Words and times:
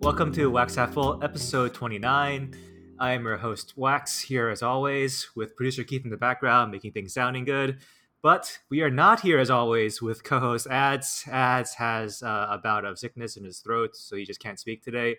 Welcome 0.00 0.32
to 0.32 0.50
Wax 0.50 0.76
Half 0.76 0.94
Full, 0.94 1.22
episode 1.22 1.74
29. 1.74 2.56
I 2.98 3.12
am 3.12 3.22
your 3.22 3.36
host, 3.36 3.74
Wax, 3.76 4.18
here 4.18 4.48
as 4.48 4.62
always, 4.62 5.28
with 5.36 5.54
producer 5.54 5.84
Keith 5.84 6.04
in 6.04 6.10
the 6.10 6.16
background, 6.16 6.72
making 6.72 6.92
things 6.92 7.12
sounding 7.12 7.44
good. 7.44 7.80
But 8.22 8.60
we 8.70 8.80
are 8.80 8.88
not 8.88 9.20
here 9.20 9.38
as 9.38 9.50
always 9.50 10.00
with 10.00 10.24
co 10.24 10.40
host 10.40 10.66
Ads. 10.68 11.26
Ads 11.30 11.74
has 11.74 12.22
uh, 12.22 12.46
a 12.48 12.56
bout 12.56 12.86
of 12.86 12.98
sickness 12.98 13.36
in 13.36 13.44
his 13.44 13.58
throat, 13.58 13.94
so 13.94 14.16
he 14.16 14.24
just 14.24 14.40
can't 14.40 14.58
speak 14.58 14.82
today. 14.82 15.18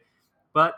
But 0.51 0.73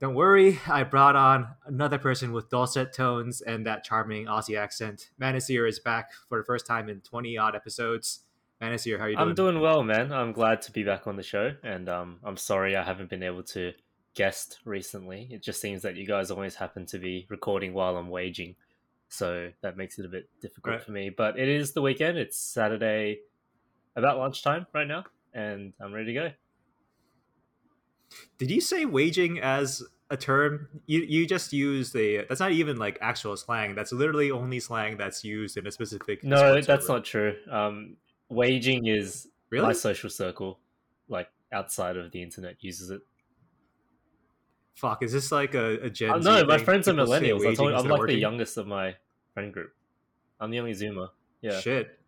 don't 0.00 0.14
worry, 0.14 0.60
I 0.68 0.84
brought 0.84 1.16
on 1.16 1.48
another 1.66 1.98
person 1.98 2.30
with 2.30 2.48
dulcet 2.48 2.92
tones 2.92 3.40
and 3.40 3.66
that 3.66 3.82
charming 3.82 4.26
Aussie 4.26 4.56
accent. 4.56 5.10
Manasir 5.20 5.68
is 5.68 5.80
back 5.80 6.12
for 6.28 6.38
the 6.38 6.44
first 6.44 6.64
time 6.64 6.88
in 6.88 7.00
20 7.00 7.36
odd 7.36 7.56
episodes. 7.56 8.20
Manasir, 8.60 8.98
how 8.98 9.04
are 9.04 9.10
you 9.10 9.16
doing? 9.16 9.28
I'm 9.28 9.34
doing 9.34 9.60
well, 9.60 9.82
man. 9.82 10.12
I'm 10.12 10.32
glad 10.32 10.62
to 10.62 10.72
be 10.72 10.82
back 10.82 11.06
on 11.06 11.16
the 11.16 11.22
show, 11.22 11.52
and 11.62 11.88
um, 11.88 12.18
I'm 12.24 12.36
sorry 12.38 12.74
I 12.74 12.82
haven't 12.82 13.10
been 13.10 13.22
able 13.22 13.42
to 13.44 13.72
guest 14.14 14.60
recently. 14.64 15.28
It 15.30 15.42
just 15.42 15.60
seems 15.60 15.82
that 15.82 15.96
you 15.96 16.06
guys 16.06 16.30
always 16.30 16.54
happen 16.54 16.86
to 16.86 16.98
be 16.98 17.26
recording 17.28 17.74
while 17.74 17.96
I'm 17.98 18.08
waging, 18.08 18.56
so 19.10 19.50
that 19.60 19.76
makes 19.76 19.98
it 19.98 20.06
a 20.06 20.08
bit 20.08 20.30
difficult 20.40 20.76
Right. 20.76 20.82
for 20.82 20.92
me. 20.92 21.10
But 21.10 21.38
it 21.38 21.48
is 21.48 21.72
the 21.72 21.82
weekend. 21.82 22.16
It's 22.16 22.38
Saturday, 22.38 23.20
about 23.94 24.16
lunchtime 24.18 24.66
right 24.72 24.86
now, 24.88 25.04
and 25.34 25.74
I'm 25.78 25.92
ready 25.92 26.06
to 26.06 26.12
go. 26.14 26.30
Did 28.38 28.50
you 28.50 28.62
say 28.62 28.86
waging 28.86 29.38
as 29.40 29.82
a 30.10 30.16
term? 30.16 30.68
You 30.86 31.00
you 31.00 31.26
just 31.26 31.52
used 31.52 31.94
a 31.94 32.24
that's 32.24 32.40
not 32.40 32.52
even 32.52 32.78
like 32.78 32.96
actual 33.02 33.36
slang. 33.36 33.74
That's 33.74 33.92
literally 33.92 34.30
only 34.30 34.60
slang 34.60 34.96
that's 34.96 35.24
used 35.24 35.58
in 35.58 35.66
a 35.66 35.70
specific. 35.72 36.24
No, 36.24 36.54
that's 36.54 36.66
server. 36.86 36.92
not 36.94 37.04
true. 37.04 37.36
Um, 37.50 37.96
waging 38.28 38.86
is 38.86 39.28
really. 39.50 39.66
my 39.66 39.72
social 39.72 40.10
circle, 40.10 40.58
like 41.08 41.28
outside 41.52 41.96
of 41.96 42.10
the 42.12 42.22
internet, 42.22 42.56
uses 42.60 42.90
it. 42.90 43.00
Fuck, 44.74 45.02
is 45.02 45.12
this 45.12 45.32
like 45.32 45.54
a, 45.54 45.84
a 45.84 45.90
Gen 45.90 46.10
Uh, 46.10 46.18
no, 46.18 46.44
my 46.44 46.58
friends 46.58 46.86
are 46.86 46.92
millennials. 46.92 47.46
I 47.46 47.54
told, 47.54 47.70
I'm 47.70 47.76
instead 47.76 47.92
of 47.92 47.98
like 47.98 48.08
the 48.08 48.14
youngest 48.14 48.58
of 48.58 48.66
my 48.66 48.94
friend 49.32 49.52
group. 49.52 49.72
I'm 50.38 50.50
the 50.50 50.58
only 50.58 50.72
Zoomer. 50.72 51.08
Yeah. 51.40 51.60
Shit. 51.60 51.98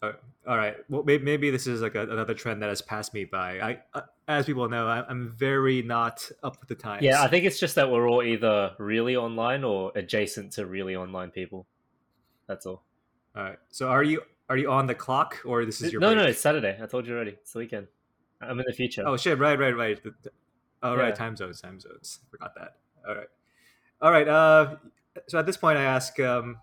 Uh, 0.00 0.12
all 0.46 0.56
right. 0.56 0.76
Well, 0.88 1.02
maybe, 1.02 1.24
maybe 1.24 1.50
this 1.50 1.66
is 1.66 1.80
like 1.80 1.94
a, 1.94 2.02
another 2.02 2.34
trend 2.34 2.62
that 2.62 2.68
has 2.68 2.82
passed 2.82 3.14
me 3.14 3.24
by. 3.24 3.58
I, 3.58 3.78
uh, 3.94 4.02
as 4.28 4.46
people 4.46 4.68
know, 4.68 4.86
I, 4.86 5.04
I'm 5.08 5.34
very 5.36 5.82
not 5.82 6.30
up 6.42 6.60
with 6.60 6.68
the 6.68 6.74
times. 6.74 7.02
Yeah, 7.02 7.22
I 7.22 7.28
think 7.28 7.44
it's 7.44 7.58
just 7.58 7.74
that 7.74 7.90
we're 7.90 8.08
all 8.08 8.22
either 8.22 8.72
really 8.78 9.16
online 9.16 9.64
or 9.64 9.90
adjacent 9.94 10.52
to 10.52 10.66
really 10.66 10.94
online 10.94 11.30
people. 11.30 11.66
That's 12.46 12.66
all. 12.66 12.84
All 13.34 13.42
right. 13.42 13.58
So 13.70 13.88
are 13.88 14.02
you 14.02 14.22
are 14.48 14.56
you 14.56 14.70
on 14.70 14.86
the 14.86 14.94
clock 14.94 15.40
or 15.44 15.64
this 15.64 15.80
is 15.80 15.92
your 15.92 16.00
no, 16.00 16.08
break? 16.08 16.18
no, 16.18 16.24
it's 16.24 16.40
Saturday. 16.40 16.78
I 16.80 16.86
told 16.86 17.06
you 17.06 17.14
already. 17.14 17.32
It's 17.32 17.52
the 17.52 17.60
weekend. 17.60 17.86
I'm 18.40 18.58
in 18.58 18.64
the 18.66 18.74
future. 18.74 19.04
Oh 19.06 19.16
shit! 19.16 19.38
Right, 19.38 19.58
right, 19.58 19.76
right. 19.76 20.02
The- 20.02 20.30
Oh 20.84 20.94
right, 20.96 21.14
time 21.14 21.34
zones, 21.34 21.62
time 21.62 21.80
zones. 21.80 22.20
Forgot 22.30 22.54
that. 22.56 22.76
All 23.08 23.14
right, 23.14 23.26
all 24.02 24.12
right. 24.12 24.28
Uh, 24.28 24.76
so 25.28 25.38
at 25.38 25.46
this 25.46 25.56
point, 25.56 25.78
I 25.78 25.84
ask, 25.84 26.20
um, 26.20 26.58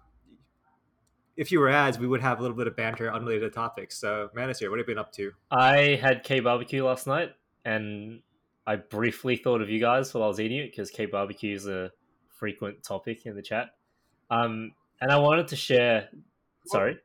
if 1.35 1.51
you 1.51 1.59
were 1.59 1.69
ads, 1.69 1.97
we 1.97 2.05
would 2.05 2.21
have 2.21 2.37
a 2.37 2.41
little 2.43 2.55
bit 2.55 2.67
of 2.67 2.75
banter, 2.75 3.11
unrelated 3.11 3.51
topics. 3.51 3.97
So, 3.97 4.29
Manasir, 4.35 4.69
what 4.69 4.77
have 4.77 4.87
you 4.87 4.93
been 4.93 4.99
up 4.99 5.11
to? 5.13 5.31
I 5.49 5.99
had 5.99 6.23
K 6.23 6.39
barbecue 6.39 6.85
last 6.85 7.07
night, 7.07 7.31
and 7.65 8.21
I 8.67 8.75
briefly 8.75 9.37
thought 9.37 9.59
of 9.59 9.71
you 9.71 9.79
guys 9.79 10.13
while 10.13 10.23
I 10.23 10.27
was 10.27 10.39
eating 10.39 10.59
it 10.59 10.69
because 10.69 10.91
K 10.91 11.07
barbecue 11.07 11.55
is 11.55 11.65
a 11.65 11.91
frequent 12.29 12.83
topic 12.83 13.25
in 13.25 13.35
the 13.35 13.41
chat. 13.41 13.69
Um, 14.29 14.73
and 15.01 15.11
I 15.11 15.17
wanted 15.17 15.47
to 15.47 15.55
share. 15.55 16.09
Sorry, 16.67 16.99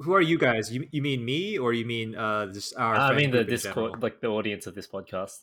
Who 0.00 0.14
are 0.14 0.20
you 0.20 0.38
guys? 0.38 0.72
You, 0.72 0.88
you 0.90 1.02
mean 1.02 1.24
me, 1.24 1.58
or 1.58 1.72
you 1.72 1.84
mean 1.84 2.14
uh, 2.14 2.52
just 2.52 2.74
our? 2.76 2.94
I 2.94 3.14
mean 3.14 3.30
the 3.30 3.44
Discord, 3.44 4.02
like 4.02 4.20
the 4.20 4.28
audience 4.28 4.66
of 4.66 4.74
this 4.74 4.86
podcast. 4.86 5.40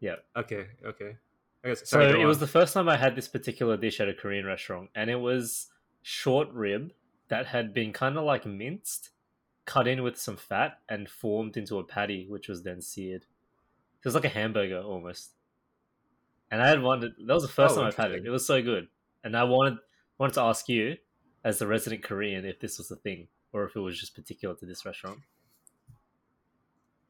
Yeah. 0.00 0.16
Okay, 0.36 0.66
okay. 0.84 1.16
I 1.64 1.68
guess. 1.68 1.80
So 1.80 1.96
Sorry, 1.98 2.12
go 2.12 2.20
it 2.20 2.24
was 2.26 2.38
the 2.38 2.46
first 2.46 2.74
time 2.74 2.88
I 2.88 2.96
had 2.96 3.16
this 3.16 3.26
particular 3.26 3.76
dish 3.76 3.98
at 4.00 4.08
a 4.08 4.14
Korean 4.14 4.46
restaurant, 4.46 4.90
and 4.94 5.10
it 5.10 5.16
was 5.16 5.68
short 6.02 6.48
rib 6.52 6.92
that 7.28 7.46
had 7.46 7.74
been 7.74 7.92
kind 7.92 8.16
of 8.16 8.24
like 8.24 8.46
minced, 8.46 9.10
cut 9.64 9.88
in 9.88 10.02
with 10.02 10.16
some 10.16 10.36
fat, 10.36 10.78
and 10.88 11.08
formed 11.08 11.56
into 11.56 11.78
a 11.78 11.84
patty, 11.84 12.26
which 12.28 12.48
was 12.48 12.62
then 12.62 12.80
seared. 12.80 13.22
It 13.22 14.04
was 14.04 14.14
like 14.14 14.26
a 14.26 14.28
hamburger 14.28 14.80
almost. 14.80 15.30
And 16.50 16.62
I 16.62 16.68
had 16.68 16.82
wanted 16.82 17.12
that 17.26 17.34
was 17.34 17.42
the 17.42 17.48
first 17.48 17.72
Oh, 17.72 17.78
time 17.78 17.86
I've 17.86 17.96
had 17.96 18.12
it. 18.12 18.24
It 18.24 18.30
was 18.30 18.46
so 18.46 18.62
good, 18.62 18.86
and 19.24 19.36
I 19.36 19.42
wanted 19.42 19.78
wanted 20.18 20.34
to 20.34 20.42
ask 20.42 20.68
you, 20.68 20.98
as 21.44 21.60
a 21.60 21.66
resident 21.66 22.02
Korean, 22.02 22.44
if 22.44 22.58
this 22.58 22.78
was 22.78 22.90
a 22.90 22.96
thing 22.96 23.28
or 23.52 23.64
if 23.64 23.76
it 23.76 23.80
was 23.80 23.98
just 23.98 24.14
particular 24.14 24.54
to 24.56 24.66
this 24.66 24.84
restaurant. 24.84 25.20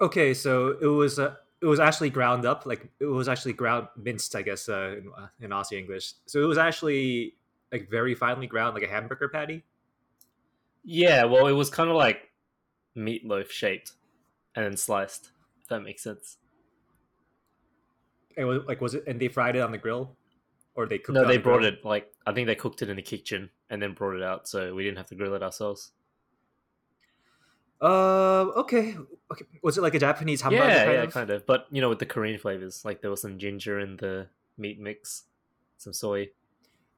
Okay, 0.01 0.35
so 0.35 0.77
it 0.81 0.87
was 0.87 1.19
uh, 1.19 1.37
it 1.63 1.67
was 1.67 1.81
actually 1.81 2.11
ground 2.11 2.45
up, 2.45 2.67
like 2.67 2.89
it 3.01 3.07
was 3.07 3.29
actually 3.29 3.55
ground 3.55 3.89
minced, 3.97 4.37
I 4.37 4.43
guess, 4.43 4.69
uh, 4.69 4.97
in, 4.99 5.11
uh, 5.17 5.29
in 5.41 5.51
Aussie 5.51 5.79
English. 5.79 6.13
So 6.27 6.43
it 6.43 6.47
was 6.47 6.59
actually 6.59 7.37
like 7.73 7.89
very 7.89 8.15
finely 8.15 8.47
ground, 8.47 8.75
like 8.75 8.83
a 8.83 8.89
hamburger 8.89 9.29
patty. 9.29 9.65
Yeah, 10.85 11.25
well, 11.25 11.47
it 11.47 11.53
was 11.53 11.71
kind 11.71 11.89
of 11.89 11.97
like 11.97 12.31
meatloaf 12.97 13.51
shaped 13.51 13.93
and 14.55 14.65
then 14.65 14.77
sliced. 14.77 15.31
If 15.63 15.69
that 15.69 15.81
makes 15.81 16.03
sense. 16.03 16.37
And 18.37 18.47
was, 18.47 18.63
like 18.67 18.81
was 18.81 18.95
it? 18.95 19.05
And 19.07 19.19
they 19.19 19.29
fried 19.29 19.57
it 19.57 19.61
on 19.61 19.73
the 19.73 19.79
grill, 19.79 20.17
or 20.75 20.87
they 20.87 20.99
cooked? 20.99 21.15
No, 21.15 21.27
they 21.27 21.37
the 21.37 21.43
brought 21.43 21.61
grill? 21.61 21.73
it 21.73 21.85
like 21.85 22.13
I 22.27 22.33
think 22.33 22.47
they 22.47 22.55
cooked 22.55 22.83
it 22.83 22.89
in 22.89 22.97
the 22.97 23.03
kitchen 23.03 23.51
and 23.71 23.81
then 23.81 23.93
brought 23.93 24.17
it 24.17 24.23
out, 24.23 24.49
so 24.49 24.75
we 24.75 24.85
didn't 24.85 24.99
have 24.99 25.09
to 25.09 25.15
grill 25.15 25.35
it 25.35 25.43
ourselves. 25.43 25.93
Uh, 27.81 28.47
okay, 28.57 28.97
okay. 29.31 29.45
Was 29.63 29.77
it 29.77 29.83
like 29.83 29.95
a 29.95 29.99
Japanese 29.99 30.41
hamburger? 30.41 30.65
yeah, 30.65 30.85
kind 30.85 30.93
yeah, 30.93 31.03
of? 31.03 31.13
kind 31.13 31.31
of. 31.31 31.47
But 31.47 31.67
you 31.71 31.81
know, 31.81 31.89
with 31.89 31.99
the 31.99 32.07
Korean 32.07 32.39
flavors, 32.39 32.85
like 32.85 33.03
there 33.03 33.11
was 33.11 33.21
some 33.21 33.39
ginger 33.39 33.79
in 33.79 33.97
the 33.97 34.29
meat 34.57 34.81
mix, 34.81 35.25
some 35.77 35.93
soy. 35.93 36.31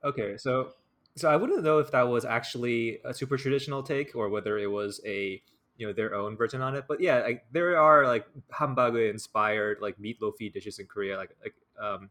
Okay, 0.04 0.36
so 0.36 0.72
so 1.16 1.30
I 1.30 1.36
wouldn't 1.36 1.64
know 1.64 1.78
if 1.78 1.90
that 1.92 2.02
was 2.02 2.24
actually 2.24 3.00
a 3.04 3.12
super 3.12 3.36
traditional 3.36 3.82
take 3.82 4.14
or 4.14 4.28
whether 4.28 4.58
it 4.58 4.70
was 4.70 5.00
a 5.04 5.42
you 5.76 5.86
know 5.86 5.92
their 5.92 6.14
own 6.14 6.36
version 6.36 6.60
on 6.62 6.74
it. 6.76 6.84
But 6.86 7.00
yeah, 7.00 7.20
like 7.20 7.46
there 7.52 7.78
are 7.78 8.06
like 8.06 8.26
hamburger 8.50 9.08
inspired 9.08 9.78
like 9.80 9.98
meatloafy 9.98 10.52
dishes 10.52 10.78
in 10.78 10.86
Korea. 10.86 11.16
Like 11.16 11.30
like 11.42 11.54
um, 11.82 12.10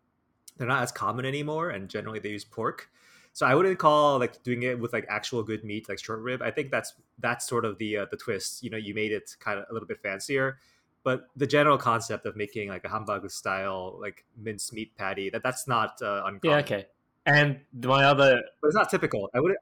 they're 0.58 0.68
not 0.68 0.84
as 0.84 0.92
common 0.92 1.26
anymore, 1.26 1.70
and 1.70 1.90
generally 1.90 2.20
they 2.20 2.30
use 2.30 2.46
pork. 2.46 2.90
So 3.34 3.46
I 3.46 3.54
wouldn't 3.54 3.78
call 3.80 4.18
like 4.18 4.42
doing 4.44 4.64
it 4.64 4.80
with 4.80 4.94
like 4.94 5.06
actual 5.10 5.44
good 5.44 5.66
meat 5.66 5.90
like 5.90 6.00
short 6.00 6.22
rib. 6.22 6.42
I 6.42 6.52
think 6.52 6.72
that's 6.72 6.94
that's 7.20 7.46
sort 7.46 7.66
of 7.66 7.78
the 7.78 7.98
uh, 7.98 8.06
the 8.10 8.18
twist. 8.18 8.64
You 8.64 8.70
know, 8.70 8.78
you 8.78 8.94
made 8.94 9.12
it 9.12 9.36
kind 9.40 9.60
of 9.60 9.66
a 9.70 9.74
little 9.74 9.88
bit 9.88 10.02
fancier. 10.02 10.58
But 11.04 11.28
the 11.36 11.46
general 11.46 11.78
concept 11.78 12.26
of 12.26 12.36
making 12.36 12.70
like 12.70 12.84
a 12.84 12.90
hamburger 12.90 13.30
style 13.30 13.98
like 14.02 14.26
minced 14.38 14.74
meat 14.74 14.96
patty 14.98 15.30
that 15.30 15.44
that's 15.44 15.68
not 15.68 16.02
uh, 16.02 16.24
uncommon. 16.26 16.40
Yeah, 16.44 16.64
okay. 16.64 16.86
And 17.28 17.60
my 17.84 18.06
other, 18.06 18.42
but 18.62 18.68
it's 18.68 18.76
not 18.76 18.90
typical. 18.90 19.30
I 19.36 19.40
would. 19.40 19.56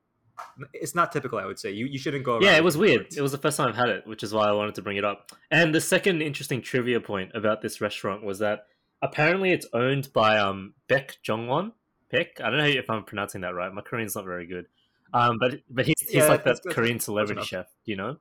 It's 0.73 0.95
not 0.95 1.11
typical. 1.11 1.39
I 1.39 1.45
would 1.45 1.59
say 1.59 1.71
you, 1.71 1.85
you 1.85 1.97
shouldn't 1.97 2.23
go. 2.23 2.39
yeah, 2.41 2.55
it 2.55 2.63
was 2.63 2.77
weird. 2.77 3.07
It 3.15 3.21
was 3.21 3.31
the 3.31 3.37
first 3.37 3.57
time 3.57 3.69
I've 3.69 3.75
had 3.75 3.89
it, 3.89 4.07
which 4.07 4.23
is 4.23 4.33
why 4.33 4.47
I 4.47 4.51
wanted 4.51 4.75
to 4.75 4.81
bring 4.81 4.97
it 4.97 5.05
up. 5.05 5.31
And 5.51 5.73
the 5.73 5.81
second 5.81 6.21
interesting 6.21 6.61
trivia 6.61 6.99
point 6.99 7.31
about 7.33 7.61
this 7.61 7.81
restaurant 7.81 8.23
was 8.23 8.39
that 8.39 8.67
apparently 9.03 9.51
it's 9.51 9.67
owned 9.73 10.11
by 10.13 10.39
um 10.39 10.73
Beck 10.87 11.17
Jongwon. 11.23 11.73
Beck, 12.09 12.41
I 12.41 12.49
don't 12.49 12.59
know 12.59 12.65
if 12.65 12.89
I'm 12.89 13.03
pronouncing 13.03 13.41
that 13.41 13.53
right. 13.53 13.71
My 13.73 13.81
Korean's 13.81 14.15
not 14.15 14.25
very 14.25 14.47
good. 14.47 14.67
Um, 15.13 15.37
but 15.39 15.61
but 15.69 15.85
he's 15.85 15.95
he's 15.99 16.13
Yeah, 16.15 16.27
like 16.27 16.43
that. 16.45 16.61
Korean 16.71 16.99
celebrity 16.99 17.43
chef, 17.43 17.67
you 17.85 17.95
know. 17.95 18.17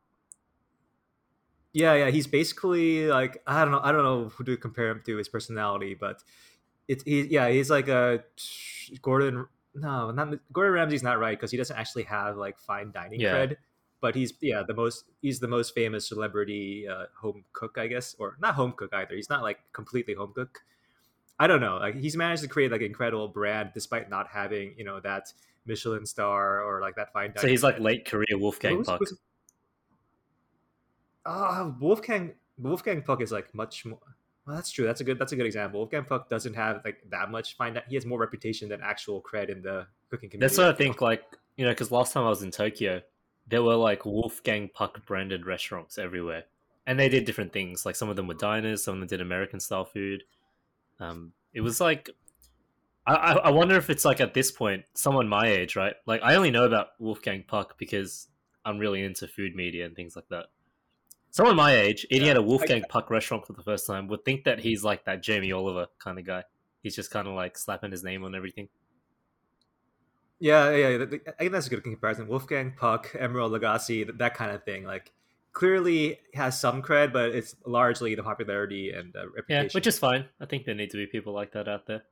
Yeah, 1.72 1.94
yeah. 1.94 2.10
He's 2.10 2.26
basically 2.26 3.06
like 3.06 3.42
I 3.46 3.62
don't 3.64 3.72
know. 3.72 3.80
I 3.82 3.92
don't 3.92 4.02
know 4.02 4.28
who 4.28 4.44
to 4.44 4.56
compare 4.56 4.90
him 4.90 5.02
to 5.06 5.16
his 5.16 5.28
personality, 5.28 5.94
but 5.94 6.22
it's 6.88 7.02
he. 7.04 7.22
Yeah, 7.22 7.48
he's 7.48 7.70
like 7.70 7.88
a 7.88 8.24
Gordon. 9.00 9.46
No, 9.74 10.10
not 10.10 10.34
Gordon 10.52 10.74
Ramsay's 10.74 11.02
not 11.02 11.18
right 11.18 11.38
because 11.38 11.50
he 11.50 11.56
doesn't 11.56 11.76
actually 11.76 12.02
have 12.04 12.36
like 12.36 12.58
fine 12.58 12.92
dining 12.92 13.20
Yeah. 13.20 13.32
cred. 13.34 13.56
But 14.02 14.14
he's 14.16 14.34
yeah 14.40 14.62
the 14.66 14.74
most 14.74 15.04
he's 15.22 15.40
the 15.40 15.48
most 15.48 15.74
famous 15.74 16.06
celebrity 16.08 16.86
uh, 16.88 17.06
home 17.20 17.44
cook 17.52 17.78
I 17.78 17.86
guess 17.86 18.14
or 18.18 18.36
not 18.40 18.54
home 18.54 18.72
cook 18.72 18.92
either. 18.92 19.14
He's 19.14 19.30
not 19.30 19.42
like 19.42 19.60
completely 19.72 20.14
home 20.14 20.32
cook. 20.34 20.60
I 21.42 21.48
don't 21.48 21.60
know. 21.60 21.78
Like 21.78 21.96
he's 21.96 22.16
managed 22.16 22.42
to 22.42 22.48
create 22.48 22.70
like 22.70 22.82
an 22.82 22.86
incredible 22.86 23.26
brand 23.26 23.72
despite 23.74 24.08
not 24.08 24.28
having 24.28 24.74
you 24.78 24.84
know 24.84 25.00
that 25.00 25.32
Michelin 25.66 26.06
star 26.06 26.62
or 26.62 26.80
like 26.80 26.94
that 26.94 27.12
fine 27.12 27.30
dining. 27.30 27.40
So 27.40 27.48
he's 27.48 27.64
like 27.64 27.80
late 27.80 28.04
Korea 28.04 28.38
Wolfgang 28.38 28.76
Who's- 28.76 28.86
Puck. 28.86 29.02
Ah, 31.26 31.74
Wolfgang 31.80 32.34
Wolfgang 32.58 33.02
Puck 33.02 33.20
is 33.22 33.32
like 33.32 33.52
much 33.56 33.84
more. 33.84 33.98
Well, 34.46 34.54
that's 34.54 34.70
true. 34.70 34.84
That's 34.84 35.00
a 35.00 35.04
good. 35.04 35.18
That's 35.18 35.32
a 35.32 35.36
good 35.36 35.46
example. 35.46 35.80
Wolfgang 35.80 36.04
Puck 36.04 36.30
doesn't 36.30 36.54
have 36.54 36.80
like 36.84 36.98
that 37.10 37.32
much 37.32 37.56
fine. 37.56 37.76
He 37.88 37.96
has 37.96 38.06
more 38.06 38.20
reputation 38.20 38.68
than 38.68 38.80
actual 38.80 39.20
cred 39.20 39.48
in 39.48 39.62
the 39.62 39.88
cooking 40.10 40.30
community. 40.30 40.38
That's 40.38 40.58
what 40.58 40.68
I 40.68 40.78
think. 40.78 41.00
Like 41.00 41.24
you 41.56 41.64
know, 41.64 41.72
because 41.72 41.90
last 41.90 42.12
time 42.12 42.24
I 42.24 42.28
was 42.28 42.44
in 42.44 42.52
Tokyo, 42.52 43.02
there 43.48 43.64
were 43.64 43.74
like 43.74 44.06
Wolfgang 44.06 44.68
Puck 44.68 45.04
branded 45.06 45.44
restaurants 45.44 45.98
everywhere, 45.98 46.44
and 46.86 47.00
they 47.00 47.08
did 47.08 47.24
different 47.24 47.52
things. 47.52 47.84
Like 47.84 47.96
some 47.96 48.08
of 48.08 48.14
them 48.14 48.28
were 48.28 48.34
diners, 48.34 48.84
some 48.84 48.94
of 48.94 49.00
them 49.00 49.08
did 49.08 49.20
American 49.20 49.58
style 49.58 49.84
food. 49.84 50.22
Um, 51.00 51.32
it 51.52 51.60
was 51.60 51.80
like, 51.80 52.10
I, 53.06 53.14
I 53.14 53.32
I 53.34 53.50
wonder 53.50 53.76
if 53.76 53.90
it's 53.90 54.04
like 54.04 54.20
at 54.20 54.34
this 54.34 54.50
point, 54.50 54.84
someone 54.94 55.28
my 55.28 55.46
age, 55.48 55.76
right? 55.76 55.94
Like 56.06 56.20
I 56.22 56.34
only 56.36 56.50
know 56.50 56.64
about 56.64 56.88
Wolfgang 56.98 57.44
Puck 57.46 57.76
because 57.78 58.28
I'm 58.64 58.78
really 58.78 59.02
into 59.02 59.26
food 59.28 59.54
media 59.54 59.86
and 59.86 59.96
things 59.96 60.14
like 60.16 60.28
that. 60.30 60.46
Someone 61.30 61.56
my 61.56 61.74
age 61.74 62.06
eating 62.10 62.28
Yeah, 62.28 62.30
at 62.30 62.36
a 62.36 62.42
Wolfgang 62.42 62.84
Puck 62.84 63.10
restaurant 63.10 63.46
for 63.46 63.54
the 63.54 63.62
first 63.62 63.86
time 63.86 64.08
would 64.08 64.24
think 64.24 64.44
that 64.44 64.60
he's 64.60 64.84
like 64.84 65.04
that 65.06 65.22
Jamie 65.22 65.52
Oliver 65.52 65.88
kind 65.98 66.18
of 66.18 66.26
guy. 66.26 66.44
He's 66.82 66.96
just 66.96 67.10
kind 67.10 67.28
of 67.28 67.34
like 67.34 67.58
slapping 67.58 67.90
his 67.92 68.04
name 68.04 68.24
on 68.24 68.34
everything. 68.34 68.68
Yeah, 70.38 70.70
yeah, 70.70 70.88
yeah. 70.90 70.98
th- 70.98 71.10
th- 71.10 71.22
I 71.28 71.32
think 71.38 71.52
that's 71.52 71.66
a 71.68 71.70
good 71.70 71.82
comparison. 71.84 72.26
Wolfgang 72.28 72.72
Puck, 72.76 73.12
Emeril 73.12 73.50
Lagasse, 73.50 73.86
th- 74.04 74.08
that 74.18 74.34
kind 74.34 74.50
of 74.50 74.64
thing. 74.64 74.84
Like, 74.84 75.12
clearly 75.52 76.18
has 76.34 76.58
some 76.60 76.82
cred, 76.82 77.12
but 77.12 77.30
it's 77.30 77.54
largely 77.66 78.14
the 78.14 78.22
popularity 78.22 78.90
and 78.90 79.14
uh, 79.16 79.26
Yeah, 79.48 79.68
which 79.72 79.86
is 79.86 79.98
fine. 79.98 80.26
I 80.40 80.46
think 80.46 80.64
there 80.64 80.74
need 80.74 80.90
to 80.90 80.96
be 80.96 81.06
people 81.06 81.32
like 81.32 81.52
that 81.52 81.68
out 81.68 81.86
there. 81.86 82.02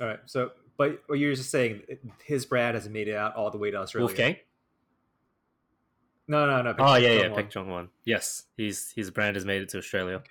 all 0.00 0.06
right. 0.08 0.20
So, 0.26 0.52
but 0.76 1.02
what 1.06 1.18
you're 1.18 1.34
just 1.34 1.50
saying, 1.50 1.82
his 2.24 2.46
brand 2.46 2.74
has 2.76 2.88
made 2.88 3.08
it 3.08 3.16
out 3.16 3.34
all 3.34 3.50
the 3.50 3.58
way 3.58 3.70
to 3.70 3.78
Australia. 3.78 4.06
Wolfgang? 4.06 4.36
No, 6.28 6.46
no, 6.46 6.62
no. 6.62 6.74
Oh 6.78 6.96
yeah, 6.96 7.12
yeah. 7.22 7.34
Pek 7.34 7.50
Jong 7.50 7.68
Won. 7.70 7.88
Yes, 8.04 8.44
he's 8.56 8.92
his 8.94 9.10
brand 9.10 9.36
has 9.36 9.44
made 9.46 9.62
it 9.62 9.70
to 9.70 9.78
Australia. 9.78 10.22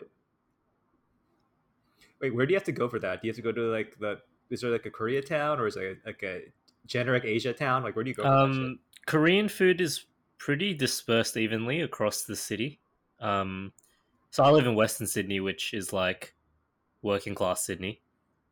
Wait, 2.22 2.34
where 2.34 2.46
do 2.46 2.52
you 2.54 2.56
have 2.56 2.64
to 2.66 2.72
go 2.72 2.88
for 2.88 3.00
that? 3.00 3.22
Do 3.22 3.28
you 3.28 3.32
have 3.32 3.36
to 3.36 3.42
go 3.42 3.52
to 3.52 3.62
like 3.72 3.98
the? 4.00 4.20
Is 4.50 4.62
there 4.62 4.72
like 4.72 4.86
a 4.86 4.92
Korea 4.92 5.22
town 5.22 5.60
or 5.60 5.68
is 5.68 5.76
it 5.76 6.00
like 6.06 6.22
a 6.24 6.44
generic 6.86 7.26
Asia 7.26 7.52
town? 7.52 7.84
Like, 7.84 7.96
where 7.96 8.04
do 8.04 8.10
you 8.12 8.16
go? 8.16 8.24
For 8.24 8.30
that 8.30 8.54
shit? 8.54 8.64
Um, 8.64 8.80
Korean 9.08 9.50
food 9.50 9.82
is 9.82 10.06
pretty 10.38 10.74
dispersed 10.74 11.38
evenly 11.38 11.82
across 11.82 12.24
the 12.24 12.36
city. 12.36 12.80
Um, 13.20 13.74
so 14.32 14.44
I 14.44 14.52
live 14.52 14.68
in 14.68 14.76
Western 14.76 15.08
Sydney, 15.08 15.40
which 15.40 15.74
is 15.74 15.92
like 15.94 16.36
working 17.02 17.36
class 17.36 17.66
Sydney, 17.66 18.02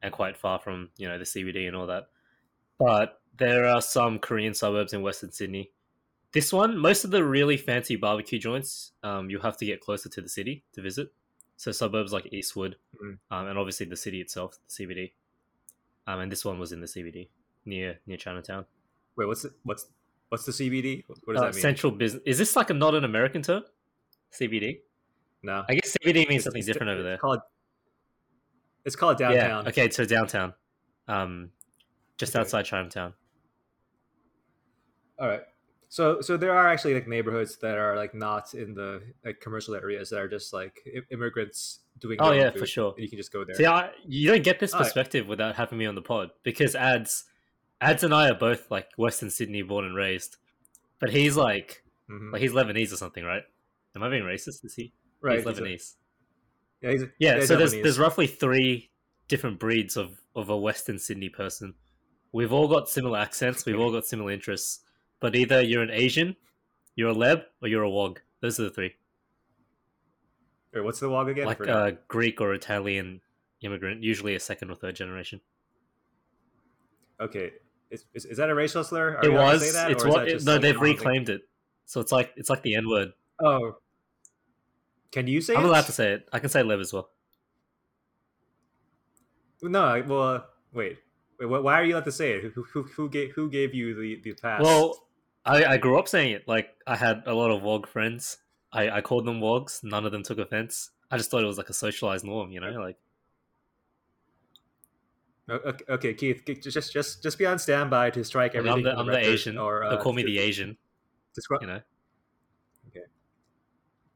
and 0.01 0.11
quite 0.11 0.37
far 0.37 0.59
from 0.59 0.89
you 0.97 1.07
know 1.07 1.17
the 1.17 1.25
CBD 1.25 1.67
and 1.67 1.75
all 1.75 1.87
that. 1.87 2.07
But 2.77 3.21
there 3.37 3.65
are 3.65 3.81
some 3.81 4.19
Korean 4.19 4.53
suburbs 4.53 4.93
in 4.93 5.01
Western 5.01 5.31
Sydney. 5.31 5.71
This 6.31 6.51
one, 6.51 6.77
most 6.77 7.05
of 7.05 7.11
the 7.11 7.23
really 7.23 7.55
fancy 7.55 7.95
barbecue 7.95 8.39
joints, 8.39 8.91
um, 9.03 9.29
you 9.29 9.39
have 9.39 9.55
to 9.57 9.65
get 9.65 9.79
closer 9.79 10.09
to 10.09 10.21
the 10.21 10.27
city 10.27 10.63
to 10.73 10.81
visit. 10.81 11.13
So 11.55 11.71
suburbs 11.71 12.11
like 12.11 12.33
Eastwood, 12.33 12.75
Mhm. 13.01 13.19
um, 13.31 13.47
and 13.47 13.57
obviously 13.57 13.85
the 13.85 13.95
city 13.95 14.19
itself, 14.19 14.57
the 14.67 14.69
CBD. 14.85 15.13
Um, 16.07 16.19
and 16.19 16.31
this 16.31 16.43
one 16.43 16.59
was 16.59 16.73
in 16.73 16.81
the 16.81 16.87
CBD 16.87 17.29
near 17.63 17.99
near 18.05 18.17
Chinatown. 18.17 18.65
Wait, 19.15 19.25
what's 19.27 19.43
the, 19.43 19.53
what's 19.63 19.87
what's 20.29 20.45
the 20.45 20.51
CBD? 20.51 21.03
What 21.07 21.33
does 21.33 21.41
Uh, 21.41 21.45
that 21.45 21.53
mean? 21.55 21.61
Central 21.61 21.91
business. 21.91 22.21
Is 22.25 22.37
this 22.37 22.55
like 22.55 22.69
a 22.69 22.73
not 22.73 22.95
an 22.95 23.03
American 23.03 23.41
term? 23.41 23.63
CBD. 24.31 24.81
no, 25.43 25.63
I 25.69 25.75
guess 25.75 25.95
CBD 26.03 26.15
means 26.27 26.29
It's- 26.29 26.43
something 26.43 26.59
it's- 26.59 26.65
different 26.65 26.91
over 26.91 27.03
there. 27.03 27.17
Called, 27.17 27.39
it's 28.83 28.95
called 28.95 29.17
downtown. 29.17 29.63
Yeah. 29.63 29.69
Okay. 29.69 29.89
So 29.91 30.03
downtown, 30.05 30.53
um, 31.07 31.51
just 32.17 32.35
Okay. 32.35 32.41
outside 32.41 32.63
Chinatown. 32.65 33.13
All 35.19 35.27
right. 35.27 35.43
So 35.87 36.19
so 36.19 36.35
there 36.35 36.51
are 36.51 36.67
actually 36.67 36.93
like 36.95 37.07
neighborhoods 37.07 37.57
that 37.57 37.77
are 37.77 37.95
like 37.95 38.13
not 38.13 38.53
in 38.53 38.73
the 38.73 39.01
like 39.23 39.39
commercial 39.39 39.75
areas 39.75 40.09
that 40.09 40.19
are 40.19 40.27
just 40.27 40.51
like 40.51 40.81
i- 40.93 41.01
immigrants 41.13 41.79
doing. 41.99 42.17
Oh 42.19 42.31
yeah, 42.31 42.49
for 42.51 42.65
sure. 42.65 42.93
You 42.97 43.07
can 43.07 43.17
just 43.17 43.31
go 43.31 43.45
there. 43.45 43.55
See, 43.55 43.65
I, 43.65 43.91
you 44.05 44.29
don't 44.31 44.43
get 44.43 44.59
this 44.59 44.73
perspective 44.75 45.27
without 45.27 45.55
having 45.55 45.77
me 45.77 45.85
on 45.85 45.95
the 45.95 46.01
pod 46.01 46.31
because 46.43 46.75
ads, 46.75 47.25
ads 47.81 48.03
and 48.03 48.13
I 48.13 48.29
are 48.29 48.35
both 48.35 48.69
like 48.71 48.87
Western 48.97 49.29
Sydney 49.29 49.61
born 49.61 49.85
and 49.85 49.95
raised, 49.95 50.37
but 50.99 51.09
he's 51.11 51.35
like 51.37 51.83
Mhm. 52.09 52.31
like 52.31 52.41
he's 52.41 52.51
Lebanese 52.51 52.93
or 52.93 52.97
something, 52.97 53.23
right? 53.23 53.43
Am 53.95 54.03
I 54.03 54.09
being 54.09 54.23
racist? 54.23 54.63
Is 54.65 54.75
he? 54.75 54.93
right. 55.21 55.37
He's 55.39 55.47
he's 55.47 55.57
a- 55.57 55.61
Lebanese. 55.61 55.95
yeah, 56.81 56.91
he's 56.91 57.01
a- 57.03 57.11
Yeah, 57.19 57.35
he's 57.37 57.47
so 57.47 57.55
there's 57.57 57.73
Lebanese. 57.73 57.83
there's 57.83 57.99
roughly 57.99 58.27
three 58.27 58.91
different 59.27 59.59
breeds 59.59 59.97
of 59.97 60.21
of 60.35 60.49
a 60.49 60.57
Western 60.57 60.99
Sydney 60.99 61.29
person. 61.29 61.73
We've 62.31 62.51
all 62.53 62.67
got 62.67 62.89
similar 62.89 63.17
accents. 63.19 63.65
We've 63.65 63.79
all 63.79 63.91
got 63.91 64.05
similar 64.05 64.31
interests. 64.31 64.83
But 65.21 65.35
either 65.35 65.61
you're 65.61 65.81
an 65.81 65.89
Asian, 65.91 66.35
you're 66.95 67.09
a 67.11 67.15
Leb, 67.15 67.45
or 67.61 67.69
you're 67.69 67.83
a 67.83 67.89
Wog. 67.89 68.19
Those 68.41 68.59
are 68.59 68.63
the 68.63 68.69
three. 68.69 68.95
Wait, 70.73 70.81
what's 70.83 70.99
the 70.99 71.07
wog 71.09 71.29
again? 71.29 71.45
Like 71.45 71.61
a 71.61 71.97
Greek 72.09 72.41
or 72.41 72.53
Italian 72.53 73.21
immigrant, 73.61 74.03
usually 74.03 74.35
a 74.35 74.39
second 74.41 74.69
or 74.69 74.75
third 74.75 74.95
generation. 74.97 75.39
okay, 77.21 77.53
is, 77.95 78.05
is, 78.13 78.25
is 78.25 78.37
that 78.37 78.49
a 78.49 78.55
racial 78.55 78.83
slur? 78.83 79.15
Are 79.15 79.25
it 79.25 79.29
we 79.29 79.35
allowed 79.35 79.45
to 79.45 79.53
was. 79.53 79.71
Say 79.71 79.71
that, 79.71 79.91
it's 79.91 80.05
what. 80.05 80.27
It, 80.27 80.43
no, 80.43 80.53
like, 80.53 80.61
they've 80.61 80.75
common 80.75 80.87
thing? 80.89 80.97
reclaimed 80.97 81.29
it. 81.29 81.41
So 81.85 82.01
it's 82.01 82.11
like 82.11 82.31
it's 82.35 82.49
like 82.49 82.61
the 82.61 82.75
N 82.75 82.87
word. 82.89 83.13
Oh, 83.43 83.77
can 85.11 85.27
you 85.27 85.41
say? 85.41 85.55
I'm 85.55 85.65
it? 85.65 85.69
allowed 85.69 85.85
to 85.85 85.91
say 85.91 86.13
it. 86.13 86.29
I 86.31 86.39
can 86.39 86.49
say 86.49 86.61
Leb 86.61 86.81
as 86.81 86.93
well. 86.93 87.09
No, 89.61 90.03
well, 90.07 90.45
wait. 90.73 90.99
Wait, 91.39 91.47
why 91.47 91.73
are 91.73 91.83
you 91.83 91.93
allowed 91.93 92.05
to 92.05 92.11
say 92.11 92.33
it? 92.33 92.53
Who, 92.53 92.63
who, 92.63 92.83
who 92.83 93.09
gave 93.09 93.31
who 93.31 93.49
gave 93.49 93.73
you 93.73 93.93
the, 93.95 94.21
the 94.23 94.33
pass? 94.33 94.61
Well, 94.61 95.07
I, 95.45 95.65
I 95.65 95.77
grew 95.77 95.99
up 95.99 96.07
saying 96.07 96.31
it. 96.31 96.47
Like 96.47 96.69
I 96.87 96.95
had 96.95 97.23
a 97.25 97.33
lot 97.33 97.51
of 97.51 97.61
Wog 97.61 97.87
friends. 97.87 98.37
I, 98.71 98.89
I 98.89 99.01
called 99.01 99.25
them 99.25 99.39
Wogs. 99.39 99.81
None 99.83 100.05
of 100.05 100.11
them 100.11 100.23
took 100.23 100.37
offense. 100.37 100.91
I 101.09 101.17
just 101.17 101.31
thought 101.31 101.43
it 101.43 101.47
was 101.47 101.57
like 101.57 101.69
a 101.69 101.73
socialized 101.73 102.25
norm, 102.25 102.51
you 102.51 102.59
know. 102.59 102.71
Like 102.71 102.97
okay, 105.49 105.85
okay, 105.89 106.13
Keith, 106.13 106.43
just 106.61 106.91
just 106.91 107.21
just 107.23 107.37
be 107.37 107.45
on 107.45 107.59
standby 107.59 108.09
to 108.11 108.23
strike 108.23 108.55
everything. 108.55 108.79
I'm 108.87 108.95
the 108.95 108.97
I'm 108.99 109.07
the 109.07 109.17
Asian. 109.19 109.57
Or, 109.57 109.83
uh, 109.83 109.97
call 110.01 110.13
me 110.13 110.23
the 110.23 110.39
Asian. 110.39 110.77
to 111.35 111.41
scrub- 111.41 111.61
You 111.61 111.67
know. 111.67 111.79
Okay. 112.87 113.05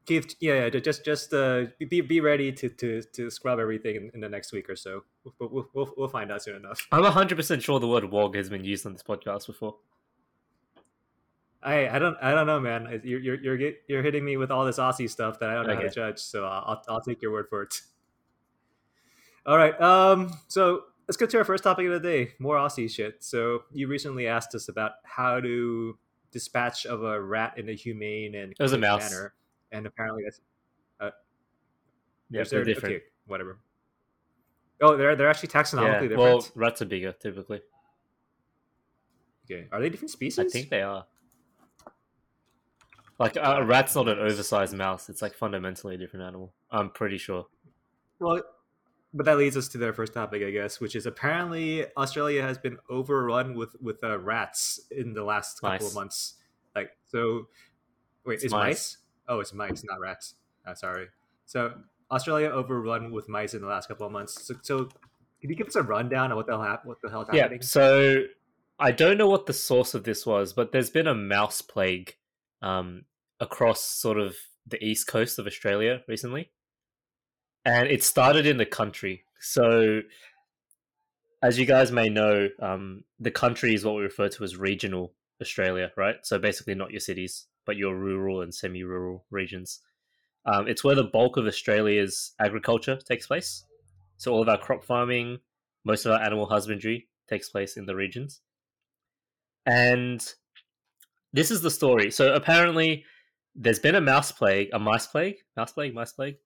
Keith, 0.06 0.34
yeah, 0.40 0.66
yeah, 0.66 0.80
just 0.80 1.04
just 1.04 1.32
uh, 1.32 1.66
be 1.88 2.00
be 2.00 2.20
ready 2.20 2.50
to 2.52 2.68
to 2.68 3.02
to 3.02 3.30
scrub 3.30 3.58
everything 3.60 3.96
in, 3.96 4.10
in 4.14 4.20
the 4.20 4.28
next 4.28 4.52
week 4.52 4.68
or 4.68 4.74
so. 4.76 5.04
We'll, 5.38 5.48
we'll, 5.50 5.68
we'll, 5.74 5.94
we'll 5.96 6.08
find 6.08 6.32
out 6.32 6.42
soon 6.42 6.56
enough. 6.56 6.86
I'm 6.90 7.04
hundred 7.04 7.36
percent 7.36 7.62
sure 7.62 7.78
the 7.78 7.86
word 7.88 8.10
Wog 8.10 8.34
has 8.34 8.48
been 8.50 8.64
used 8.64 8.84
on 8.86 8.92
this 8.94 9.02
podcast 9.02 9.46
before. 9.46 9.76
I 11.62 11.88
I 11.90 11.98
don't 11.98 12.16
I 12.22 12.32
don't 12.32 12.46
know, 12.46 12.58
man. 12.58 13.00
You're 13.04 13.20
you're 13.20 13.40
you're, 13.56 13.72
you're 13.86 14.02
hitting 14.02 14.24
me 14.24 14.36
with 14.38 14.50
all 14.50 14.64
this 14.64 14.78
Aussie 14.78 15.08
stuff 15.10 15.38
that 15.40 15.50
I 15.50 15.54
don't 15.54 15.66
know 15.66 15.74
how 15.74 15.80
to 15.82 15.90
judge. 15.90 16.18
So 16.18 16.44
I'll 16.44 16.64
I'll- 16.66 16.84
I'll 16.88 17.00
take 17.02 17.20
your 17.22 17.30
word 17.32 17.46
for 17.50 17.62
it. 17.62 17.80
All 19.46 19.56
right. 19.58 19.78
Um. 19.80 20.30
So 20.48 20.84
let's 21.10 21.16
go 21.16 21.26
to 21.26 21.38
our 21.38 21.44
first 21.44 21.64
topic 21.64 21.86
of 21.86 21.92
the 21.92 21.98
day. 22.08 22.34
More 22.38 22.54
Aussie 22.54 22.88
shit. 22.88 23.16
So 23.24 23.64
you 23.72 23.88
recently 23.88 24.28
asked 24.28 24.54
us 24.54 24.68
about 24.68 24.92
how 25.02 25.40
to 25.40 25.98
dispatch 26.30 26.86
of 26.86 27.02
a 27.02 27.20
rat 27.20 27.58
in 27.58 27.68
a 27.68 27.72
humane 27.72 28.36
and 28.36 28.52
It 28.52 28.62
was 28.62 28.74
a 28.74 28.78
mouse. 28.78 29.10
manner, 29.10 29.34
and 29.72 29.86
apparently 29.88 30.22
that's 30.22 30.40
uh, 31.00 31.10
Yeah, 32.30 32.44
they're 32.44 32.62
different. 32.62 32.94
Okay, 32.94 33.04
whatever. 33.26 33.58
Oh, 34.80 34.96
they're 34.96 35.16
they're 35.16 35.28
actually 35.28 35.48
taxonomically 35.48 36.02
Yeah, 36.02 36.08
different. 36.10 36.20
well, 36.20 36.46
rats 36.54 36.80
are 36.80 36.84
bigger 36.84 37.10
typically. 37.10 37.60
okay, 39.50 39.66
are 39.72 39.80
they 39.80 39.88
different 39.88 40.12
species? 40.12 40.38
I 40.38 40.48
think 40.48 40.70
they 40.70 40.82
are. 40.82 41.06
Like 43.18 43.34
a 43.34 43.40
a 43.40 43.64
rat's 43.64 43.96
not 43.96 44.06
an 44.06 44.20
oversized 44.20 44.74
mouse; 44.76 45.08
it's 45.08 45.22
like 45.22 45.34
fundamentally 45.34 45.96
a 45.96 45.98
different 45.98 46.24
animal. 46.24 46.54
I'm 46.70 46.88
pretty 46.90 47.18
sure. 47.18 47.48
Well, 48.20 48.40
but 49.12 49.26
that 49.26 49.38
leads 49.38 49.56
us 49.56 49.68
to 49.68 49.78
their 49.78 49.92
first 49.92 50.14
topic, 50.14 50.42
I 50.42 50.50
guess, 50.50 50.80
which 50.80 50.94
is 50.94 51.06
apparently 51.06 51.86
Australia 51.96 52.42
has 52.42 52.58
been 52.58 52.78
overrun 52.88 53.54
with 53.54 53.74
with 53.80 54.02
uh, 54.04 54.18
rats 54.18 54.80
in 54.90 55.14
the 55.14 55.24
last 55.24 55.60
couple 55.60 55.86
of 55.86 55.94
months. 55.94 56.34
Like, 56.74 56.90
so 57.08 57.48
wait, 58.24 58.34
It's 58.34 58.44
is 58.44 58.52
mice. 58.52 58.68
mice. 58.68 58.96
Oh, 59.28 59.40
it's 59.40 59.52
mice, 59.52 59.82
not 59.84 60.00
rats. 60.00 60.34
Uh, 60.66 60.74
sorry. 60.74 61.08
So 61.46 61.72
Australia 62.10 62.48
overrun 62.50 63.10
with 63.12 63.28
mice 63.28 63.54
in 63.54 63.60
the 63.62 63.66
last 63.68 63.88
couple 63.88 64.06
of 64.06 64.12
months. 64.12 64.44
So, 64.46 64.54
so 64.62 64.84
can 65.40 65.50
you 65.50 65.56
give 65.56 65.66
us 65.68 65.76
a 65.76 65.82
rundown 65.82 66.30
of 66.32 66.36
what 66.36 66.46
the 66.46 66.52
hell 66.52 66.62
hap- 66.62 66.84
what 66.86 66.98
the 67.02 67.10
hell's 67.10 67.28
Yeah. 67.32 67.42
happening? 67.42 67.62
So 67.62 68.22
I 68.78 68.92
don't 68.92 69.18
know 69.18 69.28
what 69.28 69.46
the 69.46 69.52
source 69.52 69.94
of 69.94 70.04
this 70.04 70.24
was, 70.26 70.52
but 70.52 70.72
there's 70.72 70.90
been 70.90 71.06
a 71.06 71.14
mouse 71.14 71.60
plague 71.62 72.16
um, 72.62 73.04
across 73.40 73.82
sort 73.82 74.18
of 74.18 74.36
the 74.66 74.82
east 74.84 75.06
coast 75.06 75.38
of 75.38 75.46
Australia 75.46 76.02
recently, 76.06 76.50
and 77.64 77.88
it 77.88 78.02
started 78.02 78.46
in 78.46 78.56
the 78.56 78.66
country. 78.66 79.24
So, 79.40 80.00
as 81.42 81.58
you 81.58 81.66
guys 81.66 81.90
may 81.90 82.08
know, 82.08 82.48
um, 82.60 83.04
the 83.18 83.30
country 83.30 83.74
is 83.74 83.84
what 83.84 83.94
we 83.96 84.02
refer 84.02 84.28
to 84.28 84.44
as 84.44 84.56
regional 84.56 85.14
Australia, 85.40 85.90
right? 85.96 86.16
So 86.22 86.38
basically, 86.38 86.74
not 86.74 86.90
your 86.90 87.00
cities, 87.00 87.46
but 87.64 87.76
your 87.76 87.94
rural 87.96 88.42
and 88.42 88.54
semi-rural 88.54 89.24
regions. 89.30 89.80
Um, 90.44 90.68
it's 90.68 90.84
where 90.84 90.94
the 90.94 91.04
bulk 91.04 91.36
of 91.36 91.46
Australia's 91.46 92.32
agriculture 92.38 92.96
takes 92.96 93.26
place. 93.26 93.64
So 94.16 94.32
all 94.32 94.42
of 94.42 94.48
our 94.48 94.58
crop 94.58 94.84
farming, 94.84 95.38
most 95.84 96.04
of 96.04 96.12
our 96.12 96.22
animal 96.22 96.46
husbandry 96.46 97.08
takes 97.28 97.48
place 97.48 97.76
in 97.76 97.86
the 97.86 97.94
regions. 97.94 98.40
And 99.64 100.26
this 101.32 101.50
is 101.50 101.62
the 101.62 101.70
story. 101.70 102.10
So 102.10 102.34
apparently, 102.34 103.04
there's 103.54 103.78
been 103.78 103.94
a 103.94 104.00
mouse 104.00 104.32
plague, 104.32 104.68
a 104.72 104.78
mice 104.78 105.06
plague, 105.06 105.36
mouse 105.56 105.72
plague, 105.72 105.94
mice 105.94 106.12
plague. 106.12 106.36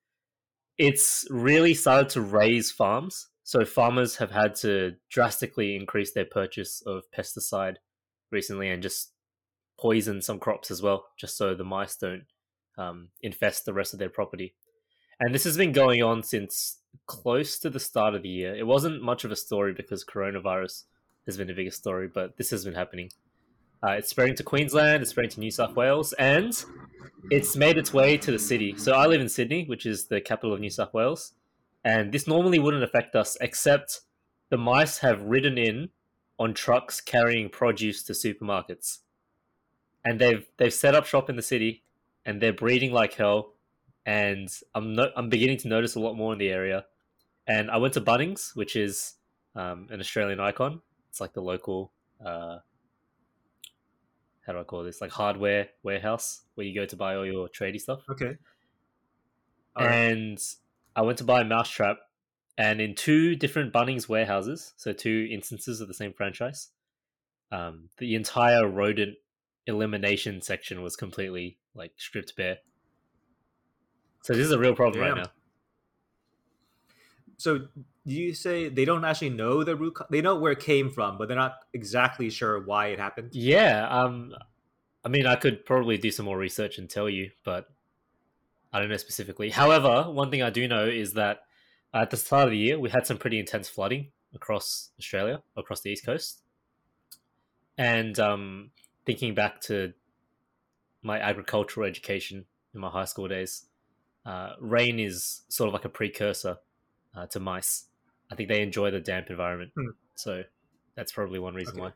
It's 0.78 1.26
really 1.30 1.74
started 1.74 2.08
to 2.10 2.20
raze 2.20 2.70
farms. 2.70 3.28
So 3.42 3.64
farmers 3.64 4.16
have 4.16 4.30
had 4.30 4.54
to 4.56 4.94
drastically 5.10 5.76
increase 5.76 6.12
their 6.12 6.24
purchase 6.24 6.82
of 6.86 7.04
pesticide 7.16 7.76
recently 8.32 8.70
and 8.70 8.82
just 8.82 9.12
poison 9.78 10.22
some 10.22 10.38
crops 10.38 10.70
as 10.70 10.82
well, 10.82 11.06
just 11.18 11.36
so 11.36 11.54
the 11.54 11.64
mice 11.64 11.96
don't 11.96 12.24
um, 12.78 13.08
infest 13.22 13.64
the 13.64 13.74
rest 13.74 13.92
of 13.92 13.98
their 13.98 14.08
property. 14.08 14.54
And 15.20 15.34
this 15.34 15.44
has 15.44 15.56
been 15.56 15.72
going 15.72 16.02
on 16.02 16.22
since 16.22 16.78
close 17.06 17.58
to 17.60 17.70
the 17.70 17.80
start 17.80 18.14
of 18.14 18.22
the 18.22 18.28
year. 18.28 18.54
It 18.54 18.66
wasn't 18.66 19.02
much 19.02 19.24
of 19.24 19.30
a 19.30 19.36
story 19.36 19.72
because 19.72 20.04
coronavirus 20.04 20.84
has 21.26 21.36
been 21.36 21.46
the 21.46 21.54
biggest 21.54 21.78
story, 21.78 22.08
but 22.12 22.36
this 22.36 22.50
has 22.50 22.64
been 22.64 22.74
happening. 22.74 23.10
Uh, 23.84 23.92
it's 23.92 24.08
spreading 24.08 24.34
to 24.34 24.42
Queensland, 24.42 25.02
it's 25.02 25.10
spreading 25.10 25.30
to 25.30 25.40
New 25.40 25.50
South 25.50 25.76
Wales, 25.76 26.14
and 26.14 26.64
it's 27.30 27.54
made 27.54 27.76
its 27.76 27.92
way 27.92 28.16
to 28.16 28.30
the 28.30 28.38
city. 28.38 28.74
So 28.78 28.92
I 28.92 29.06
live 29.06 29.20
in 29.20 29.28
Sydney, 29.28 29.64
which 29.66 29.84
is 29.84 30.06
the 30.06 30.22
capital 30.22 30.54
of 30.54 30.60
New 30.60 30.70
South 30.70 30.94
Wales, 30.94 31.32
and 31.84 32.10
this 32.10 32.26
normally 32.26 32.58
wouldn't 32.58 32.82
affect 32.82 33.14
us, 33.14 33.36
except 33.42 34.00
the 34.48 34.56
mice 34.56 34.98
have 34.98 35.20
ridden 35.20 35.58
in 35.58 35.90
on 36.38 36.54
trucks 36.54 37.02
carrying 37.02 37.50
produce 37.50 38.02
to 38.04 38.14
supermarkets, 38.14 39.00
and 40.02 40.18
they've 40.18 40.46
they've 40.56 40.72
set 40.72 40.94
up 40.94 41.04
shop 41.04 41.28
in 41.28 41.36
the 41.36 41.42
city, 41.42 41.82
and 42.24 42.40
they're 42.40 42.54
breeding 42.54 42.90
like 42.92 43.12
hell. 43.14 43.52
And 44.06 44.48
I'm 44.74 44.94
no, 44.94 45.10
I'm 45.14 45.28
beginning 45.28 45.58
to 45.58 45.68
notice 45.68 45.94
a 45.94 46.00
lot 46.00 46.14
more 46.14 46.32
in 46.32 46.38
the 46.38 46.48
area. 46.48 46.86
And 47.46 47.70
I 47.70 47.76
went 47.76 47.92
to 47.94 48.00
Bunnings, 48.00 48.56
which 48.56 48.76
is 48.76 49.14
um, 49.54 49.88
an 49.90 50.00
Australian 50.00 50.40
icon. 50.40 50.80
It's 51.10 51.20
like 51.20 51.34
the 51.34 51.42
local 51.42 51.92
uh, 52.24 52.58
how 54.46 54.52
do 54.52 54.60
I 54.60 54.64
call 54.64 54.84
this? 54.84 55.00
Like 55.00 55.10
hardware 55.10 55.68
warehouse 55.82 56.42
where 56.54 56.66
you 56.66 56.74
go 56.74 56.86
to 56.86 56.96
buy 56.96 57.16
all 57.16 57.26
your 57.26 57.48
tradie 57.48 57.80
stuff. 57.80 58.02
Okay. 58.10 58.36
All 59.76 59.86
and 59.86 60.30
right. 60.38 60.54
I 60.96 61.02
went 61.02 61.18
to 61.18 61.24
buy 61.24 61.40
a 61.40 61.44
mousetrap, 61.44 61.98
and 62.56 62.80
in 62.80 62.94
two 62.94 63.34
different 63.34 63.72
Bunnings 63.72 64.08
warehouses, 64.08 64.74
so 64.76 64.92
two 64.92 65.28
instances 65.30 65.80
of 65.80 65.88
the 65.88 65.94
same 65.94 66.12
franchise, 66.12 66.68
um, 67.50 67.88
the 67.98 68.14
entire 68.14 68.68
rodent 68.68 69.16
elimination 69.66 70.40
section 70.42 70.82
was 70.82 70.94
completely 70.94 71.58
like 71.74 71.92
stripped 71.96 72.36
bare. 72.36 72.58
So 74.22 74.34
this 74.34 74.46
is 74.46 74.52
a 74.52 74.58
real 74.58 74.74
problem 74.74 75.02
Damn. 75.02 75.16
right 75.16 75.24
now. 75.24 75.32
So 77.36 77.66
you 78.12 78.34
say 78.34 78.68
they 78.68 78.84
don't 78.84 79.04
actually 79.04 79.30
know 79.30 79.64
the 79.64 79.76
root? 79.76 79.96
They 80.10 80.20
know 80.20 80.36
where 80.36 80.52
it 80.52 80.60
came 80.60 80.90
from, 80.90 81.16
but 81.16 81.28
they're 81.28 81.36
not 81.36 81.56
exactly 81.72 82.28
sure 82.28 82.62
why 82.62 82.88
it 82.88 82.98
happened. 82.98 83.30
Yeah, 83.32 83.88
um, 83.88 84.34
I 85.04 85.08
mean, 85.08 85.26
I 85.26 85.36
could 85.36 85.64
probably 85.64 85.96
do 85.96 86.10
some 86.10 86.26
more 86.26 86.38
research 86.38 86.78
and 86.78 86.88
tell 86.88 87.08
you, 87.08 87.30
but 87.44 87.68
I 88.72 88.80
don't 88.80 88.88
know 88.88 88.96
specifically. 88.96 89.50
However, 89.50 90.10
one 90.10 90.30
thing 90.30 90.42
I 90.42 90.50
do 90.50 90.68
know 90.68 90.86
is 90.86 91.14
that 91.14 91.42
at 91.94 92.10
the 92.10 92.16
start 92.16 92.46
of 92.46 92.50
the 92.50 92.58
year, 92.58 92.78
we 92.78 92.90
had 92.90 93.06
some 93.06 93.16
pretty 93.16 93.38
intense 93.38 93.68
flooding 93.68 94.10
across 94.34 94.90
Australia, 94.98 95.42
across 95.56 95.80
the 95.80 95.90
east 95.90 96.04
coast, 96.04 96.42
and 97.78 98.18
um, 98.18 98.70
thinking 99.06 99.34
back 99.34 99.60
to 99.62 99.94
my 101.02 101.20
agricultural 101.20 101.86
education 101.86 102.46
in 102.74 102.80
my 102.80 102.88
high 102.88 103.04
school 103.04 103.28
days, 103.28 103.66
uh, 104.26 104.50
rain 104.60 104.98
is 104.98 105.42
sort 105.48 105.68
of 105.68 105.74
like 105.74 105.84
a 105.84 105.88
precursor 105.88 106.56
uh, 107.14 107.26
to 107.26 107.40
mice. 107.40 107.84
I 108.30 108.34
think 108.34 108.48
they 108.48 108.62
enjoy 108.62 108.90
the 108.90 109.00
damp 109.00 109.30
environment, 109.30 109.72
hmm. 109.76 109.90
so 110.14 110.42
that's 110.96 111.12
probably 111.12 111.38
one 111.38 111.54
reason 111.54 111.74
okay. 111.74 111.80
why. 111.82 111.92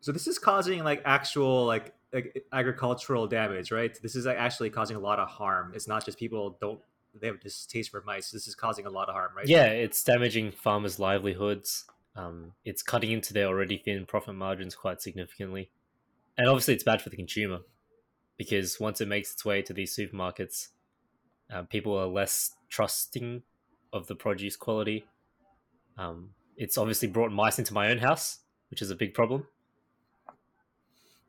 So 0.00 0.12
this 0.12 0.26
is 0.26 0.38
causing 0.38 0.84
like 0.84 1.02
actual 1.04 1.64
like, 1.66 1.94
like 2.12 2.44
agricultural 2.52 3.26
damage, 3.26 3.72
right? 3.72 3.98
This 4.00 4.14
is 4.14 4.26
like, 4.26 4.38
actually 4.38 4.70
causing 4.70 4.96
a 4.96 5.00
lot 5.00 5.18
of 5.18 5.28
harm. 5.28 5.72
It's 5.74 5.88
not 5.88 6.04
just 6.04 6.18
people 6.18 6.56
don't 6.60 6.80
they 7.20 7.28
have 7.28 7.40
distaste 7.40 7.90
for 7.90 8.02
mice. 8.02 8.30
This 8.30 8.46
is 8.46 8.54
causing 8.54 8.86
a 8.86 8.90
lot 8.90 9.08
of 9.08 9.14
harm, 9.14 9.32
right? 9.36 9.46
Yeah, 9.46 9.66
it's 9.66 10.04
damaging 10.04 10.52
farmers' 10.52 10.98
livelihoods. 10.98 11.86
Um, 12.14 12.52
it's 12.64 12.82
cutting 12.82 13.10
into 13.10 13.32
their 13.32 13.46
already 13.46 13.78
thin 13.78 14.06
profit 14.06 14.34
margins 14.34 14.74
quite 14.74 15.02
significantly, 15.02 15.70
and 16.38 16.48
obviously 16.48 16.74
it's 16.74 16.84
bad 16.84 17.02
for 17.02 17.10
the 17.10 17.16
consumer 17.16 17.60
because 18.36 18.78
once 18.78 19.00
it 19.00 19.08
makes 19.08 19.32
its 19.32 19.44
way 19.44 19.62
to 19.62 19.72
these 19.72 19.96
supermarkets, 19.96 20.68
uh, 21.52 21.62
people 21.62 21.96
are 21.96 22.06
less 22.06 22.54
trusting 22.68 23.42
of 23.92 24.06
the 24.06 24.14
produce 24.14 24.56
quality. 24.56 25.06
Um, 25.98 26.30
it's 26.56 26.78
obviously 26.78 27.08
brought 27.08 27.32
mice 27.32 27.58
into 27.58 27.74
my 27.74 27.90
own 27.90 27.98
house, 27.98 28.40
which 28.70 28.82
is 28.82 28.90
a 28.90 28.96
big 28.96 29.14
problem. 29.14 29.46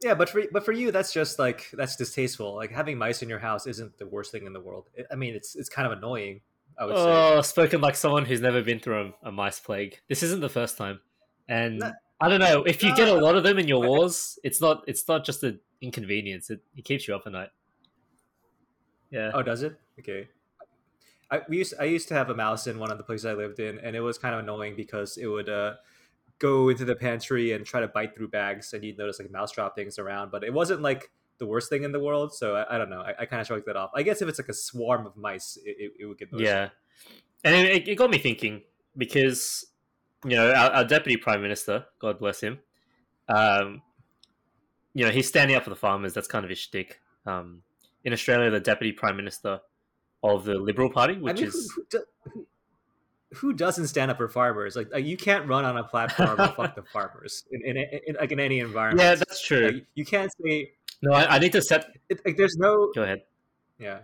Yeah, 0.02 0.14
but 0.14 0.30
for 0.30 0.44
but 0.52 0.64
for 0.64 0.74
you, 0.74 0.92
that's 0.92 1.12
just 1.12 1.40
like 1.40 1.72
that's 1.74 1.96
distasteful. 1.96 2.56
Like 2.56 2.72
having 2.72 2.98
mice 2.98 3.24
in 3.24 3.30
your 3.30 3.40
house 3.40 3.66
isn't 3.66 3.98
the 3.98 4.06
worst 4.06 4.32
thing 4.32 4.46
in 4.46 4.54
the 4.54 4.60
world. 4.60 4.90
I 5.12 5.16
mean, 5.16 5.34
it's 5.34 5.56
it's 5.56 5.70
kind 5.70 5.92
of 5.92 5.98
annoying. 5.98 6.42
I 6.80 6.86
would 6.86 6.96
oh, 6.96 7.42
say. 7.42 7.48
spoken 7.48 7.82
like 7.82 7.96
someone 7.96 8.26
who's 8.26 8.42
never 8.42 8.62
been 8.62 8.80
through 8.80 9.14
a, 9.24 9.30
a 9.30 9.32
mice 9.32 9.60
plague. 9.60 10.00
This 10.08 10.22
isn't 10.22 10.42
the 10.42 10.50
first 10.50 10.78
time, 10.78 11.00
and 11.50 11.80
no, 11.80 11.92
I 12.22 12.30
don't 12.30 12.40
know 12.40 12.64
if 12.64 12.84
you 12.84 12.90
no, 12.90 12.96
get 12.96 13.08
a 13.08 13.14
lot 13.16 13.36
of 13.36 13.44
them 13.44 13.58
in 13.58 13.68
your 13.68 13.82
walls. 13.82 14.38
It's 14.44 14.62
not 14.62 14.84
it's 14.88 15.08
not 15.08 15.26
just 15.26 15.44
an 15.44 15.60
inconvenience. 15.82 16.52
It, 16.52 16.62
it 16.76 16.86
keeps 16.86 17.08
you 17.08 17.16
up 17.16 17.24
at 17.26 17.32
night. 17.32 17.50
Yeah. 19.10 19.32
Oh, 19.34 19.42
does 19.42 19.64
it? 19.64 19.80
Okay. 20.00 20.28
I 21.30 21.42
we 21.50 21.58
used 21.58 21.74
I 21.80 21.86
used 21.86 22.08
to 22.10 22.14
have 22.14 22.30
a 22.30 22.36
mouse 22.36 22.68
in 22.68 22.80
one 22.80 22.92
of 22.92 22.98
the 22.98 23.04
places 23.04 23.26
I 23.26 23.34
lived 23.34 23.60
in, 23.60 23.80
and 23.80 23.96
it 23.96 24.00
was 24.02 24.18
kind 24.18 24.34
of 24.34 24.42
annoying 24.42 24.76
because 24.76 25.18
it 25.18 25.28
would 25.28 25.50
uh, 25.50 25.76
go 26.40 26.70
into 26.70 26.86
the 26.86 26.96
pantry 26.96 27.52
and 27.52 27.66
try 27.66 27.82
to 27.82 27.88
bite 27.88 28.16
through 28.16 28.30
bags, 28.30 28.74
and 28.74 28.84
you'd 28.84 28.98
notice 28.98 29.20
like 29.20 29.32
mouse 29.32 29.52
drop 29.52 29.76
things 29.76 30.00
around. 30.00 30.32
But 30.32 30.44
it 30.44 30.54
wasn't 30.54 30.82
like 30.82 31.12
the 31.38 31.46
worst 31.46 31.70
thing 31.70 31.84
in 31.84 31.92
the 31.92 32.00
world, 32.00 32.34
so 32.34 32.56
I, 32.56 32.76
I 32.76 32.78
don't 32.78 32.90
know. 32.90 33.02
I, 33.02 33.14
I 33.20 33.26
kind 33.26 33.42
of 33.42 33.48
shrugged 33.48 33.66
that 33.68 33.76
off. 33.76 33.92
I 33.96 34.04
guess 34.04 34.22
if 34.22 34.30
it's 34.30 34.40
like 34.40 34.50
a 34.50 34.54
swarm 34.54 35.06
of 35.06 35.18
mice, 35.18 35.58
it, 35.64 35.76
it, 35.80 35.92
it 36.00 36.06
would 36.06 36.18
get 36.18 36.32
noticed. 36.32 36.50
yeah. 36.50 36.70
And 37.44 37.56
it, 37.56 37.88
it, 37.88 37.96
got 37.96 38.10
me 38.10 38.18
thinking 38.18 38.64
because 38.98 39.66
you 40.26 40.36
know 40.36 40.52
our, 40.52 40.72
our, 40.72 40.84
deputy 40.86 41.18
prime 41.18 41.42
minister, 41.42 41.86
God 42.00 42.20
bless 42.20 42.42
him, 42.42 42.60
um, 43.30 43.82
you 44.94 45.06
know 45.06 45.12
he's 45.12 45.28
standing 45.28 45.56
up 45.56 45.64
for 45.64 45.70
the 45.70 45.76
farmers. 45.76 46.14
That's 46.14 46.28
kind 46.28 46.44
of 46.44 46.50
his 46.50 46.60
shtick. 46.60 47.00
Um, 47.26 47.62
in 48.04 48.14
Australia, 48.14 48.50
the 48.50 48.60
deputy 48.60 48.92
prime 48.92 49.18
minister 49.18 49.60
of 50.24 50.46
the 50.46 50.56
Liberal 50.56 50.90
Party, 50.90 51.18
which 51.18 51.38
I 51.38 51.40
mean, 51.40 51.48
is. 51.48 51.74
Who, 51.76 52.00
who, 52.34 52.48
who, 53.34 53.54
doesn't 53.54 53.88
stand 53.88 54.10
up 54.12 54.18
for 54.18 54.28
farmers? 54.28 54.76
Like, 54.76 54.92
like 54.92 55.06
you 55.06 55.18
can't 55.18 55.48
run 55.48 55.66
on 55.66 55.78
a 55.78 55.84
platform 55.84 56.40
of 56.40 56.56
fuck 56.56 56.76
the 56.76 56.84
farmers 56.94 57.44
in, 57.52 57.62
in, 57.64 57.78
in, 57.78 58.00
in, 58.08 58.16
like 58.16 58.32
in 58.32 58.40
any 58.40 58.60
environment. 58.60 59.02
Yeah, 59.02 59.16
that's 59.16 59.42
true. 59.42 59.68
Like, 59.68 59.86
you 59.96 60.06
can't 60.06 60.32
say. 60.44 60.72
No, 61.02 61.14
I, 61.14 61.36
I 61.36 61.40
need 61.40 61.52
to 61.52 61.62
set. 61.62 61.88
It, 62.10 62.22
like, 62.26 62.38
there's 62.38 62.58
no. 62.58 62.92
Go 62.96 63.04
ahead. 63.04 63.24
Yeah. 63.80 64.00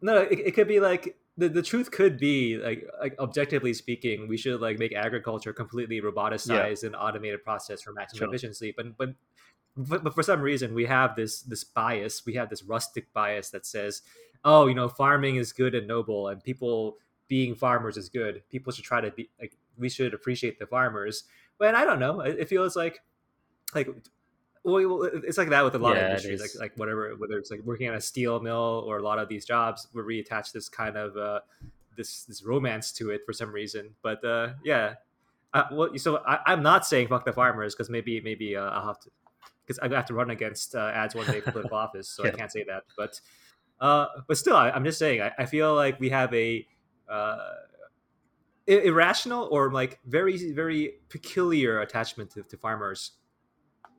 No, 0.00 0.18
it, 0.18 0.38
it 0.38 0.54
could 0.54 0.68
be 0.68 0.80
like 0.80 1.16
the, 1.36 1.48
the 1.48 1.62
truth 1.62 1.90
could 1.90 2.18
be 2.18 2.58
like 2.58 2.88
like 3.00 3.16
objectively 3.18 3.74
speaking, 3.74 4.28
we 4.28 4.36
should 4.36 4.60
like 4.60 4.78
make 4.78 4.94
agriculture 4.94 5.52
completely 5.52 6.00
roboticized 6.00 6.82
yeah. 6.82 6.86
and 6.86 6.96
automated 6.96 7.42
process 7.42 7.82
for 7.82 7.92
maximum 7.92 8.18
sure. 8.18 8.28
efficiency. 8.28 8.74
But 8.76 8.96
but 8.96 9.14
but 9.76 10.14
for 10.14 10.22
some 10.22 10.40
reason 10.40 10.74
we 10.74 10.86
have 10.86 11.16
this 11.16 11.42
this 11.42 11.64
bias 11.64 12.24
we 12.24 12.34
have 12.34 12.48
this 12.48 12.62
rustic 12.62 13.12
bias 13.12 13.50
that 13.50 13.66
says 13.66 14.02
oh, 14.44 14.66
you 14.66 14.74
know, 14.74 14.88
farming 14.88 15.36
is 15.36 15.52
good 15.52 15.74
and 15.74 15.86
noble, 15.86 16.28
and 16.28 16.42
people 16.42 16.98
being 17.28 17.54
farmers 17.54 17.96
is 17.96 18.08
good. 18.08 18.42
People 18.50 18.72
should 18.72 18.84
try 18.84 19.00
to 19.00 19.10
be 19.10 19.30
like 19.40 19.56
we 19.78 19.88
should 19.88 20.14
appreciate 20.14 20.58
the 20.58 20.66
farmers. 20.66 21.24
But 21.58 21.74
I 21.74 21.84
don't 21.84 22.00
know. 22.00 22.20
It 22.20 22.48
feels 22.48 22.76
like 22.76 23.02
like 23.74 23.88
well, 24.64 25.02
it's 25.02 25.36
like 25.36 25.50
that 25.50 25.64
with 25.64 25.74
a 25.74 25.78
lot 25.78 25.96
yeah, 25.96 26.02
of 26.02 26.10
industries, 26.10 26.40
like 26.40 26.50
like 26.58 26.78
whatever, 26.78 27.14
whether 27.16 27.36
it's 27.38 27.50
like 27.50 27.60
working 27.64 27.88
on 27.88 27.94
a 27.94 28.00
steel 28.00 28.40
mill 28.40 28.84
or 28.86 28.98
a 28.98 29.02
lot 29.02 29.18
of 29.18 29.28
these 29.28 29.44
jobs 29.44 29.88
where 29.92 30.04
we 30.04 30.20
attach 30.20 30.52
this 30.52 30.68
kind 30.68 30.96
of 30.96 31.16
uh, 31.16 31.40
this 31.96 32.24
this 32.24 32.42
romance 32.42 32.92
to 32.92 33.10
it 33.10 33.22
for 33.26 33.32
some 33.32 33.52
reason. 33.52 33.90
But 34.02 34.24
uh, 34.24 34.50
yeah, 34.64 34.94
uh, 35.52 35.64
well, 35.70 35.96
so 35.96 36.16
I, 36.26 36.52
am 36.52 36.62
not 36.62 36.86
saying 36.86 37.08
fuck 37.08 37.24
the 37.24 37.32
farmers 37.32 37.74
because 37.74 37.90
maybe 37.90 38.20
maybe 38.20 38.56
uh, 38.56 38.70
I'll 38.70 38.86
have 38.86 39.00
to 39.00 39.10
because 39.66 39.78
I 39.78 39.88
have 39.94 40.06
to 40.06 40.14
run 40.14 40.30
against 40.30 40.74
uh, 40.74 40.90
ads 40.94 41.14
one 41.14 41.26
day 41.26 41.40
for 41.40 41.52
political 41.52 41.78
office, 41.86 42.08
so 42.08 42.24
yeah. 42.24 42.32
I 42.32 42.34
can't 42.34 42.50
say 42.50 42.64
that. 42.64 42.84
But 42.96 43.20
uh, 43.80 44.06
but 44.28 44.36
still, 44.36 44.56
I, 44.56 44.70
am 44.70 44.84
just 44.84 44.98
saying, 44.98 45.20
I, 45.20 45.32
I, 45.38 45.46
feel 45.46 45.74
like 45.74 45.98
we 46.00 46.08
have 46.10 46.32
a 46.32 46.66
uh, 47.08 47.38
irrational 48.66 49.48
or 49.50 49.72
like 49.72 49.98
very, 50.06 50.52
very 50.52 50.94
peculiar 51.08 51.80
attachment 51.80 52.30
to, 52.32 52.42
to 52.42 52.56
farmers 52.56 53.12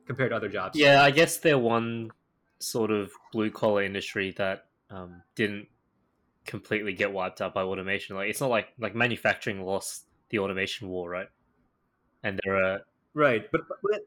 compared 0.06 0.30
to 0.30 0.36
other 0.36 0.48
jobs. 0.48 0.78
Yeah, 0.78 1.02
I 1.02 1.10
guess 1.10 1.38
they're 1.38 1.58
one 1.58 2.10
sort 2.58 2.90
of 2.90 3.12
blue 3.32 3.50
collar 3.50 3.82
industry 3.82 4.34
that 4.38 4.66
um, 4.90 5.22
didn't 5.34 5.68
completely 6.46 6.94
get 6.94 7.12
wiped 7.12 7.40
out 7.40 7.52
by 7.52 7.62
automation. 7.62 8.16
Like 8.16 8.30
it's 8.30 8.40
not 8.40 8.50
like 8.50 8.68
like 8.78 8.94
manufacturing 8.94 9.64
lost 9.64 10.04
the 10.30 10.38
automation 10.38 10.88
war, 10.88 11.10
right? 11.10 11.28
And 12.22 12.40
there 12.44 12.56
are 12.56 12.80
right, 13.14 13.50
but, 13.52 13.62
but 13.68 14.00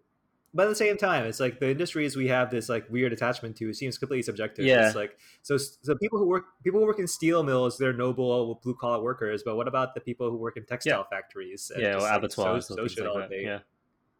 but 0.54 0.64
at 0.64 0.70
the 0.70 0.76
same 0.76 0.98
time, 0.98 1.26
it's 1.26 1.40
like 1.40 1.60
the 1.60 1.70
industries 1.70 2.16
we 2.16 2.28
have 2.28 2.50
this 2.50 2.70
like 2.70 2.90
weird 2.90 3.14
attachment 3.14 3.56
to 3.58 3.74
seems 3.74 3.98
completely 3.98 4.24
subjective. 4.24 4.66
Yeah. 4.66 4.88
It's 4.88 4.96
like 4.96 5.18
so 5.42 5.58
so 5.58 5.96
people 5.96 6.20
who 6.20 6.28
work 6.28 6.46
people 6.64 6.80
who 6.80 6.86
work 6.86 7.00
in 7.00 7.08
steel 7.08 7.44
mills, 7.44 7.78
they're 7.78 7.94
noble 7.94 8.60
blue 8.64 8.76
collar 8.76 9.02
workers. 9.04 9.44
But 9.44 9.56
what 9.56 9.68
about 9.68 9.94
the 9.94 10.02
people 10.02 10.30
who 10.30 10.38
work 10.38 10.58
in 10.58 10.66
textile 10.66 11.06
yeah. 11.12 11.18
factories? 11.18 11.72
Yeah, 11.78 12.00
or 12.00 12.10
abattoirs. 12.10 12.68
So, 12.68 12.76
social 12.76 13.14
like 13.16 13.30
Yeah, 13.32 13.60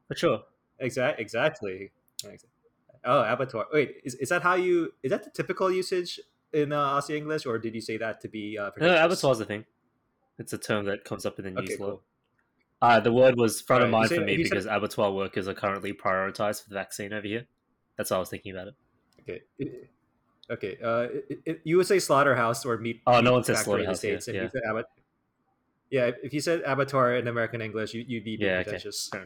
for 0.08 0.16
sure. 0.16 0.42
Exactly. 0.80 1.24
Exactly. 1.24 1.92
Oh, 3.06 3.22
abattoir. 3.22 3.68
Wait, 3.72 3.96
is, 4.04 4.16
is 4.16 4.30
that 4.30 4.42
how 4.42 4.56
you? 4.56 4.94
Is 5.04 5.12
that 5.12 5.24
the 5.24 5.30
typical 5.30 5.72
usage 5.72 6.20
in 6.52 6.72
uh, 6.72 6.96
Aussie 6.96 7.16
English, 7.16 7.46
or 7.46 7.58
did 7.58 7.74
you 7.74 7.82
say 7.82 7.98
that 7.98 8.22
to 8.22 8.28
be? 8.28 8.58
Uh, 8.58 8.72
no, 8.80 9.06
abattoir 9.06 9.32
is 9.32 9.40
a 9.40 9.46
thing. 9.46 9.66
It's 10.38 10.54
a 10.54 10.58
term 10.58 10.86
that 10.86 11.04
comes 11.06 11.26
up 11.26 11.40
in 11.40 11.46
the 11.46 11.52
news 11.52 11.72
okay, 11.72 11.84
law. 11.84 11.90
Cool. 11.92 12.04
Uh, 12.82 13.00
the 13.00 13.12
word 13.12 13.38
was 13.38 13.60
front 13.60 13.84
of 13.84 13.90
mind 13.90 14.10
for 14.10 14.22
me 14.22 14.38
because 14.38 14.64
said... 14.64 14.76
abattoir 14.76 15.12
workers 15.12 15.48
are 15.48 15.54
currently 15.54 15.94
prioritized 15.94 16.64
for 16.64 16.70
the 16.70 16.76
vaccine 16.76 17.12
over 17.14 17.28
here. 17.28 17.46
That's 17.98 18.12
why 18.12 18.18
I 18.18 18.20
was 18.20 18.30
thinking 18.30 18.54
about 18.54 18.70
it. 18.70 18.76
Okay. 19.22 19.42
Okay. 20.50 20.78
Uh, 20.84 21.08
it, 21.30 21.40
it, 21.46 21.62
you 21.64 21.78
would 21.78 21.88
say 21.88 22.00
slaughterhouse 22.00 22.66
or 22.66 22.78
meat. 22.78 23.02
Oh, 23.06 23.18
meat 23.18 23.24
no 23.24 23.34
one 23.34 23.44
says 23.44 23.60
slaughterhouse. 23.60 24.04
In 24.04 24.16
the 24.16 24.22
States, 24.22 24.54
yeah. 24.54 24.62
yeah. 24.66 24.82
yeah, 25.90 26.12
if 26.24 26.34
you 26.34 26.40
said 26.40 26.62
abattoir 26.66 27.16
in 27.16 27.28
American 27.28 27.62
English, 27.62 27.94
you, 27.94 28.06
would 28.10 28.24
be 28.24 28.38
yeah, 28.40 28.64
pretentious. 28.64 29.10
Okay. 29.14 29.26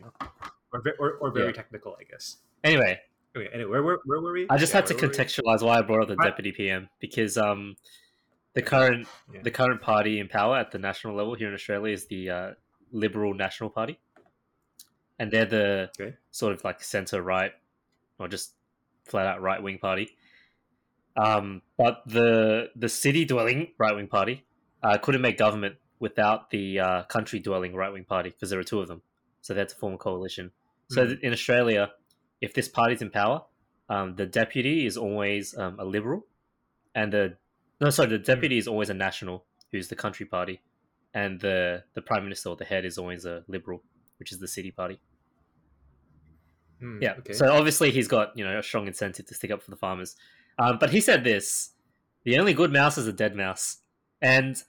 or 0.74 0.84
or, 1.00 1.12
or 1.22 1.32
very 1.32 1.48
Yeah. 1.48 1.52
technical, 1.54 1.96
I 2.00 2.04
guess. 2.04 2.38
Anyway, 2.64 3.00
Okay, 3.36 3.50
anyway, 3.52 3.72
where, 3.72 3.84
where, 3.84 3.98
where 4.06 4.22
were 4.22 4.34
we? 4.34 4.48
I 4.50 4.58
just 4.58 4.74
Yeah, 4.74 4.78
had 4.78 4.88
to 4.88 4.94
where 4.94 5.04
were 5.04 5.10
we? 5.10 5.14
contextualize 5.16 5.64
why 5.64 5.80
I 5.80 5.82
brought 5.82 6.04
up 6.04 6.08
the 6.08 6.24
deputy 6.24 6.52
PM 6.52 6.90
because 7.00 7.38
um, 7.38 7.76
the 8.54 8.62
current 8.62 9.08
the 9.44 9.50
current 9.50 9.82
party 9.82 10.20
in 10.20 10.28
power 10.28 10.58
at 10.58 10.72
the 10.72 10.78
national 10.78 11.16
level 11.16 11.34
here 11.34 11.48
in 11.48 11.54
Australia 11.54 11.94
is 11.94 12.06
the 12.06 12.30
uh, 12.30 12.52
Liberal 12.94 13.34
National 13.34 13.70
Party, 13.70 14.00
and 15.20 15.30
they're 15.32 15.46
the 15.46 15.90
Okay. 16.00 16.16
sort 16.32 16.54
of 16.54 16.64
like 16.64 16.82
centre 16.82 17.22
right 17.22 17.52
or 18.20 18.28
just 18.30 18.54
flat 19.06 19.28
out 19.28 19.42
right 19.42 19.62
wing 19.62 19.78
party. 19.80 20.16
Um, 21.16 21.62
but 21.78 22.04
the 22.08 22.72
the 22.76 22.90
city 22.90 23.26
dwelling 23.26 23.74
right 23.78 23.96
wing 23.96 24.08
party 24.08 24.46
uh, 24.82 24.98
couldn't 24.98 25.22
make 25.22 25.38
government 25.38 25.76
without 26.00 26.50
the 26.50 26.80
uh, 26.80 27.04
country 27.04 27.40
dwelling 27.40 27.76
right 27.76 27.92
wing 27.94 28.06
party 28.06 28.30
because 28.30 28.50
there 28.50 28.60
are 28.60 28.64
two 28.64 28.80
of 28.82 28.88
them, 28.88 29.02
so 29.42 29.54
they 29.54 29.60
had 29.60 29.70
to 29.70 29.76
form 29.76 29.94
a 29.94 29.98
coalition. 29.98 30.52
So 30.90 31.04
Mhm. 31.06 31.08
th- 31.10 31.20
in 31.22 31.34
Australia, 31.34 31.94
if 32.42 32.54
this 32.54 32.68
party's 32.68 33.02
in 33.02 33.10
power, 33.10 33.46
um, 33.90 34.16
the 34.16 34.26
deputy 34.26 34.86
is 34.86 34.98
always 34.98 35.56
um, 35.58 35.80
a 35.80 35.86
liberal, 35.86 36.26
and 36.96 37.14
the 37.14 37.38
no, 37.80 37.90
sorry, 37.90 38.10
the 38.10 38.18
deputy 38.20 38.58
is 38.58 38.68
always 38.68 38.90
a 38.90 38.94
national, 38.94 39.46
who's 39.72 39.90
the 39.90 39.96
country 39.96 40.26
party, 40.26 40.62
and 41.14 41.40
the 41.40 41.84
the 41.94 42.02
prime 42.02 42.24
minister 42.24 42.50
or 42.50 42.56
the 42.56 42.66
head 42.66 42.86
is 42.86 42.98
always 42.98 43.26
a 43.26 43.44
liberal, 43.48 43.82
which 44.18 44.32
is 44.32 44.40
the 44.40 44.48
city 44.48 44.72
party. 44.72 45.00
Hmm, 46.80 47.02
Yeah. 47.02 47.14
Okay. 47.20 47.34
So 47.34 47.52
obviously 47.52 47.92
he's 47.92 48.08
got 48.08 48.38
you 48.38 48.44
know 48.44 48.60
a 48.60 48.64
strong 48.64 48.88
incentive 48.88 49.26
to 49.28 49.34
stick 49.34 49.52
up 49.52 49.62
for 49.62 49.72
the 49.72 49.78
farmers. 49.78 50.16
Um, 50.60 50.78
but 50.80 50.90
he 50.90 51.02
said 51.02 51.24
this: 51.24 51.72
the 52.24 52.38
only 52.40 52.54
good 52.54 52.72
mouse 52.72 52.98
is 52.98 53.08
a 53.08 53.14
dead 53.14 53.36
mouse, 53.36 53.78
and 54.22 54.62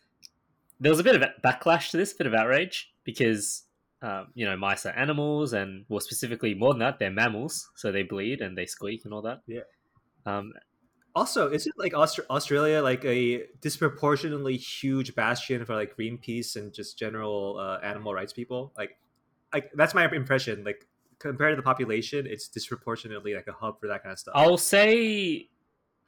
there 0.80 0.90
was 0.90 1.00
a 1.00 1.04
bit 1.04 1.14
of 1.16 1.22
a 1.22 1.32
backlash 1.42 1.90
to 1.90 1.96
this, 1.96 2.12
bit 2.12 2.26
of 2.26 2.34
outrage 2.34 2.92
because 3.04 3.64
um, 4.02 4.28
you 4.34 4.44
know 4.44 4.56
mice 4.56 4.86
are 4.86 4.90
animals, 4.90 5.52
and 5.52 5.84
well, 5.88 6.00
specifically 6.00 6.54
more 6.54 6.72
than 6.72 6.80
that, 6.80 6.98
they're 6.98 7.10
mammals, 7.10 7.70
so 7.74 7.90
they 7.90 8.02
bleed 8.02 8.40
and 8.40 8.56
they 8.56 8.66
squeak 8.66 9.04
and 9.04 9.12
all 9.14 9.22
that. 9.22 9.40
Yeah. 9.46 9.60
Um, 10.26 10.52
Also, 11.14 11.50
is 11.50 11.66
it 11.66 11.74
like 11.78 11.94
Aust- 11.94 12.20
Australia 12.28 12.82
like 12.82 13.04
a 13.04 13.44
disproportionately 13.60 14.56
huge 14.56 15.14
bastion 15.14 15.64
for 15.64 15.74
like 15.74 15.96
Greenpeace 15.96 16.56
and 16.56 16.72
just 16.72 16.98
general 16.98 17.58
uh, 17.58 17.78
animal 17.84 18.12
rights 18.12 18.32
people? 18.32 18.72
Like, 18.76 18.98
like 19.52 19.70
that's 19.74 19.94
my 19.94 20.10
impression. 20.10 20.64
Like 20.64 20.86
compared 21.20 21.52
to 21.52 21.56
the 21.56 21.62
population, 21.62 22.26
it's 22.26 22.48
disproportionately 22.48 23.34
like 23.34 23.46
a 23.46 23.52
hub 23.52 23.80
for 23.80 23.86
that 23.86 24.02
kind 24.02 24.12
of 24.12 24.18
stuff. 24.18 24.34
I'll 24.36 24.56
say 24.56 25.48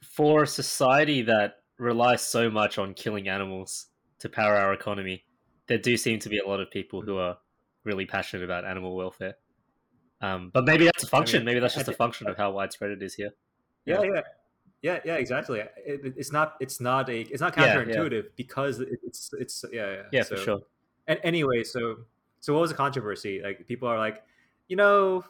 for 0.02 0.42
a 0.42 0.46
society 0.46 1.22
that 1.22 1.56
relies 1.78 2.22
so 2.22 2.50
much 2.50 2.78
on 2.78 2.94
killing 2.94 3.28
animals 3.28 3.86
to 4.18 4.28
power 4.28 4.54
our 4.54 4.72
economy, 4.72 5.24
there 5.68 5.78
do 5.78 5.96
seem 5.96 6.18
to 6.20 6.28
be 6.28 6.38
a 6.38 6.46
lot 6.46 6.60
of 6.60 6.70
people 6.70 7.02
who 7.02 7.18
are 7.18 7.38
really 7.84 8.06
passionate 8.06 8.44
about 8.44 8.64
animal 8.64 8.96
welfare. 8.96 9.36
Um, 10.20 10.50
but 10.52 10.64
maybe 10.64 10.84
that's 10.84 11.04
a 11.04 11.06
function. 11.06 11.40
mean, 11.40 11.46
maybe 11.46 11.60
that's 11.60 11.74
just 11.74 11.88
a 11.88 11.92
function 11.92 12.28
of 12.28 12.36
how 12.36 12.50
widespread 12.50 12.90
it 12.90 13.02
is 13.02 13.14
here. 13.14 13.30
yeah, 13.84 14.02
yeah, 14.02 14.10
yeah, 14.14 14.20
yeah. 14.82 15.00
Yeah, 15.04 15.14
exactly. 15.16 15.60
It, 15.60 15.70
it- 16.04 16.14
it's 16.16 16.32
not. 16.32 16.54
It's 16.60 16.80
not 16.80 17.08
a. 17.08 17.20
It's 17.22 17.40
not 17.40 17.56
Yeah, 17.56 17.64
yeah. 17.66 17.74
counterintuitive 17.84 18.26
because 18.36 18.80
it's. 18.80 19.30
It's. 19.38 19.64
Yeah. 19.72 19.92
Yeah. 19.92 20.02
Yeah, 20.12 20.22
So- 20.22 20.36
for 20.36 20.42
sure. 20.42 20.60
And 21.08 21.20
anyway, 21.22 21.62
so 21.62 21.98
so 22.40 22.52
what 22.52 22.60
was 22.60 22.70
the 22.70 22.76
controversy? 22.76 23.40
Like 23.42 23.66
people 23.66 23.88
are 23.88 23.98
like, 23.98 24.24
you 24.68 24.76
know, 24.76 25.24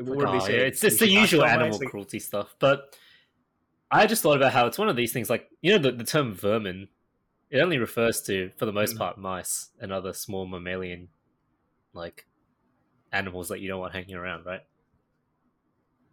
what 0.00 0.18
Like, 0.18 0.26
do 0.26 0.32
they 0.32 0.36
oh, 0.36 0.46
say? 0.46 0.56
yeah, 0.58 0.64
it's 0.64 0.82
it's 0.84 0.98
the 0.98 1.08
usual 1.08 1.44
animal 1.44 1.78
Like, 1.78 1.88
cruelty 1.90 2.18
stuff. 2.18 2.54
But 2.58 2.96
I 3.90 4.06
just 4.06 4.22
thought 4.22 4.36
about 4.38 4.52
how 4.52 4.66
it's 4.66 4.78
one 4.78 4.88
of 4.88 4.96
these 4.96 5.12
things. 5.12 5.28
Like 5.28 5.50
you 5.60 5.72
know, 5.72 5.78
the, 5.78 5.92
the 5.92 6.04
term 6.04 6.32
vermin, 6.34 6.88
it 7.50 7.58
only 7.60 7.76
refers 7.76 8.22
to, 8.22 8.50
for 8.56 8.64
the 8.64 8.72
most 8.72 8.94
Mm. 8.94 8.98
part, 8.98 9.18
mice 9.18 9.68
and 9.80 9.92
other 9.92 10.14
small 10.14 10.46
mammalian, 10.46 11.08
like 11.92 12.26
animals 13.12 13.48
that 13.48 13.60
you 13.60 13.68
don't 13.68 13.80
want 13.80 13.92
hanging 13.92 14.14
around, 14.14 14.46
right? 14.46 14.62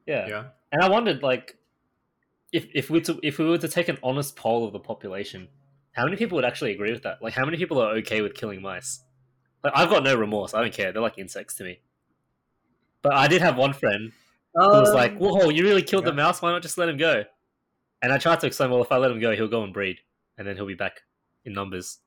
Yeah. 0.06 0.28
yeah. 0.28 0.44
And 0.74 0.84
I 0.84 0.90
wondered, 0.90 1.24
like, 1.24 1.58
if 2.52 2.68
if 2.74 2.90
we 2.90 3.02
to, 3.02 3.20
if 3.24 3.38
we 3.38 3.46
were 3.46 3.58
to 3.58 3.68
take 3.68 3.88
an 3.88 3.98
honest 4.04 4.36
poll 4.36 4.66
of 4.66 4.74
the 4.74 4.80
population, 4.80 5.48
how 5.92 6.06
many 6.06 6.18
people 6.18 6.36
would 6.36 6.46
actually 6.46 6.72
agree 6.72 6.92
with 6.92 7.04
that? 7.04 7.22
Like, 7.22 7.34
how 7.34 7.46
many 7.46 7.58
people 7.58 7.82
are 7.82 7.92
okay 7.98 8.22
with 8.22 8.34
killing 8.34 8.62
mice? 8.62 9.04
Like, 9.64 9.74
I've 9.76 9.90
got 9.90 10.04
no 10.04 10.16
remorse. 10.16 10.54
I 10.54 10.62
don't 10.62 10.74
care. 10.74 10.92
They're 10.92 11.02
like 11.02 11.18
insects 11.18 11.56
to 11.56 11.64
me. 11.64 11.80
But 13.02 13.14
I 13.14 13.28
did 13.28 13.42
have 13.42 13.58
one 13.58 13.74
friend 13.74 14.12
who 14.54 14.68
was 14.68 14.94
like, 14.94 15.12
Um, 15.12 15.18
"Whoa, 15.20 15.50
you 15.50 15.64
really 15.64 15.82
killed 15.82 16.06
the 16.06 16.14
mouse? 16.14 16.42
Why 16.42 16.52
not 16.52 16.62
just 16.62 16.78
let 16.78 16.90
him 16.90 16.98
go?" 16.98 17.24
And 18.02 18.14
I 18.14 18.18
tried 18.18 18.40
to 18.42 18.48
explain, 18.48 18.72
well, 18.72 18.82
if 18.82 18.92
I 18.92 18.98
let 18.98 19.12
him 19.12 19.20
go, 19.20 19.36
he'll 19.36 19.48
go 19.48 19.64
and 19.64 19.74
breed, 19.74 20.00
and 20.38 20.48
then 20.48 20.56
he'll 20.56 20.66
be 20.66 20.74
back 20.74 21.02
in 21.44 21.54
numbers. 21.54 22.00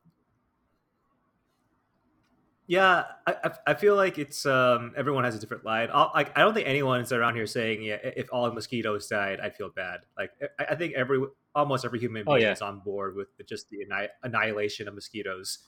Yeah, 2.69 3.05
I, 3.27 3.35
I- 3.45 3.59
I 3.69 3.75
feel 3.75 3.97
like 3.97 4.19
it's 4.19 4.47
um 4.47 4.93
everyone 4.97 5.25
has 5.25 5.35
a 5.35 5.39
different 5.39 5.65
line. 5.65 5.89
I'll, 5.93 6.11
like 6.15 6.37
I 6.37 6.43
don't 6.43 6.55
think 6.55 6.69
anyone's 6.69 7.13
around 7.13 7.35
here 7.35 7.47
saying 7.47 7.83
yeah 7.83 7.97
if 8.03 8.29
all 8.33 8.51
mosquitoes 8.53 9.09
died 9.09 9.41
I'd 9.41 9.57
feel 9.57 9.69
bad. 9.69 10.01
Like 10.17 10.31
I, 10.59 10.65
I 10.71 10.75
think 10.77 10.95
every 10.95 11.23
almost 11.55 11.85
every 11.85 11.99
human 11.99 12.23
Oh, 12.27 12.33
being 12.35 12.43
yeah. 12.47 12.53
is 12.53 12.63
on 12.63 12.79
board 12.81 13.17
with 13.17 13.29
just 13.47 13.69
the 13.71 13.79
anni- 13.83 14.09
annihilation 14.23 14.89
of 14.89 14.95
mosquitoes, 14.95 15.59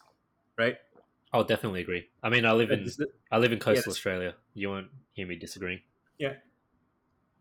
right? 0.57 0.77
I'll 1.33 1.45
definitely 1.45 1.81
agree. 1.81 2.07
I 2.23 2.29
mean, 2.31 2.47
I 2.47 2.53
live 2.53 2.71
in 2.71 2.85
This- 2.85 3.01
I 3.31 3.39
live 3.39 3.53
in 3.53 3.59
coastal 3.59 3.91
Yes. 3.91 3.97
Australia. 3.97 4.35
You 4.55 4.69
won't 4.71 4.89
hear 5.15 5.27
me 5.27 5.35
disagreeing. 5.35 5.81
Yeah, 6.17 6.35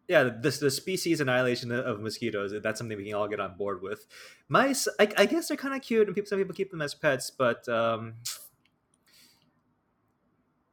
yeah, 0.08 0.32
this 0.42 0.58
the 0.58 0.72
species 0.72 1.22
annihilation 1.22 1.72
of 1.72 2.02
mosquitoes. 2.02 2.54
That's 2.62 2.80
something 2.80 2.98
we 2.98 3.06
can 3.06 3.14
all 3.14 3.28
get 3.28 3.40
on 3.40 3.56
board 3.56 3.82
with. 3.84 4.06
Mice, 4.50 4.88
I, 5.00 5.08
I 5.18 5.26
guess 5.28 5.48
they're 5.48 5.58
kind 5.58 5.76
of 5.76 5.82
cute, 5.84 6.08
and 6.08 6.16
people 6.16 6.28
some 6.28 6.40
people 6.40 6.56
keep 6.56 6.72
them 6.72 6.82
as 6.82 6.94
pets, 6.96 7.30
but 7.30 7.70
um, 7.70 8.16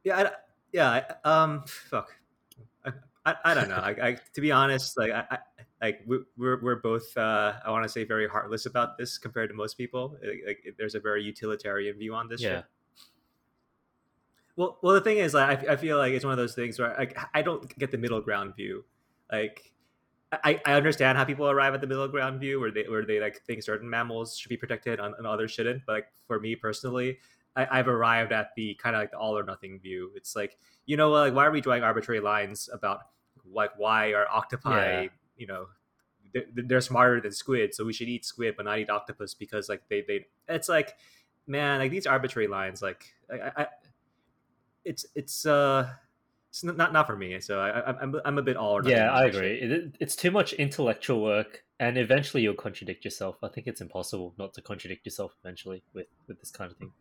yeah, 0.03 0.17
I, 0.17 0.31
yeah, 0.71 1.03
I, 1.23 1.29
um, 1.43 1.63
fuck, 1.67 2.15
I, 2.85 2.91
I, 3.25 3.35
I 3.45 3.53
don't 3.53 3.69
know. 3.69 3.75
I, 3.75 3.89
I, 4.01 4.17
to 4.33 4.41
be 4.41 4.51
honest, 4.51 4.97
like 4.97 5.11
I, 5.11 5.25
I 5.31 5.37
like 5.81 6.01
we- 6.05 6.23
we're 6.37 6.61
we're 6.61 6.75
both 6.77 7.15
uh, 7.17 7.53
I 7.65 7.71
want 7.71 7.83
to 7.83 7.89
say 7.89 8.03
very 8.03 8.27
heartless 8.27 8.65
about 8.65 8.97
this 8.97 9.17
compared 9.17 9.49
to 9.49 9.55
most 9.55 9.77
people. 9.77 10.17
Like, 10.23 10.43
like, 10.65 10.75
there's 10.77 10.95
a 10.95 10.99
very 10.99 11.23
utilitarian 11.23 11.97
view 11.97 12.13
on 12.15 12.27
this. 12.29 12.41
shit. 12.41 12.51
Yeah, 12.51 12.61
Well, 14.55 14.77
well, 14.81 14.93
the 14.95 15.01
thing 15.01 15.17
is, 15.17 15.33
like, 15.33 15.67
I, 15.67 15.73
I 15.73 15.75
feel 15.75 15.97
like 15.97 16.13
it's 16.13 16.25
one 16.25 16.31
of 16.33 16.37
those 16.37 16.55
things 16.55 16.77
where 16.79 16.93
like, 16.97 17.17
I 17.33 17.41
don't 17.41 17.77
get 17.79 17.91
the 17.91 17.97
middle 17.97 18.21
ground 18.21 18.55
view. 18.55 18.83
Like, 19.31 19.71
I, 20.43 20.59
I 20.65 20.73
understand 20.73 21.17
how 21.17 21.23
people 21.25 21.49
arrive 21.49 21.73
at 21.73 21.81
the 21.81 21.87
middle 21.87 22.07
ground 22.07 22.39
view 22.39 22.59
where 22.59 22.71
they 22.71 22.83
where 22.83 23.05
they 23.05 23.19
like 23.19 23.41
think 23.41 23.63
certain 23.63 23.89
mammals 23.89 24.37
should 24.37 24.49
be 24.49 24.57
protected 24.57 24.99
and, 24.99 25.13
and 25.17 25.27
others 25.27 25.51
shouldn't. 25.51 25.83
But 25.85 25.93
like 25.93 26.07
for 26.27 26.39
me 26.39 26.55
personally, 26.55 27.19
I, 27.55 27.67
I've 27.79 27.87
arrived 27.87 28.31
at 28.31 28.51
the 28.55 28.75
kind 28.75 28.95
of 28.95 29.01
like 29.01 29.11
the 29.11 29.17
all 29.17 29.37
or 29.37 29.43
nothing 29.43 29.79
view. 29.79 30.11
It's 30.15 30.35
like 30.35 30.57
you 30.85 30.97
know, 30.97 31.11
like 31.11 31.33
why 31.33 31.45
are 31.45 31.51
we 31.51 31.61
drawing 31.61 31.83
arbitrary 31.83 32.19
lines 32.21 32.69
about 32.71 32.99
like 33.45 33.71
why 33.77 34.13
are 34.13 34.27
octopi, 34.29 35.03
Yeah. 35.03 35.07
you 35.37 35.47
know, 35.47 35.67
they're, 36.33 36.43
they're 36.53 36.81
smarter 36.81 37.19
than 37.21 37.31
squid, 37.31 37.73
so 37.73 37.83
we 37.83 37.93
should 37.93 38.07
eat 38.07 38.25
squid 38.25 38.55
but 38.55 38.65
not 38.65 38.79
eat 38.79 38.89
octopus 38.89 39.33
because 39.33 39.67
like 39.69 39.83
they 39.89 40.01
they. 40.07 40.25
It's 40.47 40.69
like 40.69 40.95
man, 41.47 41.79
like 41.79 41.91
these 41.91 42.07
arbitrary 42.07 42.47
lines, 42.47 42.81
like 42.81 43.13
I, 43.31 43.63
I 43.63 43.67
it's 44.85 45.05
it's 45.15 45.45
uh 45.45 45.89
it's 46.49 46.63
not 46.63 46.91
not 46.91 47.07
for 47.07 47.15
me. 47.15 47.39
So 47.39 47.59
I, 47.59 48.01
I'm 48.01 48.15
I'm 48.25 48.37
a 48.37 48.41
bit 48.41 48.57
all 48.57 48.77
or 48.77 48.81
nothing 48.81 48.97
yeah, 48.97 49.11
I 49.11 49.25
agree. 49.25 49.59
It, 49.59 49.95
it's 49.99 50.15
too 50.15 50.31
much 50.31 50.53
intellectual 50.53 51.21
work, 51.21 51.63
and 51.79 51.97
eventually 51.97 52.43
you'll 52.43 52.55
contradict 52.55 53.05
yourself. 53.05 53.37
I 53.43 53.47
think 53.47 53.67
it's 53.67 53.81
impossible 53.81 54.33
not 54.37 54.53
to 54.55 54.61
contradict 54.61 55.05
yourself 55.05 55.35
eventually 55.43 55.83
with 55.93 56.07
with 56.27 56.39
this 56.39 56.51
kind 56.51 56.71
of 56.71 56.77
thing. 56.77 56.87
Al- 56.87 56.93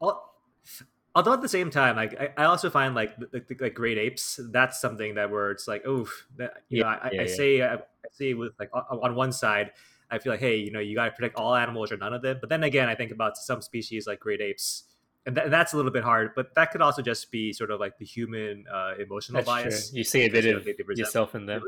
Although 0.00 1.32
at 1.34 1.42
the 1.42 1.48
same 1.48 1.70
time, 1.70 1.94
like 1.94 2.20
I, 2.20 2.42
I 2.42 2.44
also 2.46 2.70
find 2.70 2.94
like 2.94 3.14
like, 3.32 3.60
like 3.60 3.74
great 3.74 3.98
apes. 3.98 4.40
That's 4.50 4.80
something 4.80 5.14
that 5.14 5.30
where 5.30 5.52
it's 5.52 5.68
like, 5.68 5.84
oh, 5.86 6.08
that 6.38 6.62
you 6.68 6.82
know, 6.82 6.88
I, 6.88 7.10
yeah, 7.12 7.20
I 7.20 7.24
yeah. 7.24 7.34
say 7.34 7.62
I, 7.62 7.74
I 7.74 7.78
say 8.10 8.34
with 8.34 8.52
like 8.58 8.70
on, 8.74 8.82
on 9.00 9.14
one 9.14 9.30
side, 9.30 9.70
I 10.10 10.18
feel 10.18 10.32
like, 10.32 10.40
hey, 10.40 10.56
you 10.56 10.72
know, 10.72 10.80
you 10.80 10.96
got 10.96 11.04
to 11.04 11.12
protect 11.12 11.36
all 11.36 11.54
animals 11.54 11.92
or 11.92 11.96
none 11.98 12.12
of 12.14 12.22
them. 12.22 12.38
But 12.40 12.48
then 12.48 12.64
again, 12.64 12.88
I 12.88 12.96
think 12.96 13.12
about 13.12 13.36
some 13.36 13.62
species 13.62 14.08
like 14.08 14.18
great 14.18 14.40
apes, 14.40 14.84
and 15.24 15.36
tha- 15.36 15.46
that's 15.48 15.72
a 15.72 15.76
little 15.76 15.92
bit 15.92 16.02
hard. 16.02 16.32
But 16.34 16.52
that 16.56 16.72
could 16.72 16.82
also 16.82 17.00
just 17.00 17.30
be 17.30 17.52
sort 17.52 17.70
of 17.70 17.78
like 17.78 17.96
the 17.98 18.04
human 18.04 18.64
uh, 18.72 18.94
emotional 18.98 19.36
That's 19.38 19.46
bias. 19.46 19.90
true. 19.90 19.98
You 19.98 20.04
see 20.04 20.22
a 20.24 20.30
bit 20.30 20.42
Because, 20.42 20.66
you 20.66 20.74
know, 20.78 20.92
of 20.92 20.98
yourself 20.98 21.34
in 21.36 21.46
them. 21.46 21.62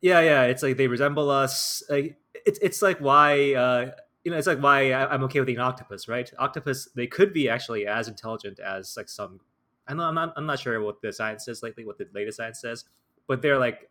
yeah 0.00 0.20
yeah 0.20 0.42
it's 0.44 0.62
like 0.62 0.76
they 0.76 0.86
resemble 0.86 1.28
us 1.30 1.82
like 1.90 2.18
it's 2.46 2.58
it's 2.60 2.82
like 2.82 2.98
why 2.98 3.54
uh 3.54 3.90
you 4.28 4.32
know 4.32 4.36
it's 4.36 4.46
like 4.46 4.58
why 4.60 4.92
i'm 4.92 5.24
okay 5.24 5.40
with 5.40 5.48
eating 5.48 5.58
octopus 5.58 6.06
right 6.06 6.30
octopus 6.38 6.86
they 6.94 7.06
could 7.06 7.32
be 7.32 7.48
actually 7.48 7.86
as 7.86 8.08
intelligent 8.08 8.58
as 8.60 8.94
like 8.94 9.08
some 9.08 9.40
i 9.86 9.94
know 9.94 10.02
i'm 10.02 10.14
not 10.14 10.34
i'm 10.36 10.44
not 10.44 10.58
sure 10.58 10.78
what 10.82 11.00
the 11.00 11.10
science 11.10 11.46
says 11.46 11.62
lately 11.62 11.82
what 11.86 11.96
the 11.96 12.06
latest 12.12 12.36
science 12.36 12.60
says 12.60 12.84
but 13.26 13.40
they're 13.40 13.56
like 13.58 13.88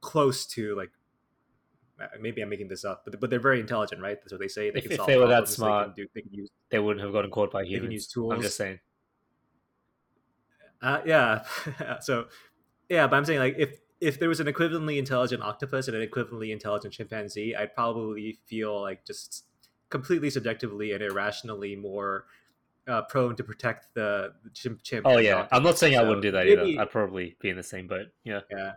close 0.00 0.44
to 0.44 0.74
like 0.74 0.90
uh, 2.02 2.06
maybe 2.20 2.42
i'm 2.42 2.48
making 2.48 2.66
this 2.66 2.84
up 2.84 3.02
but, 3.04 3.20
but 3.20 3.30
they're 3.30 3.38
very 3.38 3.60
intelligent 3.60 4.02
right 4.02 4.18
that's 4.20 4.32
what 4.32 4.40
they 4.40 4.48
say 4.48 4.70
they 4.72 4.78
If- 4.78 4.84
can 4.86 4.92
if 4.92 4.96
solve 4.96 5.06
they 5.06 5.18
were 5.18 5.28
that 5.28 5.46
smart, 5.48 5.94
they 5.94 6.02
can, 6.02 6.04
do, 6.06 6.08
they 6.16 6.20
can 6.22 6.32
use 6.34 6.50
They 6.70 6.80
wouldn't 6.80 7.04
have 7.04 7.12
gotten 7.12 7.30
caught 7.30 7.52
by 7.52 7.62
can 7.62 7.70
humans. 7.70 7.92
use 7.92 8.06
tools. 8.08 8.32
I'm 8.34 8.42
just 8.42 8.56
saying. 8.56 8.80
Uh, 10.82 11.00
yeah. 11.06 11.44
so, 12.00 12.26
yeah, 12.88 13.06
but 13.06 13.14
I'm 13.16 13.24
saying 13.24 13.38
like 13.38 13.54
if 13.56 13.78
if 14.04 14.18
there 14.18 14.28
was 14.28 14.40
an 14.40 14.46
equivalently 14.46 14.98
intelligent 14.98 15.42
octopus 15.42 15.88
and 15.88 15.96
an 15.96 16.06
equivalently 16.06 16.52
intelligent 16.52 16.92
chimpanzee, 16.92 17.56
I'd 17.56 17.74
probably 17.74 18.38
feel 18.46 18.80
like 18.80 19.04
just 19.04 19.46
completely 19.88 20.28
subjectively 20.28 20.92
and 20.92 21.02
irrationally 21.02 21.74
more 21.74 22.26
uh, 22.86 23.02
prone 23.02 23.34
to 23.36 23.44
protect 23.44 23.94
the, 23.94 24.34
the 24.44 24.50
chimp 24.50 24.82
chimp. 24.82 25.06
Oh 25.06 25.16
yeah, 25.16 25.48
I'm 25.50 25.62
not 25.62 25.78
saying 25.78 25.96
I 25.96 26.02
wouldn't 26.02 26.22
do 26.22 26.32
that 26.32 26.46
maybe- 26.46 26.72
either. 26.72 26.82
I'd 26.82 26.90
probably 26.90 27.36
be 27.40 27.48
in 27.48 27.56
the 27.56 27.62
same 27.62 27.86
boat. 27.86 28.08
Yeah. 28.24 28.40
Yeah, 28.50 28.72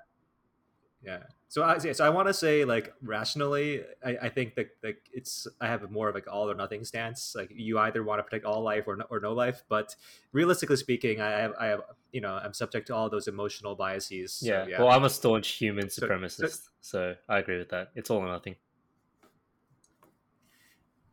yeah. 1.04 1.24
So 1.50 1.64
I 1.64 1.78
so 1.78 2.04
I 2.06 2.10
want 2.10 2.28
to 2.28 2.34
say 2.34 2.66
like 2.66 2.94
rationally, 3.02 3.82
I, 4.06 4.18
I 4.24 4.30
think 4.30 4.56
that 4.56 4.68
like 4.84 5.10
it's 5.14 5.48
I 5.62 5.68
have 5.68 5.82
a 5.84 5.88
more 5.88 6.10
of 6.10 6.16
like 6.16 6.28
all 6.30 6.50
or 6.52 6.56
nothing 6.56 6.84
stance. 6.84 7.34
Like 7.36 7.50
you 7.56 7.80
either 7.80 8.04
want 8.04 8.20
to 8.20 8.24
protect 8.24 8.44
all 8.44 8.62
life 8.62 8.84
or 8.86 8.98
no, 8.98 9.06
or 9.10 9.22
no 9.22 9.32
life. 9.32 9.64
But 9.70 9.96
realistically 10.34 10.76
speaking, 10.76 11.22
I 11.22 11.30
have 11.32 11.54
I 11.58 11.68
have 11.68 11.82
you 12.12 12.20
know 12.20 12.34
I'm 12.36 12.54
subject 12.54 12.88
to 12.88 12.96
all 12.96 13.10
those 13.10 13.30
emotional 13.30 13.76
biases. 13.76 14.34
So, 14.34 14.46
yeah. 14.48 14.68
yeah. 14.68 14.82
Well, 14.82 14.92
I'm 14.92 15.06
a 15.06 15.10
staunch 15.10 15.48
human 15.54 15.90
So- 15.90 16.02
so- 16.02 16.08
supremacist, 16.08 16.68
so, 16.82 17.16
I 17.30 17.40
agree 17.40 17.58
with 17.58 17.70
that. 17.70 17.92
It's 17.96 18.10
all 18.10 18.20
or 18.20 18.28
nothing. 18.28 18.56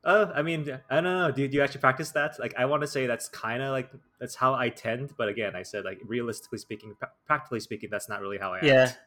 Uh, 0.04 0.30
I 0.34 0.42
mean, 0.42 0.68
I 0.90 0.94
don't 0.96 1.04
know. 1.04 1.30
Do, 1.30 1.48
do 1.48 1.56
you 1.56 1.62
actually 1.62 1.80
practice 1.80 2.10
that? 2.10 2.38
Like, 2.38 2.54
I 2.58 2.66
want 2.66 2.82
to 2.82 2.86
say 2.86 3.06
that's 3.06 3.28
kind 3.28 3.62
of 3.62 3.70
like 3.70 3.90
that's 4.20 4.34
how 4.34 4.52
I 4.54 4.68
tend. 4.68 5.12
But 5.16 5.28
again, 5.28 5.56
I 5.56 5.62
said 5.62 5.84
like 5.84 5.98
realistically 6.04 6.58
speaking, 6.58 6.94
pra- 6.98 7.10
practically 7.24 7.60
speaking, 7.60 7.88
that's 7.90 8.08
not 8.08 8.20
really 8.20 8.36
how 8.38 8.52
I 8.52 8.56
act. 8.58 8.66
Yeah. 8.66 8.82
act. 8.82 8.98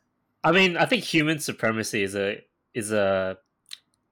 I 0.44 0.52
mean, 0.52 0.78
I 0.78 0.86
think 0.86 1.04
human 1.04 1.40
supremacy 1.40 2.04
is 2.04 2.16
a 2.16 2.44
is 2.74 2.92
a 2.92 3.38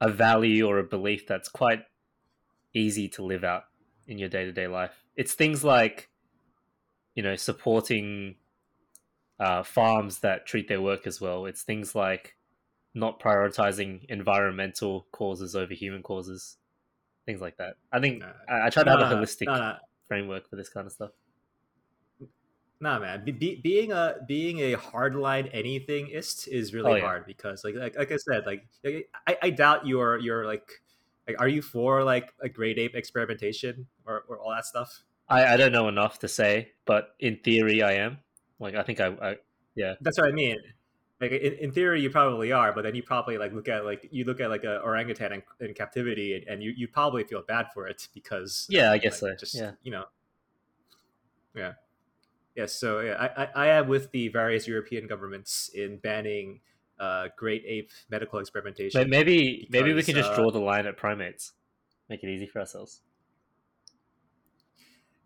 a 0.02 0.10
value 0.10 0.68
or 0.68 0.80
a 0.80 0.84
belief 0.84 1.26
that's 1.28 1.48
quite 1.50 1.84
easy 2.74 3.08
to 3.10 3.24
live 3.24 3.44
out 3.44 3.64
in 4.08 4.18
your 4.18 4.30
day 4.30 4.46
to 4.46 4.52
day 4.52 4.68
life. 4.68 5.04
It's 5.16 5.34
things 5.34 5.64
like, 5.64 6.10
you 7.16 7.24
know, 7.24 7.36
supporting 7.36 8.36
uh, 9.40 9.64
farms 9.64 10.20
that 10.20 10.46
treat 10.46 10.68
their 10.68 10.82
workers 10.82 11.22
well. 11.22 11.46
It's 11.46 11.64
things 11.64 11.96
like 11.96 12.36
not 12.94 13.20
prioritizing 13.20 14.06
environmental 14.10 15.08
causes 15.12 15.56
over 15.56 15.74
human 15.74 16.04
causes, 16.04 16.58
things 17.26 17.42
like 17.42 17.58
that. 17.58 17.76
I 17.92 18.00
think 18.00 18.20
Nah. 18.20 18.32
I, 18.50 18.68
I 18.68 18.70
try 18.70 18.84
to 18.84 18.90
No, 18.90 18.98
have 18.98 19.12
a 19.12 19.16
holistic 19.16 19.46
No, 19.46 19.56
no, 19.58 19.76
framework 20.08 20.50
for 20.50 20.56
this 20.56 20.70
kind 20.70 20.86
of 20.88 20.94
stuff. 20.94 21.12
Nah, 22.80 23.00
man. 23.00 23.24
Be, 23.24 23.32
be, 23.32 23.56
being 23.56 23.92
a 23.92 24.18
being 24.28 24.60
a 24.60 24.78
hardline 24.78 25.54
anythingist 25.56 26.48
is 26.48 26.74
really 26.74 26.92
Oh, 26.92 26.96
yeah. 26.96 27.02
hard 27.04 27.26
because, 27.26 27.64
like, 27.64 27.76
like, 27.76 27.96
like 27.98 28.12
I 28.12 28.18
said, 28.18 28.46
like, 28.46 28.68
I, 29.28 29.38
I 29.42 29.50
doubt 29.50 29.88
you're 29.88 30.20
you're 30.20 30.46
like, 30.46 30.82
like, 31.28 31.40
are 31.40 31.48
you 31.48 31.62
for 31.62 32.04
like 32.04 32.34
a 32.42 32.50
great 32.50 32.78
ape 32.78 32.96
experimentation 32.96 33.88
or, 34.06 34.24
or 34.28 34.40
all 34.40 34.52
that 34.52 34.66
stuff? 34.66 35.04
I, 35.30 35.54
I 35.54 35.58
don't 35.58 35.72
know 35.72 35.88
enough 35.88 36.20
to 36.20 36.28
say, 36.28 36.74
but 36.86 37.16
in 37.20 37.38
theory, 37.38 37.82
I 37.82 37.94
am. 37.94 38.20
Like, 38.60 38.76
I 38.76 38.84
think 38.84 39.00
I, 39.00 39.08
I 39.08 39.38
That's 40.02 40.18
what 40.18 40.28
I 40.28 40.32
mean. 40.32 40.58
Like 41.22 41.32
in, 41.32 41.54
in 41.54 41.72
theory, 41.72 42.02
you 42.02 42.10
probably 42.10 42.52
are, 42.52 42.74
but 42.74 42.84
then 42.84 42.94
you 42.94 43.02
probably 43.02 43.38
like 43.38 43.54
look 43.54 43.70
at 43.70 43.86
like 43.86 44.08
you 44.12 44.26
look 44.26 44.42
at 44.42 44.50
like 44.50 44.66
a 44.66 44.82
orangutan 44.82 45.32
in, 45.32 45.44
in 45.62 45.74
captivity, 45.74 46.36
and, 46.36 46.48
and 46.48 46.64
you 46.64 46.72
you 46.76 46.90
probably 46.90 47.24
feel 47.24 47.42
bad 47.42 47.68
for 47.74 47.88
it 47.88 48.10
because 48.14 48.68
Yeah, 48.70 48.88
I 48.90 48.94
like, 48.94 49.04
guess 49.04 49.20
so, 49.22 49.34
Just 49.36 49.56
yeah. 49.56 49.72
you 49.82 49.92
know, 49.92 50.06
yeah, 51.56 51.74
yes. 52.56 52.74
so 52.74 53.00
yeah, 53.00 53.14
I, 53.14 53.44
I 53.44 53.48
I 53.56 53.68
am 53.68 53.88
with 53.88 54.12
the 54.12 54.28
various 54.30 54.68
European 54.68 55.08
governments 55.08 55.70
in 55.74 55.98
banning 55.98 56.62
uh, 57.00 57.28
great 57.38 57.64
ape 57.68 57.92
medical 58.10 58.40
experimentation. 58.40 59.00
But 59.00 59.10
maybe 59.10 59.68
maybe 59.70 59.90
we 59.90 59.94
because, 59.94 60.06
can 60.06 60.16
just 60.16 60.32
uh, 60.32 60.36
draw 60.36 60.52
the 60.52 60.60
line 60.60 60.86
at 60.86 60.98
primates. 60.98 61.54
Make 62.10 62.24
it 62.24 62.30
easy 62.30 62.46
for 62.46 62.60
ourselves. 62.60 63.02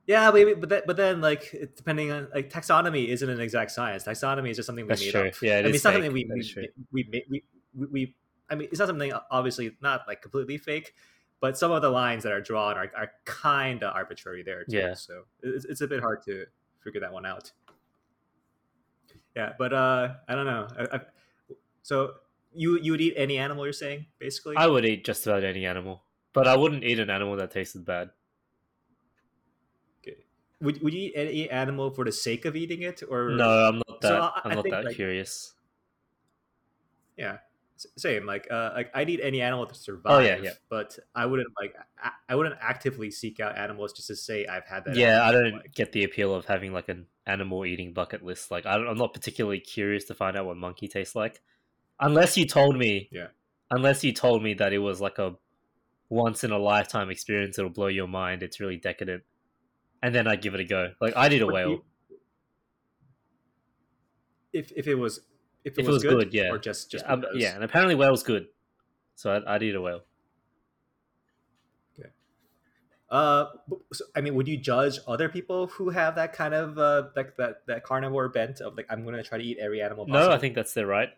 Yeah, 0.07 0.31
maybe, 0.31 0.55
but 0.55 0.69
then, 0.69 0.81
but 0.87 0.97
then 0.97 1.21
like 1.21 1.53
depending 1.75 2.11
on 2.11 2.29
like 2.33 2.49
taxonomy 2.49 3.09
isn't 3.09 3.29
an 3.29 3.39
exact 3.39 3.69
science. 3.69 4.05
Taxonomy 4.05 4.49
is 4.49 4.57
just 4.57 4.65
something 4.65 4.85
we 4.85 4.89
That's 4.89 5.01
made 5.01 5.11
true. 5.11 5.27
up. 5.27 5.33
Yeah, 5.41 5.57
it 5.57 5.59
I 5.59 5.61
mean, 5.61 5.69
is 5.69 5.75
it's 5.75 5.83
not 5.83 5.93
something 5.93 6.13
we 6.13 6.23
That 6.23 6.33
we, 6.33 6.73
we, 6.91 7.09
we, 7.11 7.23
we, 7.29 7.43
we, 7.75 7.87
we 7.91 8.15
I 8.49 8.55
mean, 8.55 8.69
it's 8.71 8.79
not 8.79 8.87
something 8.87 9.13
obviously 9.29 9.77
not 9.81 10.01
like 10.07 10.23
completely 10.23 10.57
fake, 10.57 10.93
but 11.39 11.59
some 11.59 11.71
of 11.71 11.83
the 11.83 11.91
lines 11.91 12.23
that 12.23 12.31
are 12.31 12.41
drawn 12.41 12.75
are, 12.75 12.91
are 12.97 13.11
kind 13.25 13.83
of 13.83 13.95
arbitrary 13.95 14.41
there 14.41 14.63
too. 14.63 14.77
Yeah. 14.77 14.93
So 14.95 15.25
it's, 15.43 15.65
it's 15.65 15.81
a 15.81 15.87
bit 15.87 16.01
hard 16.01 16.23
to 16.25 16.45
figure 16.83 17.01
that 17.01 17.11
one 17.13 17.25
out. 17.25 17.51
Yeah, 19.35 19.53
but 19.57 19.73
uh, 19.73 20.15
I 20.27 20.35
don't 20.35 20.45
know. 20.45 20.67
I, 20.77 20.97
I, 20.97 20.99
so 21.81 22.15
you 22.53 22.79
you 22.79 22.91
would 22.91 23.01
eat 23.01 23.13
any 23.15 23.37
animal? 23.37 23.63
You're 23.65 23.73
saying 23.73 24.05
basically? 24.17 24.55
I 24.57 24.67
would 24.67 24.85
eat 24.85 25.05
just 25.05 25.25
about 25.27 25.43
any 25.43 25.65
animal, 25.65 26.03
but 26.33 26.47
I 26.47 26.55
wouldn't 26.57 26.83
eat 26.83 26.99
an 26.99 27.09
animal 27.09 27.35
that 27.37 27.51
tasted 27.51 27.85
bad. 27.85 28.09
Okay. 30.01 30.17
Would 30.61 30.81
would 30.81 30.93
you 30.93 31.01
eat 31.09 31.13
any 31.15 31.49
animal 31.49 31.91
for 31.91 32.03
the 32.05 32.11
sake 32.11 32.45
of 32.45 32.55
eating 32.55 32.81
it, 32.81 33.03
or 33.07 33.29
No, 33.31 33.67
I'm 33.67 33.75
not 33.87 34.01
that. 34.01 34.07
So 34.07 34.15
I- 34.21 34.41
I'm 34.45 34.55
not 34.55 34.63
think, 34.63 34.73
that 34.73 34.85
like- 34.85 34.95
curious. 34.95 35.53
Yeah, 37.17 37.37
same. 37.97 38.25
Like, 38.25 38.47
uh, 38.51 38.71
like 38.73 38.91
i 38.93 39.03
need 39.03 39.19
any 39.19 39.41
animal 39.41 39.65
to 39.65 39.75
survive. 39.75 40.13
Oh, 40.13 40.19
yeah, 40.19 40.37
yeah. 40.37 40.51
But 40.69 40.97
I 41.15 41.25
wouldn't 41.25 41.49
like. 41.59 41.75
I, 42.01 42.11
I 42.29 42.35
wouldn't 42.35 42.55
actively 42.61 43.11
seek 43.11 43.39
out 43.39 43.57
animals 43.57 43.93
just 43.93 44.07
to 44.07 44.15
say 44.15 44.45
I've 44.45 44.65
had 44.65 44.85
that. 44.85 44.95
Yeah, 44.95 45.23
I 45.23 45.31
don't 45.31 45.53
Like, 45.53 45.73
get 45.73 45.91
the 45.91 46.03
appeal 46.03 46.33
of 46.33 46.45
having 46.45 46.73
like 46.73 46.89
an 46.89 47.07
animal 47.25 47.65
eating 47.65 47.93
bucket 47.93 48.23
list. 48.23 48.51
Like, 48.51 48.65
I 48.65 48.77
don't, 48.77 48.87
I'm 48.87 48.97
not 48.97 49.13
particularly 49.13 49.59
curious 49.59 50.05
to 50.05 50.13
find 50.13 50.37
out 50.37 50.45
what 50.45 50.57
monkey 50.57 50.87
tastes 50.87 51.15
like, 51.15 51.41
unless 51.99 52.37
you 52.37 52.45
told 52.45 52.77
me. 52.77 53.09
Yeah. 53.11 53.27
Unless 53.71 54.03
you 54.03 54.13
told 54.13 54.41
me 54.41 54.55
that 54.55 54.73
it 54.73 54.79
was 54.79 54.99
like 54.99 55.19
a 55.19 55.35
once 56.09 56.43
in 56.43 56.51
a 56.51 56.57
lifetime 56.57 57.09
experience, 57.11 57.59
it'll 57.59 57.69
blow 57.69 57.87
your 57.87 58.07
mind. 58.07 58.41
It's 58.41 58.59
really 58.59 58.77
decadent, 58.77 59.23
and 60.01 60.13
then 60.13 60.27
I'd 60.27 60.41
give 60.41 60.55
it 60.55 60.59
a 60.59 60.63
go. 60.63 60.93
Like 60.99 61.15
I 61.15 61.29
did 61.29 61.43
a 61.43 61.47
whale. 61.47 61.83
If 64.51 64.71
if 64.75 64.87
it 64.87 64.95
was 64.95 65.21
if 65.63 65.78
it, 65.78 65.82
If 65.82 65.88
was, 65.88 66.04
good, 66.04 66.34
yeah. 66.34 66.50
or 66.52 66.58
just 66.58 66.89
just 66.91 67.06
Um, 67.08 67.26
yeah, 67.34 67.56
and 67.56 67.63
apparently 67.63 67.95
whale's 67.95 68.24
good, 68.24 68.48
so 69.15 69.36
I'd, 69.36 69.43
I'd 69.45 69.63
eat 69.63 69.76
a 69.76 69.82
whale. 69.82 70.02
Uh, 73.10 73.48
so, 73.91 74.06
I 74.15 74.22
mean, 74.22 74.36
would 74.36 74.48
you 74.48 74.56
judge 74.58 75.00
other 75.08 75.30
people 75.30 75.65
who 75.65 75.89
have 75.89 76.13
that 76.15 76.32
kind 76.32 76.54
of 76.54 76.78
uh 76.78 77.08
like 77.15 77.36
that 77.38 77.65
that 77.65 77.84
carnivore 77.84 78.30
bent 78.30 78.62
of 78.62 78.78
like 78.78 78.86
I'm 78.88 79.04
gonna 79.04 79.24
try 79.24 79.39
to 79.39 79.43
eat 79.43 79.58
every 79.60 79.82
animal? 79.82 80.06
No, 80.08 80.30
I 80.32 80.38
think 80.38 80.54
that's 80.54 80.74
their 80.76 80.86
right. 80.86 81.10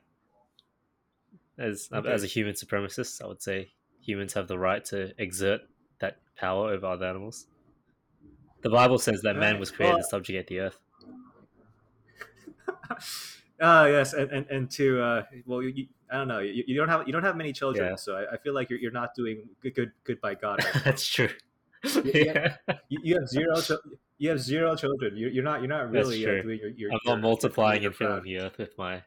As 1.58 1.90
Okay. 1.92 2.10
as 2.10 2.24
a 2.24 2.28
human 2.28 2.54
supremacist, 2.54 3.22
I 3.22 3.28
would 3.28 3.42
say 3.42 3.74
humans 4.00 4.32
have 4.34 4.48
the 4.48 4.58
right 4.58 4.84
to 4.86 5.12
exert 5.22 5.62
that 6.00 6.20
power 6.38 6.70
over 6.72 6.86
other 6.86 7.06
animals. 7.08 7.48
The 8.62 8.70
Bible 8.70 8.98
says 8.98 9.22
that 9.24 9.36
man 9.36 9.60
was 9.60 9.70
created 9.70 9.96
well- 9.96 10.02
to 10.04 10.08
subjugate 10.08 10.48
the 10.48 10.60
earth. 10.62 10.80
Ah, 13.62 13.86
yes, 13.86 14.14
and, 14.14 14.32
and, 14.32 14.46
and 14.50 14.72
to 14.72 15.00
uh, 15.02 15.24
well, 15.46 15.62
you, 15.62 15.70
you, 15.70 15.88
I 16.12 16.18
don't 16.18 16.28
know, 16.28 16.40
you, 16.40 16.64
you 16.68 16.76
don't 16.76 16.90
have 16.90 17.06
you 17.08 17.14
don't 17.14 17.24
have 17.24 17.36
many 17.38 17.54
children, 17.54 17.90
Yeah. 17.92 17.96
so 17.96 18.16
I, 18.16 18.34
I 18.34 18.38
feel 18.38 18.54
like 18.56 18.70
you're, 18.72 18.80
you're 18.80 18.92
not 18.92 19.14
doing 19.16 19.48
good 19.62 19.76
good, 19.76 19.92
good 20.04 20.20
by 20.20 20.34
God. 20.36 20.64
right. 20.64 20.84
That's 20.84 21.08
true. 21.08 21.30
Yeah. 22.06 22.56
you, 22.90 23.00
you 23.04 23.16
have 23.20 23.28
zero 23.30 23.56
you 24.18 24.30
have 24.30 24.40
zero 24.40 24.76
children. 24.76 25.16
You're, 25.16 25.30
you're 25.32 25.44
not 25.44 25.62
you're 25.62 25.70
not 25.70 25.90
really 25.92 26.26
uh, 26.26 26.42
doing 26.44 26.60
your, 26.60 26.70
your 26.70 26.92
I'm 26.92 27.00
your- 27.06 27.16
not 27.16 27.22
multiplying 27.22 27.82
your 27.84 27.92
and 27.92 27.96
filling 27.98 28.24
the 28.24 28.38
earth 28.40 28.58
with 28.58 28.78
my 28.78 29.02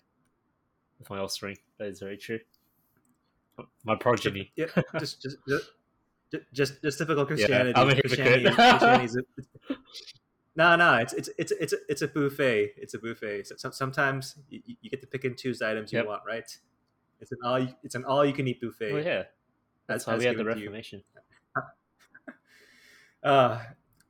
with 0.99 1.11
my 1.11 1.19
offspring. 1.19 1.57
That 1.79 1.89
is 1.89 2.01
very 2.01 2.17
true. 2.17 2.41
My 3.85 3.95
progeny. 3.97 4.51
Yeah, 4.57 4.67
just 4.99 5.23
just 5.23 5.37
just 5.49 5.71
just, 6.53 6.83
just 6.83 6.99
typical 6.99 7.23
Yeah, 7.23 7.27
Christianity. 7.27 7.73
I'm 7.77 7.89
a 7.91 7.95
hypocrite. 7.95 8.19
Christianity, 8.19 8.55
Christianity's 8.55 9.17
a- 9.17 9.75
no, 10.57 10.77
no, 10.77 10.95
it's 10.97 11.13
it's 11.13 11.31
it's 11.39 11.53
it's 11.53 11.75
it's 11.89 12.03
a 12.03 12.09
buffet. 12.09 12.73
It's 12.77 12.95
a 12.95 12.99
buffet. 12.99 13.45
So, 13.47 13.71
sometimes 13.71 14.37
you, 14.49 14.61
you 14.81 14.91
get 14.91 15.01
to 15.01 15.07
pick 15.07 15.25
and 15.25 15.37
choose 15.37 15.59
the 15.59 15.69
items 15.71 15.93
Yep. 15.93 16.05
you 16.05 16.09
want, 16.09 16.23
right? 16.27 16.59
It's 17.21 17.33
an 17.33 17.39
all 17.45 17.59
you- 17.59 17.75
it's 17.83 17.95
an 17.95 18.05
all 18.05 18.25
you 18.25 18.33
can 18.33 18.47
eat 18.47 18.61
buffet. 18.61 18.93
Well, 18.93 19.03
yeah, 19.05 19.25
that's 19.87 20.03
as- 20.03 20.07
how 20.07 20.13
as 20.15 20.19
we 20.21 20.27
had 20.27 20.35
the 20.37 20.45
given 20.45 20.59
you. 20.59 20.65
Reformation. 20.65 21.03
Uh, 23.23 23.59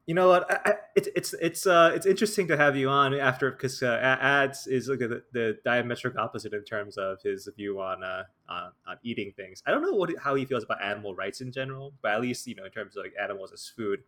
you 0.06 0.14
know 0.14 0.28
what? 0.28 0.50
I, 0.50 0.70
I, 0.70 0.74
it's 0.96 1.08
it's 1.14 1.32
it's 1.34 1.66
uh 1.66 1.92
it's 1.94 2.04
interesting 2.04 2.48
to 2.48 2.56
have 2.56 2.76
you 2.76 2.88
on 2.88 3.14
after 3.14 3.50
because 3.50 3.82
uh, 3.82 4.18
ads 4.20 4.66
is 4.66 4.88
like 4.88 4.98
the, 4.98 5.22
the 5.32 5.58
diametric 5.64 6.16
opposite 6.16 6.52
in 6.52 6.64
terms 6.64 6.98
of 6.98 7.22
his 7.22 7.48
view 7.56 7.80
on 7.80 8.02
uh 8.02 8.24
on, 8.48 8.72
on 8.86 8.96
eating 9.02 9.32
things. 9.36 9.62
I 9.66 9.70
don't 9.70 9.82
know 9.82 9.92
what 9.92 10.10
how 10.18 10.34
he 10.34 10.44
feels 10.44 10.64
about 10.64 10.82
animal 10.82 11.14
rights 11.14 11.40
in 11.40 11.52
general, 11.52 11.94
but 12.02 12.10
at 12.12 12.20
least 12.20 12.46
you 12.46 12.54
know 12.54 12.64
in 12.64 12.70
terms 12.72 12.96
of 12.96 13.04
like 13.04 13.14
animals 13.22 13.52
as 13.52 13.68
food, 13.68 14.00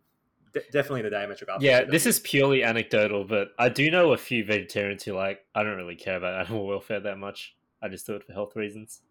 de- 0.53 0.61
definitely 0.71 1.01
the 1.03 1.09
diametric 1.09 1.49
opposite. 1.49 1.65
Yeah, 1.65 1.83
this 1.83 2.05
is 2.05 2.19
purely 2.19 2.63
anecdotal, 2.63 3.23
but 3.23 3.49
I 3.57 3.69
do 3.69 3.89
know 3.91 4.13
a 4.13 4.17
few 4.17 4.43
vegetarians 4.45 5.03
who 5.03 5.13
like 5.13 5.45
I 5.55 5.63
don't 5.63 5.77
really 5.77 5.95
care 5.95 6.17
about 6.17 6.39
animal 6.47 6.67
welfare 6.67 6.99
that 6.99 7.17
much. 7.17 7.55
I 7.81 7.87
just 7.89 8.05
do 8.07 8.15
it 8.15 8.23
for 8.23 8.33
health 8.33 8.55
reasons. 8.55 9.01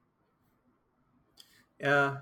Yeah. 1.81 2.19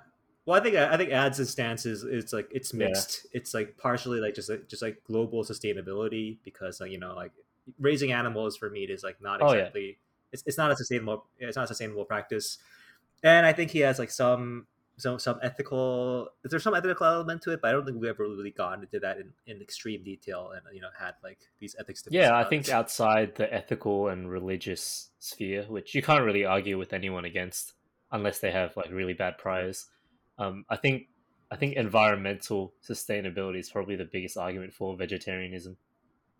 Well, 0.46 0.60
I 0.60 0.62
think 0.62 0.76
I 0.76 0.96
think 0.96 1.10
ads' 1.10 1.48
stance 1.48 1.86
is 1.86 2.02
it's 2.04 2.32
like 2.32 2.48
it's 2.52 2.72
Yeah. 2.74 2.88
mixed. 2.88 3.26
It's 3.32 3.54
like 3.54 3.76
partially 3.78 4.20
like 4.20 4.34
just 4.34 4.50
like 4.50 4.68
just 4.68 4.82
like 4.82 5.02
global 5.04 5.42
sustainability 5.44 6.38
because 6.44 6.80
like, 6.80 6.90
you 6.90 6.98
know 6.98 7.14
like 7.14 7.32
raising 7.78 8.12
animals 8.12 8.56
for 8.56 8.68
meat 8.68 8.90
is 8.90 9.02
like 9.02 9.22
not 9.22 9.40
Oh, 9.40 9.52
yeah. 9.52 9.60
exactly 9.60 9.98
it's, 10.32 10.42
it's 10.46 10.58
not 10.58 10.70
a 10.70 10.76
sustainable 10.76 11.24
it's 11.38 11.56
not 11.56 11.64
a 11.64 11.68
sustainable 11.68 12.04
practice. 12.04 12.58
And 13.22 13.46
I 13.46 13.54
think 13.54 13.70
he 13.70 13.78
has 13.80 13.98
like 13.98 14.10
some 14.10 14.66
some 14.96 15.18
some 15.18 15.38
ethical 15.42 16.30
there's 16.44 16.62
some 16.62 16.74
ethical 16.74 17.06
element 17.06 17.42
to 17.42 17.52
it, 17.52 17.60
but 17.60 17.68
I 17.68 17.72
don't 17.72 17.84
think 17.84 18.00
we've 18.00 18.10
ever 18.10 18.24
really 18.24 18.50
gone 18.50 18.82
into 18.82 19.00
that 19.00 19.18
in, 19.18 19.32
in 19.46 19.60
extreme 19.60 20.04
detail 20.04 20.52
and 20.52 20.62
you 20.74 20.80
know 20.80 20.88
had 20.98 21.14
like 21.22 21.38
these 21.58 21.74
ethics 21.78 22.04
Yeah, 22.10 22.36
I 22.36 22.44
think 22.44 22.68
outside 22.68 23.34
the 23.34 23.52
ethical 23.52 24.08
and 24.08 24.30
religious 24.30 25.10
sphere, 25.18 25.64
which 25.68 25.94
you 25.94 26.02
can't 26.02 26.24
really 26.24 26.44
argue 26.44 26.78
with 26.78 26.92
anyone 26.92 27.24
against 27.24 27.74
unless 28.12 28.38
they 28.38 28.52
have 28.52 28.76
like 28.76 28.90
really 28.90 29.14
bad 29.14 29.38
priors. 29.38 29.86
Um, 30.38 30.64
I 30.70 30.76
think 30.76 31.08
I 31.50 31.56
think 31.56 31.74
environmental 31.76 32.74
sustainability 32.82 33.58
is 33.58 33.70
probably 33.70 33.96
the 33.96 34.04
biggest 34.04 34.36
argument 34.36 34.74
for 34.74 34.96
vegetarianism. 34.96 35.76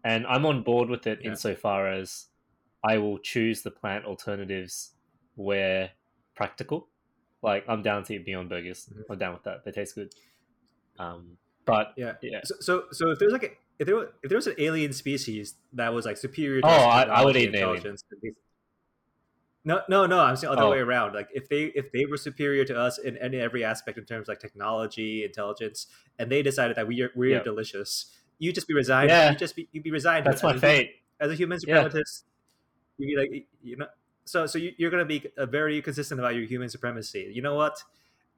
And 0.04 0.26
I'm 0.26 0.44
on 0.46 0.62
board 0.62 0.88
with 0.88 1.06
it 1.06 1.20
Yeah. 1.22 1.30
insofar 1.30 1.88
as 1.88 2.26
I 2.84 2.98
will 2.98 3.18
choose 3.18 3.62
the 3.62 3.70
plant 3.70 4.04
alternatives 4.04 4.92
where 5.34 5.92
practical. 6.34 6.88
Like 7.44 7.64
I'm 7.68 7.82
down 7.82 8.02
to 8.04 8.14
eat 8.14 8.24
Beyond 8.24 8.48
Burgers. 8.48 8.88
Mhm. 8.92 9.02
I'm 9.10 9.18
down 9.18 9.34
with 9.34 9.42
that. 9.44 9.64
They 9.64 9.70
taste 9.70 9.94
good. 9.94 10.12
Um, 10.98 11.36
but 11.66 11.92
Yeah. 11.96 12.14
yeah. 12.22 12.40
So, 12.44 12.54
so, 12.60 12.84
so 12.92 13.10
if 13.10 13.18
there's 13.18 13.32
like 13.32 13.42
a, 13.44 13.50
if 13.78 13.86
there 13.86 13.96
was, 13.96 14.08
if 14.22 14.28
there 14.30 14.38
was 14.38 14.46
an 14.46 14.54
alien 14.58 14.92
species 14.92 15.54
that 15.74 15.92
was 15.92 16.06
like 16.06 16.16
superior, 16.16 16.60
to 16.62 16.66
Oh, 16.66 16.70
us 16.70 17.08
I- 17.08 17.12
I 17.20 17.24
would 17.24 17.36
eat 17.36 17.48
an 17.50 17.54
alien. 17.56 17.76
intelligence, 17.76 18.04
then 18.10 18.20
they- 18.22 18.30
No, 19.66 19.82
no, 19.88 20.06
no. 20.06 20.20
I'm 20.20 20.36
saying 20.36 20.52
other 20.52 20.62
Oh. 20.62 20.70
way 20.70 20.78
around. 20.78 21.14
Like 21.14 21.28
if 21.34 21.48
they 21.48 21.64
if 21.74 21.90
they 21.92 22.04
were 22.06 22.16
superior 22.18 22.64
to 22.66 22.78
us 22.78 22.98
in 22.98 23.16
any 23.18 23.38
every 23.38 23.62
aspect 23.64 23.98
in 23.98 24.04
terms 24.04 24.24
of 24.24 24.28
like 24.32 24.40
technology, 24.40 25.24
intelligence, 25.24 25.86
and 26.18 26.30
they 26.30 26.42
decided 26.42 26.76
that 26.76 26.86
we 26.86 27.00
are 27.02 27.10
we're 27.14 27.36
Yeah. 27.38 27.42
delicious, 27.42 28.14
you'd 28.38 28.54
just 28.54 28.68
be 28.68 28.74
resigned. 28.74 29.10
Yeah. 29.10 29.30
You 29.32 29.36
just 29.38 29.56
be 29.56 29.68
you 29.72 29.82
be 29.82 29.90
resigned. 29.90 30.24
That's 30.26 30.36
as 30.36 30.42
my 30.44 30.54
a- 30.54 30.58
fate. 30.58 30.96
as 31.20 31.30
a 31.30 31.34
human 31.34 31.58
Yeah. 31.66 31.82
suprematist. 31.84 32.24
You 32.98 33.06
be 33.08 33.16
like 33.16 33.46
you 33.62 33.76
know. 33.76 33.88
So 34.24 34.46
so 34.46 34.58
you, 34.58 34.72
you're 34.78 34.90
gonna 34.90 35.04
be 35.04 35.24
uh, 35.36 35.46
very 35.46 35.80
consistent 35.82 36.20
about 36.20 36.34
your 36.34 36.44
human 36.44 36.68
supremacy. 36.68 37.30
You 37.34 37.42
know 37.42 37.54
what? 37.54 37.76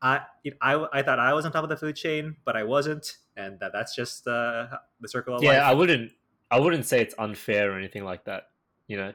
I, 0.03 0.21
you 0.43 0.51
know, 0.51 0.57
I 0.61 0.99
I 0.99 1.03
thought 1.03 1.19
I 1.19 1.33
was 1.33 1.47
on 1.47 1.53
top 1.53 1.63
of 1.65 1.71
the 1.71 1.77
food 1.77 1.97
chain, 1.97 2.37
but 2.45 2.57
I 2.57 2.65
wasn't, 2.65 3.17
and 3.37 3.59
that 3.61 3.73
that's 3.73 3.95
just 3.97 4.27
uh, 4.29 4.67
the 5.01 5.09
circle 5.09 5.37
of 5.37 5.43
Yeah, 5.43 5.69
I 5.69 5.73
wouldn't. 5.73 6.13
I 6.51 6.61
wouldn't 6.61 6.87
say 6.87 7.01
it's 7.01 7.15
unfair 7.19 7.73
or 7.73 7.79
anything 7.79 8.05
like 8.05 8.25
that. 8.27 8.49
You 8.89 8.99
know, 8.99 9.13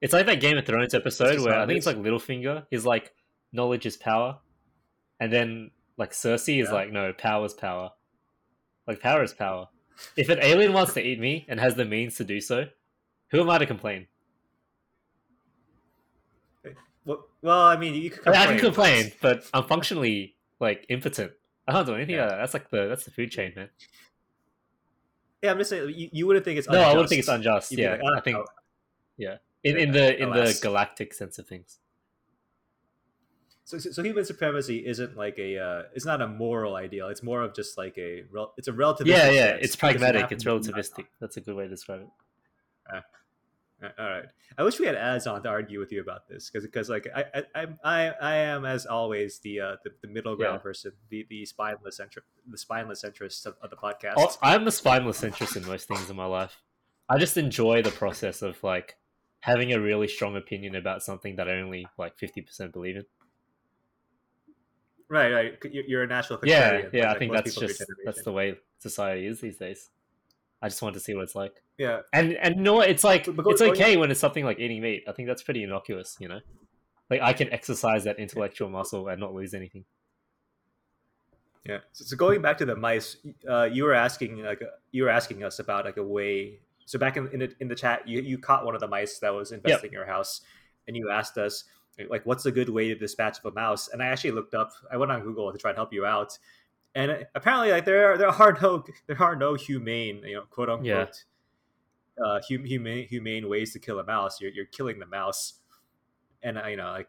it's 0.00 0.12
like 0.12 0.26
that 0.26 0.40
Game 0.40 0.56
of 0.58 0.64
Thrones 0.66 0.94
episode 0.94 1.38
where 1.40 1.54
I 1.58 1.66
think 1.66 1.76
it's 1.76 1.86
is. 1.86 1.94
like 1.94 2.02
Littlefinger. 2.04 2.66
He's 2.70 2.84
like, 2.86 3.12
knowledge 3.52 3.84
is 3.86 3.96
power, 3.96 4.38
and 5.20 5.32
then 5.32 5.70
like 5.98 6.12
Cersei 6.12 6.62
is 6.62 6.68
Yeah. 6.68 6.74
like, 6.74 6.90
no, 6.92 7.12
power 7.12 7.44
is 7.44 7.52
power. 7.52 7.90
Like 8.86 9.00
power 9.00 9.22
is 9.22 9.32
power. 9.34 9.68
If 10.16 10.28
an 10.30 10.38
alien 10.40 10.72
wants 10.72 10.94
to 10.94 11.00
eat 11.06 11.20
me 11.20 11.44
and 11.48 11.60
has 11.60 11.74
the 11.74 11.84
means 11.84 12.16
to 12.16 12.24
do 12.24 12.40
so, 12.40 12.64
who 13.30 13.40
am 13.42 13.50
I 13.50 13.58
to 13.58 13.66
complain? 13.66 14.06
Well, 17.42 17.60
I 17.60 17.76
mean, 17.76 17.94
you 17.94 18.10
could 18.10 18.26
I, 18.28 18.46
mean, 18.50 18.58
complain. 18.58 18.92
I 18.96 19.02
can 19.02 19.10
complain, 19.10 19.12
but 19.20 19.50
I'm 19.52 19.64
functionally 19.64 20.36
like 20.60 20.86
impotent. 20.88 21.32
I 21.66 21.72
don't 21.72 21.86
do 21.86 21.94
anything. 21.94 22.14
Yeah. 22.14 22.22
Like 22.22 22.30
that. 22.30 22.36
That's 22.38 22.54
like 22.54 22.70
the 22.70 22.86
that's 22.88 23.04
the 23.04 23.10
food 23.10 23.30
chain, 23.30 23.52
man. 23.56 23.68
Yeah, 25.42 25.50
I'm 25.50 25.58
just 25.58 25.70
saying 25.70 25.92
you, 25.94 26.08
you 26.12 26.26
wouldn't 26.26 26.44
think 26.44 26.58
it's 26.58 26.68
No, 26.68 26.80
I 26.80 26.92
wouldn't 26.92 27.08
think 27.08 27.18
it's 27.18 27.28
unjust. 27.28 27.72
You'd 27.72 27.80
Yeah, 27.80 27.90
like, 27.92 28.00
"Oh, 28.04 28.14
I 28.16 28.20
think 28.20 28.36
no." 29.18 29.36
in, 29.64 29.76
in 29.76 29.88
Yeah, 29.88 29.92
the 29.92 30.22
in 30.22 30.30
the 30.30 30.58
galactic 30.62 31.12
sense 31.14 31.38
of 31.38 31.46
things. 31.46 31.78
So, 33.64 33.78
so, 33.78 34.02
human 34.02 34.24
supremacy 34.24 34.86
isn't 34.86 35.16
like 35.16 35.38
a 35.38 35.58
uh, 35.58 35.82
it's 35.94 36.04
not 36.04 36.20
a 36.20 36.28
moral 36.28 36.76
ideal. 36.76 37.08
It's 37.08 37.22
more 37.22 37.42
of 37.42 37.54
just 37.54 37.78
like 37.78 37.96
a 37.96 38.24
it's 38.56 38.68
a 38.68 38.72
relativistic. 38.72 39.06
yeah, 39.06 39.30
yeah, 39.30 39.58
it's 39.60 39.76
pragmatic. 39.76 40.30
It's 40.30 40.44
relativistic. 40.44 41.06
That's 41.20 41.36
a 41.38 41.40
good 41.40 41.56
way 41.56 41.64
to 41.64 41.70
describe 41.70 42.02
it. 42.02 42.08
Uh, 42.94 43.00
All 43.98 44.08
right. 44.08 44.24
I 44.56 44.62
wish 44.62 44.78
we 44.78 44.86
had 44.86 44.94
ads 44.94 45.26
on 45.26 45.42
to 45.42 45.48
argue 45.48 45.80
with 45.80 45.92
you 45.92 46.00
about 46.00 46.28
this 46.28 46.50
because 46.50 46.64
because 46.64 46.88
like 46.88 47.08
I 47.14 47.44
I 47.54 47.66
I 47.84 48.08
I 48.20 48.36
am 48.36 48.64
as 48.64 48.86
always 48.86 49.38
the 49.40 49.60
uh 49.60 49.76
the, 49.82 49.90
the 50.02 50.08
middle 50.08 50.36
ground 50.36 50.60
Yeah. 50.60 50.62
person 50.62 50.92
the 51.08 51.26
the 51.28 51.44
spineless 51.44 51.98
centri- 52.00 52.22
the 52.48 52.58
spineless 52.58 53.02
centrist 53.02 53.46
of, 53.46 53.56
of 53.62 53.70
the 53.70 53.76
podcast. 53.76 54.14
Oh, 54.16 54.34
I'm 54.42 54.66
a 54.66 54.70
spineless 54.70 55.22
interest 55.22 55.56
in 55.56 55.66
most 55.66 55.88
things 55.88 56.08
in 56.10 56.16
my 56.16 56.26
life. 56.26 56.60
I 57.08 57.18
just 57.18 57.36
enjoy 57.36 57.82
the 57.82 57.90
process 57.90 58.42
of 58.42 58.62
like 58.62 58.96
having 59.40 59.72
a 59.72 59.80
really 59.80 60.06
strong 60.08 60.36
opinion 60.36 60.76
about 60.76 61.02
something 61.02 61.36
that 61.36 61.48
I 61.48 61.54
only 61.60 61.86
like 61.98 62.16
fifty 62.16 62.40
percent 62.40 62.72
believe 62.72 62.96
in. 62.96 63.04
Right, 65.08 65.30
right. 65.30 65.58
You're, 65.70 66.04
a 66.04 66.06
natural 66.06 66.38
Yeah, 66.42 66.84
yeah. 66.90 67.12
I 67.12 67.18
think 67.18 67.32
that's 67.32 67.54
people 67.54 67.64
of 67.64 67.68
your 67.68 67.76
just 67.76 67.90
that's 68.04 68.22
the 68.22 68.32
way 68.32 68.56
society 68.78 69.26
is 69.26 69.40
these 69.40 69.58
days. 69.58 69.90
I 70.62 70.68
just 70.68 70.80
want 70.80 70.94
to 70.94 71.00
see 71.00 71.14
what 71.14 71.24
it's 71.24 71.34
like. 71.34 71.61
Yeah. 71.78 72.00
And 72.12 72.34
and 72.34 72.56
you 72.56 72.62
know 72.62 72.74
what? 72.74 72.88
It's 72.88 73.04
like 73.04 73.24
go- 73.24 73.50
it's 73.50 73.62
okay 73.62 73.96
when 73.96 74.10
it's 74.10 74.20
something 74.20 74.44
like 74.44 74.58
eating 74.58 74.82
meat. 74.82 75.04
I 75.08 75.12
think 75.12 75.28
that's 75.28 75.42
pretty 75.42 75.64
innocuous, 75.64 76.16
you 76.20 76.28
know. 76.28 76.40
Like 77.10 77.20
I 77.20 77.32
can 77.32 77.52
exercise 77.52 78.04
that 78.04 78.18
intellectual 78.18 78.68
muscle 78.68 79.08
and 79.08 79.20
not 79.20 79.34
lose 79.34 79.54
anything. 79.54 79.84
Yeah. 81.66 81.78
So, 81.92 82.04
so 82.04 82.16
going 82.16 82.42
back 82.42 82.58
to 82.58 82.64
the 82.64 82.76
mice, 82.76 83.16
uh, 83.48 83.64
you 83.64 83.84
were 83.84 83.94
asking 83.94 84.42
like 84.42 84.62
uh, 84.62 84.66
you 84.90 85.04
were 85.04 85.10
asking 85.10 85.44
us 85.44 85.58
about 85.58 85.84
like 85.84 85.96
a 85.96 86.02
way. 86.02 86.60
So 86.86 86.98
back 86.98 87.16
in 87.16 87.28
in 87.28 87.40
the, 87.40 87.54
in 87.60 87.68
the 87.68 87.74
chat, 87.74 88.06
you, 88.06 88.20
you 88.20 88.38
caught 88.38 88.64
one 88.64 88.74
of 88.74 88.80
the 88.80 88.88
mice 88.88 89.18
that 89.20 89.32
was 89.32 89.52
infesting 89.52 89.92
your 89.92 90.06
house, 90.06 90.40
and 90.86 90.96
you 90.96 91.10
asked 91.10 91.38
us 91.38 91.64
like, 92.08 92.26
"What's 92.26 92.46
a 92.46 92.52
good 92.52 92.68
way 92.68 92.88
to 92.88 92.94
dispatch 92.94 93.38
of 93.38 93.44
a 93.46 93.52
mouse?" 93.52 93.88
And 93.88 94.02
I 94.02 94.06
actually 94.06 94.32
looked 94.32 94.54
up. 94.54 94.72
I 94.90 94.96
went 94.96 95.12
on 95.12 95.22
Google 95.22 95.52
to 95.52 95.58
try 95.58 95.70
and 95.70 95.78
help 95.78 95.92
you 95.92 96.04
out, 96.04 96.36
and 96.94 97.10
uh, 97.10 97.16
apparently, 97.34 97.70
like 97.70 97.84
there 97.84 98.12
are 98.12 98.18
there 98.18 98.28
are 98.28 98.58
no 98.60 98.84
there 99.06 99.22
are 99.22 99.36
no 99.36 99.54
humane, 99.54 100.22
you 100.24 100.36
know, 100.36 100.42
quote 100.50 100.68
unquote, 100.68 101.24
uh, 102.24 102.40
humane 102.46 103.06
humane 103.08 103.48
ways 103.48 103.72
to 103.72 103.78
kill 103.78 103.98
a 103.98 104.04
mouse. 104.04 104.40
You're 104.40 104.52
you're 104.52 104.66
killing 104.66 104.98
the 104.98 105.06
mouse, 105.06 105.54
and 106.42 106.60
you 106.68 106.76
know 106.76 106.90
like 106.90 107.08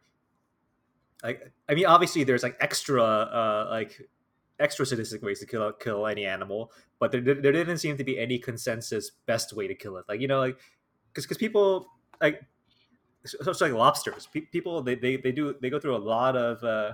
like 1.23 1.51
I 1.69 1.73
mean, 1.75 1.85
obviously 1.85 2.23
there's 2.23 2.43
like 2.43 2.57
extra 2.59 3.03
uh 3.03 3.67
like 3.69 4.01
extra 4.59 4.85
sadistic 4.85 5.21
ways 5.23 5.39
to 5.39 5.45
kill 5.45 5.71
kill 5.73 6.05
any 6.07 6.25
animal, 6.25 6.71
but 6.99 7.11
there, 7.11 7.21
there 7.21 7.51
didn't 7.51 7.77
seem 7.77 7.97
to 7.97 8.03
be 8.03 8.19
any 8.19 8.37
consensus 8.37 9.11
best 9.25 9.53
way 9.53 9.67
to 9.67 9.75
kill 9.75 9.97
it. 9.97 10.05
Like 10.07 10.19
you 10.21 10.27
know, 10.27 10.39
like 10.39 10.57
because 11.11 11.25
because 11.25 11.37
people 11.37 11.87
like 12.21 12.43
so 13.25 13.51
like 13.61 13.73
lobsters. 13.73 14.27
Pe- 14.27 14.41
people 14.41 14.81
they, 14.81 14.95
they 14.95 15.17
they 15.17 15.31
do 15.31 15.55
they 15.61 15.69
go 15.69 15.79
through 15.79 15.95
a 15.95 15.97
lot 15.97 16.35
of 16.35 16.63
uh, 16.63 16.93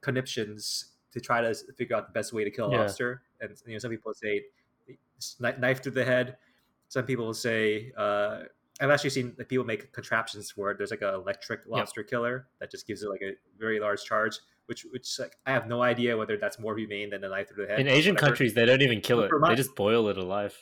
conniptions 0.00 0.86
to 1.12 1.20
try 1.20 1.40
to 1.40 1.54
figure 1.76 1.94
out 1.96 2.06
the 2.08 2.12
best 2.12 2.32
way 2.32 2.44
to 2.44 2.50
kill 2.50 2.68
a 2.68 2.72
Yeah. 2.72 2.78
lobster. 2.80 3.22
And 3.40 3.50
you 3.66 3.74
know, 3.74 3.78
some 3.78 3.90
people 3.90 4.12
say 4.14 4.44
kni- 5.18 5.58
knife 5.60 5.82
through 5.82 5.92
the 5.92 6.04
head. 6.04 6.36
Some 6.92 7.06
people 7.06 7.24
will 7.24 7.32
say 7.32 7.90
uh, 7.96 8.40
I've 8.78 8.90
actually 8.90 9.08
seen 9.08 9.34
like, 9.38 9.48
people 9.48 9.64
make 9.64 9.94
contraptions 9.94 10.54
where 10.58 10.74
there's 10.74 10.90
like 10.90 11.00
an 11.00 11.14
electric 11.14 11.60
lobster 11.66 12.02
killer 12.02 12.48
that 12.60 12.70
just 12.70 12.86
gives 12.86 13.02
it 13.02 13.08
like 13.08 13.22
a 13.22 13.32
very 13.58 13.80
large 13.80 14.04
charge. 14.04 14.36
Which, 14.66 14.84
which 14.92 15.18
like 15.18 15.36
I 15.46 15.52
have 15.52 15.66
no 15.66 15.80
idea 15.80 16.18
whether 16.18 16.36
that's 16.36 16.58
more 16.58 16.76
humane 16.76 17.08
than 17.08 17.24
a 17.24 17.30
knife 17.30 17.48
through 17.48 17.64
the 17.64 17.72
head. 17.72 17.80
In 17.80 17.88
Asian 17.88 18.14
whatever. 18.14 18.28
countries, 18.28 18.52
they 18.52 18.66
don't 18.66 18.82
even 18.82 19.00
kill 19.00 19.20
it; 19.20 19.30
they 19.48 19.54
just 19.54 19.74
boil 19.74 20.06
it 20.08 20.18
alive. 20.18 20.54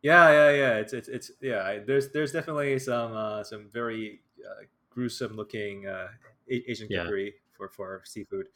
Yeah, 0.00 0.30
yeah, 0.30 0.50
yeah. 0.50 0.74
It's 0.76 0.92
it's 0.92 1.08
it's 1.08 1.32
yeah. 1.40 1.80
There's 1.84 2.12
there's 2.12 2.30
definitely 2.30 2.78
some 2.78 3.16
uh, 3.16 3.42
some 3.42 3.68
very 3.68 4.20
uh, 4.48 4.62
gruesome 4.90 5.34
looking 5.34 5.88
uh, 5.88 6.06
Asian 6.48 6.86
Yeah. 6.88 7.10
for 7.56 7.68
for 7.68 8.02
seafood. 8.04 8.46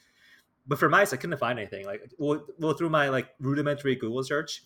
But 0.68 0.78
for 0.78 0.88
mice, 0.88 1.12
I 1.12 1.16
couldn't 1.16 1.38
find 1.38 1.58
anything. 1.58 1.84
Like 1.84 2.08
well, 2.16 2.46
well 2.60 2.74
through 2.74 2.90
my 2.90 3.08
like 3.08 3.28
rudimentary 3.40 3.96
Google 3.96 4.22
search, 4.22 4.62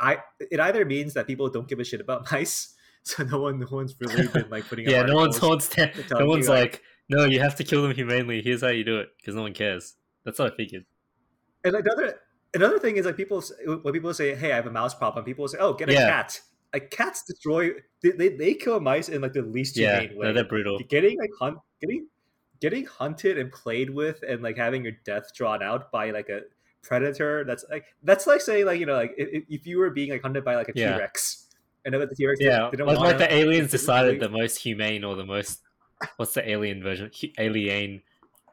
I 0.00 0.18
it 0.38 0.60
either 0.60 0.84
means 0.84 1.14
that 1.14 1.26
people 1.26 1.48
don't 1.48 1.68
give 1.68 1.80
a 1.80 1.84
shit 1.84 2.00
about 2.00 2.30
mice, 2.32 2.74
so 3.02 3.24
no 3.24 3.40
one 3.40 3.58
no 3.58 3.66
one's 3.70 3.94
really 4.00 4.28
been 4.28 4.50
like 4.50 4.68
putting. 4.68 4.86
Yeah, 4.88 5.02
no 5.02 5.16
one's 5.16 5.40
no 5.40 5.48
one's, 5.48 5.68
to 5.70 5.92
no 6.18 6.26
one's 6.26 6.48
like, 6.48 6.82
no, 7.08 7.24
you 7.24 7.40
have 7.40 7.56
to 7.56 7.64
kill 7.64 7.82
them 7.82 7.92
humanely. 7.94 8.42
Here's 8.42 8.62
how 8.62 8.68
you 8.68 8.84
do 8.84 8.98
it, 8.98 9.08
because 9.18 9.34
no 9.34 9.42
one 9.42 9.54
cares. 9.54 9.94
That's 10.24 10.38
what 10.38 10.52
I 10.52 10.56
figured. 10.56 10.84
And 11.64 11.72
like, 11.74 11.84
another 11.84 12.14
another 12.54 12.78
thing 12.78 12.96
is 12.96 13.06
like 13.06 13.16
people 13.16 13.42
when 13.82 13.92
people 13.92 14.12
say, 14.14 14.34
"Hey, 14.34 14.52
I 14.52 14.56
have 14.56 14.66
a 14.66 14.70
mouse 14.70 14.94
problem," 14.94 15.24
people 15.24 15.46
say, 15.48 15.58
"Oh, 15.60 15.74
get 15.74 15.88
a 15.88 15.92
Yeah. 15.92 16.06
cat." 16.06 16.40
Like 16.72 16.90
cats 16.90 17.22
destroy 17.26 17.70
they, 18.02 18.10
they, 18.10 18.28
they 18.30 18.54
kill 18.54 18.80
mice 18.80 19.08
in 19.08 19.22
like 19.22 19.32
the 19.32 19.42
least 19.42 19.76
Yeah, 19.76 20.00
humane 20.00 20.18
no, 20.18 20.26
way. 20.28 20.32
they're 20.32 20.44
brutal. 20.44 20.78
getting 20.88 21.16
like 21.18 21.30
hunt 21.38 21.58
getting 21.80 22.08
getting 22.60 22.84
hunted 22.86 23.38
and 23.38 23.52
played 23.52 23.88
with 23.90 24.22
and 24.28 24.42
like 24.42 24.56
having 24.56 24.82
your 24.82 24.94
death 25.04 25.32
drawn 25.34 25.62
out 25.62 25.90
by 25.92 26.10
like 26.10 26.28
a 26.28 26.40
predator 26.82 27.44
that's 27.44 27.64
like 27.70 27.84
that's 28.04 28.26
like 28.26 28.40
saying 28.40 28.64
like 28.66 28.78
you 28.78 28.86
know 28.86 28.94
like 28.94 29.12
if, 29.16 29.44
if 29.48 29.66
you 29.66 29.78
were 29.78 29.90
being 29.90 30.10
like 30.10 30.22
hunted 30.22 30.44
by 30.44 30.54
like 30.54 30.68
a 30.68 30.72
Yeah. 30.74 30.96
rex 30.96 31.46
and 31.84 31.92
then 31.94 32.00
the 32.00 32.14
t-rex 32.14 32.40
Yeah, 32.40 32.68
didn't 32.70 32.88
it's 32.88 32.98
wanna- 32.98 33.10
like 33.10 33.18
the 33.18 33.32
aliens 33.32 33.70
decided 33.70 34.20
the 34.20 34.28
most 34.28 34.58
humane 34.58 35.02
or 35.04 35.16
the 35.16 35.24
most 35.24 35.60
what's 36.16 36.34
the 36.34 36.48
alien 36.48 36.82
version 36.82 37.10
alien 37.38 38.02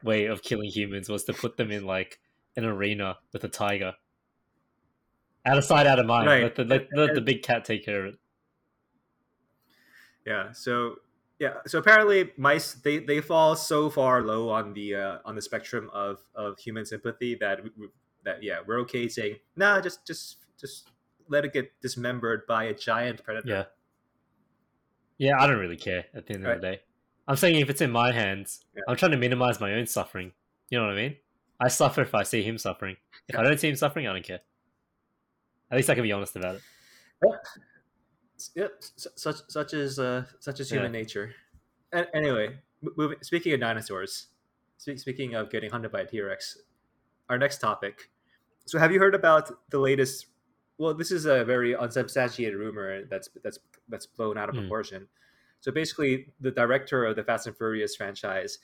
way 0.02 0.26
of 0.26 0.42
killing 0.42 0.68
humans 0.70 1.08
was 1.08 1.24
to 1.24 1.32
put 1.32 1.56
them 1.56 1.70
in 1.70 1.84
like 1.86 2.18
an 2.56 2.64
arena 2.64 3.18
with 3.32 3.42
a 3.44 3.48
tiger. 3.48 3.94
Out 5.46 5.58
of 5.58 5.64
sight, 5.64 5.86
out 5.86 5.98
of 5.98 6.06
mind. 6.06 6.26
Right. 6.26 6.42
Let 6.44 6.54
the 6.56 6.64
let, 6.64 6.88
let 6.94 7.14
the 7.14 7.20
big 7.20 7.42
cat 7.42 7.64
take 7.64 7.84
care 7.84 8.06
of 8.06 8.14
it. 8.14 8.20
yeah 10.26 10.52
so 10.52 10.96
yeah 11.38 11.54
so 11.66 11.78
apparently 11.78 12.30
mice 12.36 12.74
they 12.74 12.98
they 12.98 13.20
fall 13.20 13.54
so 13.56 13.90
far 13.90 14.22
low 14.22 14.48
on 14.48 14.72
the 14.72 14.94
uh 14.94 15.18
on 15.24 15.34
the 15.34 15.42
spectrum 15.42 15.90
of 15.92 16.20
of 16.34 16.58
human 16.58 16.84
sympathy 16.86 17.34
that 17.34 17.62
we- 17.62 17.88
that 18.24 18.42
yeah 18.42 18.58
we're 18.66 18.80
okay 18.80 19.08
saying 19.08 19.36
nah 19.56 19.80
just 19.80 20.06
just 20.06 20.38
just 20.58 20.90
let 21.28 21.44
it 21.44 21.52
get 21.52 21.70
dismembered 21.80 22.46
by 22.46 22.64
a 22.64 22.74
giant 22.74 23.22
predator 23.24 23.48
Yeah. 23.48 23.64
Yeah, 25.16 25.40
I 25.40 25.46
don't 25.46 25.58
really 25.58 25.76
care 25.76 26.06
at 26.14 26.26
the 26.26 26.34
end 26.34 26.44
of 26.46 26.60
the 26.60 26.66
day. 26.66 26.80
I'm 27.28 27.36
saying 27.36 27.60
if 27.60 27.70
it's 27.70 27.80
in 27.80 27.90
my 27.92 28.10
hands, 28.12 28.64
Yeah. 28.76 28.82
I'm 28.88 28.96
trying 28.96 29.12
to 29.12 29.16
minimize 29.16 29.60
my 29.60 29.72
own 29.74 29.86
suffering. 29.86 30.32
You 30.70 30.78
know 30.78 30.86
what 30.86 30.92
I 30.94 30.96
mean? 30.96 31.16
I 31.60 31.68
suffer 31.68 32.02
if 32.02 32.14
I 32.14 32.24
see 32.24 32.42
him 32.42 32.58
suffering. 32.58 32.96
If 33.28 33.36
I 33.38 33.42
don't 33.44 33.58
see 33.58 33.68
him 33.68 33.76
suffering, 33.76 34.08
I 34.08 34.12
don't 34.12 34.24
care. 34.24 34.40
At 35.70 35.76
least 35.76 35.88
I 35.88 35.94
can 35.94 36.02
be 36.02 36.10
honest 36.12 36.34
about 36.36 36.56
it. 36.56 36.62
Yep, 38.56 38.72
su- 38.80 39.10
such 39.14 39.36
such 39.48 39.72
is 39.72 39.98
uh, 39.98 40.24
such 40.40 40.58
Yeah. 40.60 40.66
human 40.66 40.92
nature. 40.92 41.34
A- 41.92 42.14
anyway, 42.14 42.58
moving. 42.96 43.18
Speaking 43.22 43.54
of 43.54 43.60
dinosaurs, 43.60 44.26
speaking 44.76 45.34
of 45.34 45.48
getting 45.50 45.70
hunted 45.70 45.92
by 45.92 46.00
a 46.00 46.06
T 46.06 46.20
Rex, 46.20 46.58
our 47.30 47.38
next 47.38 47.58
topic. 47.58 48.10
So, 48.66 48.78
have 48.78 48.92
you 48.92 48.98
heard 48.98 49.14
about 49.14 49.50
the 49.70 49.78
latest? 49.78 50.26
Well, 50.78 50.94
this 50.94 51.10
is 51.12 51.26
a 51.26 51.44
very 51.44 51.76
unsubstantiated 51.76 52.58
rumor 52.58 53.04
that's 53.04 53.28
that's 53.42 53.58
that's 53.88 54.06
blown 54.06 54.36
out 54.38 54.48
of 54.48 54.54
Hmm. 54.54 54.62
proportion. 54.62 55.08
So 55.60 55.72
basically, 55.72 56.32
the 56.40 56.50
director 56.50 57.04
of 57.04 57.16
the 57.16 57.24
Fast 57.24 57.46
and 57.46 57.56
Furious 57.56 57.96
franchise 57.96 58.58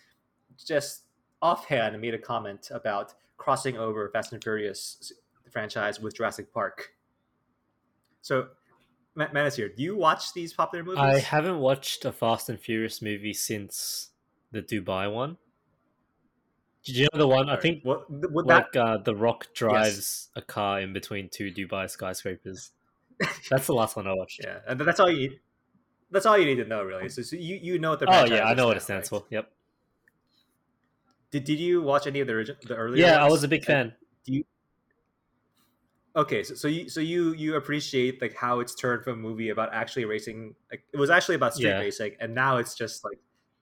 just 0.59 1.05
offhand 1.41 1.99
made 2.01 2.13
a 2.15 2.19
comment 2.19 2.71
about 2.73 3.15
crossing 3.39 3.79
over 3.79 4.09
Fast 4.11 4.33
and 4.33 4.43
Furious 4.43 5.13
franchise 5.51 5.99
with 6.01 6.15
Jurassic 6.17 6.53
Park. 6.53 6.93
So, 8.21 8.49
Ma- 9.15 9.29
Manasir, 9.29 9.75
do 9.75 9.83
you 9.83 9.97
watch 9.97 10.33
these 10.35 10.53
popular 10.53 10.85
movies? 10.85 11.01
I 11.01 11.19
haven't 11.21 11.59
watched 11.59 12.05
a 12.05 12.13
Fast 12.13 12.49
and 12.49 12.61
Furious 12.61 13.01
movie 13.01 13.33
since 13.33 14.11
the 14.53 14.61
Dubai 14.63 15.13
one. 15.13 15.39
Did 16.85 16.97
you 16.97 17.09
know 17.13 17.19
the 17.19 17.27
one? 17.29 17.49
I 17.51 17.57
think 17.57 17.85
what, 17.85 18.09
th- 18.09 18.25
would 18.31 18.47
that 18.49 18.75
like 18.75 18.77
uh, 18.77 18.99
the 18.99 19.15
Rock 19.15 19.49
drives 19.55 20.31
a 20.35 20.43
car 20.43 20.81
in 20.81 20.93
between 20.93 21.29
two 21.29 21.51
Dubai 21.53 21.91
skyscrapers. 21.91 22.73
That's 23.51 23.67
the 23.67 23.75
last 23.75 23.97
one 23.97 24.07
I 24.07 24.15
watched. 24.15 24.41
yeah, 24.43 24.61
and 24.67 24.81
that's 24.81 24.99
all 24.99 25.11
you 25.11 25.29
need. 25.29 25.41
That's 26.11 26.25
all 26.25 26.39
you 26.39 26.47
need 26.47 26.57
to 26.57 26.65
know, 26.65 26.83
really. 26.83 27.09
So, 27.11 27.21
so 27.23 27.37
you 27.37 27.57
you 27.57 27.79
know 27.79 27.91
what 27.91 28.01
the 28.01 28.07
Oh 28.09 28.25
yeah, 28.25 28.45
I 28.45 28.55
know 28.55 28.67
what 28.67 28.79
it 28.79 28.83
stands 28.83 29.13
right? 29.13 29.21
for. 29.21 29.27
Yep. 29.31 29.51
Did, 31.31 31.45
did 31.45 31.61
you 31.61 31.83
watch 31.83 32.07
any 32.07 32.21
of 32.21 32.27
the 32.27 32.33
origin, 32.33 32.57
the 32.67 32.75
earlier? 32.75 33.05
Yeah, 33.07 33.23
I 33.25 33.29
was 33.29 33.45
a 33.45 33.49
big 33.49 33.65
fan. 33.65 33.93
Do 34.25 34.33
you? 34.33 34.45
Okay, 36.17 36.43
so, 36.43 36.55
so 36.55 36.67
you 36.67 36.89
so 36.89 37.01
you 37.01 37.35
you 37.35 37.55
appreciate 37.55 38.21
like 38.21 38.35
how 38.35 38.59
it's 38.61 38.75
turned 38.75 39.05
from 39.05 39.13
a 39.13 39.17
movie 39.17 39.51
about 39.51 39.73
actually 39.73 40.07
racing, 40.07 40.57
like 40.71 40.83
it 40.93 40.97
was 40.97 41.11
actually 41.11 41.37
about 41.37 41.55
street 41.55 41.69
Yeah. 41.71 41.79
racing, 41.79 42.17
and 42.21 42.35
now 42.35 42.57
it's 42.57 42.75
just 42.75 43.05
like 43.05 43.19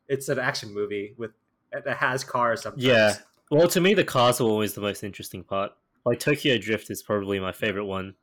it's 0.09 0.28
an 0.31 0.38
action 0.38 0.72
movie 0.72 1.14
with 1.18 1.33
that 1.72 1.96
has 1.96 2.24
cars 2.24 2.62
sometimes. 2.62 2.85
Yeah. 2.85 3.14
Well, 3.50 3.68
to 3.68 3.81
me, 3.81 3.94
the 3.94 4.04
cars 4.04 4.40
are 4.40 4.44
always 4.44 4.74
the 4.74 4.81
most 4.81 5.02
interesting 5.02 5.42
part. 5.42 5.72
Like 6.04 6.20
Tokyo 6.20 6.59
Drift 6.59 6.90
is 6.90 7.02
probably 7.02 7.40
my 7.40 7.52
favorite 7.52 7.85
one 7.85 8.14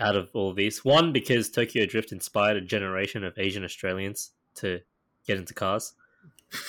out 0.00 0.16
of 0.16 0.30
all 0.34 0.50
of 0.50 0.56
these. 0.56 0.84
One 0.84 1.12
because 1.12 1.50
Tokyo 1.50 1.86
Drift 1.86 2.12
inspired 2.12 2.56
a 2.56 2.60
generation 2.60 3.24
of 3.24 3.38
Asian 3.38 3.64
Australians 3.64 4.32
to 4.56 4.80
get 5.26 5.38
into 5.38 5.54
cars. 5.54 5.94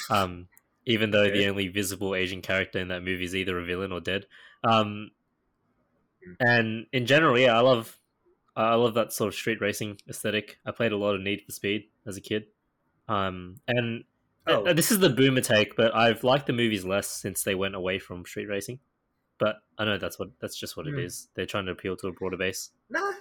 Um, 0.09 0.47
even 0.87 1.11
though 1.11 1.29
the 1.29 1.47
only 1.47 1.67
visible 1.67 2.15
Asian 2.15 2.41
character 2.41 2.79
in 2.79 2.87
that 2.87 3.03
movie 3.03 3.25
is 3.25 3.35
either 3.35 3.59
a 3.59 3.63
villain 3.63 3.91
or 3.91 3.99
dead. 3.99 4.25
Um, 4.63 5.11
and 6.39 6.87
in 6.91 7.05
general, 7.05 7.37
yeah, 7.37 7.55
I 7.55 7.61
love 7.61 7.99
I 8.55 8.73
love 8.73 8.95
that 8.95 9.13
sort 9.13 9.27
of 9.27 9.35
street 9.35 9.61
racing 9.61 9.99
aesthetic. 10.09 10.57
I 10.65 10.71
played 10.71 10.93
a 10.93 10.97
lot 10.97 11.13
of 11.13 11.21
Need 11.21 11.43
for 11.45 11.51
Speed 11.51 11.89
as 12.07 12.17
a 12.17 12.21
kid. 12.21 12.45
Um, 13.07 13.57
and 13.67 14.03
Oh. 14.47 14.65
uh, 14.65 14.73
this 14.73 14.91
is 14.91 14.99
the 14.99 15.09
boomer 15.09 15.41
take, 15.41 15.75
but 15.75 15.93
I've 15.95 16.23
liked 16.23 16.47
the 16.47 16.53
movies 16.53 16.85
less 16.85 17.07
since 17.09 17.43
they 17.43 17.55
went 17.55 17.75
away 17.75 17.99
from 17.99 18.25
street 18.25 18.47
racing. 18.47 18.79
But 19.39 19.57
I 19.77 19.85
know 19.85 19.97
that's 19.97 20.17
what 20.17 20.29
that's 20.39 20.57
just 20.57 20.75
what 20.77 20.87
Hmm. 20.87 20.97
it 20.97 21.03
is. 21.05 21.27
They're 21.35 21.45
trying 21.45 21.65
to 21.67 21.71
appeal 21.71 21.95
to 21.97 22.07
a 22.07 22.11
broader 22.11 22.37
base. 22.37 22.71
Nah, 22.89 23.13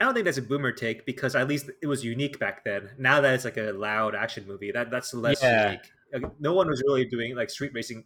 I 0.00 0.04
don't 0.04 0.14
think 0.14 0.24
that's 0.24 0.38
a 0.38 0.42
boomer 0.42 0.72
take 0.72 1.04
because 1.06 1.34
at 1.34 1.48
least 1.48 1.70
it 1.82 1.86
was 1.86 2.04
unique 2.04 2.38
back 2.38 2.64
then. 2.64 2.90
Now 2.98 3.20
that 3.20 3.34
it's 3.34 3.44
like 3.44 3.56
a 3.56 3.72
loud 3.72 4.14
action 4.14 4.46
movie, 4.46 4.70
that 4.72 4.90
that's 4.90 5.12
less 5.14 5.42
Yeah. 5.42 5.66
unique. 5.70 5.92
Like, 6.12 6.40
no 6.40 6.54
one 6.54 6.68
was 6.68 6.82
really 6.86 7.04
doing 7.04 7.34
like 7.36 7.50
street 7.50 7.72
racing. 7.74 8.04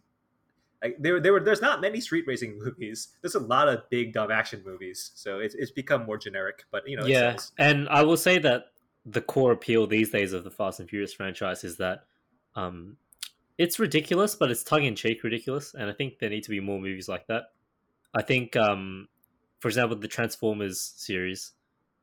Like 0.81 0.97
there, 0.99 1.19
there 1.21 1.31
were 1.33 1.39
there's 1.39 1.61
not 1.61 1.79
many 1.81 2.01
street 2.01 2.25
racing 2.27 2.59
movies. 2.63 3.09
There's 3.21 3.35
a 3.35 3.39
lot 3.39 3.69
of 3.69 3.89
big 3.89 4.13
dumb 4.13 4.31
action 4.31 4.61
movies, 4.65 5.11
so 5.15 5.39
it's 5.39 5.55
it's 5.55 5.71
become 5.71 6.05
more 6.05 6.17
generic. 6.17 6.65
But 6.71 6.83
you 6.87 6.97
know, 6.97 7.05
yeah, 7.05 7.37
and 7.57 7.87
I 7.89 8.03
will 8.03 8.17
say 8.17 8.37
that 8.39 8.72
the 9.05 9.21
core 9.21 9.51
appeal 9.51 9.85
these 9.85 10.11
days 10.11 10.33
of 10.33 10.43
the 10.43 10.51
Fast 10.51 10.79
and 10.79 10.89
Furious 10.89 11.13
franchise 11.13 11.63
is 11.63 11.77
that 11.77 12.05
um, 12.55 12.97
it's 13.57 13.79
ridiculous, 13.79 14.35
but 14.35 14.49
it's 14.49 14.63
tongue 14.63 14.85
in 14.85 14.95
cheek 14.95 15.23
ridiculous, 15.23 15.73
and 15.73 15.89
I 15.89 15.93
think 15.93 16.19
there 16.19 16.29
need 16.29 16.43
to 16.43 16.49
be 16.49 16.59
more 16.59 16.79
movies 16.79 17.09
like 17.09 17.27
that. 17.27 17.45
I 18.13 18.21
think, 18.21 18.55
um, 18.55 19.07
for 19.59 19.67
example, 19.67 19.97
the 19.97 20.07
Transformers 20.07 20.79
series 20.79 21.51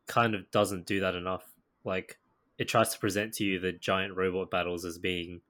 kind 0.06 0.34
of 0.34 0.50
doesn't 0.50 0.86
do 0.86 1.00
that 1.00 1.14
enough. 1.14 1.44
Like, 1.84 2.18
it 2.58 2.68
tries 2.68 2.92
to 2.92 2.98
present 2.98 3.32
to 3.34 3.44
you 3.44 3.58
the 3.58 3.72
giant 3.72 4.16
robot 4.16 4.50
battles 4.50 4.84
as 4.84 4.98
being 4.98 5.40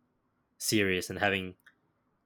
serious 0.59 1.11
and 1.11 1.19
having, 1.19 1.55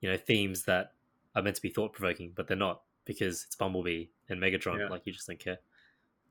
you 0.01 0.09
know, 0.09 0.17
themes 0.17 0.63
that 0.63 0.91
are 1.35 1.41
meant 1.41 1.55
to 1.55 1.61
be 1.61 1.69
thought 1.69 1.93
provoking, 1.93 2.33
but 2.35 2.47
they're 2.47 2.57
not 2.57 2.81
because 3.05 3.45
it's 3.45 3.55
Bumblebee 3.55 4.05
and 4.29 4.39
Megatron. 4.39 4.79
Yeah. 4.79 4.89
Like, 4.89 5.01
you 5.05 5.13
just 5.13 5.27
don't 5.27 5.39
care. 5.39 5.59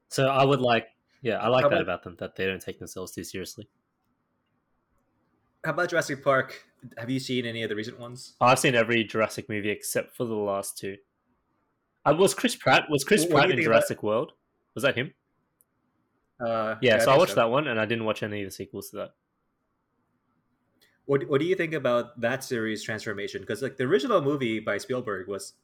So 0.08 0.28
I 0.28 0.44
would 0.44 0.60
like, 0.60 0.88
yeah, 1.24 1.38
I 1.38 1.48
like 1.48 1.62
How 1.64 1.68
that 1.70 1.74
about- 1.76 1.82
about 1.82 2.02
them 2.04 2.16
that 2.20 2.36
they 2.36 2.46
don't 2.46 2.60
take 2.62 2.78
themselves 2.78 3.12
too 3.12 3.24
seriously. 3.24 3.66
How 5.64 5.70
about 5.72 5.88
Jurassic 5.88 6.22
Park? 6.22 6.62
Have 6.98 7.08
you 7.08 7.18
seen 7.18 7.46
any 7.46 7.62
of 7.62 7.70
the 7.70 7.74
recent 7.76 7.98
ones? 7.98 8.34
I've 8.40 8.58
seen 8.58 8.74
every 8.74 9.02
Jurassic 9.04 9.48
movie 9.48 9.70
except 9.70 10.14
for 10.14 10.26
the 10.26 10.34
last 10.34 10.76
two. 10.76 10.98
Uh, 12.04 12.14
was 12.18 12.34
Chris 12.34 12.54
Pratt? 12.54 12.84
Was 12.90 13.02
Chris 13.02 13.22
What 13.22 13.30
Pratt 13.30 13.44
in 13.50 13.56
think 13.56 13.66
about- 13.66 13.76
Jurassic 13.78 14.02
World? 14.02 14.32
Was 14.74 14.82
that 14.82 14.94
him? 14.94 15.14
Uh, 16.38 16.74
Yeah, 16.82 16.98
so 16.98 17.04
I 17.04 17.14
think 17.14 17.18
watched 17.20 17.34
that 17.36 17.50
one, 17.50 17.66
and 17.68 17.80
I 17.80 17.86
didn't 17.86 18.04
watch 18.04 18.22
any 18.22 18.42
of 18.42 18.48
the 18.48 18.50
sequels 18.54 18.90
to 18.90 18.96
that. 18.96 19.14
What 21.06 21.28
What 21.28 21.40
do 21.40 21.46
you 21.46 21.54
think 21.54 21.72
about 21.72 22.20
that 22.20 22.44
series 22.44 22.82
transformation? 22.82 23.40
Because 23.40 23.62
like 23.62 23.76
the 23.76 23.84
original 23.84 24.20
movie 24.20 24.58
by 24.60 24.76
Spielberg 24.78 25.28
was, 25.28 25.54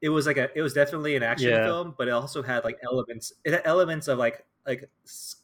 it 0.00 0.08
was 0.08 0.26
like 0.26 0.36
a 0.36 0.50
it 0.56 0.62
was 0.62 0.72
definitely 0.72 1.14
an 1.14 1.22
action 1.22 1.50
Yeah. 1.50 1.64
film, 1.64 1.94
but 1.96 2.08
it 2.08 2.12
also 2.12 2.42
had 2.42 2.64
like 2.64 2.78
elements. 2.82 3.32
It 3.44 3.52
had 3.52 3.62
elements 3.64 4.08
of 4.08 4.18
like 4.18 4.44
like 4.66 4.88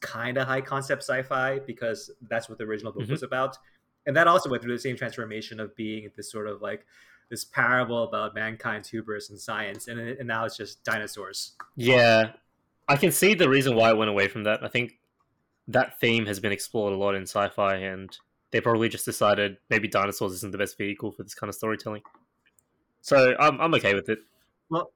kind 0.00 0.38
of 0.38 0.46
high 0.46 0.60
concept 0.60 1.02
sci-fi 1.02 1.58
because 1.60 2.10
that's 2.28 2.48
what 2.48 2.58
the 2.58 2.64
original 2.64 2.92
book 2.92 3.04
Mhm. 3.04 3.10
was 3.10 3.22
about, 3.22 3.56
and 4.06 4.16
that 4.16 4.26
also 4.26 4.48
went 4.48 4.62
through 4.62 4.72
the 4.74 4.80
same 4.80 4.96
transformation 4.96 5.60
of 5.60 5.74
being 5.76 6.10
this 6.16 6.30
sort 6.30 6.46
of 6.46 6.62
like 6.62 6.86
this 7.28 7.44
parable 7.44 8.02
about 8.04 8.34
mankind's 8.34 8.88
hubris 8.88 9.30
and 9.30 9.38
science, 9.38 9.88
and 9.88 10.00
and 10.00 10.26
now 10.26 10.44
it's 10.44 10.56
just 10.56 10.82
dinosaurs. 10.84 11.52
Yeah, 11.76 12.32
I 12.88 12.96
can 12.96 13.12
see 13.12 13.34
the 13.34 13.48
reason 13.48 13.76
why 13.76 13.90
it 13.90 13.96
went 13.96 14.10
away 14.10 14.26
from 14.28 14.44
that. 14.44 14.64
I 14.64 14.68
think 14.68 14.98
that 15.68 16.00
theme 16.00 16.26
has 16.26 16.40
been 16.40 16.50
explored 16.50 16.92
a 16.92 16.96
lot 16.96 17.14
in 17.14 17.22
sci-fi, 17.22 17.76
and 17.76 18.16
they 18.50 18.60
probably 18.60 18.88
just 18.88 19.04
decided 19.04 19.58
maybe 19.68 19.86
dinosaurs 19.86 20.32
isn't 20.32 20.50
the 20.50 20.58
best 20.58 20.76
vehicle 20.76 21.12
for 21.12 21.22
this 21.22 21.34
kind 21.34 21.48
of 21.48 21.54
storytelling. 21.54 22.02
So 23.02 23.36
I'm 23.38 23.60
I'm 23.60 23.74
okay 23.74 23.94
with 23.94 24.08
it. 24.08 24.18
Well, 24.70 24.92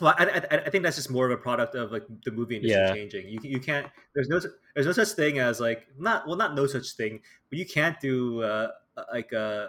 well, 0.00 0.14
I, 0.18 0.24
I, 0.50 0.56
I 0.66 0.70
think 0.70 0.84
that's 0.84 0.96
just 0.96 1.10
more 1.10 1.24
of 1.26 1.32
a 1.32 1.36
product 1.40 1.74
of 1.74 1.90
like 1.92 2.04
the 2.24 2.30
movie 2.30 2.56
industry 2.56 2.80
Yeah. 2.80 2.92
changing. 2.92 3.28
You 3.28 3.38
you 3.42 3.60
can't. 3.60 3.86
There's 4.14 4.28
no 4.28 4.40
there's 4.74 4.86
no 4.86 4.92
such 4.92 5.08
thing 5.10 5.38
as 5.38 5.60
like 5.60 5.86
not 5.98 6.26
well 6.26 6.36
not 6.36 6.54
no 6.54 6.66
such 6.66 6.92
thing, 6.92 7.20
but 7.50 7.58
you 7.58 7.66
can't 7.66 7.98
do 8.00 8.42
uh, 8.42 8.68
like 9.12 9.32
uh, 9.32 9.68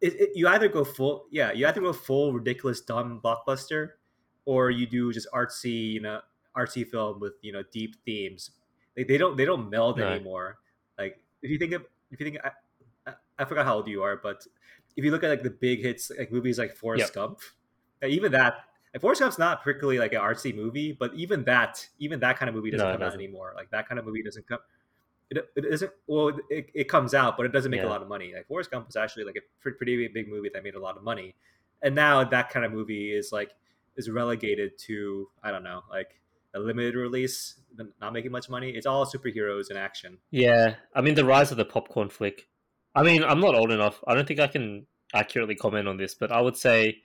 it, 0.00 0.14
it, 0.20 0.30
you 0.34 0.48
either 0.48 0.68
go 0.68 0.84
full 0.84 1.26
yeah 1.30 1.52
you 1.52 1.66
either 1.66 1.80
go 1.80 1.92
full 1.92 2.32
ridiculous 2.32 2.80
dumb 2.80 3.20
blockbuster, 3.24 3.90
or 4.44 4.70
you 4.70 4.86
do 4.86 5.12
just 5.12 5.28
artsy 5.32 5.92
you 5.92 6.00
know 6.00 6.20
artsy 6.56 6.86
film 6.86 7.20
with 7.20 7.34
you 7.42 7.52
know 7.52 7.62
deep 7.72 7.96
themes. 8.04 8.50
Like 8.96 9.08
they 9.08 9.16
don't 9.18 9.36
they 9.36 9.44
don't 9.44 9.70
meld 9.70 9.98
No. 9.98 10.08
anymore. 10.12 10.58
Like 10.98 11.18
if 11.42 11.50
you 11.50 11.58
think 11.58 11.72
of 11.72 11.84
if 12.10 12.20
you 12.20 12.26
think 12.30 12.38
I, 12.44 12.50
I, 13.06 13.14
I 13.38 13.44
forgot 13.44 13.64
how 13.64 13.76
old 13.76 13.88
you 13.88 14.02
are, 14.02 14.16
but 14.16 14.46
if 14.96 15.04
you 15.04 15.10
look 15.10 15.24
at 15.24 15.30
like 15.30 15.42
the 15.42 15.50
big 15.50 15.80
hits 15.80 16.10
like 16.16 16.30
movies 16.30 16.58
like 16.58 16.76
Forrest 16.76 17.06
Yep. 17.06 17.14
Gump, 17.14 17.38
uh, 18.02 18.06
even 18.06 18.30
that 18.32 18.66
like 18.94 19.00
Forrest 19.00 19.20
Gump's 19.20 19.38
not 19.38 19.62
particularly 19.62 19.98
like 19.98 20.12
an 20.12 20.20
artsy 20.20 20.54
movie, 20.54 20.92
but 20.92 21.12
even 21.14 21.44
that 21.44 21.86
even 21.98 22.20
that 22.20 22.38
kind 22.38 22.48
of 22.48 22.54
movie 22.54 22.70
doesn't 22.70 22.86
No, 22.86 22.92
come 22.92 23.02
out 23.02 23.06
doesn't. 23.06 23.20
anymore. 23.20 23.52
Like 23.56 23.70
that 23.72 23.88
kind 23.88 23.98
of 23.98 24.06
movie 24.06 24.22
doesn't 24.22 24.46
come. 24.46 24.60
It, 25.30 25.38
it 25.56 25.64
isn't 25.64 25.90
well. 26.06 26.30
It, 26.48 26.68
it 26.74 26.88
comes 26.88 27.12
out, 27.12 27.36
but 27.36 27.44
it 27.44 27.52
doesn't 27.52 27.70
make 27.70 27.82
a 27.82 27.86
lot 27.86 28.02
of 28.02 28.08
money. 28.08 28.32
Like 28.34 28.46
Forrest 28.46 28.70
Gump 28.70 28.86
was 28.86 28.94
actually 28.94 29.24
like 29.24 29.36
a 29.36 29.40
pretty, 29.60 29.76
pretty 29.76 30.08
big 30.08 30.28
movie 30.28 30.50
that 30.54 30.62
made 30.62 30.74
a 30.76 30.80
lot 30.80 30.96
of 30.96 31.02
money, 31.02 31.34
and 31.82 31.94
now 31.94 32.22
that 32.22 32.50
kind 32.50 32.64
of 32.64 32.72
movie 32.72 33.12
is 33.12 33.32
like 33.32 33.50
is 33.96 34.08
relegated 34.08 34.78
to 34.78 35.28
I 35.42 35.50
don't 35.50 35.64
know 35.64 35.82
like 35.90 36.20
a 36.54 36.60
limited 36.60 36.94
release, 36.94 37.56
not 38.00 38.12
making 38.12 38.30
much 38.30 38.48
money. 38.48 38.70
It's 38.70 38.86
all 38.86 39.04
superheroes 39.06 39.70
and 39.70 39.78
action. 39.78 40.18
Yeah, 40.30 40.74
I 40.94 41.00
mean 41.00 41.16
the 41.16 41.24
rise 41.24 41.50
of 41.50 41.56
the 41.56 41.64
popcorn 41.64 42.10
flick. 42.10 42.46
I 42.94 43.02
mean, 43.02 43.24
I'm 43.24 43.40
not 43.40 43.56
old 43.56 43.72
enough. 43.72 44.04
I 44.06 44.14
don't 44.14 44.28
think 44.28 44.38
I 44.38 44.46
can 44.46 44.86
accurately 45.12 45.56
comment 45.56 45.88
on 45.88 45.96
this, 45.96 46.14
but 46.14 46.30
I 46.30 46.40
would 46.40 46.56
say 46.56 46.98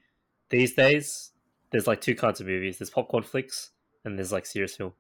these 0.52 0.76
days 0.76 1.32
there's 1.72 1.88
like 1.88 2.02
two 2.02 2.16
kinds 2.16 2.40
of 2.42 2.48
movies. 2.48 2.78
There's 2.80 2.90
popcorn 2.90 3.24
flicks 3.24 3.72
and 4.06 4.18
there's 4.18 4.32
like 4.32 4.46
serious 4.46 4.76
film. 4.76 4.94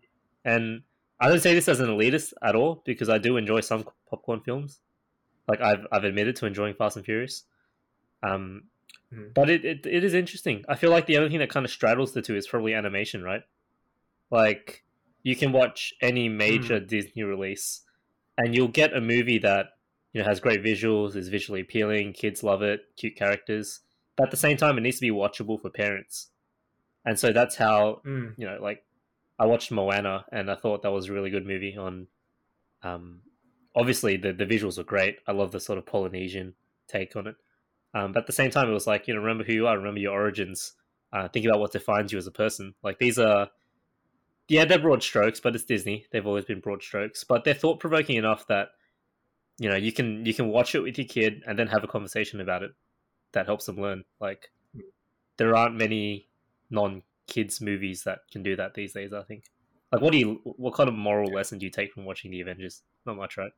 And 0.45 0.83
I 1.19 1.27
don't 1.29 1.39
say 1.41 1.53
this 1.53 1.67
as 1.67 1.79
an 1.79 1.87
elitist 1.89 2.33
at 2.43 2.55
all 2.55 2.81
because 2.85 3.09
I 3.09 3.17
do 3.17 3.37
enjoy 3.37 3.61
some 3.61 3.85
popcorn 4.09 4.41
films. 4.41 4.79
Like 5.47 5.61
I've 5.61 5.85
I've 5.91 6.03
admitted 6.03 6.35
to 6.37 6.45
enjoying 6.45 6.75
Fast 6.75 6.95
and 6.97 7.05
Furious. 7.05 7.43
Um, 8.23 8.63
Mhm. 9.13 9.33
but 9.33 9.49
it, 9.49 9.65
it 9.65 9.85
it 9.87 10.03
is 10.03 10.13
interesting. 10.13 10.63
I 10.69 10.75
feel 10.75 10.91
like 10.91 11.07
the 11.07 11.17
only 11.17 11.29
thing 11.29 11.39
that 11.39 11.49
kind 11.49 11.65
of 11.65 11.71
straddles 11.71 12.13
the 12.13 12.21
two 12.21 12.35
is 12.35 12.47
probably 12.47 12.75
animation, 12.75 13.23
right? 13.23 13.41
Like 14.29 14.83
you 15.23 15.35
can 15.35 15.51
watch 15.51 15.93
any 16.01 16.29
major 16.29 16.79
Disney 16.79 17.23
release 17.23 17.81
and 18.37 18.53
you'll 18.55 18.67
get 18.67 18.95
a 18.95 19.01
movie 19.01 19.39
that 19.39 19.71
you 20.13 20.21
know 20.21 20.27
has 20.27 20.39
great 20.39 20.63
visuals, 20.63 21.15
is 21.15 21.29
visually 21.29 21.61
appealing, 21.61 22.13
kids 22.13 22.43
love 22.43 22.61
it, 22.61 22.81
cute 22.97 23.15
characters. 23.15 23.79
But 24.15 24.25
at 24.25 24.31
the 24.31 24.37
same 24.37 24.57
time, 24.57 24.77
it 24.77 24.81
needs 24.81 24.97
to 24.97 25.01
be 25.01 25.11
watchable 25.11 25.59
for 25.59 25.69
parents. 25.71 26.29
And 27.05 27.17
so 27.19 27.31
that's 27.31 27.55
how 27.55 28.01
Mm. 28.05 28.35
you 28.37 28.45
know, 28.45 28.59
like 28.61 28.83
I 29.37 29.45
watched 29.45 29.71
Moana 29.71 30.25
and 30.31 30.51
I 30.51 30.55
thought 30.55 30.81
that 30.83 30.91
was 30.91 31.07
a 31.09 31.13
really 31.13 31.29
good 31.29 31.45
movie. 31.45 31.77
On, 31.77 32.07
um, 32.83 33.21
obviously 33.75 34.17
the 34.17 34.33
the 34.33 34.45
visuals 34.45 34.77
are 34.77 34.83
great. 34.83 35.19
I 35.27 35.31
love 35.31 35.51
the 35.51 35.59
sort 35.59 35.77
of 35.77 35.85
Polynesian 35.85 36.55
take 36.87 37.15
on 37.15 37.27
it. 37.27 37.35
Um, 37.93 38.11
but 38.11 38.21
at 38.21 38.27
the 38.27 38.33
same 38.33 38.51
time, 38.51 38.69
it 38.69 38.73
was 38.73 38.87
like 38.87 39.07
you 39.07 39.13
know, 39.13 39.21
remember 39.21 39.43
who 39.43 39.53
you 39.53 39.67
are, 39.67 39.77
remember 39.77 39.99
your 39.99 40.13
origins, 40.13 40.73
uh, 41.13 41.27
think 41.27 41.45
about 41.45 41.59
what 41.59 41.71
defines 41.71 42.11
you 42.11 42.17
as 42.17 42.27
a 42.27 42.31
person. 42.31 42.75
Like 42.83 42.99
these 42.99 43.17
are, 43.17 43.49
yeah, 44.47 44.65
they're 44.65 44.79
broad 44.79 45.01
strokes, 45.03 45.39
but 45.39 45.55
it's 45.55 45.63
Disney. 45.63 46.05
They've 46.11 46.27
always 46.27 46.45
been 46.45 46.59
broad 46.59 46.83
strokes, 46.83 47.23
but 47.23 47.43
they're 47.43 47.53
thought 47.53 47.79
provoking 47.79 48.17
enough 48.17 48.45
that 48.47 48.69
you 49.57 49.69
know 49.69 49.75
you 49.75 49.91
can 49.91 50.25
you 50.25 50.33
can 50.33 50.49
watch 50.49 50.75
it 50.75 50.81
with 50.81 50.97
your 50.97 51.07
kid 51.07 51.43
and 51.47 51.57
then 51.57 51.67
have 51.67 51.83
a 51.83 51.87
conversation 51.87 52.41
about 52.41 52.63
it 52.63 52.71
that 53.31 53.45
helps 53.45 53.65
them 53.65 53.77
learn. 53.79 54.03
Like 54.19 54.51
there 55.37 55.55
aren't 55.55 55.75
many 55.75 56.28
non 56.69 57.03
kids 57.27 57.61
movies 57.61 58.03
that 58.03 58.19
can 58.31 58.43
do 58.43 58.55
that 58.55 58.73
these 58.73 58.93
days. 58.93 59.13
I 59.13 59.23
think. 59.23 59.45
Like, 59.91 60.01
what 60.01 60.11
do 60.11 60.19
you? 60.19 60.41
What 60.43 60.73
kind 60.73 60.89
of 60.89 60.95
moral 60.95 61.31
lesson 61.31 61.59
do 61.59 61.65
you 61.65 61.71
take 61.71 61.93
from 61.93 62.05
watching 62.05 62.31
the 62.31 62.41
Avengers? 62.41 62.83
Not 63.05 63.17
much, 63.17 63.37
right? 63.37 63.51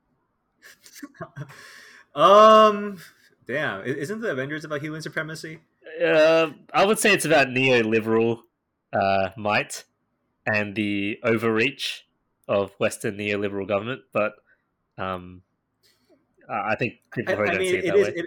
um, 2.16 2.98
damn, 3.46 3.84
isn't 3.84 4.22
the 4.22 4.32
Avengers 4.32 4.64
about 4.64 4.82
human 4.82 5.02
supremacy? 5.02 5.60
Uh, 6.04 6.52
I 6.74 6.86
would 6.86 7.00
say 7.00 7.14
it's 7.14 7.26
about 7.26 7.48
neoliberal 7.48 8.40
uh, 8.94 9.30
might 9.36 9.84
and 10.46 10.76
the 10.76 11.20
overreach 11.24 12.08
of 12.48 12.72
Western 12.80 13.18
neoliberal 13.18 13.68
government, 13.68 14.02
but 14.14 14.34
um, 14.98 15.42
I 16.50 16.76
think 16.76 16.96
people 17.14 17.36
I, 17.36 17.44
I 17.44 17.46
don't 17.46 17.58
mean, 17.60 17.72
see 17.72 17.78
it, 17.78 17.86
it 17.86 17.88
that 17.88 17.98
is, 17.98 18.08
way. 18.08 18.14
It, 18.16 18.26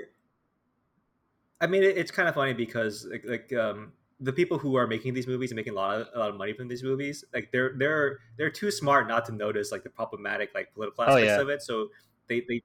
I 1.61 1.67
mean, 1.67 1.83
it, 1.83 1.97
it's 1.97 2.11
kind 2.11 2.29
of 2.29 2.35
funny 2.35 2.53
because 2.53 3.07
like, 3.11 3.25
like 3.27 3.53
um, 3.53 3.93
the 4.21 4.33
people 4.33 4.59
who 4.59 4.77
are 4.77 4.87
making 4.87 5.15
these 5.15 5.27
movies 5.27 5.51
and 5.51 5.57
making 5.57 5.73
a 5.73 5.77
lot 5.77 6.01
of 6.01 6.09
a 6.15 6.19
lot 6.19 6.31
of 6.31 6.37
money 6.37 6.53
from 6.53 6.69
these 6.69 6.83
movies, 6.83 7.25
like 7.35 7.51
they're 7.53 7.73
they're 7.77 8.21
they're 8.37 8.51
too 8.51 8.71
smart 8.71 9.09
not 9.09 9.25
to 9.27 9.33
notice 9.33 9.73
like 9.73 9.83
the 9.83 9.91
problematic 9.91 10.55
like 10.55 10.73
political 10.75 11.05
Oh, 11.05 11.09
aspects 11.09 11.27
yeah. 11.27 11.41
of 11.41 11.49
it. 11.49 11.63
So 11.63 11.89
they 12.29 12.41
they 12.49 12.63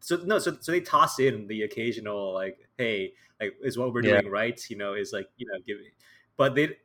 so 0.00 0.16
no 0.24 0.38
so 0.38 0.56
so 0.60 0.72
they 0.72 0.80
toss 0.80 1.18
in 1.18 1.46
the 1.48 1.62
occasional 1.62 2.32
like 2.32 2.68
hey 2.78 3.14
like 3.40 3.54
is 3.62 3.76
what 3.78 3.92
we're 3.92 4.02
Yeah. 4.04 4.20
doing 4.20 4.30
right 4.32 4.60
you 4.70 4.76
know 4.76 4.94
is 4.94 5.12
like 5.12 5.28
you 5.36 5.46
know 5.46 5.58
giving 5.66 5.90
but 6.36 6.54
they 6.54 6.76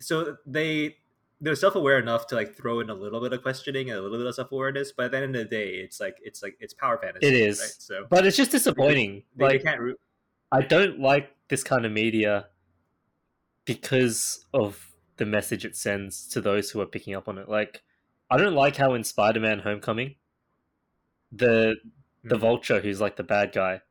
so 0.00 0.36
they 0.46 0.96
they're 1.40 1.54
self-aware 1.54 1.98
enough 1.98 2.26
to 2.28 2.34
like 2.34 2.54
throw 2.56 2.80
in 2.80 2.90
a 2.90 2.94
little 2.94 3.20
bit 3.20 3.32
of 3.32 3.42
questioning 3.42 3.90
and 3.90 3.98
a 3.98 4.02
little 4.02 4.18
bit 4.18 4.26
of 4.26 4.34
self-awareness 4.34 4.92
but 4.92 5.06
at 5.06 5.10
the 5.12 5.18
end 5.18 5.36
of 5.36 5.42
the 5.44 5.48
day 5.48 5.74
it's 5.76 6.00
like 6.00 6.16
it's 6.22 6.42
like 6.42 6.56
it's 6.60 6.74
power 6.74 6.98
fantasy 6.98 7.26
It 7.26 7.34
is. 7.34 7.60
right? 7.60 7.68
so 7.78 8.06
But 8.10 8.26
it's 8.26 8.36
just 8.36 8.50
disappointing. 8.50 9.22
they, 9.36 9.44
like, 9.44 9.52
they 9.52 9.58
can't 9.70 9.80
root 9.80 9.98
I 10.52 10.62
don't 10.62 11.00
like 11.00 11.30
this 11.48 11.62
kind 11.62 11.84
of 11.86 11.92
media 11.92 12.48
because 13.66 14.46
of 14.54 14.96
the 15.18 15.26
message 15.26 15.66
it 15.66 15.76
sends 15.76 16.28
to 16.28 16.42
those 16.42 16.72
who 16.72 16.80
are 16.82 16.86
picking 16.86 17.14
up 17.16 17.28
on 17.28 17.38
it. 17.38 17.48
Like, 17.50 17.84
I 18.30 18.38
don't 18.38 18.54
like 18.54 18.76
how 18.76 18.94
in 18.94 19.04
Spider-Man: 19.04 19.60
Homecoming, 19.60 20.16
the 21.32 21.76
the 22.24 22.36
Mhm. 22.36 22.40
Vulture, 22.40 22.80
who's 22.80 23.00
like 23.00 23.16
the 23.16 23.22
bad 23.24 23.52
guy, 23.52 23.82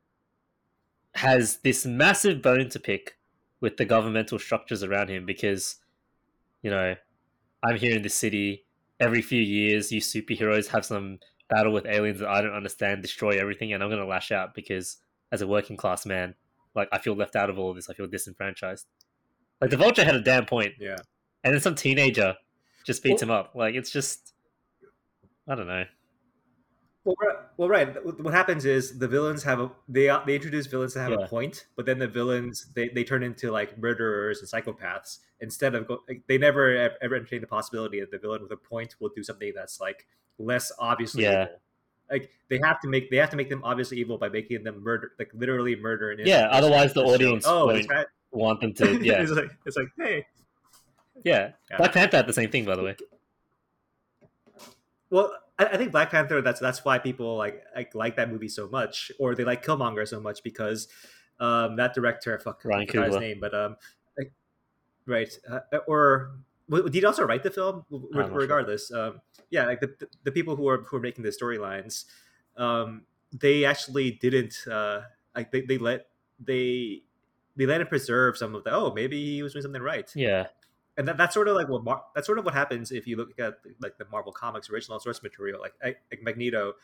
has 1.14 1.58
this 1.58 1.86
massive 1.86 2.42
bone 2.42 2.68
to 2.70 2.80
pick 2.80 3.18
with 3.60 3.76
the 3.76 3.84
governmental 3.84 4.38
structures 4.38 4.82
around 4.82 5.08
him 5.08 5.24
because, 5.24 5.76
you 6.62 6.70
know, 6.70 6.96
I'm 7.64 7.76
here 7.78 7.96
in 7.96 8.02
the 8.02 8.10
city. 8.10 8.66
Every 9.00 9.22
few 9.22 9.42
years, 9.42 9.92
you 9.92 10.00
superheroes 10.02 10.68
have 10.68 10.86
some 10.86 11.20
battle 11.48 11.72
with 11.72 11.86
aliens 11.86 12.20
that 12.20 12.28
I 12.28 12.42
don't 12.42 12.54
understand, 12.54 13.02
destroy 13.02 13.32
everything, 13.40 13.72
and 13.72 13.82
I'm 13.82 13.90
going 13.90 14.02
to 14.02 14.06
lash 14.08 14.32
out 14.32 14.54
because, 14.54 14.98
as 15.32 15.42
a 15.42 15.48
working 15.48 15.76
class 15.76 16.06
man, 16.06 16.36
like 16.74 16.88
I 16.92 16.98
feel 16.98 17.14
left 17.16 17.36
out 17.36 17.50
of 17.50 17.58
all 17.58 17.70
of 17.70 17.76
this. 17.76 17.90
I 17.90 17.94
feel 17.94 18.08
disenfranchised. 18.08 18.86
Like 19.60 19.70
the 19.70 19.76
Vulture 19.76 20.04
had 20.04 20.14
a 20.14 20.20
damn 20.22 20.46
point, 20.46 20.74
yeah 20.78 20.96
and 21.44 21.54
then 21.54 21.60
some 21.60 21.74
teenager 21.76 22.34
just 22.84 23.02
beats 23.04 23.22
Well- 23.22 23.30
him 23.36 23.40
up. 23.46 23.54
Like 23.54 23.74
it's 23.76 23.90
just, 23.90 24.32
I 25.48 25.54
don't 25.54 25.68
know. 25.68 25.84
Well, 27.04 27.14
right, 27.20 27.36
well, 27.56 27.68
right. 27.68 28.04
What 28.20 28.34
happens 28.34 28.64
is 28.64 28.98
the 28.98 29.06
villains 29.06 29.44
have 29.44 29.60
a 29.60 29.70
they 29.88 30.10
they 30.26 30.34
introduce 30.34 30.66
villains 30.66 30.94
that 30.94 31.02
have 31.02 31.12
Yeah. 31.12 31.24
a 31.24 31.28
point, 31.28 31.66
but 31.76 31.86
then 31.86 32.00
the 32.00 32.08
villains 32.08 32.66
they, 32.74 32.88
they 32.88 33.04
turn 33.04 33.22
into 33.22 33.52
like 33.52 33.78
murderers 33.78 34.40
and 34.40 34.48
psychopaths 34.50 35.18
instead 35.40 35.76
of 35.76 35.86
go, 35.86 36.02
like, 36.08 36.22
they 36.26 36.36
never 36.36 36.74
ever 37.00 37.14
entertain 37.14 37.40
the 37.42 37.46
possibility 37.46 38.00
that 38.00 38.10
the 38.10 38.18
villain 38.18 38.42
with 38.42 38.50
a 38.50 38.56
point 38.56 38.96
will 38.98 39.10
do 39.14 39.22
something 39.22 39.52
that's 39.54 39.80
like 39.80 40.04
less 40.38 40.72
obviously 40.80 41.22
Yeah. 41.22 41.44
evil. 41.44 41.60
Like 42.10 42.30
they 42.48 42.58
have 42.64 42.80
to 42.80 42.88
make 42.88 43.08
they 43.12 43.18
have 43.18 43.30
to 43.30 43.36
make 43.36 43.50
them 43.50 43.60
obviously 43.62 43.98
evil 43.98 44.18
by 44.18 44.28
making 44.28 44.64
them 44.64 44.82
murder 44.82 45.12
like 45.16 45.30
literally 45.32 45.76
murder 45.76 46.10
and 46.10 46.26
Yeah, 46.26 46.48
otherwise 46.50 46.92
the 46.92 47.04
show, 47.06 47.14
audience 47.14 47.44
oh 47.46 47.66
won't 47.66 47.88
Want 48.36 48.60
them 48.60 48.74
to, 48.74 48.98
yeah, 49.02 49.22
it's 49.22 49.32
like 49.32 49.50
it's 49.64 49.76
like 49.76 49.88
hey 49.98 50.26
yeah. 51.24 51.52
Yeah. 51.70 51.76
Black 51.78 51.92
Panther 51.92 52.16
had 52.16 52.26
the 52.26 52.32
same 52.32 52.50
thing, 52.50 52.64
by 52.64 52.76
the 52.76 52.82
way. 52.82 52.96
Well, 55.10 55.32
I, 55.58 55.66
I 55.66 55.76
think 55.76 55.92
Black 55.92 56.10
Panther. 56.10 56.42
That's 56.42 56.60
that's 56.60 56.84
why 56.84 56.98
people 56.98 57.36
like 57.36 57.62
like 57.74 57.94
like 57.94 58.16
that 58.16 58.30
movie 58.30 58.48
so 58.48 58.68
much, 58.68 59.10
or 59.18 59.34
they 59.34 59.44
like 59.44 59.64
Killmonger 59.64 60.06
so 60.06 60.20
much 60.20 60.42
because 60.42 60.88
um, 61.40 61.76
that 61.76 61.94
director, 61.94 62.38
fuck, 62.38 62.60
I 62.64 62.68
Ryan 62.68 62.86
forgot 62.86 63.06
his 63.06 63.16
name, 63.16 63.38
but 63.40 63.54
um, 63.54 63.76
like, 64.18 64.32
right, 65.06 65.32
uh, 65.50 65.78
or 65.86 66.32
did 66.70 66.94
he 66.94 67.04
also 67.04 67.24
write 67.24 67.42
the 67.42 67.50
film? 67.50 67.84
I'm 67.92 68.08
not 68.12 68.28
sure. 68.28 68.38
Regardless, 68.38 68.92
um, 68.92 69.20
yeah, 69.50 69.66
like 69.66 69.80
the, 69.80 69.94
the 69.98 70.08
the 70.24 70.32
people 70.32 70.56
who 70.56 70.68
are 70.68 70.82
who 70.82 70.96
are 70.96 71.00
making 71.00 71.24
the 71.24 71.30
storylines, 71.30 72.04
um, 72.56 73.02
they 73.32 73.64
actually 73.64 74.12
didn't 74.12 74.56
uh, 74.70 75.02
like 75.34 75.50
they, 75.50 75.62
they 75.62 75.78
let 75.78 76.06
they 76.38 77.02
they 77.56 77.66
let 77.66 77.80
him 77.80 77.86
preserve 77.86 78.36
some 78.36 78.54
of 78.54 78.64
the 78.64 78.72
oh 78.72 78.92
maybe 78.94 79.36
he 79.36 79.42
was 79.42 79.52
doing 79.52 79.62
something 79.62 79.82
right 79.82 80.10
Yeah, 80.14 80.46
and 80.96 81.06
that, 81.08 81.16
that's 81.16 81.34
sort 81.34 81.48
of 81.48 81.56
like 81.56 81.68
what 81.68 81.84
Mar- 81.84 82.04
that's 82.14 82.26
sort 82.26 82.38
of 82.38 82.44
what 82.44 82.54
happens 82.54 82.90
if 82.90 83.06
you 83.06 83.16
look 83.16 83.38
at 83.38 83.58
like 83.80 83.98
the 83.98 84.06
Marvel 84.10 84.32
Comics 84.32 84.70
original 84.70 84.98
source 84.98 85.22
material, 85.22 85.60
like 85.60 85.74
like 85.82 85.98
like 86.10 86.22
Magneto. 86.22 86.74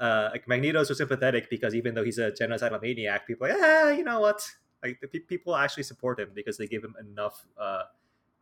Uh, 0.00 0.30
like 0.32 0.48
Magneto's 0.48 0.88
so 0.88 0.94
sympathetic 0.94 1.48
because 1.48 1.76
even 1.76 1.94
though 1.94 2.02
he's 2.02 2.18
a 2.18 2.32
genocidal 2.32 2.82
maniac, 2.82 3.24
people 3.24 3.46
are 3.46 3.50
like, 3.50 3.60
ah, 3.62 3.90
you 3.90 4.02
know 4.02 4.18
what? 4.18 4.44
Like 4.82 5.00
the 5.00 5.06
pe- 5.06 5.20
people 5.20 5.54
actually 5.54 5.84
support 5.84 6.18
him 6.18 6.30
because 6.34 6.56
they 6.56 6.66
give 6.66 6.82
him 6.82 6.96
enough 6.98 7.46
uh, 7.56 7.82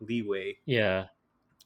leeway, 0.01 0.57
yeah, 0.65 1.07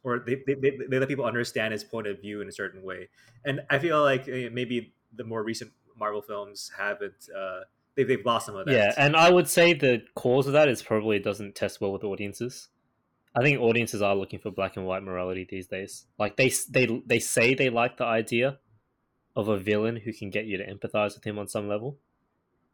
or 0.03 0.19
they, 0.19 0.43
they, 0.47 0.55
they, 0.55 0.79
they 0.89 0.99
let 0.99 1.07
people 1.07 1.25
understand 1.25 1.73
his 1.73 1.85
point 1.85 2.09
of 2.09 2.21
view 2.21 2.41
in 2.41 2.49
a 2.49 2.53
certain 2.53 2.83
way. 2.83 3.09
And 3.45 3.61
I 3.71 3.79
feel 3.79 4.03
like 4.03 4.23
uh, 4.23 4.51
maybe 4.51 4.95
the 5.15 5.23
more 5.23 5.45
recent 5.45 5.71
Marvel 5.97 6.23
films 6.23 6.73
haven't. 6.77 7.29
Uh, 7.37 7.61
they've, 7.97 8.07
they've 8.09 8.25
lost 8.27 8.47
some 8.47 8.57
of 8.57 8.67
that. 8.67 8.73
yeah. 8.75 8.93
And 8.97 9.17
I 9.17 9.31
would 9.31 9.49
say 9.49 9.73
the 9.75 10.03
cause 10.15 10.47
of 10.47 10.53
that 10.55 10.69
is 10.69 10.83
probably 10.83 11.17
it 11.17 11.25
doesn't 11.25 11.55
test 11.55 11.81
well 11.81 11.93
with 11.93 12.05
audiences. 12.05 12.69
I 13.37 13.43
think 13.43 13.61
audiences 13.61 14.01
are 14.03 14.15
looking 14.15 14.39
for 14.39 14.51
black 14.51 14.77
and 14.77 14.87
white 14.87 15.03
morality 15.03 15.47
these 15.49 15.67
days. 15.67 16.07
Like 16.19 16.37
they 16.37 16.53
they 16.71 17.03
they 17.07 17.19
say 17.19 17.55
they 17.55 17.69
like 17.71 17.97
the 17.97 18.05
idea 18.05 18.59
of 19.37 19.49
a 19.49 19.57
villain 19.59 19.97
who 19.97 20.13
can 20.13 20.31
get 20.31 20.45
you 20.47 20.57
to 20.59 20.65
empathize 20.67 21.15
with 21.17 21.25
him 21.25 21.39
on 21.39 21.49
some 21.49 21.69
level. 21.69 21.99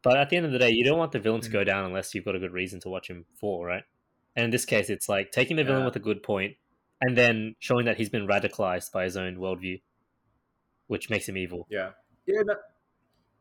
But 0.03 0.19
at 0.19 0.29
the 0.31 0.37
end 0.37 0.45
of 0.47 0.53
the 0.53 0.59
day, 0.59 0.71
you 0.71 0.85
don't 0.85 0.99
want 0.99 1.13
the 1.13 1.19
villain 1.19 1.41
to 1.43 1.49
Mm. 1.49 1.53
go 1.53 1.65
down 1.65 1.85
unless 1.87 2.15
you've 2.15 2.25
got 2.25 2.35
a 2.37 2.39
good 2.39 2.53
reason 2.53 2.81
to 2.81 2.89
watch 2.91 3.09
him 3.09 3.25
fall, 3.39 3.65
right? 3.65 3.85
And 4.37 4.45
in 4.45 4.51
this 4.51 4.65
case, 4.67 4.91
it's 4.91 5.09
like 5.09 5.31
taking 5.31 5.57
the 5.57 5.65
villain 5.65 5.81
Yeah. 5.81 5.87
with 5.87 5.97
a 5.97 6.01
good 6.01 6.23
point 6.23 6.57
and 7.01 7.17
then 7.17 7.57
showing 7.59 7.87
that 7.87 7.97
he's 7.97 8.11
been 8.11 8.27
radicalized 8.27 8.93
by 8.93 9.05
his 9.05 9.17
own 9.17 9.37
worldview, 9.37 9.81
which 10.87 11.09
makes 11.11 11.29
him 11.29 11.37
evil. 11.39 11.67
Yeah. 11.71 11.91
Yeah. 12.27 12.43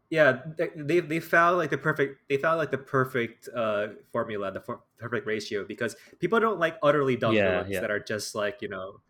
Yeah. 0.10 0.40
They, 0.76 1.00
they 1.02 1.20
found 1.20 1.58
like 1.58 1.70
the 1.70 1.78
perfect 1.78 2.28
they 2.30 2.38
found 2.38 2.58
like 2.58 2.72
the 2.72 2.78
perfect 2.78 3.48
uh 3.56 3.88
formula, 4.12 4.52
the 4.52 4.62
for, 4.62 4.82
perfect 4.98 5.28
ratio 5.28 5.64
because 5.66 5.96
people 6.20 6.40
don't 6.40 6.60
like 6.60 6.78
utterly 6.84 7.16
dumb 7.16 7.34
Yeah, 7.34 7.50
villains 7.52 7.70
yeah. 7.74 7.82
that 7.82 7.92
are 7.92 8.00
just 8.00 8.36
like 8.36 8.62
you 8.62 8.68
know 8.70 9.02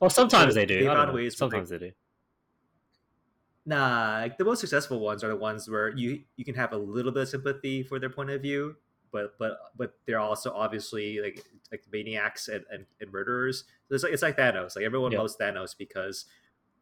Well, 0.00 0.10
sometimes 0.10 0.54
So 0.54 0.60
they 0.60 0.66
do. 0.66 0.80
they 0.80 0.86
found 0.86 1.12
ways 1.14 1.40
where 1.40 1.48
they- 1.50 1.56
Sometimes 1.56 1.68
they 1.70 1.78
do. 1.78 1.92
nah. 3.66 4.18
Like 4.20 4.38
the 4.38 4.44
most 4.44 4.60
successful 4.60 5.00
ones 5.00 5.22
are 5.24 5.28
the 5.28 5.36
ones 5.36 5.68
where 5.68 5.88
you 5.96 6.22
you 6.36 6.44
can 6.44 6.54
have 6.54 6.72
a 6.72 6.76
little 6.78 7.12
bit 7.12 7.22
of 7.22 7.28
sympathy 7.28 7.82
for 7.82 7.98
their 7.98 8.10
point 8.10 8.30
of 8.30 8.42
view, 8.42 8.76
but 9.12 9.38
but 9.38 9.58
but 9.76 9.94
they're 10.06 10.18
also 10.20 10.52
obviously 10.52 11.20
like 11.20 11.44
like 11.70 11.84
maniacs 11.92 12.48
and, 12.48 12.64
and, 12.70 12.86
and 13.00 13.12
murderers. 13.12 13.64
So 13.88 13.94
it's 13.94 14.04
like 14.04 14.12
it's 14.12 14.22
like 14.22 14.36
Thanos. 14.36 14.76
Like 14.76 14.84
everyone 14.84 15.12
Yeah. 15.12 15.20
loves 15.20 15.36
Thanos 15.36 15.76
because 15.76 16.26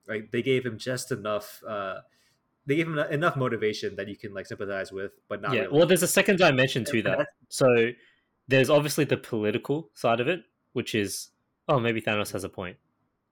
like 0.08 0.30
they 0.30 0.42
gave 0.42 0.64
him 0.64 0.78
just 0.78 1.12
enough. 1.12 1.62
uh 1.66 2.00
they 2.66 2.76
gave 2.76 2.86
him 2.86 2.98
enough 2.98 3.36
motivation 3.36 3.96
that 3.96 4.08
you 4.08 4.16
can 4.16 4.34
like 4.34 4.46
sympathize 4.46 4.92
with, 4.92 5.12
but 5.28 5.40
not 5.42 5.54
yeah. 5.54 5.62
really. 5.62 5.78
Well, 5.78 5.86
there's 5.86 6.02
a 6.02 6.08
second 6.08 6.38
dimension 6.38 6.84
to 6.86 7.02
that. 7.02 7.28
So 7.48 7.66
there's 8.48 8.70
obviously 8.70 9.04
the 9.04 9.16
political 9.16 9.90
side 9.94 10.20
of 10.20 10.28
it, 10.28 10.40
which 10.72 10.94
is 10.94 11.30
oh 11.68 11.80
maybe 11.80 12.00
Thanos 12.00 12.32
has 12.32 12.44
a 12.44 12.48
point, 12.48 12.76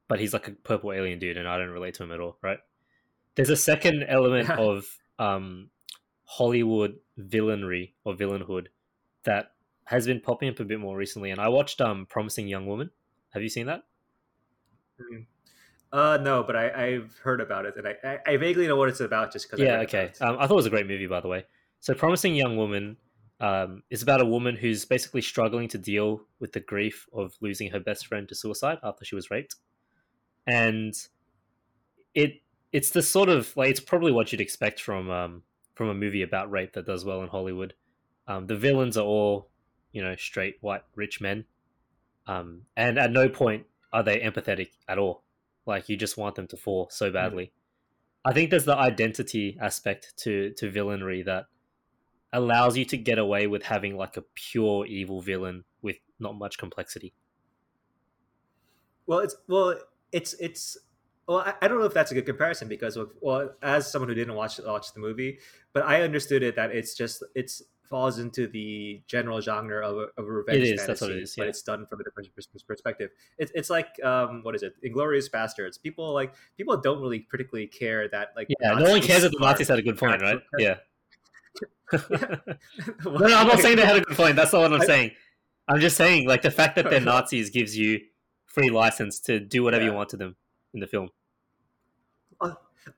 but 0.09 0.19
he's 0.21 0.33
like 0.33 0.49
a 0.49 0.53
purple 0.53 0.93
alien 0.93 1.19
dude, 1.19 1.37
and 1.37 1.47
I 1.47 1.59
don't 1.59 1.71
relate 1.71 1.95
to 1.95 2.05
him 2.05 2.13
at 2.13 2.21
all, 2.21 2.39
right? 2.43 2.59
There's 3.35 3.51
a 3.51 3.57
second 3.57 4.05
element 4.09 4.51
of 4.51 4.87
um, 5.19 5.71
Hollywood 6.25 6.97
villainry 7.19 7.93
or 8.05 8.15
villainhood 8.15 8.67
that 9.25 9.53
has 9.85 10.07
been 10.07 10.21
popping 10.21 10.49
up 10.49 10.61
a 10.61 10.65
bit 10.65 10.81
more 10.81 10.97
recently, 10.97 11.31
and 11.31 11.41
I 11.41 11.49
watched 11.49 11.81
um, 11.81 12.07
Promising 12.07 12.49
Young 12.49 12.67
Woman. 12.67 12.91
Have 13.31 13.43
you 13.43 13.49
seen 13.49 13.67
that? 13.67 13.83
Uh, 15.93 16.19
no, 16.21 16.43
but 16.43 16.55
I, 16.55 16.87
I've 16.87 17.17
heard 17.19 17.41
about 17.41 17.65
it, 17.65 17.75
and 17.77 17.89
I, 17.89 17.95
I, 18.05 18.33
I 18.35 18.37
vaguely 18.37 18.67
know 18.67 18.77
what 18.77 18.91
it's 18.91 19.01
about 19.01 19.33
just 19.33 19.51
because. 19.51 19.65
yeah 19.65 19.79
okay. 19.81 20.13
um, 20.21 20.37
i 20.39 20.47
thought 20.47 20.55
it 20.55 20.57
was 20.57 20.67
a 20.67 20.71
great 20.71 20.87
movie 20.87 21.07
by 21.07 21.21
the 21.21 21.29
way. 21.29 21.45
So 21.81 21.95
promising 21.95 22.35
young 22.35 22.57
woman 22.57 22.97
um, 23.41 23.83
is 23.91 24.03
about 24.03 24.21
a 24.21 24.25
woman 24.25 24.57
who's 24.57 24.85
basically 24.85 25.23
struggling 25.23 25.69
to 25.69 25.79
deal 25.79 26.23
with 26.41 26.53
the 26.53 26.61
grief 26.61 27.07
of 27.13 27.35
losing 27.41 27.71
her 27.71 27.81
best 27.81 28.07
friend 28.07 28.29
to 28.29 28.35
suicide 28.35 28.79
after 28.83 29.05
she 29.05 29.15
was 29.15 29.31
raped. 29.31 29.55
And 30.47 30.95
it 32.15 32.43
it's 32.73 32.91
the 32.91 33.03
sort 33.03 33.29
of 33.29 33.57
like 33.57 33.71
it's 33.71 33.81
probably 33.81 34.13
what 34.13 34.33
you'd 34.33 34.41
expect 34.41 34.81
from 34.81 35.11
um, 35.11 35.43
from 35.75 35.89
a 35.89 35.95
movie 35.95 36.23
about 36.23 36.51
rape 36.51 36.73
that 36.73 36.87
does 36.87 37.05
well 37.05 37.23
in 37.23 37.29
hollywood. 37.29 37.75
Um, 38.27 38.47
the 38.47 38.57
villains 38.57 38.97
are 38.97 39.05
all, 39.05 39.49
you 39.93 40.03
know, 40.03 40.17
straight 40.17 40.57
white 40.61 40.83
rich 40.95 41.21
men, 41.21 41.45
um, 42.27 42.63
and 42.77 42.99
at 42.99 43.11
no 43.11 43.29
point 43.29 43.67
are 43.93 44.03
they 44.03 44.21
empathetic 44.21 44.71
at 44.89 44.99
all. 44.99 45.23
Like 45.69 45.89
you 45.89 45.97
just 45.97 46.17
want 46.17 46.35
them 46.35 46.49
to 46.49 46.57
fall 46.57 46.89
so 46.91 47.13
badly. 47.13 47.45
Mm. 47.45 47.51
I 48.25 48.33
think 48.33 48.51
there's 48.51 48.65
the 48.65 48.77
identity 48.77 49.57
aspect 49.61 50.15
to 50.19 50.51
to 50.55 50.71
villainry 50.71 51.25
that 51.27 51.47
allows 52.33 52.77
you 52.77 52.85
to 52.87 52.97
get 52.97 53.19
away 53.19 53.47
with 53.47 53.63
having 53.63 53.97
like 53.97 54.17
a 54.17 54.23
pure 54.35 54.87
evil 54.87 55.21
villain 55.21 55.65
with 55.83 55.97
not 56.19 56.37
much 56.37 56.59
complexity. 56.59 57.13
Well, 59.07 59.21
it's 59.21 59.37
well, 59.47 59.79
it's 60.11 60.35
it's 60.35 60.79
well, 61.27 61.39
I, 61.39 61.55
I 61.61 61.69
don't 61.69 61.79
know 61.79 61.85
if 61.85 61.95
that's 61.95 62.11
a 62.11 62.15
good 62.15 62.27
comparison 62.27 62.67
because 62.69 62.99
well, 63.21 63.51
as 63.63 63.91
someone 63.91 64.09
who 64.09 64.15
didn't 64.15 64.35
watch 64.35 64.59
watch 64.65 64.93
the 64.95 65.01
movie, 65.01 65.39
but 65.75 65.85
I 65.85 66.03
understood 66.03 66.43
it 66.43 66.57
that 66.57 66.71
it's 66.75 66.95
just 66.95 67.23
it's 67.35 67.63
falls 67.89 68.19
into 68.19 68.47
the 68.47 69.01
general 69.07 69.41
genre 69.41 69.87
of 69.87 69.97
a, 69.97 70.21
of 70.21 70.27
a 70.29 70.33
revenge 70.33 70.59
it 70.59 70.63
is, 70.63 70.69
fantasy, 70.81 70.87
that's 70.87 71.01
what 71.01 71.11
it 71.11 71.23
is, 71.23 71.37
yeah. 71.37 71.43
but 71.43 71.49
it's 71.49 71.63
done 71.63 71.87
from 71.87 72.01
a 72.01 72.05
different 72.05 72.29
perspective. 72.67 73.11
It's 73.39 73.53
it's 73.55 73.71
like 73.71 73.89
um, 74.05 74.43
what 74.43 74.55
is 74.55 74.63
it? 74.63 74.75
Inglourious 74.85 75.31
Basterds. 75.31 75.81
People 75.81 76.13
like 76.13 76.35
people 76.57 76.77
don't 76.77 77.01
really 77.01 77.21
particularly 77.21 77.67
care 77.67 78.09
that 78.09 78.29
like 78.37 78.49
yeah, 78.61 78.75
no 78.75 78.91
one 78.91 79.01
cares 79.01 79.23
that 79.23 79.33
the 79.33 79.39
Nazis 79.39 79.69
had 79.69 79.79
a 79.79 79.83
good 79.83 79.99
point, 79.99 80.23
right? 80.23 80.41
Yeah. 80.59 80.69
yeah. 80.69 80.77
no, 83.05 83.17
no, 83.17 83.39
I'm 83.39 83.49
not 83.49 83.61
saying 83.61 83.77
they 83.77 83.87
had 83.87 83.97
a 83.97 84.01
good 84.03 84.17
point. 84.17 84.37
That's 84.37 84.53
not 84.53 84.63
what 84.63 84.73
I'm 84.75 84.83
I, 84.83 84.87
saying. 84.87 85.11
I'm 85.69 85.81
just 85.81 85.97
saying 85.97 86.27
like 86.27 86.43
the 86.43 86.51
fact 86.51 86.77
that 86.77 86.91
they're 86.91 87.01
Nazis 87.13 87.51
gives 87.51 87.77
you 87.77 88.01
free 88.47 88.71
license 88.71 89.21
to 89.21 89.41
do 89.41 89.63
whatever 89.63 89.85
yeah. 89.85 89.91
you 89.91 89.97
want 89.97 90.11
to 90.11 90.17
them 90.17 90.37
in 90.75 90.81
the 90.81 90.87
film. 90.87 91.09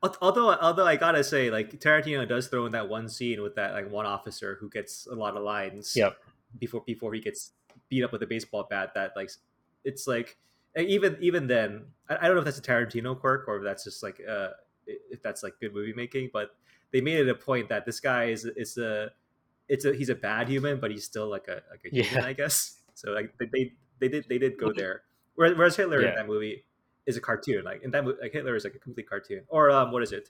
Although, 0.03 0.55
although 0.55 0.86
I 0.86 0.97
gotta 0.97 1.24
say, 1.24 1.51
like 1.51 1.78
Tarantino 1.80 2.28
does 2.28 2.49
throw 2.49 2.66
in 2.66 2.72
that 2.72 2.88
one 2.88 3.09
scene 3.09 3.43
with 3.43 3.55
that 3.57 3.72
like 3.72 3.91
one 3.91 4.07
officer 4.07 4.57
who 4.61 4.68
gets 4.68 5.07
a 5.07 5.14
lot 5.14 5.36
of 5.36 5.43
lines. 5.43 5.95
Yep. 5.97 6.16
Before 6.59 6.82
before 6.86 7.14
he 7.14 7.20
gets 7.20 7.53
beat 7.88 8.03
up 8.03 8.12
with 8.12 8.22
a 8.22 8.26
baseball 8.26 8.66
bat, 8.68 8.93
that 8.95 9.12
like 9.16 9.30
it's 9.84 10.07
like 10.07 10.36
even 10.76 11.16
even 11.20 11.47
then, 11.47 11.84
I, 12.09 12.16
I 12.16 12.26
don't 12.26 12.34
know 12.34 12.41
if 12.41 12.45
that's 12.45 12.59
a 12.59 12.62
Tarantino 12.62 13.18
quirk 13.18 13.47
or 13.49 13.59
if 13.59 13.64
that's 13.64 13.84
just 13.84 14.03
like 14.03 14.20
uh 14.28 14.49
if 14.86 15.22
that's 15.22 15.43
like 15.43 15.55
good 15.61 15.74
movie 15.74 15.93
making, 15.93 16.30
but 16.32 16.51
they 16.93 17.01
made 17.01 17.20
it 17.20 17.28
a 17.28 17.34
point 17.34 17.68
that 17.68 17.86
this 17.86 18.01
guy 18.01 18.24
is 18.24 18.45
is 18.45 18.78
a 18.78 19.11
it's 19.68 19.84
a 19.84 19.95
he's 19.95 20.09
a 20.09 20.14
bad 20.14 20.49
human, 20.49 20.80
but 20.80 20.91
he's 20.91 21.05
still 21.05 21.28
like 21.28 21.49
a 21.49 21.62
like 21.70 21.84
a 21.84 21.91
human, 21.91 22.14
yeah. 22.14 22.26
I 22.26 22.32
guess. 22.32 22.76
So 22.93 23.12
like 23.12 23.32
they, 23.38 23.47
they 23.47 23.72
they 23.99 24.09
did 24.09 24.26
they 24.28 24.36
did 24.36 24.59
go 24.59 24.74
there. 24.74 25.05
Whereas 25.34 25.74
Hitler 25.74 26.03
yeah. 26.03 26.11
in 26.11 26.14
that 26.16 26.26
movie 26.26 26.64
is 27.07 27.16
a 27.16 27.20
cartoon. 27.20 27.64
Like 27.64 27.82
in 27.82 27.90
that 27.92 28.05
movie, 28.05 28.18
like 28.22 28.32
Hitler 28.32 28.57
is 28.57 28.64
like 28.64 28.74
a 28.74 28.78
complete 28.78 29.09
cartoon. 29.09 29.42
Or 29.48 29.70
um, 29.70 29.92
what 29.92 30.03
is 30.03 30.12
it? 30.12 30.28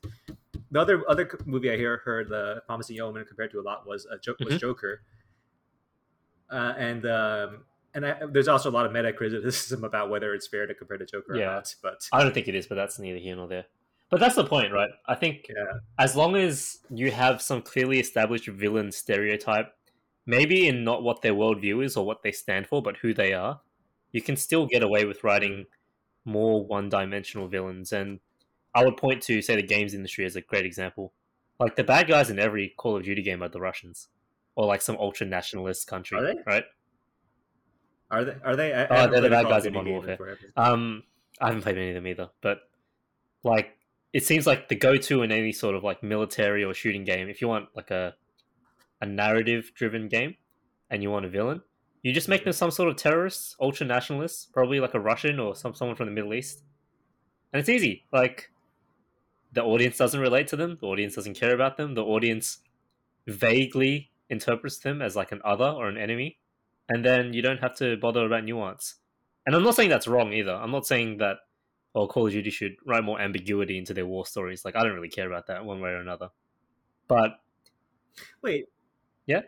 The 0.70 0.80
other 0.80 1.02
other 1.08 1.30
movie 1.46 1.70
I 1.70 1.76
hear 1.76 1.98
heard 2.04 2.28
the 2.28 2.62
Promising 2.66 2.96
Young 2.96 3.08
Woman 3.08 3.24
compared 3.26 3.50
to 3.52 3.60
a 3.60 3.62
lot 3.62 3.86
was 3.86 4.06
a 4.06 4.18
jo- 4.18 4.34
was 4.40 4.48
mm-hmm. 4.48 4.58
Joker. 4.58 5.02
Uh, 6.50 6.74
and 6.78 7.06
um, 7.06 7.64
and 7.94 8.06
I, 8.06 8.20
there's 8.30 8.48
also 8.48 8.70
a 8.70 8.72
lot 8.72 8.86
of 8.86 8.92
meta 8.92 9.12
criticism 9.12 9.84
about 9.84 10.10
whether 10.10 10.34
it's 10.34 10.46
fair 10.46 10.66
to 10.66 10.74
compare 10.74 10.98
to 10.98 11.06
Joker 11.06 11.36
yeah. 11.36 11.42
or 11.42 11.54
not. 11.54 11.74
But 11.82 12.08
I 12.12 12.22
don't 12.22 12.32
think 12.32 12.48
it 12.48 12.54
is. 12.54 12.66
But 12.66 12.76
that's 12.76 12.98
neither 12.98 13.18
here 13.18 13.36
nor 13.36 13.48
there. 13.48 13.66
But 14.10 14.18
that's 14.18 14.34
the 14.34 14.44
point, 14.44 14.72
right? 14.72 14.90
I 15.06 15.14
think 15.14 15.46
yeah. 15.48 15.78
as 15.98 16.16
long 16.16 16.34
as 16.34 16.80
you 16.90 17.12
have 17.12 17.40
some 17.40 17.62
clearly 17.62 18.00
established 18.00 18.48
villain 18.48 18.90
stereotype, 18.90 19.72
maybe 20.26 20.66
in 20.66 20.82
not 20.82 21.04
what 21.04 21.22
their 21.22 21.32
worldview 21.32 21.84
is 21.84 21.96
or 21.96 22.04
what 22.04 22.24
they 22.24 22.32
stand 22.32 22.66
for, 22.66 22.82
but 22.82 22.96
who 22.98 23.14
they 23.14 23.32
are, 23.32 23.60
you 24.10 24.20
can 24.20 24.36
still 24.36 24.66
get 24.66 24.82
away 24.82 25.04
with 25.04 25.22
writing 25.22 25.66
more 26.24 26.64
one-dimensional 26.64 27.48
villains. 27.48 27.92
And 27.92 28.20
I 28.74 28.84
would 28.84 28.96
point 28.96 29.22
to 29.24 29.42
say 29.42 29.56
the 29.56 29.62
games 29.62 29.94
industry 29.94 30.24
as 30.24 30.36
a 30.36 30.40
great 30.40 30.66
example. 30.66 31.12
Like 31.58 31.76
the 31.76 31.84
bad 31.84 32.08
guys 32.08 32.30
in 32.30 32.38
every 32.38 32.72
Call 32.76 32.96
of 32.96 33.04
Duty 33.04 33.22
game 33.22 33.42
are 33.42 33.48
the 33.48 33.60
Russians, 33.60 34.08
or 34.56 34.66
like 34.66 34.80
some 34.80 34.96
ultra 34.96 35.26
nationalist 35.26 35.86
country, 35.86 36.18
right? 36.46 36.64
Are 38.10 38.24
they? 38.24 38.36
Are 38.42 38.56
they? 38.56 38.72
I, 38.72 38.86
oh, 38.86 39.10
they're 39.10 39.20
the 39.20 39.28
bad 39.28 39.44
guys 39.44 39.66
in 39.66 39.74
Modern 39.74 39.92
Warfare. 39.92 40.38
Um, 40.56 41.02
I 41.40 41.48
haven't 41.48 41.62
played 41.62 41.76
any 41.76 41.90
of 41.90 41.96
them 41.96 42.06
either, 42.06 42.30
but 42.40 42.60
like 43.42 43.76
it 44.12 44.24
seems 44.24 44.46
like 44.46 44.68
the 44.68 44.74
go-to 44.74 45.22
in 45.22 45.30
any 45.30 45.52
sort 45.52 45.74
of 45.74 45.84
like 45.84 46.02
military 46.02 46.64
or 46.64 46.72
shooting 46.72 47.04
game, 47.04 47.28
if 47.28 47.42
you 47.42 47.48
want 47.48 47.68
like 47.76 47.90
a 47.90 48.14
a 49.02 49.06
narrative-driven 49.06 50.08
game, 50.08 50.36
and 50.90 51.02
you 51.02 51.10
want 51.10 51.26
a 51.26 51.28
villain, 51.28 51.60
you 52.02 52.12
just 52.12 52.28
make 52.28 52.44
them 52.44 52.52
some 52.52 52.70
sort 52.70 52.88
of 52.88 52.96
terrorists, 52.96 53.56
ultra 53.60 53.86
nationalists, 53.86 54.46
probably 54.46 54.80
like 54.80 54.94
a 54.94 55.00
Russian 55.00 55.38
or 55.38 55.54
some 55.54 55.74
someone 55.74 55.96
from 55.96 56.06
the 56.06 56.12
Middle 56.12 56.34
East. 56.34 56.62
And 57.52 57.60
it's 57.60 57.68
easy. 57.68 58.04
Like 58.12 58.50
the 59.52 59.62
audience 59.62 59.96
doesn't 59.96 60.20
relate 60.20 60.48
to 60.48 60.56
them, 60.56 60.78
the 60.80 60.86
audience 60.86 61.14
doesn't 61.14 61.34
care 61.34 61.54
about 61.54 61.76
them, 61.76 61.94
the 61.94 62.04
audience 62.04 62.58
vaguely 63.26 64.10
interprets 64.28 64.78
them 64.78 65.02
as 65.02 65.16
like 65.16 65.32
an 65.32 65.40
other 65.44 65.66
or 65.66 65.88
an 65.88 65.98
enemy, 65.98 66.38
and 66.88 67.04
then 67.04 67.32
you 67.32 67.42
don't 67.42 67.60
have 67.60 67.74
to 67.76 67.96
bother 67.96 68.24
about 68.24 68.44
nuance. 68.44 68.96
And 69.46 69.54
I'm 69.54 69.62
not 69.62 69.74
saying 69.74 69.90
that's 69.90 70.08
wrong 70.08 70.32
either. 70.32 70.54
I'm 70.54 70.70
not 70.70 70.86
saying 70.86 71.18
that 71.18 71.38
oh 71.94 72.06
Call 72.06 72.26
of 72.26 72.32
Duty 72.32 72.50
should 72.50 72.76
write 72.86 73.04
more 73.04 73.20
ambiguity 73.20 73.76
into 73.76 73.92
their 73.92 74.06
war 74.06 74.24
stories. 74.24 74.64
Like 74.64 74.76
I 74.76 74.82
don't 74.82 74.94
really 74.94 75.08
care 75.08 75.26
about 75.26 75.48
that 75.48 75.64
one 75.64 75.80
way 75.80 75.90
or 75.90 75.96
another. 75.96 76.30
But 77.08 77.40
wait, 78.42 78.66
yeah. 79.26 79.42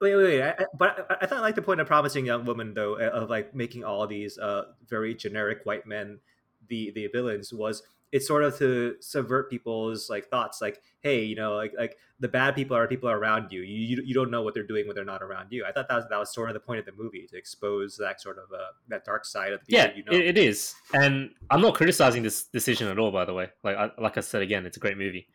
Wait, 0.00 0.14
wait, 0.14 0.24
wait. 0.24 0.42
I, 0.42 0.50
I, 0.50 0.64
but 0.76 1.06
I, 1.10 1.16
I, 1.22 1.26
thought 1.26 1.40
like 1.40 1.56
the 1.56 1.62
point 1.62 1.80
of 1.80 1.86
promising 1.86 2.26
young 2.26 2.44
woman 2.44 2.74
though 2.74 2.94
of 2.98 3.28
like 3.28 3.54
making 3.54 3.84
all 3.84 4.06
these 4.06 4.38
uh 4.38 4.64
very 4.88 5.14
generic 5.14 5.60
white 5.64 5.86
men 5.86 6.20
the 6.68 6.92
the 6.94 7.08
villains 7.08 7.52
was 7.52 7.82
it's 8.10 8.26
sort 8.26 8.42
of 8.42 8.56
to 8.58 8.94
subvert 9.00 9.50
people's 9.50 10.08
like 10.08 10.28
thoughts 10.28 10.62
like 10.62 10.80
hey 11.00 11.22
you 11.22 11.36
know 11.36 11.54
like 11.54 11.72
like 11.78 11.96
the 12.20 12.28
bad 12.28 12.54
people 12.54 12.76
are 12.76 12.86
people 12.88 13.08
around 13.08 13.52
you 13.52 13.60
you 13.60 14.02
you 14.04 14.14
don't 14.14 14.30
know 14.30 14.42
what 14.42 14.54
they're 14.54 14.66
doing 14.66 14.86
when 14.86 14.94
they're 14.94 15.04
not 15.04 15.22
around 15.22 15.48
you 15.50 15.64
i 15.64 15.72
thought 15.72 15.88
that 15.88 15.96
was, 15.96 16.04
that 16.08 16.18
was 16.18 16.32
sort 16.32 16.48
of 16.48 16.54
the 16.54 16.60
point 16.60 16.78
of 16.78 16.86
the 16.86 16.92
movie 16.92 17.26
to 17.26 17.36
expose 17.36 17.96
that 17.96 18.20
sort 18.20 18.38
of 18.38 18.44
uh, 18.52 18.68
that 18.88 19.04
dark 19.04 19.24
side 19.24 19.52
of 19.52 19.60
the 19.66 19.72
yeah 19.74 19.92
you 19.94 20.02
know. 20.04 20.12
it, 20.12 20.22
it 20.22 20.38
is 20.38 20.74
and 20.94 21.30
i'm 21.50 21.60
not 21.60 21.74
criticizing 21.74 22.22
this 22.22 22.44
decision 22.44 22.88
at 22.88 22.98
all 22.98 23.10
by 23.10 23.24
the 23.24 23.34
way 23.34 23.48
like 23.62 23.76
I, 23.76 23.90
like 23.98 24.16
i 24.16 24.20
said 24.20 24.42
again 24.42 24.64
it's 24.64 24.76
a 24.76 24.80
great 24.80 24.96
movie 24.96 25.28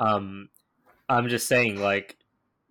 um 0.00 0.48
i'm 1.08 1.28
just 1.28 1.46
saying 1.46 1.80
like 1.80 2.16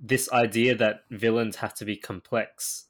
this 0.04 0.30
idea 0.34 0.76
that 0.76 1.06
villains 1.10 1.56
have 1.56 1.74
to 1.76 1.86
be 1.86 1.96
complex 1.96 2.88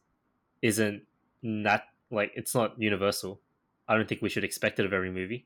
isn't 0.64 1.04
that 1.44 1.84
like 2.10 2.32
it's 2.36 2.56
not 2.56 2.74
universal. 2.82 3.40
I 3.88 3.96
don't 3.96 4.10
think 4.10 4.22
we 4.22 4.30
should 4.30 4.44
expect 4.44 4.80
it 4.80 4.86
of 4.86 4.94
every 4.94 5.12
movie. 5.12 5.46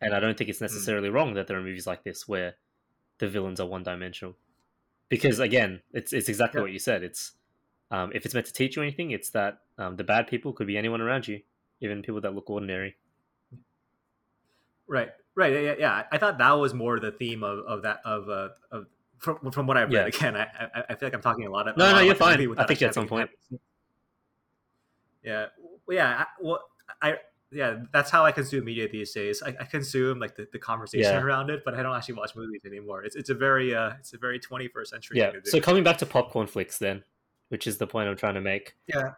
And 0.00 0.12
I 0.14 0.18
don't 0.18 0.36
think 0.36 0.50
it's 0.50 0.58
hmm. 0.58 0.64
necessarily 0.64 1.08
mm. 1.08 1.12
wrong 1.12 1.34
that 1.34 1.46
there 1.46 1.58
are 1.58 1.62
movies 1.62 1.86
like 1.86 2.02
this 2.02 2.26
where 2.26 2.54
the 3.18 3.28
villains 3.28 3.60
are 3.60 3.66
one 3.66 3.82
dimensional. 3.82 4.34
Because 5.08 5.38
again, 5.38 5.82
it's 5.92 6.12
it's 6.12 6.28
exactly 6.28 6.58
yeah. 6.58 6.62
what 6.62 6.72
you 6.72 6.78
said. 6.78 7.02
It's 7.02 7.32
um, 7.90 8.10
if 8.14 8.24
it's 8.24 8.34
meant 8.34 8.46
to 8.46 8.52
teach 8.52 8.76
you 8.76 8.82
anything, 8.82 9.10
it's 9.10 9.30
that 9.30 9.58
um, 9.78 9.96
the 9.96 10.04
bad 10.04 10.26
people 10.26 10.52
could 10.52 10.66
be 10.66 10.78
anyone 10.78 11.00
around 11.00 11.28
you, 11.28 11.42
even 11.80 12.02
people 12.02 12.20
that 12.20 12.34
look 12.34 12.48
ordinary. 12.48 12.96
Right, 14.86 15.10
right, 15.34 15.52
yeah, 15.52 15.74
yeah. 15.78 16.02
I 16.10 16.18
thought 16.18 16.38
that 16.38 16.52
was 16.52 16.72
more 16.72 16.98
the 16.98 17.12
theme 17.12 17.42
of, 17.44 17.58
of 17.66 17.82
that 17.82 18.00
of 18.04 18.28
uh, 18.28 18.48
of 18.70 18.86
from 19.20 19.50
from 19.52 19.66
what 19.66 19.76
I've 19.76 19.90
read. 19.90 20.12
Yeah. 20.12 20.18
Again, 20.18 20.36
I, 20.36 20.42
I, 20.42 20.84
I 20.90 20.94
feel 20.96 21.06
like 21.06 21.14
I'm 21.14 21.22
talking 21.22 21.46
a 21.46 21.50
lot 21.50 21.68
of 21.68 21.76
no, 21.76 21.92
no, 21.92 22.00
you're 22.00 22.14
fine. 22.14 22.40
I 22.58 22.66
think 22.66 22.82
at 22.82 22.94
some 22.94 23.06
point. 23.06 23.30
Yeah, 25.22 25.46
well, 25.86 25.96
yeah. 25.96 26.24
I, 26.24 26.26
well, 26.40 26.60
I 27.00 27.16
yeah, 27.52 27.80
that's 27.92 28.10
how 28.10 28.24
I 28.24 28.32
consume 28.32 28.64
media 28.64 28.88
these 28.88 29.12
days. 29.12 29.42
I, 29.42 29.48
I 29.60 29.64
consume 29.64 30.18
like 30.18 30.36
the, 30.36 30.46
the 30.52 30.58
conversation 30.58 31.12
yeah. 31.12 31.20
around 31.20 31.50
it, 31.50 31.62
but 31.64 31.74
I 31.74 31.82
don't 31.82 31.94
actually 31.94 32.14
watch 32.14 32.36
movies 32.36 32.62
anymore. 32.64 33.04
It's 33.04 33.16
it's 33.16 33.30
a 33.30 33.34
very 33.34 33.74
uh 33.74 33.92
it's 33.98 34.12
a 34.12 34.18
very 34.18 34.38
21st 34.38 34.86
century. 34.86 35.18
Yeah. 35.18 35.32
So 35.44 35.60
coming 35.60 35.84
back 35.84 35.98
to 35.98 36.06
popcorn 36.06 36.46
flicks, 36.46 36.78
then, 36.78 37.02
which 37.48 37.66
is 37.66 37.78
the 37.78 37.86
point 37.86 38.08
I'm 38.08 38.16
trying 38.16 38.34
to 38.34 38.40
make. 38.40 38.76
Yeah. 38.86 39.12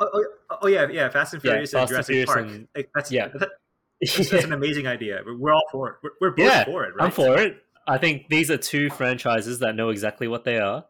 Oh, 0.00 0.08
oh, 0.12 0.24
oh 0.62 0.66
yeah, 0.66 0.88
yeah. 0.88 1.08
Fast 1.08 1.34
and 1.34 1.42
Furious 1.42 1.72
yeah, 1.72 1.80
and 1.80 1.88
Jurassic 1.88 2.16
and 2.16 2.26
Park. 2.26 2.38
And, 2.40 2.68
like, 2.74 2.90
that's 2.94 3.10
yeah. 3.10 3.28
That, 3.28 3.50
that's, 4.00 4.30
that's, 4.30 4.44
an 4.44 4.52
amazing 4.52 4.86
idea. 4.86 5.22
We're 5.24 5.52
all 5.52 5.66
for 5.72 5.90
it. 5.90 5.96
We're, 6.02 6.10
we're 6.20 6.30
both 6.30 6.46
yeah, 6.46 6.64
for 6.64 6.84
it. 6.84 6.94
Right? 6.94 7.04
I'm 7.04 7.10
for 7.10 7.38
it. 7.38 7.62
I 7.88 7.98
think 7.98 8.28
these 8.28 8.50
are 8.50 8.58
two 8.58 8.90
franchises 8.90 9.60
that 9.60 9.74
know 9.74 9.88
exactly 9.88 10.28
what 10.28 10.44
they 10.44 10.58
are. 10.58 10.84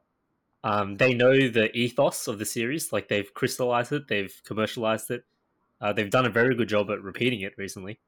Um, 0.65 0.97
they 0.97 1.15
know 1.15 1.49
the 1.49 1.71
ethos 1.77 2.27
of 2.27 2.39
the 2.39 2.45
series, 2.45 2.93
like 2.93 3.09
they've 3.09 3.33
crystallized 3.33 3.93
it, 3.93 4.09
they've 4.09 4.35
commercialized 4.45 5.11
it. 5.11 5.25
Uh, 5.81 5.93
they've 5.93 6.11
done 6.11 6.27
a 6.27 6.31
very 6.31 6.57
good 6.57 6.69
job 6.69 6.91
at 6.91 7.01
repeating 7.01 7.41
it 7.43 7.55
recently. 7.57 8.01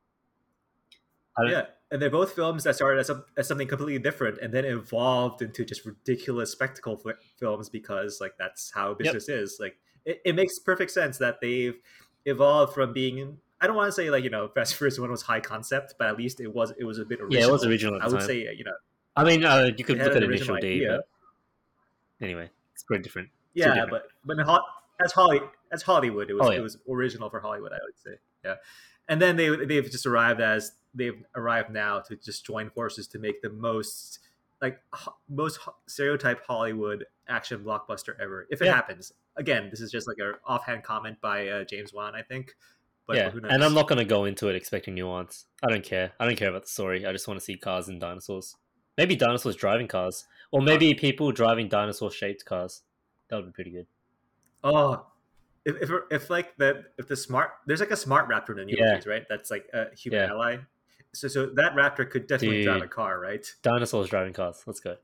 Yeah, 1.48 1.66
and 1.90 2.02
they're 2.02 2.10
both 2.10 2.32
films 2.32 2.64
that 2.64 2.74
started 2.74 3.00
as, 3.00 3.10
as, 3.36 3.48
something 3.48 3.68
completely 3.68 3.98
different 3.98 4.38
and 4.42 4.52
then 4.52 4.64
evolved 4.64 5.40
into 5.40 5.64
just 5.64 5.86
ridiculous 5.86 6.52
spectacle 6.52 7.00
films 7.38 7.68
because 7.70 8.20
like 8.20 8.34
that's 8.38 8.70
how 8.72 8.92
business 8.94 9.26
yep. 9.28 9.38
is. 9.38 9.56
Like 9.58 9.78
it, 10.04 10.20
it 10.24 10.34
makes 10.34 10.58
perfect 10.58 10.90
sense 10.90 11.16
that 11.18 11.40
they've 11.40 11.78
evolved 12.26 12.74
from 12.74 12.92
being 12.92 13.38
I 13.60 13.66
don't 13.66 13.76
want 13.76 13.88
to 13.88 13.92
say 13.92 14.10
like 14.10 14.24
you 14.24 14.30
know 14.30 14.48
Fast 14.48 14.74
Furious 14.76 14.98
One 14.98 15.10
was 15.10 15.22
high 15.22 15.40
concept, 15.40 15.94
but 15.98 16.08
at 16.08 16.16
least 16.16 16.40
it 16.40 16.48
was 16.48 16.72
it 16.78 16.84
was 16.84 16.98
a 16.98 17.04
bit 17.04 17.20
original. 17.20 17.40
Yeah, 17.40 17.48
it 17.48 17.52
was 17.52 17.64
original. 17.66 18.00
I 18.00 18.08
would 18.08 18.22
say 18.22 18.38
you 18.54 18.64
know. 18.64 18.72
I 19.16 19.24
mean, 19.24 19.44
uh, 19.44 19.70
you 19.76 19.84
could 19.84 19.98
look 19.98 20.14
at 20.16 20.22
Initial 20.22 20.56
D, 20.56 20.86
but 20.86 21.06
anyway, 22.20 22.48
it's 22.72 22.84
very 22.88 23.00
different. 23.00 23.28
Yeah, 23.54 23.74
different. 23.74 23.90
but 23.90 24.02
but 24.24 24.38
in 24.38 24.46
Ho- 24.46 24.64
as 25.04 25.12
Holly 25.12 25.40
as 25.72 25.82
Hollywood, 25.82 26.30
it 26.30 26.34
was 26.34 26.46
oh, 26.46 26.50
yeah. 26.50 26.58
it 26.58 26.62
was 26.62 26.78
original 26.88 27.28
for 27.28 27.40
Hollywood. 27.40 27.72
I 27.72 27.78
would 27.84 27.98
say, 27.98 28.18
yeah. 28.44 28.54
And 29.08 29.20
then 29.20 29.36
they 29.36 29.48
they've 29.64 29.90
just 29.90 30.06
arrived 30.06 30.40
as 30.40 30.72
they've 30.94 31.22
arrived 31.34 31.70
now 31.70 32.00
to 32.00 32.16
just 32.16 32.46
join 32.46 32.70
forces 32.70 33.06
to 33.08 33.18
make 33.18 33.42
the 33.42 33.50
most 33.50 34.20
like 34.62 34.80
most 35.28 35.56
ho- 35.56 35.74
stereotype 35.86 36.44
Hollywood 36.46 37.06
action 37.28 37.64
blockbuster 37.64 38.14
ever. 38.20 38.46
If 38.50 38.62
it 38.62 38.66
Yeah. 38.66 38.74
happens, 38.74 39.12
again, 39.36 39.68
this 39.70 39.80
is 39.80 39.90
just 39.90 40.06
like 40.06 40.18
an 40.18 40.34
offhand 40.46 40.84
comment 40.84 41.20
by 41.20 41.48
uh, 41.48 41.64
James 41.64 41.92
Wan, 41.92 42.14
I 42.14 42.22
think. 42.22 42.54
But 43.10 43.16
yeah, 43.16 43.32
and 43.50 43.64
I'm 43.64 43.74
not 43.74 43.88
gonna 43.88 44.04
go 44.04 44.24
into 44.24 44.46
it 44.48 44.54
expecting 44.54 44.94
nuance. 44.94 45.46
I 45.64 45.68
don't 45.68 45.82
care. 45.82 46.12
I 46.20 46.26
don't 46.26 46.36
care 46.36 46.48
about 46.48 46.62
the 46.62 46.68
story. 46.68 47.04
I 47.04 47.10
just 47.10 47.26
want 47.26 47.40
to 47.40 47.44
see 47.44 47.56
cars 47.56 47.88
and 47.88 48.00
dinosaurs. 48.00 48.54
Maybe 48.96 49.16
dinosaurs 49.16 49.56
driving 49.56 49.88
cars, 49.88 50.26
or 50.52 50.62
maybe 50.62 50.94
people 50.94 51.32
driving 51.32 51.68
dinosaur-shaped 51.68 52.44
cars. 52.44 52.82
That 53.28 53.36
would 53.36 53.46
be 53.46 53.52
pretty 53.52 53.72
good. 53.72 53.86
Oh, 54.62 55.06
if, 55.64 55.74
if 55.82 55.90
if 56.12 56.30
like 56.30 56.56
the 56.56 56.84
if 56.98 57.08
the 57.08 57.16
smart 57.16 57.50
there's 57.66 57.80
like 57.80 57.90
a 57.90 57.96
smart 57.96 58.28
raptor 58.28 58.50
in 58.50 58.58
the 58.58 58.64
new 58.66 58.76
Yeah. 58.78 58.90
movies, 58.92 59.06
right? 59.08 59.26
That's 59.28 59.50
like 59.50 59.66
a 59.72 59.92
human 59.96 60.20
Yeah. 60.20 60.30
ally. 60.30 60.56
So 61.12 61.26
so 61.26 61.46
that 61.56 61.74
raptor 61.74 62.08
could 62.08 62.28
definitely 62.28 62.62
drive 62.62 62.82
a 62.82 62.86
car, 62.86 63.18
right? 63.18 63.44
Dinosaurs 63.64 64.08
driving 64.08 64.34
cars. 64.34 64.62
Let's 64.68 64.78
go. 64.78 64.98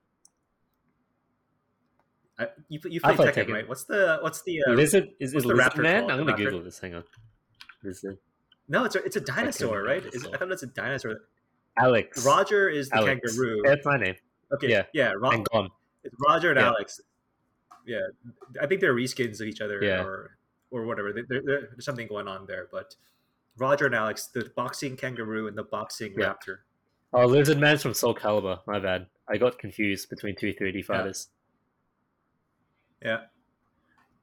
I, 2.38 2.48
you 2.68 2.78
you 2.84 3.00
play 3.00 3.16
Tekken, 3.16 3.34
Tekken. 3.34 3.52
right? 3.52 3.68
What's 3.68 3.84
the 3.84 4.18
what's 4.20 4.42
the 4.42 4.62
uh, 4.62 4.74
lizard 4.74 5.08
is, 5.18 5.34
is 5.34 5.42
the 5.42 5.48
lizard 5.48 5.72
raptor 5.72 5.82
man? 5.82 6.00
called? 6.02 6.12
I'm 6.12 6.18
gonna 6.18 6.32
raptor? 6.34 6.36
Google 6.36 6.62
this. 6.62 6.78
Hang 6.78 6.94
on. 6.94 7.04
No? 8.68 8.84
It's 8.84 8.96
a 8.96 9.02
it's 9.04 9.16
a 9.16 9.20
dinosaur, 9.20 9.82
right? 9.82 10.04
Is. 10.04 10.26
I 10.26 10.36
thought 10.36 10.50
it's 10.52 10.62
a 10.62 10.66
dinosaur. 10.68 11.20
Alex. 11.78 12.24
Roger 12.24 12.68
is 12.68 12.88
the 12.88 12.96
Alex. 12.96 13.36
kangaroo. 13.36 13.60
That's 13.64 13.84
my 13.84 13.96
name. 13.98 14.14
Okay, 14.54 14.68
yeah. 14.70 14.84
yeah, 14.94 15.12
Ro- 15.12 15.30
And 15.30 15.44
gone. 15.52 15.68
it's 16.04 16.14
Roger 16.26 16.50
and 16.50 16.60
Yeah. 16.60 16.68
Alex. 16.68 17.00
Yeah, 17.86 17.98
I 18.60 18.66
think 18.66 18.80
they're 18.80 18.94
reskins 18.94 19.40
of 19.40 19.46
each 19.46 19.60
other, 19.60 19.78
Yeah. 19.82 20.02
or 20.02 20.38
or 20.70 20.84
whatever. 20.84 21.12
There, 21.12 21.24
there, 21.28 21.42
there's 21.44 21.84
something 21.84 22.06
going 22.08 22.28
on 22.28 22.46
there, 22.46 22.68
but 22.72 22.96
Roger 23.58 23.86
and 23.86 23.94
Alex, 23.94 24.26
the 24.28 24.50
boxing 24.56 24.96
kangaroo 24.96 25.46
and 25.48 25.56
the 25.56 25.62
boxing 25.64 26.14
Yeah. 26.18 26.32
raptor. 26.34 26.58
Oh, 27.12 27.26
Lizard 27.26 27.58
Man's 27.58 27.82
from 27.82 27.94
Soul 27.94 28.14
Calibur. 28.14 28.60
My 28.66 28.78
bad. 28.80 29.06
I 29.28 29.36
got 29.38 29.58
confused 29.58 30.08
between 30.10 30.34
two 30.36 30.52
3D 30.52 30.82
fighters. 30.84 31.28
Yeah. 33.02 33.22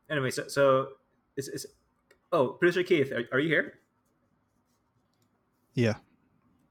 Anyway, 0.10 0.30
so 0.32 0.48
so 0.48 0.88
it's, 1.38 1.48
it's 1.48 1.66
oh, 2.34 2.48
producer 2.50 2.84
Keith, 2.84 3.12
are, 3.12 3.24
are 3.32 3.40
you 3.40 3.48
here? 3.48 3.80
Yeah. 5.76 5.96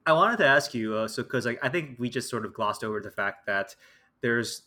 I 0.04 0.12
wanted 0.12 0.38
to 0.38 0.46
ask 0.46 0.74
you, 0.74 0.94
uh, 0.96 1.08
so 1.08 1.22
because 1.22 1.46
like 1.46 1.60
I 1.62 1.68
think 1.68 1.98
we 1.98 2.10
just 2.10 2.28
sort 2.28 2.44
of 2.44 2.52
glossed 2.52 2.82
over 2.84 3.00
the 3.00 3.10
fact 3.10 3.46
that 3.46 3.74
there's 4.20 4.62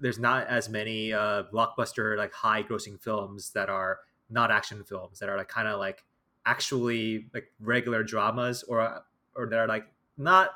there's 0.00 0.18
not 0.18 0.46
as 0.46 0.68
many 0.68 1.12
uh, 1.12 1.44
blockbuster 1.52 2.16
like 2.16 2.32
high 2.32 2.62
grossing 2.62 2.98
films 3.00 3.50
that 3.50 3.68
are 3.68 3.98
not 4.30 4.50
action 4.50 4.82
films 4.84 5.18
that 5.18 5.28
are 5.28 5.36
like 5.36 5.48
kind 5.48 5.68
of 5.68 5.78
like 5.78 6.04
actually 6.46 7.26
like 7.34 7.52
regular 7.60 8.02
dramas 8.02 8.62
or 8.62 9.02
or 9.34 9.46
that 9.46 9.58
are 9.58 9.68
like 9.68 9.86
not 10.16 10.50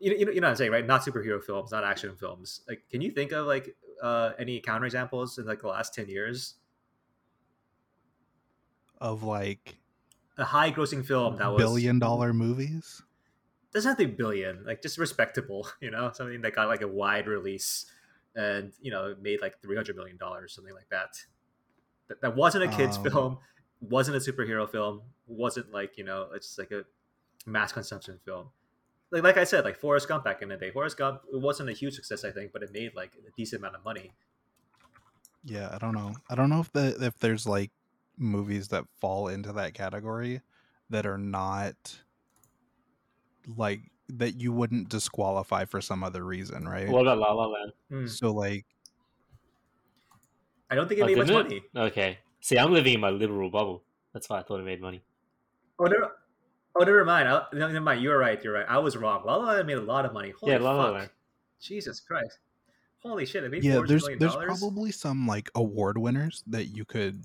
you 0.00 0.10
know, 0.10 0.16
you 0.16 0.24
know 0.24 0.32
you 0.32 0.40
know 0.40 0.46
what 0.46 0.52
I'm 0.52 0.56
saying 0.56 0.72
right 0.72 0.86
not 0.86 1.02
superhero 1.02 1.42
films 1.42 1.70
not 1.70 1.84
action 1.84 2.16
films 2.16 2.62
like 2.68 2.82
can 2.90 3.00
you 3.00 3.10
think 3.10 3.30
of 3.30 3.46
like 3.46 3.76
uh, 4.02 4.32
any 4.38 4.60
counterexamples 4.60 5.38
in 5.38 5.46
like 5.46 5.60
the 5.60 5.68
last 5.68 5.94
ten 5.94 6.08
years 6.08 6.54
Of 9.00 9.22
like 9.22 9.76
a 10.36 10.44
high 10.44 10.70
grossing 10.72 11.04
film 11.04 11.36
that 11.36 11.48
was 11.48 11.58
billion 11.62 11.98
dollar 11.98 12.32
movies. 12.32 13.02
doesn't 13.72 13.88
have 13.88 13.98
to 13.98 14.06
be 14.06 14.12
billion, 14.12 14.64
like 14.64 14.82
just 14.82 14.98
respectable, 14.98 15.68
you 15.80 15.90
know, 15.90 16.10
something 16.12 16.40
that 16.42 16.54
got 16.54 16.68
like 16.68 16.82
a 16.82 16.88
wide 16.88 17.26
release 17.26 17.86
and 18.36 18.72
you 18.80 18.90
know 18.90 19.14
made 19.20 19.40
like 19.40 19.60
three 19.62 19.76
hundred 19.76 19.96
million 19.96 20.16
dollars, 20.16 20.54
something 20.54 20.74
like 20.74 20.88
that. 20.90 21.16
that. 22.08 22.20
That 22.20 22.36
wasn't 22.36 22.64
a 22.64 22.68
kids 22.76 22.96
Um, 22.98 23.04
film, 23.04 23.38
wasn't 23.80 24.16
a 24.16 24.20
superhero 24.20 24.70
film, 24.70 25.02
wasn't 25.26 25.72
like 25.72 25.96
you 25.96 26.04
know 26.04 26.28
it's 26.34 26.48
just 26.48 26.58
like 26.58 26.70
a 26.70 26.84
mass 27.46 27.72
consumption 27.72 28.18
film. 28.24 28.48
Like 29.10 29.22
like 29.22 29.36
I 29.38 29.44
said, 29.44 29.64
like 29.64 29.78
Forrest 29.78 30.08
Gump 30.08 30.24
back 30.24 30.42
in 30.42 30.50
the 30.50 30.56
day. 30.56 30.70
Forrest 30.70 30.98
Gump 30.98 31.22
it 31.32 31.40
wasn't 31.40 31.70
a 31.70 31.72
huge 31.72 31.94
success, 31.94 32.24
I 32.24 32.30
think, 32.32 32.52
but 32.52 32.62
it 32.62 32.70
made 32.72 32.94
like 32.94 33.12
a 33.26 33.30
decent 33.36 33.60
amount 33.62 33.76
of 33.76 33.84
money. 33.84 34.12
Yeah, 35.42 35.70
I 35.72 35.78
don't 35.78 35.94
know. 35.94 36.14
I 36.28 36.34
don't 36.34 36.50
know 36.50 36.60
if 36.60 36.70
the 36.72 36.96
if 37.02 37.18
there's 37.18 37.46
like 37.46 37.70
movies 38.20 38.68
that 38.68 38.84
fall 39.00 39.28
into 39.28 39.52
that 39.54 39.74
category 39.74 40.40
that 40.90 41.06
are 41.06 41.18
not 41.18 41.96
like 43.56 43.80
that 44.08 44.40
you 44.40 44.52
wouldn't 44.52 44.88
disqualify 44.88 45.64
for 45.64 45.80
some 45.80 46.04
other 46.04 46.24
reason, 46.24 46.68
right? 46.68 46.88
What 46.88 47.02
about 47.02 47.18
La 47.18 47.32
La 47.32 47.46
Land? 47.46 47.72
Hmm. 47.90 48.06
So 48.06 48.32
like 48.32 48.66
I 50.70 50.74
don't 50.74 50.88
think 50.88 51.00
it 51.00 51.04
Oh, 51.04 51.06
made 51.06 51.18
much 51.18 51.26
didn't 51.28 51.48
money. 51.48 51.62
Okay. 51.76 52.18
See, 52.40 52.58
I'm 52.58 52.72
living 52.72 52.94
in 52.94 53.00
my 53.00 53.10
liberal 53.10 53.50
bubble. 53.50 53.82
That's 54.12 54.28
why 54.28 54.38
I 54.38 54.42
thought 54.42 54.60
it 54.60 54.64
made 54.64 54.80
money. 54.80 55.02
Oh 55.78 55.84
never, 55.84 56.16
oh 56.76 56.84
never 56.84 57.04
mind. 57.04 57.28
I, 57.28 57.42
never 57.52 57.80
mind. 57.80 58.02
You're 58.02 58.18
right. 58.18 58.42
You're 58.42 58.52
right. 58.54 58.66
I 58.68 58.78
was 58.78 58.96
wrong. 58.96 59.22
La 59.24 59.36
La 59.36 59.52
Land 59.52 59.66
made 59.66 59.78
a 59.78 59.82
lot 59.82 60.04
of 60.04 60.12
money. 60.12 60.32
Holy 60.38 60.52
yeah, 60.52 60.58
La 60.58 60.72
La 60.72 60.84
fuck. 60.84 60.94
Land. 60.94 61.10
Jesus 61.60 62.00
Christ. 62.00 62.38
Holy 63.02 63.24
shit, 63.24 63.44
it 63.44 63.50
made 63.50 63.64
yeah, 63.64 63.80
there's 63.86 64.02
million 64.02 64.18
there's 64.18 64.34
dollars? 64.34 64.46
probably 64.46 64.92
some 64.92 65.26
like 65.26 65.50
award 65.54 65.96
winners 65.96 66.44
that 66.46 66.66
you 66.66 66.84
could 66.84 67.24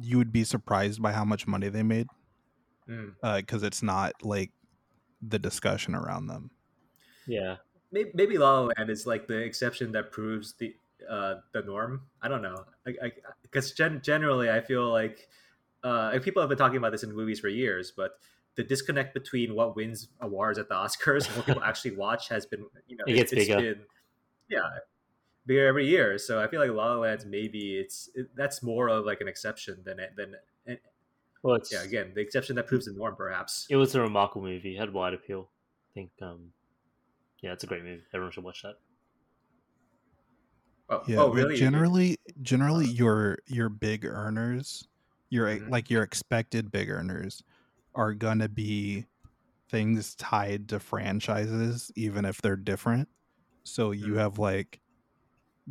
you 0.00 0.18
would 0.18 0.32
be 0.32 0.44
surprised 0.44 1.02
by 1.02 1.12
how 1.12 1.24
much 1.24 1.46
money 1.46 1.68
they 1.68 1.82
made 1.82 2.06
Mm. 2.88 3.14
because 3.36 3.62
it's 3.62 3.82
not 3.82 4.14
like 4.22 4.50
the 5.22 5.38
discussion 5.38 5.94
around 5.94 6.26
them. 6.26 6.50
Yeah. 7.26 7.56
Maybe, 7.92 8.10
maybe 8.14 8.38
La 8.38 8.60
La 8.60 8.70
Land 8.76 8.90
is 8.90 9.06
like 9.06 9.26
the 9.28 9.38
exception 9.38 9.92
that 9.92 10.10
proves 10.10 10.54
the 10.54 10.74
uh, 11.08 11.36
the 11.52 11.62
norm. 11.62 12.02
I 12.20 12.28
don't 12.28 12.42
know. 12.42 12.64
Because 13.42 13.72
gen- 13.72 14.00
generally, 14.02 14.50
I 14.50 14.60
feel 14.60 14.90
like 14.90 15.28
uh, 15.82 16.18
people 16.20 16.42
have 16.42 16.48
been 16.48 16.58
talking 16.58 16.76
about 16.76 16.92
this 16.92 17.02
in 17.04 17.12
movies 17.14 17.40
for 17.40 17.48
years, 17.48 17.92
but 17.96 18.12
the 18.56 18.62
disconnect 18.64 19.14
between 19.14 19.54
what 19.54 19.76
wins 19.76 20.08
awards 20.20 20.58
at 20.58 20.68
the 20.68 20.74
Oscars 20.74 21.26
and 21.28 21.36
what 21.36 21.46
people 21.46 21.62
actually 21.64 21.96
watch 21.96 22.28
has 22.28 22.44
been, 22.44 22.66
you 22.86 22.96
know, 22.96 23.04
It 23.06 23.14
gets 23.14 23.32
it's 23.32 23.46
bigger. 23.46 23.60
Been, 23.60 23.80
yeah, 24.48 24.60
bigger 25.50 25.66
every 25.66 25.86
year. 25.86 26.18
So 26.18 26.42
I 26.42 26.48
feel 26.48 26.60
like 26.60 26.70
La 26.70 26.94
La 26.94 26.96
Land's 27.00 27.24
maybe 27.26 27.78
it's 27.78 28.08
it, 28.14 28.34
that's 28.36 28.62
more 28.62 28.88
of 28.88 29.04
like 29.04 29.20
an 29.20 29.28
exception 29.28 29.82
than 29.84 30.00
it 30.00 30.16
than 30.16 30.36
and, 30.66 30.78
Well, 31.42 31.56
it's 31.56 31.72
yeah 31.72 31.82
again 31.82 32.12
the 32.14 32.20
exception 32.20 32.56
that 32.56 32.66
proves 32.66 32.86
the 32.86 32.92
norm 32.92 33.16
perhaps. 33.16 33.68
it 33.68 33.76
was 33.76 33.94
a 33.94 34.00
remarkable 34.00 34.42
movie. 34.42 34.76
It 34.76 34.80
had 34.80 34.92
wide 34.92 35.14
appeal. 35.14 35.50
I 35.90 35.94
think 35.94 36.12
um 36.22 36.52
yeah, 37.42 37.52
it's 37.54 37.64
a 37.64 37.68
great 37.68 37.84
movie. 37.84 38.04
Everyone 38.14 38.32
should 38.32 38.44
watch 38.44 38.62
that. 38.62 38.76
Oh, 40.90 41.06
Yeah, 41.06 41.16
oh 41.16 41.32
really? 41.32 41.54
Generally, 41.54 42.16
generally 42.42 42.86
your 42.86 43.38
your 43.46 43.68
big 43.68 44.04
earners, 44.04 44.86
your 45.30 45.58
Mhm. 45.58 45.70
like 45.70 45.90
your 45.90 46.02
expected 46.02 46.70
big 46.70 46.90
earners, 46.90 47.42
are 47.94 48.14
gonna 48.14 48.48
be 48.48 49.06
things 49.70 50.14
tied 50.16 50.68
to 50.70 50.80
franchises, 50.80 51.92
even 51.96 52.24
if 52.26 52.42
they're 52.42 52.56
different. 52.56 53.08
So 53.64 53.92
you 53.92 54.14
Mhm. 54.14 54.16
have 54.16 54.38
like 54.38 54.80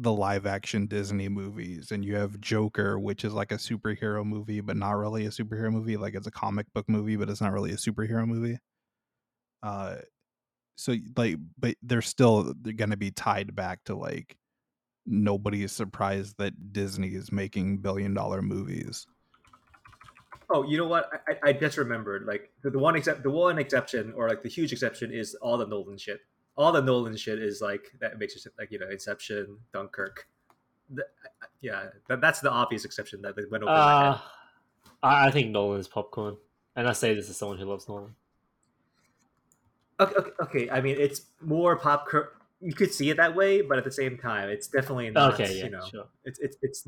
the 0.01 0.13
live 0.13 0.45
action 0.45 0.87
Disney 0.87 1.27
movies, 1.27 1.91
and 1.91 2.05
you 2.05 2.15
have 2.15 2.39
Joker, 2.39 2.97
which 2.97 3.25
is 3.25 3.33
like 3.33 3.51
a 3.51 3.55
superhero 3.57 4.25
movie, 4.25 4.61
but 4.61 4.77
not 4.77 4.91
really 4.93 5.25
a 5.25 5.29
superhero 5.29 5.71
movie. 5.71 5.97
Like 5.97 6.15
it's 6.15 6.27
a 6.27 6.31
comic 6.31 6.65
book 6.73 6.87
movie, 6.87 7.17
but 7.17 7.29
it's 7.29 7.41
not 7.41 7.51
really 7.51 7.71
a 7.71 7.75
superhero 7.75 8.25
movie. 8.25 8.57
Uh, 9.61 9.97
so 10.77 10.95
like, 11.17 11.37
but 11.57 11.75
they're 11.83 12.01
still 12.01 12.53
they're 12.61 12.71
gonna 12.73 12.95
be 12.95 13.11
tied 13.11 13.53
back 13.53 13.83
to 13.85 13.95
like 13.95 14.37
nobody 15.05 15.63
is 15.63 15.73
surprised 15.73 16.35
that 16.37 16.71
Disney 16.71 17.09
is 17.09 17.31
making 17.31 17.79
billion 17.79 18.13
dollar 18.13 18.41
movies. 18.41 19.05
Oh, 20.49 20.63
you 20.63 20.77
know 20.77 20.87
what? 20.87 21.09
I, 21.27 21.49
I- 21.49 21.53
just 21.53 21.77
remembered. 21.77 22.25
Like 22.25 22.51
the, 22.63 22.69
the 22.69 22.79
one 22.79 22.95
except 22.95 23.23
the 23.23 23.29
one 23.29 23.59
exception, 23.59 24.13
or 24.15 24.29
like 24.29 24.43
the 24.43 24.49
huge 24.49 24.71
exception, 24.71 25.11
is 25.11 25.35
all 25.35 25.57
the 25.57 25.67
Nolan 25.67 25.97
shit. 25.97 26.21
All 26.59 26.71
the 26.71 26.81
Nolan 26.81 27.15
shit 27.15 27.41
is 27.41 27.61
like 27.61 27.91
that 28.01 28.19
makes 28.19 28.35
it 28.35 28.53
like 28.59 28.69
you 28.71 28.77
know 28.77 28.89
Inception, 28.89 29.57
Dunkirk. 29.73 30.27
The, 30.91 31.05
yeah, 31.61 31.85
that, 32.07 32.21
that's 32.21 32.41
the 32.41 32.51
obvious 32.51 32.85
exception 32.85 33.21
that 33.23 33.35
went 33.49 33.63
over 33.63 33.71
my 33.71 34.03
head. 34.03 34.13
Uh 34.13 34.17
I, 35.01 35.31
think 35.31 35.51
Nolan 35.51 35.79
is 35.79 35.87
popcorn. 35.87 36.37
And 36.75 36.87
I 36.87 36.93
say 36.93 37.13
this 37.13 37.29
as 37.29 37.37
someone 37.37 37.57
who 37.57 37.65
loves 37.65 37.87
Nolan. 37.87 38.15
Okay, 39.99 40.15
okay, 40.17 40.31
okay. 40.41 40.69
I 40.69 40.81
mean, 40.81 40.95
it's 40.99 41.21
more 41.41 41.77
popcorn. 41.77 42.27
You 42.61 42.73
could 42.73 42.93
see 42.93 43.09
it 43.09 43.17
that 43.17 43.35
way, 43.35 43.61
but 43.61 43.77
at 43.77 43.83
the 43.83 43.91
same 43.91 44.17
time, 44.17 44.49
it's 44.49 44.67
definitely 44.67 45.09
not. 45.09 45.33
okay, 45.33 45.57
yeah, 45.57 45.63
you 45.65 45.69
know, 45.69 45.85
sure. 45.89 46.05
it's 46.25 46.39
it's 46.39 46.57
it's 46.61 46.87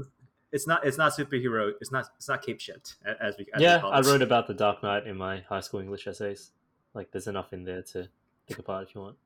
it's 0.52 0.68
not 0.68 0.86
it's 0.86 0.98
not 0.98 1.14
superhero. 1.14 1.72
It's 1.80 1.92
not 1.92 2.08
it's 2.18 2.28
not 2.28 2.42
cape 2.42 2.60
shit 2.60 2.96
as 3.22 3.36
we 3.38 3.48
as 3.54 3.62
Yeah, 3.62 3.80
call 3.80 3.94
I 3.94 4.02
wrote 4.02 4.22
about 4.22 4.48
the 4.48 4.54
Dark 4.54 4.84
Knight 4.84 5.08
in 5.08 5.18
my 5.18 5.42
high 5.48 5.62
school 5.62 5.80
English 5.80 6.08
essays. 6.08 6.52
Like 6.94 7.12
there's 7.12 7.28
enough 7.28 7.54
in 7.54 7.64
there 7.64 7.82
to 7.94 8.10
pick 8.48 8.60
apart 8.60 8.88
if 8.90 8.96
you 8.96 9.02
want. 9.02 9.18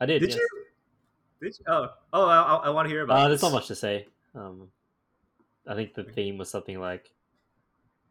I 0.00 0.06
did. 0.06 0.20
Did 0.20 0.30
yes. 0.30 0.38
you? 0.38 0.48
Did 1.42 1.58
you? 1.58 1.64
Oh, 1.68 1.88
oh, 2.12 2.26
I, 2.26 2.54
I, 2.66 2.70
want 2.70 2.86
to 2.86 2.90
hear 2.90 3.02
about. 3.02 3.18
Uh, 3.18 3.28
there's 3.28 3.42
not 3.42 3.52
much 3.52 3.68
to 3.68 3.74
say. 3.74 4.06
Um, 4.34 4.68
I 5.66 5.74
think 5.74 5.94
the 5.94 6.04
theme 6.04 6.38
was 6.38 6.50
something 6.50 6.78
like 6.78 7.10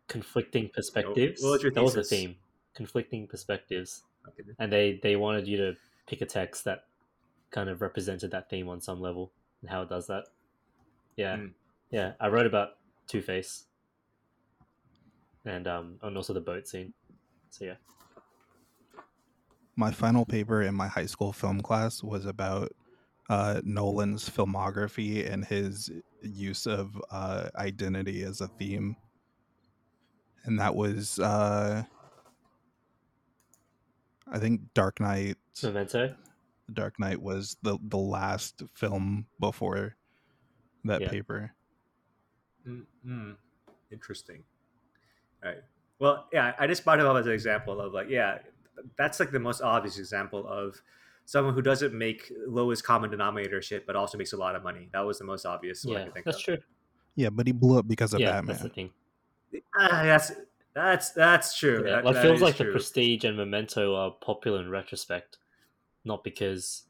conflicting 0.08 0.70
perspectives. 0.74 1.42
what 1.44 1.52
was 1.52 1.64
your 1.64 1.72
that 1.72 1.84
was 1.84 1.94
the 1.94 2.04
theme. 2.04 2.36
Conflicting 2.76 3.28
perspectives, 3.28 4.04
Okay. 4.28 4.50
and 4.60 4.72
they 4.72 5.00
they 5.02 5.16
wanted 5.16 5.48
you 5.48 5.58
to 5.58 5.76
pick 6.08 6.22
a 6.22 6.26
text 6.26 6.66
that 6.66 6.86
kind 7.52 7.70
of 7.70 7.82
represented 7.82 8.32
that 8.32 8.50
theme 8.50 8.68
on 8.68 8.82
some 8.82 9.00
level 9.00 9.32
and 9.62 9.70
how 9.70 9.82
it 9.82 9.90
does 9.90 10.08
that. 10.08 10.26
Yeah, 11.16 11.38
Mm. 11.38 11.54
yeah. 11.90 12.14
I 12.20 12.28
wrote 12.28 12.46
about 12.46 12.78
Two 13.08 13.22
Face, 13.22 13.66
and 15.46 15.68
um, 15.68 16.00
and 16.02 16.18
also 16.18 16.34
the 16.34 16.42
boat 16.42 16.68
scene. 16.68 16.94
So 17.50 17.66
yeah, 17.66 17.76
My 19.76 19.92
final 19.92 20.26
paper 20.26 20.62
in 20.62 20.74
my 20.74 20.88
high 20.88 21.06
school 21.06 21.34
film 21.34 21.62
class 21.62 22.02
was 22.02 22.26
about 22.26 22.72
uh, 23.30 23.60
Nolan's 23.64 24.30
filmography 24.30 25.30
and 25.30 25.44
his 25.44 25.92
use 26.22 26.66
of 26.66 27.02
uh, 27.12 27.50
identity 27.56 28.24
as 28.24 28.40
a 28.42 28.48
theme, 28.48 28.96
and 30.46 30.60
that 30.60 30.76
was 30.76 31.20
uh, 31.20 31.84
I 34.32 34.40
think 34.40 34.62
Dark 34.74 35.00
Knight. 35.00 35.38
Memento. 35.62 36.16
Dark 36.74 37.00
Knight 37.00 37.22
was 37.22 37.58
the 37.62 37.78
the 37.90 37.98
last 37.98 38.64
film 38.74 39.26
before 39.40 39.96
that 40.86 41.02
Yeah. 41.02 41.10
paper. 41.10 41.54
Mm, 42.68 43.36
interesting. 43.92 44.44
All 45.44 45.50
right. 45.52 45.62
Well, 46.00 46.28
yeah, 46.34 46.54
I 46.58 46.66
just 46.66 46.84
brought 46.84 47.00
it 47.00 47.06
up 47.06 47.16
as 47.16 47.28
an 47.28 47.34
example 47.34 47.80
of 47.80 47.94
like, 47.94 48.10
yeah, 48.10 48.40
that's 48.98 49.20
like 49.20 49.32
the 49.32 49.40
most 49.40 49.62
obvious 49.62 49.98
example 49.98 50.48
of 50.48 50.82
someone 51.26 51.54
who 51.54 51.62
doesn't 51.62 51.94
make 51.94 52.32
lowest 52.48 52.84
common 52.84 53.10
denominator 53.10 53.62
shit, 53.62 53.86
but 53.88 53.96
also 53.96 54.18
makes 54.18 54.34
a 54.34 54.38
lot 54.38 54.56
of 54.56 54.64
money. 54.64 54.90
That 54.94 55.02
was 55.02 55.18
the 55.20 55.26
most 55.26 55.46
obvious 55.46 55.86
one 55.86 55.96
I 55.96 56.00
Yeah, 56.00 56.06
could 56.06 56.14
think 56.14 56.26
that's 56.26 56.38
of. 56.38 56.44
true. 56.44 56.58
Yeah, 57.16 57.30
but 57.30 57.48
he 57.48 57.54
blew 57.54 57.80
up 57.80 57.88
because 57.88 58.14
of 58.14 58.20
yeah, 58.22 58.32
Batman. 58.34 58.48
that's 58.48 58.64
the 58.64 58.70
thing. 58.70 58.92
Ah, 59.78 60.02
that's 60.04 60.32
that's 60.74 61.12
that's 61.12 61.58
true. 61.58 61.84
Yeah, 61.86 61.96
That- 61.96 62.06
like 62.06 62.14
that 62.16 62.22
feels 62.22 62.38
is 62.38 62.42
like 62.42 62.58
the. 62.58 62.66
Prestige 62.66 63.24
and 63.24 63.38
Memento 63.38 63.96
are 63.96 64.12
popular 64.12 64.60
in 64.62 64.70
retrospect, 64.70 65.38
not 66.04 66.24
because 66.24 66.84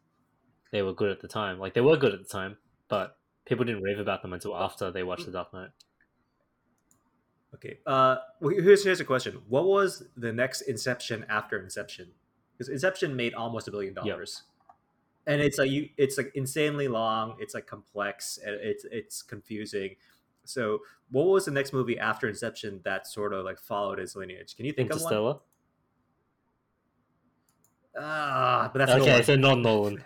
they 0.71 0.81
were 0.81 0.93
good 0.93 1.11
at 1.11 1.21
the 1.21 1.27
time. 1.27 1.59
Like 1.59 1.73
they 1.75 1.81
were 1.81 1.95
good 1.95 2.13
at 2.13 2.19
the 2.19 2.27
time, 2.27 2.57
but 2.89 3.17
people 3.45 3.63
didn't 3.65 3.83
rave 3.83 3.99
about 3.99 4.21
them 4.23 4.33
until 4.33 4.55
after 4.57 4.89
they 4.91 5.03
watched 5.03 5.27
The 5.27 5.31
Dark 5.31 5.53
Knight. 5.53 5.69
Okay. 7.55 7.79
Uh, 7.85 8.17
well, 8.39 8.53
here's 8.55 8.83
here's 8.83 8.99
a 8.99 9.05
question. 9.05 9.41
What 9.47 9.65
was 9.65 10.03
the 10.17 10.31
next 10.31 10.61
Inception 10.61 11.25
after 11.29 11.59
Inception? 11.59 12.09
Because 12.53 12.69
Inception 12.69 13.15
made 13.15 13.33
almost 13.33 13.67
a 13.67 13.71
billion 13.71 13.93
dollars, 13.93 14.43
and 15.25 15.41
it's 15.41 15.57
like 15.57 15.69
you, 15.71 15.89
it's 15.97 16.17
like 16.17 16.31
insanely 16.35 16.87
long. 16.87 17.35
It's 17.39 17.53
like 17.53 17.65
complex. 17.67 18.39
and 18.45 18.55
It's 18.61 18.85
it's 18.91 19.21
confusing. 19.21 19.95
So, 20.43 20.79
what 21.09 21.27
was 21.27 21.45
the 21.45 21.51
next 21.51 21.73
movie 21.73 21.97
after 21.97 22.27
Inception 22.27 22.81
that 22.83 23.07
sort 23.07 23.33
of 23.33 23.45
like 23.45 23.59
followed 23.59 23.99
its 23.99 24.15
lineage? 24.15 24.55
Can 24.55 24.65
you 24.65 24.73
think 24.73 24.91
of 24.91 25.01
one? 25.01 25.37
Ah, 27.97 28.69
but 28.73 28.79
that's 28.79 28.91
okay, 28.91 29.05
Nolan. 29.05 29.23
so 29.23 29.35
non 29.35 29.61
Nolan. 29.61 30.03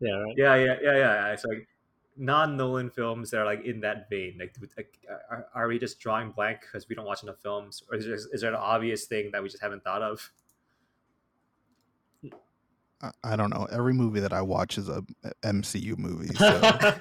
yeah, 0.00 0.10
right. 0.10 0.34
Yeah, 0.36 0.54
yeah, 0.56 0.56
yeah, 0.56 0.76
yeah. 0.82 0.96
yeah. 0.96 1.32
It's 1.32 1.44
like 1.44 1.68
non-Nolan 2.16 2.90
films 2.90 3.30
that 3.30 3.38
are 3.38 3.44
like 3.44 3.64
in 3.64 3.80
that 3.80 4.08
vein. 4.08 4.36
Like, 4.38 4.56
like 4.76 4.98
are, 5.30 5.46
are 5.54 5.68
we 5.68 5.78
just 5.78 6.00
drawing 6.00 6.30
blank 6.30 6.60
because 6.60 6.88
we 6.88 6.94
don't 6.94 7.06
watch 7.06 7.22
enough 7.22 7.40
films, 7.42 7.82
or 7.90 7.96
is 7.96 8.06
there, 8.06 8.14
is 8.14 8.40
there 8.40 8.50
an 8.50 8.56
obvious 8.56 9.06
thing 9.06 9.30
that 9.32 9.42
we 9.42 9.48
just 9.48 9.62
haven't 9.62 9.84
thought 9.84 10.02
of? 10.02 10.30
I, 13.02 13.10
I 13.22 13.36
don't 13.36 13.50
know. 13.50 13.66
Every 13.70 13.92
movie 13.92 14.20
that 14.20 14.32
I 14.32 14.42
watch 14.42 14.78
is 14.78 14.88
a 14.88 15.04
MCU 15.42 15.98
movie. 15.98 16.34
So 16.34 16.94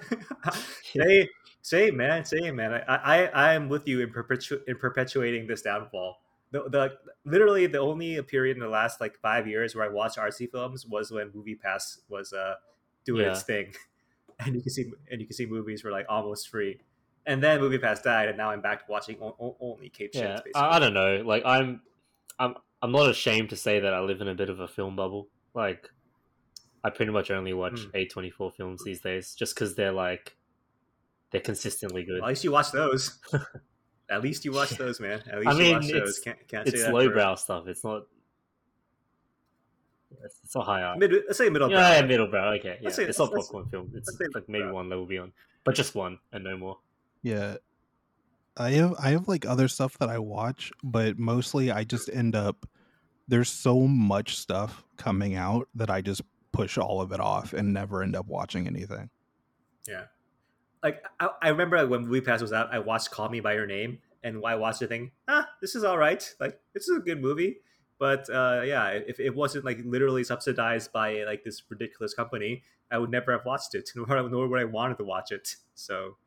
say, 0.99 1.29
say, 1.61 1.91
man, 1.91 2.25
say, 2.25 2.51
man. 2.51 2.73
I, 2.87 2.95
I, 2.95 3.25
I 3.27 3.53
am 3.53 3.69
with 3.69 3.87
you 3.87 4.01
in 4.01 4.09
perpetu- 4.11 4.61
in 4.67 4.77
perpetuating 4.77 5.47
this 5.47 5.61
downfall. 5.61 6.17
The, 6.51 6.69
the 6.69 6.91
literally 7.25 7.67
the 7.67 7.79
only 7.79 8.21
period 8.21 8.57
in 8.57 8.61
the 8.61 8.69
last 8.69 9.01
like 9.01 9.17
five 9.17 9.47
years 9.47 9.75
where 9.75 9.85
I 9.85 9.89
watched 9.89 10.17
RC 10.17 10.51
films 10.51 10.85
was 10.85 11.11
when 11.11 11.31
MoviePass 11.31 11.99
was 12.07 12.33
uh 12.33 12.55
doing 13.05 13.27
its 13.27 13.43
thing, 13.43 13.73
and 14.39 14.55
you 14.55 14.61
can 14.61 14.71
see 14.71 14.91
and 15.11 15.21
you 15.21 15.27
can 15.27 15.35
see 15.35 15.45
movies 15.45 15.83
were 15.83 15.91
like 15.91 16.05
almost 16.09 16.49
free. 16.49 16.79
And 17.27 17.41
then 17.43 17.59
MoviePass 17.59 18.03
died, 18.03 18.27
and 18.29 18.37
now 18.37 18.51
I'm 18.51 18.61
back 18.61 18.85
to 18.85 18.91
watching 18.91 19.17
o- 19.21 19.55
only 19.59 19.89
Cape 19.89 20.11
yeah. 20.13 20.21
Shits. 20.21 20.35
Basically. 20.43 20.51
I, 20.55 20.75
I 20.75 20.79
don't 20.79 20.93
know. 20.93 21.23
Like 21.25 21.43
I'm, 21.43 21.81
I'm, 22.37 22.53
I'm 22.83 22.91
not 22.91 23.09
ashamed 23.09 23.49
to 23.49 23.55
say 23.55 23.79
that 23.79 23.93
I 23.95 23.99
live 24.01 24.21
in 24.21 24.27
a 24.27 24.35
bit 24.35 24.49
of 24.51 24.59
a 24.59 24.67
film 24.67 24.95
bubble. 24.95 25.27
Like, 25.55 25.89
I 26.83 26.91
pretty 26.91 27.11
much 27.11 27.31
only 27.31 27.53
watch 27.53 27.79
Hmm. 27.79 27.89
A 27.95 28.05
twenty 28.05 28.29
four 28.29 28.51
films 28.51 28.83
these 28.83 29.01
days, 29.01 29.33
just 29.33 29.55
because 29.55 29.73
they're 29.73 29.91
like, 29.91 30.35
they're 31.31 31.41
consistently 31.41 32.03
good. 32.03 32.19
Well, 32.19 32.25
at 32.25 32.29
least 32.29 32.43
you 32.43 32.51
watch 32.51 32.71
those. 32.71 33.17
At 34.07 34.21
least 34.21 34.45
you 34.45 34.51
watch 34.51 34.69
those, 34.77 34.99
man. 34.99 35.23
At 35.31 35.39
least 35.39 35.47
I 35.49 35.51
you 35.53 35.57
mean, 35.57 35.73
watch 35.77 35.87
those. 35.91 35.93
it's- 35.95 36.19
Can't, 36.19 36.47
can't 36.47 36.67
it's 36.67 36.87
lowbrow 36.87 37.33
stuff. 37.33 37.67
It's 37.67 37.83
not. 37.83 38.03
It's, 40.25 40.39
it's 40.43 40.55
not 40.55 40.65
high 40.65 40.81
art. 40.83 40.99
Mid, 40.99 41.11
let's 41.11 41.37
say 41.37 41.49
middle. 41.49 41.69
yeah, 41.71 41.99
brow. 42.01 42.07
middle 42.07 42.27
brow. 42.27 42.51
Okay, 42.53 42.79
yeah. 42.81 42.89
Say- 42.89 43.05
it's 43.05 43.19
not 43.19 43.31
let's- 43.31 43.47
popcorn 43.47 43.69
film. 43.69 43.91
It's 43.95 44.09
let's 44.19 44.35
like 44.35 44.49
maybe 44.49 44.63
brow. 44.65 44.73
one 44.73 44.89
level 44.89 45.05
beyond, 45.05 45.31
but 45.63 45.75
just 45.75 45.95
one 45.95 46.19
and 46.33 46.43
no 46.43 46.57
more. 46.57 46.77
yeah, 47.21 47.55
I 48.57 48.71
have 48.71 48.95
I 48.99 49.09
have 49.09 49.27
like 49.27 49.45
other 49.45 49.67
stuff 49.67 49.97
that 49.99 50.09
I 50.09 50.17
watch, 50.19 50.71
but 50.83 51.17
mostly 51.19 51.71
I 51.71 51.83
just 51.83 52.09
end 52.09 52.35
up 52.35 52.65
there's 53.27 53.49
so 53.49 53.81
much 53.87 54.37
stuff 54.37 54.83
coming 54.97 55.35
out 55.35 55.67
that 55.75 55.89
I 55.89 56.01
just 56.01 56.21
push 56.51 56.77
all 56.77 57.01
of 57.01 57.11
it 57.11 57.19
off 57.19 57.53
and 57.53 57.73
never 57.73 58.03
end 58.03 58.15
up 58.15 58.27
watching 58.27 58.67
anything. 58.67 59.09
Yeah. 59.87 60.03
Like 60.83 61.03
I, 61.19 61.29
I 61.41 61.49
remember 61.49 61.85
when 61.87 62.05
MoviePass 62.05 62.41
was 62.41 62.53
out, 62.53 62.69
I 62.71 62.79
watched 62.79 63.09
Call 63.11 63.29
Me 63.29 63.39
by 63.39 63.53
Your 63.53 63.65
Name, 63.65 63.97
and 64.23 64.41
I 64.45 64.55
watched 64.55 64.79
the 64.79 64.87
thing. 64.87 65.11
Ah, 65.27 65.49
this 65.59 65.75
is 65.75 65.83
all 65.83 65.97
right. 65.97 66.23
Like 66.39 66.59
this 66.73 66.87
is 66.87 66.95
a 66.97 66.99
good 67.01 67.19
movie, 67.21 67.57
but 67.99 68.29
uh, 68.29 68.61
yeah, 68.65 68.87
if 68.89 69.19
it 69.19 69.35
wasn't 69.35 69.65
like 69.65 69.79
literally 69.85 70.23
subsidized 70.23 70.91
by 70.91 71.23
like 71.23 71.43
this 71.43 71.63
ridiculous 71.69 72.13
company, 72.13 72.63
I 72.91 72.97
would 72.97 73.09
never 73.11 73.31
have 73.31 73.45
watched 73.45 73.75
it, 73.75 73.89
nor, 73.95 74.07
nor 74.29 74.47
would 74.47 74.59
I 74.61 74.65
wanted 74.65 74.97
to 74.97 75.03
watch 75.03 75.31
it. 75.31 75.55
So 75.73 76.17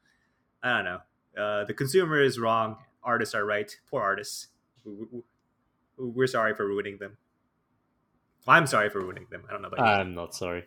I 0.62 0.76
don't 0.76 0.84
know. 0.84 1.00
Uh, 1.42 1.64
the 1.64 1.74
consumer 1.74 2.20
is 2.20 2.38
wrong. 2.38 2.76
Artists 3.04 3.34
are 3.34 3.44
right. 3.44 3.70
Poor 3.90 4.02
artists. 4.02 4.48
We- 4.84 5.06
we- 5.10 5.22
We're 5.98 6.26
sorry 6.28 6.54
for 6.54 6.64
ruining 6.66 6.98
them. 6.98 7.16
I'm 8.46 8.66
sorry 8.66 8.88
for 8.88 9.00
ruining 9.00 9.26
them. 9.30 9.42
I 9.48 9.52
don't 9.52 9.62
know 9.62 9.68
about 9.68 9.80
you. 9.80 9.84
I'm 9.84 10.14
not 10.14 10.34
sorry. 10.34 10.64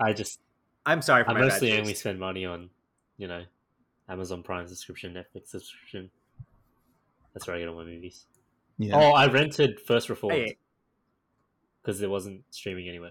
I 0.00 0.12
just 0.14 0.40
I'm 0.86 1.02
sorry 1.02 1.24
for 1.24 1.30
I 1.32 1.40
mostly 1.40 1.78
only 1.78 1.94
spend 1.94 2.18
money 2.18 2.46
on, 2.46 2.70
you 3.18 3.28
know, 3.28 3.44
Amazon 4.08 4.42
Prime 4.42 4.66
subscription, 4.66 5.12
Netflix 5.12 5.48
subscription. 5.48 6.10
That's 7.34 7.46
where 7.46 7.56
I 7.56 7.58
get 7.60 7.68
all 7.68 7.76
my 7.76 7.84
movies. 7.84 8.24
Yeah, 8.82 8.96
Oh, 8.96 9.10
I 9.12 9.26
rented 9.26 9.78
First 9.78 10.08
Reformed 10.08 10.36
Hey, 10.36 10.56
because 11.82 12.00
it 12.00 12.08
wasn't 12.08 12.42
streaming 12.50 12.88
anywhere. 12.88 13.10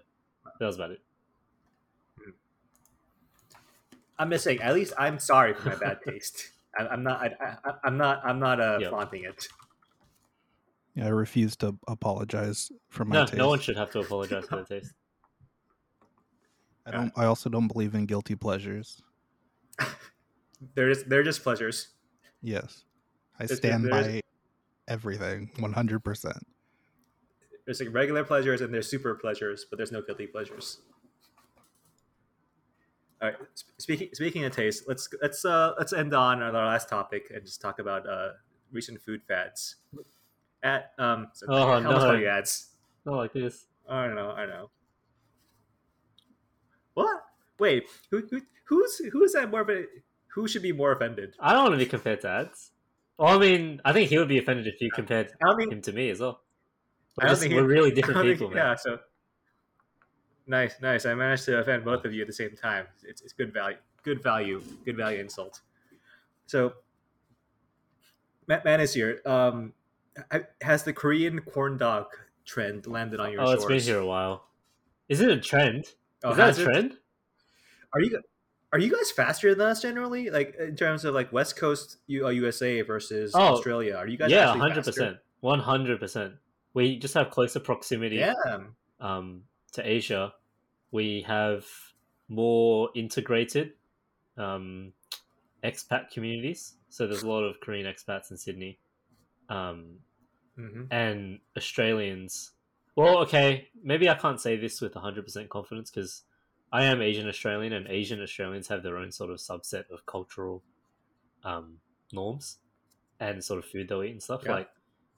That 0.60 0.66
was 0.66 0.76
about 0.78 0.90
it. 0.92 1.00
I'm 4.18 4.30
just 4.32 4.44
saying. 4.44 4.62
At 4.62 4.74
least 4.74 4.94
I'm 4.98 5.20
sorry 5.20 5.54
for 5.54 5.70
my 5.70 5.76
bad 5.76 6.00
taste. 6.08 6.50
I, 6.78 6.88
I'm 6.88 7.04
not. 7.04 7.22
I, 7.22 7.56
I, 7.64 7.74
I'm 7.84 7.98
not. 7.98 8.22
I'm 8.26 8.40
not 8.40 8.60
uh, 8.60 8.80
Yeah. 8.82 8.90
flaunting 8.90 9.26
it. 9.26 9.48
yeah, 10.96 11.06
I 11.06 11.10
refuse 11.10 11.56
to 11.58 11.78
apologize 11.88 12.72
for 12.90 13.06
my 13.06 13.14
No, 13.18 13.26
taste. 13.26 13.38
no 13.38 13.48
one 13.50 13.60
should 13.60 13.78
have 13.78 13.92
to 13.92 14.00
apologize 14.00 14.46
for 14.46 14.58
their 14.58 14.66
taste. 14.82 14.94
I 16.88 16.92
don't. 16.92 17.14
I 17.16 17.26
also 17.26 17.50
don't 17.50 17.68
believe 17.68 17.94
in 17.96 18.06
guilty 18.08 18.36
pleasures. 18.36 19.02
They're 20.76 20.92
just. 20.94 21.08
They're 21.08 21.24
just 21.24 21.44
pleasures. 21.44 21.90
Yes, 22.42 22.86
I 23.40 23.46
There's- 23.46 23.60
stand 23.60 23.86
there's- 23.86 24.06
by 24.08 24.22
everything 24.90 25.50
one 25.60 25.72
hundred 25.74 26.04
percent. 26.04 26.46
There's 27.66 27.80
like 27.80 27.94
regular 27.94 28.24
pleasures 28.24 28.62
and 28.62 28.74
there's 28.74 28.90
super 28.90 29.16
pleasures, 29.16 29.66
but 29.70 29.78
there's 29.78 29.92
no 29.92 30.02
guilty 30.02 30.28
pleasures. 30.28 30.80
All 33.22 33.30
right. 33.30 33.38
Speaking 33.78 34.10
speaking 34.14 34.44
of 34.46 34.52
taste, 34.54 34.86
let's 34.88 35.08
let's 35.22 35.46
uh 35.46 35.74
let's 35.78 35.94
end 35.94 36.14
on 36.14 36.42
our 36.42 36.52
last 36.52 36.90
topic 36.90 37.32
and 37.34 37.46
just 37.46 37.62
talk 37.62 37.80
about 37.80 38.08
uh 38.10 38.30
recent 38.72 39.00
food 39.02 39.22
fads. 39.28 39.76
At 40.64 40.92
um, 40.98 41.28
so 41.34 41.46
Oh, 41.50 41.72
I 41.72 41.80
no. 41.80 42.14
you 42.14 42.28
ads. 42.28 42.70
Not 43.06 43.16
like 43.16 43.34
this. 43.34 43.68
I 43.90 44.06
don't 44.08 44.16
know. 44.16 44.32
I 44.32 44.46
know. 44.46 44.70
What? 46.96 47.24
Wait. 47.60 47.86
Who, 48.12 48.24
who 48.30 48.42
who's 48.66 48.98
who 49.12 49.24
is 49.24 49.34
that 49.34 49.50
more 49.52 49.62
of 49.62 49.70
a 49.70 49.86
who 50.28 50.48
should 50.48 50.62
be 50.62 50.72
more 50.72 50.92
offended? 50.92 51.36
I 51.40 51.54
don't 51.54 51.64
want 51.64 51.74
to 51.74 51.78
be 51.78 51.86
compared 51.86 52.22
to 52.22 52.30
ads. 52.30 52.72
Well, 53.20 53.36
I 53.36 53.38
mean, 53.38 53.82
I 53.84 53.92
think 53.92 54.10
he 54.10 54.18
would 54.18 54.30
be 54.30 54.38
offended 54.40 54.66
if 54.66 54.80
you 54.82 54.90
compared 54.92 55.34
I 55.44 55.48
don't 55.48 55.72
him 55.74 55.82
to 55.82 55.92
me 55.92 56.10
as 56.10 56.22
well. 56.22 56.42
I 57.20 57.26
We're, 57.26 57.28
don't 57.28 57.32
just- 57.32 57.42
think 57.42 57.54
we're 57.54 57.62
he- 57.62 57.68
really 57.68 57.92
different 57.92 58.22
think- 58.22 58.40
people, 58.40 58.48
man. 58.50 58.58
yeah. 58.58 58.76
So 58.76 59.00
nice, 60.48 60.76
nice. 60.82 61.06
I 61.06 61.14
managed 61.14 61.44
to 61.46 61.60
offend 61.60 61.84
both 61.84 62.06
of 62.06 62.14
you 62.14 62.22
at 62.22 62.28
the 62.28 62.34
same 62.34 62.56
time. 62.56 62.88
It's, 63.04 63.22
it's 63.22 63.34
good 63.34 63.54
value. 63.54 63.78
Good 64.04 64.24
value. 64.24 64.62
Good 64.86 64.96
value 64.96 65.20
insult. 65.20 65.60
So, 66.48 66.74
Matt 68.48 68.64
Man 68.64 68.80
is 68.80 68.94
here. 68.94 69.22
Um, 69.26 69.74
has 70.62 70.84
the 70.84 70.94
Korean 70.94 71.40
corn 71.42 71.78
dog 71.78 72.08
trend 72.46 72.88
landed 72.88 73.20
on 73.20 73.32
your 73.34 73.42
Oh, 73.42 73.46
shores? 73.48 73.56
it's 73.58 73.66
been 73.66 73.80
here 73.82 74.00
a 74.00 74.06
while. 74.06 74.46
Is 75.10 75.20
it 75.22 75.30
a 75.30 75.38
trend? 75.40 75.86
Oh, 76.24 76.32
Is 76.32 76.38
that 76.38 76.58
a 76.58 76.62
it? 76.62 76.64
trend? 76.64 76.98
Are 77.94 78.00
you 78.02 78.22
are 78.72 78.80
you 78.80 78.92
guys 78.96 79.12
faster 79.12 79.56
than 79.56 79.68
us 79.68 79.82
generally? 79.82 80.30
Like 80.30 80.56
in 80.60 80.76
terms 80.76 81.06
of 81.06 81.14
like 81.14 81.32
West 81.34 81.56
Coast 81.58 81.98
uh, 82.10 82.30
USA 82.30 82.82
versus 82.82 83.32
Oh, 83.34 83.40
Australia? 83.56 83.96
Are 83.96 84.08
you 84.08 84.18
guys 84.18 84.32
Yeah, 84.32 84.54
hundred 84.54 84.86
percent, 84.86 85.18
one 85.42 85.60
hundred 85.60 86.00
percent. 86.00 86.36
We 86.74 86.98
just 86.98 87.14
have 87.16 87.32
closer 87.32 87.60
proximity 87.60 88.18
Yeah. 88.18 88.34
um, 89.00 89.44
to 89.74 89.88
Asia. 89.88 90.34
We 90.92 91.24
have 91.24 91.66
more 92.28 92.90
integrated 92.96 93.74
um, 94.38 94.94
expat 95.64 96.12
communities. 96.12 96.76
So 96.90 97.08
there's 97.08 97.24
a 97.24 97.30
lot 97.30 97.44
of 97.44 97.60
Korean 97.62 97.86
expats 97.86 98.32
in 98.32 98.38
Sydney, 98.38 98.80
um, 99.50 100.00
hmm 100.56 100.84
and 100.92 101.40
Australians 101.58 102.52
Well, 102.96 103.20
okay, 103.20 103.70
maybe 103.82 104.10
I 104.10 104.16
can't 104.16 104.42
say 104.42 104.58
this 104.58 104.82
with 104.82 104.94
100% 104.94 105.50
confidence 105.50 105.90
because 105.90 106.24
I 106.72 106.86
am 106.86 107.02
Asian 107.02 107.28
Australian, 107.28 107.74
and 107.74 107.88
Asian 107.88 108.22
Australians 108.22 108.68
have 108.68 108.84
their 108.84 108.98
own 108.98 109.12
sort 109.12 109.32
of 109.32 109.38
subset 109.38 109.90
of 109.92 110.06
cultural 110.06 110.64
um, 111.44 111.78
norms 112.14 112.58
and 113.20 113.44
sort 113.44 113.60
of 113.60 113.66
food 113.66 113.88
they'll 113.90 114.04
eat 114.04 114.12
and 114.12 114.22
stuff. 114.24 114.42
Yeah. 114.46 114.52
Like, 114.54 114.70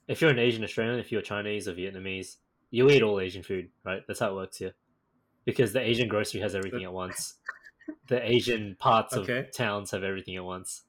if 0.08 0.22
you're 0.22 0.32
an 0.32 0.40
Asian 0.40 0.64
Australian, 0.64 1.00
if 1.00 1.12
you're 1.12 1.22
Chinese 1.22 1.68
or 1.68 1.74
Vietnamese, 1.74 2.38
you 2.70 2.90
eat 2.90 3.04
all 3.04 3.20
Asian 3.20 3.44
food, 3.44 3.70
right? 3.84 4.02
That's 4.08 4.20
how 4.22 4.32
it 4.32 4.36
works 4.36 4.58
here. 4.58 4.74
Because 5.46 5.74
the 5.74 5.82
Asian 5.82 6.08
grocery 6.08 6.40
has 6.42 6.56
everything 6.56 6.84
at 6.84 6.94
once. 6.94 7.36
The 8.08 8.24
Asian 8.30 8.76
parts 8.80 9.16
Okay. 9.18 9.40
of 9.40 9.52
towns 9.56 9.92
have 9.92 10.04
everything 10.04 10.36
at 10.38 10.44
once. 10.46 10.84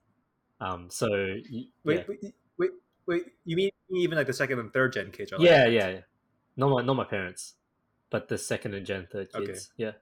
Um, 0.61 0.89
so 0.91 1.09
y- 1.51 1.65
Wait, 1.85 2.07
wait, 2.07 2.35
wait, 2.59 2.71
wait. 3.07 3.23
You 3.45 3.57
mean 3.57 3.71
even 3.91 4.17
like 4.19 4.27
the 4.29 4.33
second 4.33 4.59
and 4.61 4.73
third 4.73 4.93
gen 4.93 5.11
kids? 5.11 5.33
Are 5.33 5.39
like 5.39 5.47
yeah, 5.49 5.67
yeah, 5.67 5.89
yeah. 5.89 6.01
Not 6.57 6.69
my 6.71 6.83
not 6.83 6.95
my 6.95 7.05
parents, 7.05 7.55
but 8.11 8.29
the 8.29 8.39
second 8.39 8.75
and 8.75 8.87
gen, 8.87 9.09
third 9.11 9.29
Okay. 9.35 9.47
kids. 9.47 9.71
Yeah, 9.77 9.93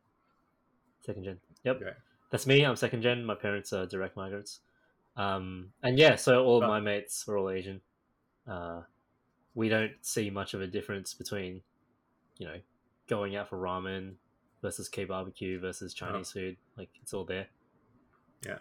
second 1.10 1.24
gen. 1.24 1.38
Yep, 1.64 1.76
Okay. 1.82 1.92
that's 2.30 2.46
me. 2.46 2.64
I'm 2.64 2.76
second 2.76 3.02
gen. 3.02 3.24
My 3.24 3.34
parents 3.34 3.72
are 3.72 3.86
direct 3.86 4.16
migrants. 4.16 4.60
Um, 5.16 5.72
and 5.82 5.98
yeah, 5.98 6.14
so 6.16 6.44
all 6.44 6.58
of 6.58 6.64
Oh. 6.64 6.68
my 6.68 6.80
mates 6.80 7.28
are 7.28 7.36
all 7.36 7.50
Asian. 7.50 7.80
Uh, 8.46 8.82
we 9.54 9.68
don't 9.68 9.92
see 10.02 10.30
much 10.30 10.54
of 10.54 10.60
a 10.60 10.66
difference 10.66 11.12
between, 11.14 11.62
you 12.38 12.46
know, 12.46 12.60
going 13.08 13.34
out 13.36 13.48
for 13.48 13.58
ramen 13.58 14.14
versus 14.62 14.88
K 14.88 15.04
barbecue 15.04 15.58
versus 15.58 15.92
Chinese 15.94 16.30
food. 16.32 16.56
Like 16.76 16.90
it's 17.02 17.12
all 17.12 17.24
there. 17.24 17.48
Yeah. 18.46 18.58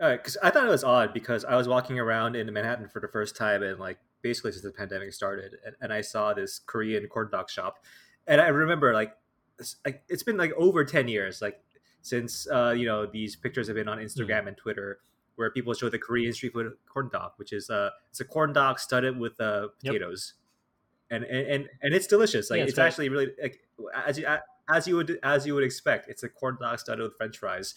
All 0.00 0.08
right, 0.10 0.18
because 0.22 0.36
I 0.42 0.50
thought 0.50 0.66
it 0.66 0.70
was 0.70 0.84
odd 0.84 1.14
because 1.14 1.44
I 1.46 1.56
was 1.56 1.66
walking 1.66 1.98
around 1.98 2.36
in 2.36 2.52
Manhattan 2.52 2.88
for 2.88 3.00
the 3.00 3.08
first 3.08 3.34
time 3.34 3.62
and 3.62 3.80
like 3.80 3.98
basically 4.20 4.52
since 4.52 4.62
the 4.62 4.70
pandemic 4.72 5.12
started, 5.14 5.56
and, 5.64 5.74
and 5.80 5.92
I 5.92 6.02
saw 6.02 6.34
this 6.34 6.58
Korean 6.58 7.06
corn 7.08 7.30
dog 7.32 7.48
shop, 7.48 7.82
and 8.26 8.40
I 8.40 8.48
remember 8.48 8.92
like 8.92 9.16
like 9.84 10.04
it's 10.08 10.22
been 10.22 10.36
like 10.36 10.52
over 10.56 10.84
ten 10.84 11.08
years 11.08 11.40
like 11.40 11.62
since 12.02 12.46
uh, 12.50 12.74
you 12.76 12.86
know 12.86 13.06
these 13.06 13.36
pictures 13.36 13.66
have 13.68 13.76
been 13.76 13.88
on 13.88 13.98
Instagram 13.98 14.46
and 14.48 14.56
Twitter 14.56 15.00
where 15.36 15.50
people 15.50 15.74
show 15.74 15.88
the 15.88 15.98
Korean 15.98 16.32
street 16.32 16.52
food 16.52 16.72
corn 16.86 17.10
dog, 17.12 17.32
which 17.36 17.52
is 17.52 17.70
uh 17.70 17.90
it's 18.10 18.20
a 18.20 18.24
corn 18.24 18.52
dog 18.52 18.78
studded 18.78 19.18
with 19.18 19.40
uh, 19.40 19.68
Yep. 19.82 19.92
potatoes. 19.94 20.34
And, 21.10 21.24
and, 21.24 21.46
and 21.48 21.68
and 21.82 21.94
it's 21.94 22.06
delicious. 22.08 22.50
Like 22.50 22.58
Yeah, 22.58 22.64
it's 22.64 22.72
it's 22.72 22.78
actually 22.78 23.08
really 23.08 23.28
like 23.40 23.60
as 23.94 24.18
you 24.18 24.26
as 24.68 24.88
you 24.88 24.96
would 24.96 25.18
as 25.22 25.46
you 25.46 25.54
would 25.54 25.64
expect. 25.64 26.08
It's 26.08 26.22
a 26.24 26.28
corn 26.28 26.58
dog 26.60 26.78
studded 26.80 27.02
with 27.04 27.16
French 27.16 27.38
fries, 27.38 27.74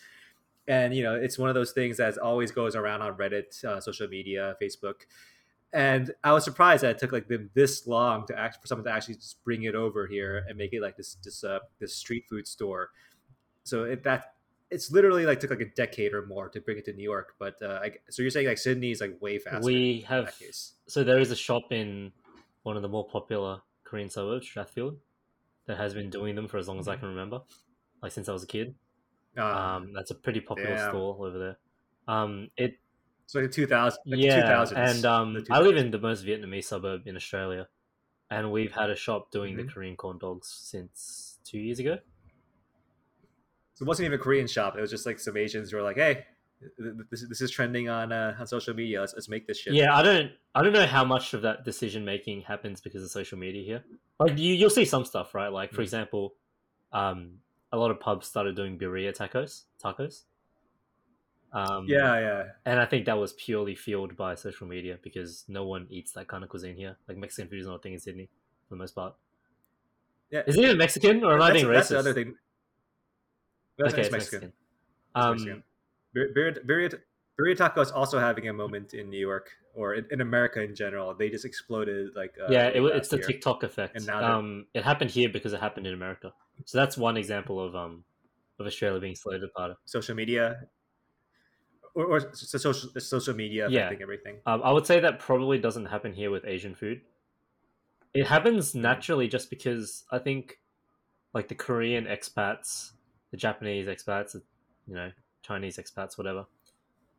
and 0.67 0.95
you 0.95 1.03
know 1.03 1.15
it's 1.15 1.38
one 1.38 1.49
of 1.49 1.55
those 1.55 1.71
things 1.71 1.97
that 1.97 2.17
always 2.17 2.51
goes 2.51 2.75
around 2.75 3.01
on 3.01 3.15
reddit 3.17 3.63
uh, 3.63 3.80
social 3.80 4.07
media 4.07 4.55
facebook 4.61 5.01
and 5.74 6.11
i 6.24 6.32
was 6.32 6.43
surprised 6.43 6.84
that 6.84 6.91
it 6.91 6.97
took 6.97 7.11
like 7.11 7.28
them 7.28 7.49
this 7.53 7.86
long 7.88 8.26
to 8.26 8.38
act 8.38 8.59
for 8.61 8.67
someone 8.67 8.84
to 8.86 8.91
actually 8.91 9.15
just 9.15 9.43
bring 9.43 9.63
it 9.63 9.76
over 9.76 10.07
here 10.07 10.43
and 10.47 10.57
make 10.57 10.74
it 10.74 10.82
like 10.82 10.97
this 10.97 11.15
this 11.24 11.43
uh 11.43 11.59
this 11.80 11.95
street 11.95 12.26
food 12.30 12.47
store 12.47 12.89
so 13.63 13.84
it 13.84 14.03
that 14.03 14.34
it's 14.72 14.91
literally 14.91 15.26
like 15.26 15.39
took 15.39 15.49
like 15.49 15.61
a 15.61 15.70
decade 15.76 16.13
or 16.13 16.26
more 16.26 16.49
to 16.49 16.59
bring 16.61 16.78
it 16.78 16.86
to 16.86 16.93
new 16.93 17.03
york 17.03 17.34
but 17.39 17.61
uh 17.61 17.80
I, 17.84 17.91
so 18.09 18.22
you're 18.22 18.32
saying 18.32 18.47
like 18.47 18.57
sydney 18.57 18.91
is 18.91 19.01
like 19.01 19.22
way 19.22 19.38
faster 19.38 19.59
we 19.61 20.01
have 20.07 20.26
that 20.26 20.39
case 20.39 20.74
so 20.88 21.03
there 21.03 21.20
is 21.20 21.32
a 21.32 21.36
shop 21.36 21.72
in 21.72 22.11
one 22.63 22.76
of 22.76 22.82
the 22.82 22.89
more 22.89 23.07
popular 23.07 23.61
Korean 23.84 24.09
suburbs, 24.09 24.47
Strathfield, 24.47 24.97
that 25.65 25.78
has 25.78 25.95
been 25.95 26.11
doing 26.11 26.36
them 26.36 26.47
for 26.47 26.57
as 26.59 26.67
long 26.67 26.78
as 26.78 26.88
I 26.88 26.91
Mm-hmm. 26.93 26.99
can 26.99 27.09
remember, 27.09 27.41
like 28.03 28.11
since 28.11 28.30
I 28.30 28.34
was 28.34 28.43
a 28.43 28.47
kid. 28.47 28.76
um, 29.38 29.43
Um, 29.57 29.93
that's 29.93 30.11
a 30.11 30.15
pretty 30.15 30.41
popular 30.41 30.76
damn. 30.76 30.89
stall 30.89 31.17
over 31.20 31.39
there. 31.39 31.57
Um, 32.07 32.49
it 32.57 32.78
so 33.30 33.39
like 33.39 33.51
2000 33.51 33.99
like 34.07 34.19
yeah, 34.19 34.41
2000s, 34.41 34.73
and 34.75 35.05
um, 35.05 35.43
I 35.51 35.59
live 35.59 35.77
in 35.77 35.91
the 35.91 35.99
most 35.99 36.25
Vietnamese 36.25 36.63
suburb 36.65 37.05
in 37.05 37.15
Australia, 37.15 37.67
and 38.32 38.51
we've 38.51 38.71
had 38.71 38.89
a 38.89 38.95
shop 38.95 39.30
doing 39.30 39.53
Mhm. 39.53 39.57
the 39.67 39.71
Korean 39.71 39.95
corn 39.95 40.17
dogs 40.17 40.47
since 40.47 41.38
two 41.43 41.59
years 41.59 41.77
ago. 41.80 41.99
so 43.75 43.84
it 43.84 43.88
wasn't 43.88 44.05
even 44.05 44.19
a 44.19 44.21
korean 44.21 44.47
shop 44.47 44.75
it 44.77 44.82
was 44.82 44.89
just 44.91 45.05
like 45.05 45.19
some 45.19 45.38
asians 45.38 45.71
who 45.71 45.77
were 45.77 45.84
like 45.84 45.95
hey 45.95 46.25
this, 47.11 47.25
this 47.30 47.39
is 47.39 47.49
trending 47.49 47.88
on 47.88 48.11
uh, 48.11 48.36
on 48.39 48.45
social 48.45 48.73
media 48.73 48.99
let's, 48.99 49.13
let's 49.13 49.30
make 49.30 49.47
this 49.47 49.57
shit 49.57 49.73
Yeah, 49.73 49.95
I 49.95 50.01
don't, 50.01 50.32
I 50.53 50.61
don't 50.61 50.73
know 50.73 50.86
how 50.86 51.05
much 51.05 51.34
of 51.34 51.41
that 51.43 51.63
decision 51.63 52.03
making 52.03 52.41
happens 52.41 52.82
because 52.82 53.01
of 53.03 53.09
social 53.11 53.38
media 53.38 53.63
here. 53.63 53.82
Like 54.19 54.38
you, 54.38 54.53
you'll 54.53 54.69
see 54.69 54.84
some 54.84 55.05
stuff, 55.05 55.34
right? 55.34 55.47
Like 55.59 55.71
for 55.71 55.82
Mm. 55.82 55.88
example, 55.88 56.34
um, 56.91 57.39
a 57.71 57.77
lot 57.77 57.91
of 57.91 58.01
pubs 58.01 58.27
started 58.27 58.57
doing 58.57 58.77
birria 58.77 59.15
tacos, 59.15 59.63
tacos. 59.82 60.23
Um, 61.52 61.86
yeah 61.88 62.20
yeah 62.20 62.43
and 62.66 62.80
I 62.80 62.86
think 62.86 63.06
that 63.08 63.18
was 63.18 63.34
purely 63.34 63.74
fueled 63.76 64.16
by 64.16 64.36
social 64.36 64.68
media 64.68 65.00
because 65.02 65.45
no 65.47 65.66
one 65.66 65.88
eats 65.89 66.12
that 66.12 66.28
kind 66.28 66.43
of 66.43 66.50
cuisine 66.50 66.76
here. 66.76 66.95
Like 67.08 67.18
Mexican 67.18 67.50
food 67.50 67.60
is 67.60 67.66
not 67.66 67.76
a 67.76 67.80
thing 67.80 67.93
in 67.93 68.00
Sydney 68.00 68.30
for 68.68 68.76
the 68.76 68.80
most 68.80 68.93
part. 68.93 69.16
Yeah. 70.30 70.43
Is 70.45 70.58
it 70.58 70.64
even 70.64 70.78
Mexican 70.78 71.24
or 71.24 71.34
am 71.34 71.41
I 71.41 71.52
being 71.52 71.66
racist? 71.66 71.74
that's 71.74 71.89
the 71.89 71.97
other 72.00 72.14
thing. 72.14 72.36
That's 73.78 73.93
okay, 73.93 74.02
it's 74.04 74.12
Mexican. 74.12 74.39
Mexican. 74.39 74.54
Um, 75.16 75.32
Mexican. 75.32 75.64
Bir- 76.14 76.34
bir- 76.34 76.62
Birria 76.66 77.00
Birria 77.39 77.56
Taco 77.58 77.82
is 77.82 77.91
also 77.91 78.20
having 78.20 78.47
a 78.50 78.54
moment 78.54 78.93
in 78.93 79.10
New 79.10 79.20
York 79.20 79.50
or 79.74 79.95
in, 79.95 80.06
in 80.12 80.22
America 80.22 80.62
in 80.62 80.76
general. 80.76 81.16
They 81.16 81.30
just 81.30 81.45
exploded 81.45 82.10
like 82.16 82.34
uh, 82.39 82.52
yeah, 82.52 82.68
it, 82.68 82.82
it's 82.84 83.10
the 83.10 83.18
year. 83.18 83.26
TikTok 83.26 83.64
effect. 83.64 83.95
And 83.95 84.06
now 84.06 84.38
Um, 84.38 84.66
it 84.74 84.84
happened 84.84 85.10
here 85.10 85.30
because 85.30 85.54
it 85.54 85.60
happened 85.62 85.88
in 85.88 85.93
America. 85.93 86.34
So 86.66 86.78
that's 86.78 86.97
one 86.97 87.18
example 87.18 87.60
of 87.64 87.76
um 87.76 88.04
of 88.60 88.68
Australia 88.68 89.00
being 89.00 89.16
slated 89.16 89.45
apart. 89.45 89.78
social 89.86 90.16
media, 90.16 90.60
or, 92.00 92.06
or 92.06 92.34
social 92.34 92.74
social 93.00 93.34
media 93.36 93.68
Yeah. 93.70 93.82
affecting 93.82 94.02
everything. 94.02 94.38
Um, 94.45 94.62
I 94.64 94.72
would 94.72 94.86
say 94.86 95.00
that 95.00 95.20
probably 95.20 95.58
doesn't 95.60 95.86
happen 95.86 96.14
here 96.14 96.32
with 96.32 96.45
Asian 96.45 96.76
food. 96.76 97.02
It 98.14 98.26
happens 98.26 98.74
naturally 98.74 99.28
just 99.28 99.50
because 99.50 100.04
I 100.12 100.18
think, 100.20 100.60
like 101.34 101.47
the 101.47 101.56
Korean 101.56 102.06
expats, 102.06 102.91
the 103.32 103.38
Japanese 103.38 103.88
expats, 103.88 104.36
you 104.88 104.95
know, 104.95 105.12
Chinese 105.43 105.78
expats, 105.78 106.18
whatever, 106.18 106.45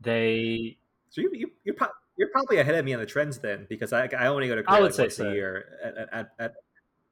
they 0.01 0.77
So 1.11 1.21
you, 1.21 1.31
you 1.33 1.51
you're, 1.65 1.75
pro- 1.75 1.89
you're 2.17 2.31
probably 2.31 2.59
ahead 2.59 2.75
of 2.75 2.85
me 2.85 2.95
on 2.95 3.01
the 3.01 3.07
trends 3.07 3.39
then 3.39 3.67
because 3.69 3.93
I 3.93 4.09
I 4.19 4.27
only 4.27 4.49
go 4.49 4.57
to 4.57 4.63
I 4.63 4.65
Korea 4.65 4.83
would 4.83 4.91
like 4.91 4.95
say 4.95 5.03
once 5.05 5.17
so. 5.17 5.31
a 5.31 5.35
year. 5.35 5.65
At, 5.85 5.95
at, 6.13 6.31
at, 6.39 6.55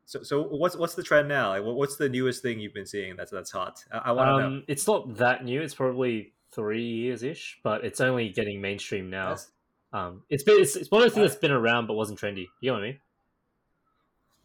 so 0.06 0.22
so 0.22 0.42
what's 0.42 0.74
what's 0.76 0.94
the 0.94 1.02
trend 1.02 1.28
now? 1.28 1.50
Like 1.50 1.62
what's 1.64 1.96
the 1.96 2.08
newest 2.08 2.42
thing 2.42 2.58
you've 2.58 2.74
been 2.74 2.86
seeing 2.86 3.14
that's 3.16 3.30
that's 3.30 3.50
hot? 3.50 3.84
I, 3.92 3.98
I 3.98 4.12
want 4.12 4.28
to 4.28 4.38
know. 4.38 4.46
um, 4.46 4.64
it's 4.66 4.86
not 4.86 5.16
that 5.18 5.44
new. 5.44 5.60
It's 5.60 5.74
probably 5.74 6.32
three 6.52 6.84
years 6.86 7.22
ish, 7.22 7.60
but 7.62 7.84
it's 7.84 8.00
only 8.00 8.30
getting 8.30 8.60
mainstream 8.60 9.10
now. 9.10 9.30
That's- 9.30 9.52
Um, 9.92 10.22
it's 10.28 10.42
been 10.44 10.60
it's, 10.60 10.76
it's 10.76 10.90
one 10.90 11.00
of 11.02 11.06
those 11.06 11.14
things 11.14 11.30
that's 11.30 11.40
been 11.40 11.50
around 11.50 11.86
but 11.86 11.94
wasn't 11.94 12.18
trendy. 12.20 12.46
You 12.60 12.70
know 12.70 12.74
what 12.74 12.82
I 12.84 12.86
mean? 12.88 13.00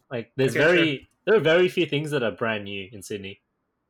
Like 0.09 0.31
there's 0.35 0.55
Okay, 0.55 0.65
very 0.65 1.09
there 1.25 1.35
are 1.35 1.39
very 1.41 1.67
few 1.69 1.85
things 1.85 2.11
that 2.11 2.23
are 2.23 2.31
brand 2.31 2.63
new 2.65 2.89
in 2.91 3.01
Sydney 3.01 3.41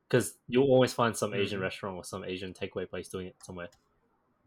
because 0.07 0.37
you'll 0.47 0.67
always 0.69 0.93
find 0.93 1.15
some 1.17 1.33
Asian 1.33 1.59
Mhm. 1.59 1.63
restaurant 1.63 1.95
or 1.97 2.03
some 2.03 2.23
Asian 2.23 2.53
takeaway 2.53 2.89
place 2.89 3.07
doing 3.09 3.27
it 3.27 3.35
somewhere. 3.43 3.69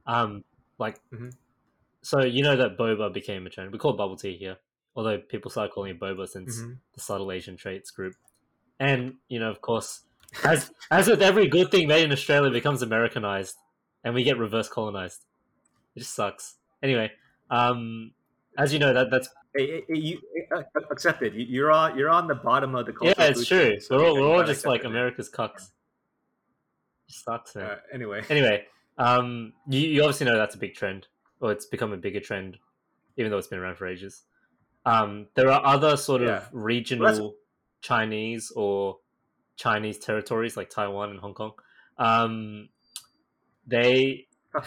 Um, 0.06 0.44
like 0.78 1.00
Mhm. 1.10 1.32
so 2.02 2.22
you 2.24 2.42
know 2.42 2.56
that 2.56 2.76
boba 2.76 3.12
became 3.12 3.46
a 3.46 3.50
trend. 3.50 3.72
We 3.72 3.78
call 3.78 3.94
it 3.94 3.96
bubble 3.96 4.16
tea 4.16 4.36
here, 4.36 4.58
although 4.94 5.18
people 5.18 5.50
started 5.50 5.72
calling 5.72 5.92
it 5.94 6.00
boba 6.00 6.26
since 6.28 6.60
Mhm. 6.60 6.78
the 6.94 7.00
subtle 7.00 7.30
Asian 7.32 7.56
traits 7.56 7.90
group. 7.90 8.14
And 8.78 9.18
you 9.28 9.38
know, 9.38 9.50
of 9.50 9.60
course, 9.60 10.04
as 10.45 10.70
as 10.91 11.09
with 11.09 11.22
every 11.22 11.49
good 11.49 11.70
thing 11.70 11.89
made 11.89 12.05
in 12.05 12.12
Australia, 12.12 12.51
becomes 12.51 12.83
Americanized, 12.83 13.57
and 14.05 14.14
we 14.14 14.22
get 14.22 14.39
reverse 14.39 14.68
colonized. 14.68 15.24
It 15.95 16.01
just 16.01 16.14
sucks. 16.14 16.57
Anyway, 16.83 17.11
um, 17.51 18.12
as 18.59 18.72
you 18.72 18.79
know, 18.79 18.93
that 18.93 19.11
that's 19.11 19.29
Hey, 19.57 19.66
hey, 19.68 19.83
hey, 19.89 19.99
you 19.99 20.20
uh, 20.55 20.62
accept 20.91 21.22
it. 21.22 21.33
You- 21.33 21.47
You're 21.47 21.72
on 21.72 21.97
you're 21.97 22.11
on 22.11 22.27
the 22.27 22.35
bottom 22.35 22.74
of 22.74 22.85
the 22.87 22.93
culture. 22.93 23.14
yeah, 23.18 23.27
it's 23.29 23.47
true. 23.47 23.70
chain, 23.70 23.81
so 23.81 23.97
we're 23.97 24.07
all 24.09 24.14
we're 24.20 24.35
all 24.37 24.45
just 24.45 24.66
like 24.66 24.83
it. 24.83 24.87
America's 24.87 25.31
cucks. 25.31 25.70
It 27.09 27.14
sucks, 27.14 27.55
man. 27.55 27.64
Uh, 27.64 27.77
anyway, 27.93 28.22
Anyway, 28.29 28.64
um, 28.99 29.53
you, 29.68 29.81
you 29.81 30.03
obviously 30.03 30.27
know 30.27 30.37
that's 30.37 30.57
a 30.57 30.59
big 30.59 30.74
trend, 30.74 31.07
or 31.41 31.53
it's 31.53 31.64
become 31.66 31.93
a 31.93 31.97
bigger 31.97 32.20
trend, 32.20 32.59
even 33.16 33.31
though 33.31 33.39
it's 33.39 33.47
been 33.47 33.59
around 33.61 33.77
for 33.77 33.87
ages. 33.87 34.24
Um, 34.85 35.27
there 35.35 35.51
are 35.51 35.64
other 35.64 35.97
sort 35.97 36.22
of 36.22 36.29
Yeah. 36.29 36.45
regional 36.53 37.35
Chinese 37.81 38.53
or 38.55 38.99
Chinese 39.57 39.98
territories 39.98 40.57
like 40.57 40.70
Taiwan 40.70 41.11
and 41.11 41.18
Hong 41.18 41.34
Kong. 41.34 41.52
Um, 41.98 42.68
they 43.66 44.26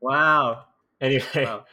wow. 0.00 0.64
anyway. 1.00 1.24
wow. 1.36 1.64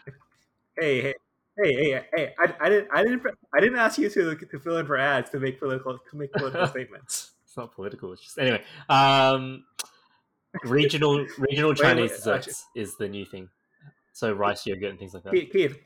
Hey, 0.79 1.01
hey, 1.01 1.13
hey, 1.61 1.73
hey, 1.73 2.05
hey! 2.15 2.33
I, 2.39 2.53
I 2.61 2.69
didn't, 2.69 2.87
I 2.93 3.03
didn't, 3.03 3.21
I 3.53 3.59
didn't 3.59 3.77
ask 3.77 3.97
you 3.99 4.09
to 4.09 4.35
to 4.35 4.59
fill 4.59 4.77
in 4.77 4.85
for 4.87 4.97
ads 4.97 5.29
to 5.31 5.39
make 5.39 5.59
political 5.59 5.97
to 5.97 6.17
make 6.17 6.31
political 6.33 6.65
statements. 6.75 7.31
It's 7.45 7.57
not 7.57 7.73
political. 7.73 8.13
It's 8.13 8.23
just 8.23 8.39
anyway. 8.39 8.63
Um, 8.89 9.65
regional 10.63 11.25
regional 11.37 11.73
Chinese 11.75 12.11
desserts 12.11 12.65
is 12.75 12.97
the 12.97 13.07
new 13.07 13.25
thing. 13.25 13.49
So 14.13 14.33
rice 14.33 14.65
yogurt 14.65 14.91
and 14.91 14.99
things 14.99 15.13
like 15.13 15.23
that. 15.23 15.51
Keith, 15.51 15.77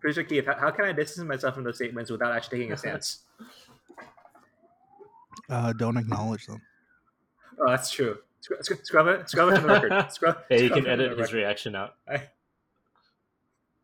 producer 0.00 0.24
Keith, 0.24 0.46
how, 0.46 0.56
how 0.56 0.70
can 0.70 0.84
I 0.84 0.92
distance 0.92 1.26
myself 1.26 1.54
from 1.54 1.64
those 1.64 1.76
statements 1.76 2.10
without 2.10 2.32
actually 2.32 2.58
taking 2.58 2.72
a 2.72 2.76
stance? 2.78 3.20
Uh, 5.48 5.72
don't 5.72 5.96
acknowledge 5.96 6.46
them. 6.46 6.60
Oh, 7.58 7.68
that's 7.68 7.90
true. 7.90 8.18
Scrub, 8.40 8.64
scrub, 8.64 8.78
scrub 8.84 9.06
it, 9.08 9.28
scrub 9.28 9.52
it 9.52 9.58
from 9.58 9.68
the 9.68 9.74
record. 9.74 10.12
Scrub, 10.12 10.38
Yeah, 10.50 10.56
you 10.58 10.68
scrub 10.68 10.84
can 10.84 10.90
it 10.90 11.00
edit 11.00 11.18
his 11.18 11.32
reaction 11.32 11.76
out. 11.76 11.96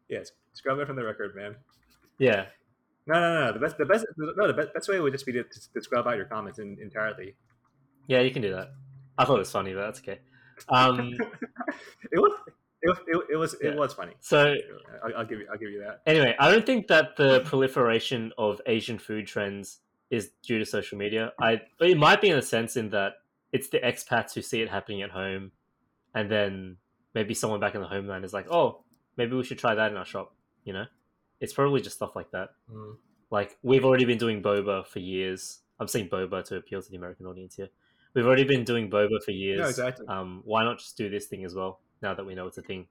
Yes, 0.09 0.31
Scrub 0.57 0.79
it 0.79 0.87
from 0.87 0.97
the 0.97 1.05
record, 1.05 1.37
man. 1.37 1.55
Yeah. 2.19 2.47
No, 3.07 3.21
no, 3.21 3.45
no. 3.45 3.53
The 3.53 3.59
best, 3.59 3.77
the 3.77 3.85
best, 3.85 4.07
no. 4.17 4.47
The 4.47 4.55
best, 4.55 4.73
best 4.73 4.89
way 4.89 4.99
would 4.99 5.13
just 5.13 5.27
be 5.27 5.33
to, 5.33 5.45
to 5.45 5.83
scrub 5.83 6.07
out 6.07 6.17
your 6.17 6.25
comments 6.25 6.59
in, 6.59 6.79
entirely. 6.81 7.35
Yeah, 8.07 8.21
you 8.21 8.31
can 8.31 8.41
do 8.41 8.51
that. 8.53 8.71
I 9.19 9.27
thought 9.27 9.37
it 9.37 9.41
was 9.41 9.51
funny, 9.51 9.75
but 9.75 9.83
that's 9.83 9.99
okay. 9.99 10.21
Um, 10.71 11.13
it 12.11 12.19
was, 12.19 12.33
it, 12.87 12.91
was- 12.91 12.99
it, 13.07 13.33
it 13.33 13.37
was, 13.37 13.55
it 13.55 13.61
Yeah. 13.65 13.75
was 13.75 13.95
funny. 13.95 14.13
so 14.21 14.55
I'll, 15.05 15.17
I'll 15.19 15.25
give 15.27 15.41
you, 15.41 15.47
I'll 15.51 15.59
give 15.59 15.71
you 15.71 15.81
that. 15.81 16.01
anyway, 16.07 16.35
I 16.39 16.51
don't 16.51 16.65
think 16.67 16.87
that 16.89 17.17
the 17.17 17.41
proliferation 17.41 18.33
of 18.39 18.61
Asian 18.67 18.99
food 18.99 19.27
trends 19.27 19.81
is 20.11 20.31
due 20.43 20.59
to 20.59 20.65
social 20.67 20.97
media. 20.99 21.33
I 21.41 21.61
it 21.81 21.99
might 21.99 22.21
be 22.21 22.29
in 22.31 22.39
a 22.39 22.43
sense 22.43 22.77
in 22.77 22.91
that 22.91 23.15
it's 23.53 23.69
the 23.69 23.79
expats 23.81 24.35
who 24.35 24.43
see 24.43 24.61
it 24.63 24.69
happening 24.71 25.03
at 25.03 25.11
home, 25.11 25.51
and 26.15 26.31
then 26.31 26.77
maybe 27.15 27.35
someone 27.35 27.61
back 27.61 27.75
in 27.75 27.81
the 27.81 27.89
homeland 27.89 28.25
is 28.25 28.33
like, 28.33 28.47
"Oh, 28.51 28.85
maybe 29.17 29.35
we 29.37 29.43
should 29.45 29.59
try 29.59 29.75
that 29.75 29.91
in 29.91 29.97
our 29.97 30.05
shop." 30.05 30.35
You 30.65 30.73
know, 30.75 30.85
it's 31.41 31.53
probably 31.53 31.81
just 31.81 31.97
stuff 31.97 32.15
like 32.15 32.31
that. 32.33 32.51
Like 33.31 33.59
we've 33.63 33.85
already 33.85 34.05
been 34.05 34.19
doing 34.19 34.43
boba 34.43 34.87
for 34.87 35.01
years. 35.01 35.61
I'm 35.81 35.89
saying 35.89 36.09
boba 36.09 36.45
to 36.45 36.57
appeal 36.57 36.81
to 36.83 36.91
the 36.91 36.97
American 36.97 37.27
audience 37.27 37.57
here. 37.57 37.69
We've 38.15 38.27
already 38.27 38.45
been 38.45 38.65
doing 38.65 38.89
boba 38.89 39.23
for 39.25 39.33
years. 39.33 39.59
No, 39.61 39.67
exactly. 39.67 40.07
Um, 40.07 40.43
why 40.45 40.65
not 40.65 40.79
just 40.79 40.97
do 40.97 41.11
this 41.11 41.27
thing 41.27 41.45
as 41.45 41.55
well? 41.55 41.81
Now 42.03 42.15
that 42.15 42.25
we 42.25 42.35
know 42.35 42.47
it's 42.47 42.59
a 42.59 42.63
thing 42.63 42.87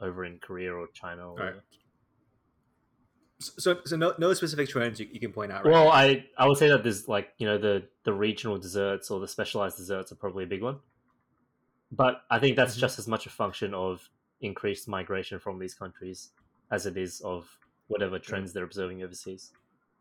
over 0.00 0.24
in 0.24 0.38
Korea 0.38 0.72
or 0.74 0.86
China. 0.88 1.30
Or 1.32 1.36
Right. 1.36 1.44
whatever. 1.46 1.62
So, 3.40 3.80
so 3.84 3.96
no, 3.96 4.14
no 4.18 4.34
specific 4.34 4.68
trends 4.68 4.98
you, 4.98 5.06
you 5.12 5.20
can 5.20 5.32
point 5.32 5.52
out. 5.52 5.64
Right? 5.64 5.70
Well, 5.72 5.88
I 5.90 6.26
I 6.36 6.48
would 6.48 6.58
say 6.58 6.68
that 6.68 6.82
there's 6.82 7.06
like 7.08 7.34
you 7.38 7.46
know 7.46 7.56
the 7.56 7.86
the 8.02 8.12
regional 8.12 8.58
desserts 8.58 9.10
or 9.12 9.20
the 9.20 9.28
specialized 9.28 9.76
desserts 9.76 10.10
are 10.10 10.16
probably 10.16 10.42
a 10.42 10.46
big 10.48 10.60
one, 10.62 10.80
but 11.92 12.22
I 12.30 12.40
think 12.40 12.56
that's 12.56 12.76
Mhm. 12.76 12.80
just 12.80 12.98
as 12.98 13.06
much 13.06 13.26
a 13.26 13.30
function 13.30 13.74
of 13.74 14.08
increased 14.40 14.88
migration 14.88 15.38
from 15.38 15.58
these 15.60 15.74
countries 15.74 16.32
as 16.72 16.84
it 16.86 16.96
is 16.96 17.20
of 17.20 17.48
whatever 17.86 18.18
trends 18.18 18.52
they're 18.52 18.64
observing 18.64 19.02
overseas. 19.04 19.52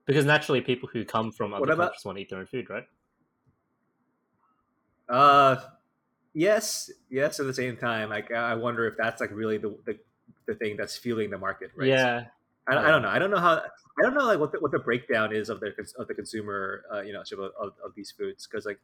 Because 0.06 0.26
naturally, 0.26 0.62
people 0.62 0.90
who 0.92 1.06
come 1.06 1.32
from 1.32 1.54
other 1.54 1.64
about- 1.66 1.78
countries 1.92 2.06
want 2.06 2.18
to 2.18 2.22
eat 2.24 2.30
their 2.30 2.40
own 2.40 2.46
food, 2.48 2.70
right? 2.72 2.88
Uh, 5.10 5.56
yes, 6.38 6.92
yes. 7.10 7.40
At 7.40 7.48
the 7.48 7.54
same 7.54 7.78
time, 7.78 8.10
like 8.10 8.32
I 8.32 8.56
wonder 8.56 8.86
if 8.88 8.96
that's 8.98 9.20
like 9.20 9.32
really 9.32 9.58
the 9.58 9.76
the, 9.86 9.98
the 10.46 10.56
thing 10.56 10.78
that's 10.78 10.96
fueling 10.96 11.30
the 11.30 11.38
market, 11.38 11.72
right? 11.76 11.90
Yeah, 11.90 12.26
I, 12.68 12.78
I 12.78 12.92
don't 12.92 13.02
know. 13.02 13.10
I 13.10 13.20
don't 13.20 13.32
know 13.32 13.40
how. 13.40 13.62
I 14.00 14.04
don't 14.04 14.14
know 14.14 14.26
like 14.26 14.40
what 14.40 14.52
the, 14.52 14.60
what 14.60 14.72
the 14.72 14.80
breakdown 14.80 15.34
is 15.34 15.50
of 15.50 15.60
the 15.60 15.74
of 15.98 16.08
the 16.08 16.14
consumer, 16.14 16.84
uh, 16.94 17.02
you 17.02 17.14
know, 17.14 17.22
of, 17.22 17.40
of, 17.40 17.74
of 17.84 17.96
these 17.96 18.12
foods 18.12 18.48
because 18.48 18.66
like, 18.66 18.80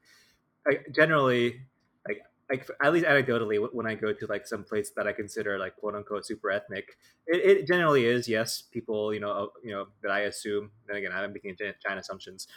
I 0.67 0.79
generally 0.91 1.61
like 2.07 2.23
like 2.49 2.67
at 2.81 2.93
least 2.93 3.05
anecdotally 3.05 3.65
when 3.71 3.85
I 3.85 3.95
go 3.95 4.11
to 4.13 4.25
like 4.27 4.47
some 4.47 4.63
place 4.63 4.91
that 4.95 5.07
I 5.07 5.13
consider 5.13 5.59
like 5.59 5.75
quote 5.77 5.95
unquote 5.95 6.25
super 6.25 6.49
ethnic, 6.49 6.97
it, 7.27 7.59
it 7.59 7.67
generally 7.67 8.05
is 8.05 8.27
yes 8.27 8.61
people 8.61 9.13
you 9.13 9.19
know 9.19 9.31
uh, 9.31 9.47
you 9.63 9.71
know 9.71 9.87
that 10.01 10.11
I 10.11 10.21
assume. 10.21 10.71
Then 10.87 10.97
again, 10.97 11.11
I'm 11.13 11.31
making 11.31 11.55
giant, 11.57 11.77
giant 11.81 11.99
assumptions 11.99 12.47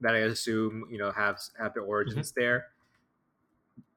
that 0.00 0.14
I 0.14 0.18
assume 0.18 0.84
you 0.90 0.98
know 0.98 1.10
have 1.12 1.38
have 1.58 1.74
their 1.74 1.84
origins 1.84 2.32
there. 2.36 2.66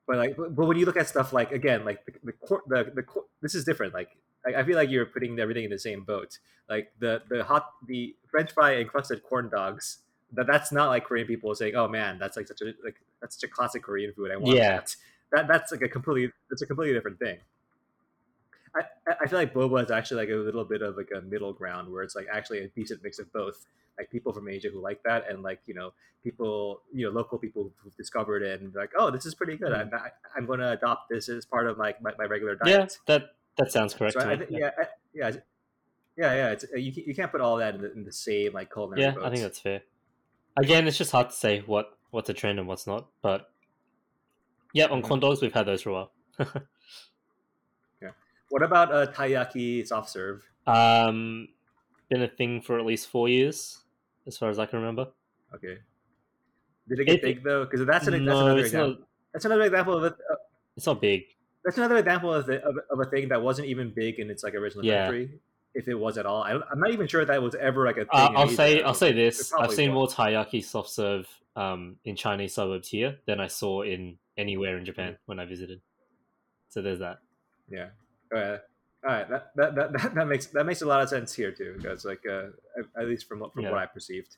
But 0.07 0.17
like, 0.17 0.37
but 0.37 0.55
but 0.55 0.65
when 0.67 0.77
you 0.77 0.85
look 0.85 0.97
at 0.97 1.07
stuff 1.07 1.33
like 1.33 1.51
again, 1.51 1.83
like 1.85 2.05
the 2.05 2.13
the, 2.23 2.31
cor- 2.31 2.63
the, 2.67 2.83
the 2.93 3.03
this 3.41 3.55
is 3.55 3.63
different. 3.65 3.93
Like 3.93 4.09
I 4.45 4.61
I 4.61 4.63
feel 4.63 4.75
like 4.75 4.89
you're 4.89 5.05
putting 5.05 5.39
everything 5.39 5.63
in 5.63 5.71
the 5.71 5.79
same 5.79 6.03
boat. 6.03 6.37
Like 6.69 6.91
the 6.99 7.21
the 7.29 7.43
hot 7.43 7.71
the 7.87 8.15
French 8.29 8.51
fry 8.51 8.75
encrusted 8.75 9.23
corn 9.23 9.49
dogs. 9.49 9.99
That 10.33 10.47
that's 10.47 10.71
not 10.71 10.89
like 10.89 11.05
Korean 11.05 11.27
people 11.27 11.53
saying, 11.55 11.75
"Oh 11.75 11.87
man, 11.87 12.17
that's 12.19 12.35
like 12.37 12.47
such 12.47 12.61
a 12.61 12.65
like 12.83 12.95
that's 13.21 13.35
such 13.39 13.49
a 13.49 13.51
classic 13.51 13.83
Korean 13.83 14.13
food. 14.13 14.31
I 14.31 14.37
want 14.37 14.55
Yeah. 14.55 14.77
that." 14.77 14.95
That 15.31 15.47
that's 15.47 15.71
like 15.71 15.81
a 15.81 15.89
completely 15.89 16.31
that's 16.49 16.61
a 16.61 16.67
completely 16.67 16.93
different 16.93 17.19
thing. 17.19 17.39
I, 18.75 18.83
I- 19.21 19.27
feel 19.27 19.39
like 19.39 19.53
boba 19.53 19.83
is 19.83 19.91
actually 19.91 20.21
like 20.21 20.29
a 20.29 20.35
little 20.35 20.65
bit 20.65 20.81
of 20.81 20.97
like 20.97 21.09
a 21.15 21.21
middle 21.21 21.53
ground 21.53 21.91
where 21.91 22.03
it's 22.03 22.15
like 22.15 22.27
actually 22.31 22.59
a 22.59 22.67
decent 22.69 23.01
mix 23.03 23.19
of 23.19 23.31
both. 23.33 23.65
Like 23.97 24.11
people 24.11 24.33
from 24.33 24.49
Asia 24.49 24.67
who 24.73 24.81
like 24.81 25.01
that, 25.03 25.29
and 25.29 25.41
like 25.41 25.61
you 25.67 25.73
know 25.73 25.93
people, 26.21 26.81
you 26.93 27.05
know, 27.05 27.11
local 27.11 27.37
people 27.37 27.71
who've 27.81 27.95
discovered 27.95 28.41
it 28.43 28.59
and 28.59 28.75
like, 28.75 28.91
oh, 28.97 29.09
this 29.09 29.25
is 29.25 29.33
pretty 29.33 29.55
good. 29.55 29.71
Mm. 29.71 29.79
I'm, 29.79 29.91
I, 29.93 30.09
I'm 30.35 30.45
going 30.45 30.59
to 30.59 30.71
adopt 30.71 31.07
this 31.09 31.29
as 31.29 31.45
part 31.45 31.67
of 31.67 31.77
like 31.77 32.01
my, 32.01 32.11
my 32.17 32.25
regular 32.25 32.55
diet 32.55 32.67
yeah, 33.07 33.15
that 33.15 33.35
that 33.57 33.71
sounds 33.71 33.93
correct. 33.93 34.15
So 34.15 34.19
to 34.19 34.25
I, 34.43 34.47
yeah, 34.49 34.71
yeah, 35.13 35.27
it's- 35.29 35.43
yeah, 36.17 36.33
yeah. 36.35 36.49
It's 36.51 36.65
you, 36.75 36.91
can't- 36.91 37.07
you 37.07 37.15
can't 37.15 37.31
put 37.31 37.39
all 37.39 37.55
that 37.57 37.75
in 37.75 37.81
the, 37.81 37.93
in 37.93 38.03
the 38.03 38.11
same 38.11 38.51
like 38.53 38.73
culinary. 38.73 39.01
yeah, 39.01 39.11
boats. 39.11 39.25
I 39.25 39.29
think 39.29 39.41
that's 39.43 39.59
fair. 39.59 39.81
Again, 40.57 40.87
it's 40.89 40.97
just 40.97 41.11
hard 41.11 41.29
to 41.29 41.35
say 41.35 41.59
what 41.61 41.97
what's 42.11 42.29
a 42.29 42.33
trend 42.33 42.59
and 42.59 42.67
what's 42.67 42.87
not. 42.87 43.07
But 43.21 43.49
yeah, 44.73 44.87
on 44.87 45.01
corn 45.03 45.21
dogs, 45.21 45.41
we've 45.41 45.53
had 45.53 45.65
those 45.67 45.83
for 45.83 45.89
a 45.91 45.93
while. 45.93 46.11
What 48.55 48.63
about 48.63 48.89
uh, 48.93 49.11
taiyaki 49.11 49.85
soft 49.85 50.09
serve? 50.09 50.41
um, 50.65 51.49
been 52.09 52.21
a 52.21 52.27
thing 52.29 52.61
for 52.61 52.79
at 52.79 52.85
least 52.85 53.09
four 53.09 53.27
years, 53.27 53.79
as 54.27 54.37
far 54.37 54.49
as 54.49 54.59
I 54.59 54.65
can 54.65 54.79
remember. 54.79 55.07
Okay. 55.53 55.79
Did 56.87 56.99
it 56.99 57.03
get 57.05 57.15
It- 57.15 57.21
big 57.21 57.43
though? 57.43 57.65
Because 57.65 57.85
that's, 57.85 58.07
an, 58.07 58.13
that's 58.13 58.23
no, 58.25 58.45
another 58.45 58.59
example. 58.61 58.89
not. 58.91 58.99
That's 59.33 59.43
another 59.43 59.63
example 59.63 59.97
of 59.97 60.03
it. 60.05 60.13
Uh, 60.31 60.35
It's 60.77 60.85
not 60.85 61.01
big. 61.01 61.25
that's 61.65 61.77
another 61.77 61.97
example 61.97 62.33
of, 62.33 62.45
the, 62.45 62.63
of, 62.63 62.77
of 62.91 62.99
a 63.01 63.09
thing 63.09 63.27
that 63.27 63.41
wasn't 63.41 63.67
even 63.67 63.89
big 63.93 64.19
in 64.19 64.29
its 64.29 64.41
like 64.41 64.53
original 64.55 64.85
Yeah. 64.85 65.03
country, 65.07 65.31
if 65.73 65.89
it 65.89 65.95
was 65.95 66.17
at 66.17 66.25
all. 66.25 66.41
I 66.41 66.53
don't, 66.53 66.63
I'm 66.71 66.79
not 66.79 66.91
even 66.91 67.07
sure 67.09 67.25
that 67.25 67.41
was 67.43 67.55
ever 67.55 67.85
like 67.85 67.97
a 67.97 68.05
thing. 68.05 68.07
Uh, 68.13 68.31
I'll 68.37 68.47
say 68.47 68.81
I'll 68.83 68.93
say 68.93 69.11
this: 69.11 69.51
I've 69.51 69.73
seen 69.73 69.91
more 69.91 70.07
taiyaki 70.07 70.63
soft 70.63 70.91
serve 70.91 71.27
um, 71.57 71.97
in 72.05 72.15
Chinese 72.15 72.53
suburbs 72.53 72.87
here 72.87 73.17
than 73.25 73.41
I 73.41 73.47
saw 73.47 73.81
in 73.81 74.17
anywhere 74.37 74.77
in 74.77 74.85
Japan 74.85 75.17
when 75.25 75.41
I 75.41 75.45
visited. 75.45 75.81
So 76.69 76.81
there's 76.81 76.99
that. 76.99 77.17
Yeah. 77.69 77.87
All 78.33 78.39
right. 78.39 78.59
All 79.05 79.11
right. 79.11 79.29
That, 79.29 79.51
that, 79.55 79.75
that, 79.75 80.15
that, 80.15 80.27
makes 80.27 80.47
that 80.47 80.65
makes 80.65 80.81
a 80.81 80.85
lot 80.85 81.01
of 81.01 81.09
sense 81.09 81.33
here 81.33 81.51
too, 81.51 81.75
because 81.77 82.05
like 82.05 82.21
uh, 82.29 82.47
at- 82.97 83.07
least 83.07 83.27
from 83.27 83.39
what 83.39 83.53
from 83.53 83.63
Yeah. 83.63 83.71
what 83.71 83.79
I 83.79 83.85
perceived. 83.85 84.37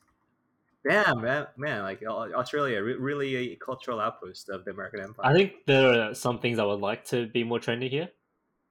Damn, 0.88 1.20
man, 1.20 1.46
man, 1.56 1.82
like 1.82 2.02
Australia, 2.06 2.80
really 2.82 3.52
a 3.52 3.56
cultural 3.56 4.00
outpost 4.00 4.48
of 4.48 4.64
the 4.64 4.70
American 4.70 5.00
Empire. 5.00 5.26
I 5.26 5.34
think 5.34 5.52
there 5.66 5.92
are 6.10 6.14
some 6.14 6.38
things 6.38 6.58
I 6.58 6.64
would 6.64 6.80
like 6.80 7.04
to 7.06 7.26
be 7.26 7.42
more 7.44 7.58
trendy 7.58 7.90
here, 7.90 8.08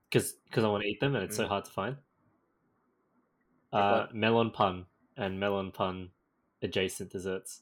because 0.10 0.34
because 0.46 0.64
I 0.64 0.68
want 0.70 0.84
to 0.84 0.90
eat 0.90 1.00
them 1.02 1.16
and 1.16 1.24
it's 1.26 1.36
so 1.36 1.46
Mm. 1.46 1.50
hard 1.50 1.66
to 1.66 1.72
find. 1.72 1.98
Uh, 3.74 4.08
melon 4.14 4.50
pan 4.52 4.86
and 5.18 5.40
melon 5.40 5.72
pan 5.72 6.10
adjacent 6.62 7.12
desserts. 7.12 7.62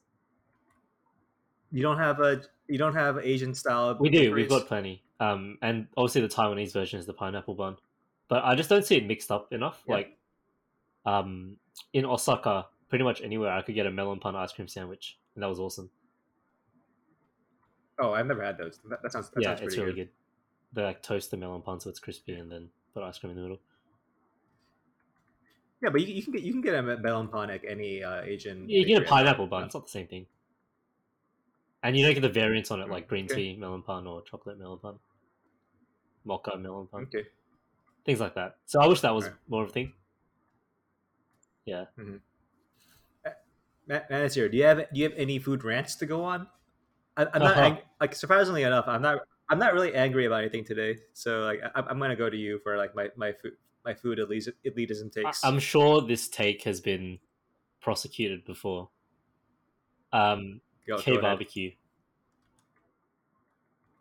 you 1.72 1.82
don't 1.82 1.98
have 1.98 2.20
a 2.20 2.42
you 2.68 2.78
don't 2.78 2.94
have 2.96 3.18
Asian 3.18 3.54
style. 3.54 3.98
We 4.00 4.10
do. 4.10 4.32
We've 4.34 4.48
got 4.48 4.68
plenty. 4.68 5.04
Um, 5.20 5.58
and 5.62 5.88
obviously 5.96 6.22
the 6.22 6.28
Taiwanese 6.28 6.74
version 6.74 7.00
is 7.00 7.06
the 7.06 7.14
pineapple 7.14 7.56
bun, 7.56 7.78
but 8.28 8.44
I 8.44 8.56
just 8.56 8.70
don't 8.70 8.86
see 8.86 8.98
it 8.98 9.06
mixed 9.06 9.32
up 9.32 9.52
enough. 9.54 9.84
Yeah. 9.88 9.96
Like, 9.96 10.18
um, 11.06 11.58
in 11.94 12.06
Osaka, 12.06 12.68
pretty 12.90 13.04
much 13.04 13.22
anywhere 13.22 13.52
I 13.52 13.62
could 13.62 13.76
get 13.76 13.86
a 13.86 13.92
melon 13.92 14.20
pan 14.20 14.36
ice 14.36 14.52
cream 14.52 14.68
sandwich, 14.68 15.18
and 15.36 15.44
that 15.44 15.48
was 15.48 15.60
awesome. 15.60 15.90
Oh, 18.00 18.12
I've 18.12 18.28
never 18.28 18.44
had 18.44 18.58
those. 18.58 18.80
That, 18.90 19.02
that 19.04 19.12
sounds 19.12 19.30
that 19.30 19.42
yeah, 19.42 19.56
sounds 19.56 19.62
it's 19.62 19.78
really 19.78 19.94
good. 19.94 20.10
They 20.74 20.84
like 20.84 21.02
toast 21.02 21.32
the 21.32 21.38
melon 21.38 21.62
pan 21.62 21.80
so 21.80 21.90
it's 21.90 22.00
crispy, 22.00 22.34
and 22.34 22.52
then 22.52 22.70
put 22.94 23.04
ice 23.04 23.18
cream 23.18 23.32
in 23.32 23.38
the 23.38 23.44
middle. 23.44 23.60
Yeah, 25.82 25.90
but 25.90 26.02
you, 26.02 26.08
you 26.08 26.24
can 26.24 26.34
get 26.34 26.42
you 26.42 26.52
can 26.52 26.62
get 26.62 26.76
a 26.76 26.82
melon 26.82 27.28
pan 27.30 27.50
at 27.52 27.62
any 27.68 28.04
uh, 28.04 28.22
Asian. 28.22 28.68
Yeah, 28.68 28.80
you 28.80 28.86
get 28.86 29.04
a 29.04 29.06
pineapple 29.06 29.48
bun. 29.48 29.64
It's 29.64 29.76
not 29.76 29.86
the 29.86 29.92
same 29.92 30.08
thing. 30.08 30.26
And 31.86 31.96
you 31.96 32.04
don't 32.04 32.16
get 32.16 32.22
the 32.22 32.30
variants 32.30 32.72
on 32.72 32.82
it, 32.82 32.90
like 32.90 33.08
green 33.08 33.26
Okay. 33.26 33.54
tea 33.54 33.56
melon 33.58 33.84
pan 33.84 34.08
or 34.08 34.24
chocolate 34.24 34.58
melon 34.58 34.80
pan, 34.80 34.96
mocha 36.24 36.58
melon 36.58 36.88
pan, 36.88 37.02
Okay. 37.04 37.28
things 38.06 38.20
like 38.20 38.34
that. 38.36 38.58
So 38.66 38.82
I 38.82 38.88
wish 38.88 39.02
that 39.02 39.14
was 39.14 39.26
Alright. 39.26 39.40
more 39.48 39.64
of 39.64 39.70
a 39.70 39.74
thing. 39.74 39.94
Matt 43.88 44.10
is 44.10 44.34
here. 44.34 44.50
Do 44.50 44.58
you 44.58 44.64
have 44.64 44.78
do 44.78 45.00
you 45.00 45.04
have 45.04 45.14
any 45.18 45.38
food 45.38 45.64
rants 45.64 45.96
to 45.98 46.06
go 46.08 46.24
on? 46.24 46.48
I, 47.18 47.28
I'm 47.34 47.42
not 47.42 47.52
Uh-huh. 47.52 47.62
ang- 47.62 47.82
like 48.02 48.16
surprisingly 48.16 48.64
enough. 48.64 48.86
I'm 48.88 49.02
not. 49.02 49.20
I'm 49.48 49.60
not 49.60 49.74
really 49.76 49.94
angry 49.94 50.26
about 50.26 50.40
anything 50.42 50.66
today. 50.66 50.98
So 51.14 51.42
like 51.42 51.62
I, 51.64 51.82
I'm 51.82 52.00
gonna 52.00 52.16
go 52.16 52.30
to 52.30 52.38
you 52.38 52.60
for 52.64 52.78
like 52.78 52.96
my 52.96 53.10
my 53.16 53.32
food 53.32 53.54
my 53.84 53.94
food 53.94 54.18
elitism, 54.18 54.54
elitism 54.66 55.16
I- 55.18 55.22
takes. 55.22 55.44
I'm 55.44 55.60
sure 55.60 56.02
this 56.02 56.28
take 56.28 56.64
has 56.64 56.82
been 56.82 57.20
prosecuted 57.80 58.44
before. 58.44 58.90
Um, 60.12 60.62
Go- 60.88 60.98
K 60.98 61.16
go 61.16 61.22
barbecue. 61.22 61.72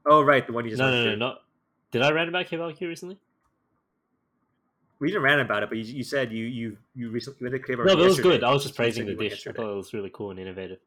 Oh 0.07 0.23
right, 0.23 0.47
the 0.47 0.53
one 0.53 0.65
you 0.65 0.71
just 0.71 0.79
No, 0.81 0.91
no, 0.91 1.05
no, 1.11 1.17
not. 1.17 1.43
Did 1.91 2.03
I 2.03 2.11
rant 2.11 2.29
about 2.29 2.47
K 2.47 2.57
barbecue 2.57 2.89
recently? 2.89 3.19
We 4.99 5.09
didn't 5.09 5.23
rant 5.23 5.41
about 5.41 5.63
it, 5.63 5.69
but 5.71 5.79
you, 5.79 5.85
you 5.85 6.05
said 6.05 6.33
you 6.33 6.45
you 6.45 6.77
you 6.95 7.11
recently 7.11 7.39
you 7.47 7.51
went 7.51 7.63
to 7.63 7.67
K 7.67 7.75
No, 7.77 7.85
but 7.85 7.93
it 7.93 7.97
was 7.97 8.17
yesterday. 8.17 8.29
good. 8.37 8.45
I 8.45 8.53
was 8.53 8.63
just 8.63 8.77
praising 8.77 9.07
the 9.07 9.15
dish. 9.15 9.47
I 9.47 9.53
thought 9.53 9.71
it 9.71 9.75
was 9.77 9.93
really 9.95 10.11
cool 10.13 10.31
and 10.31 10.39
innovative. 10.39 10.79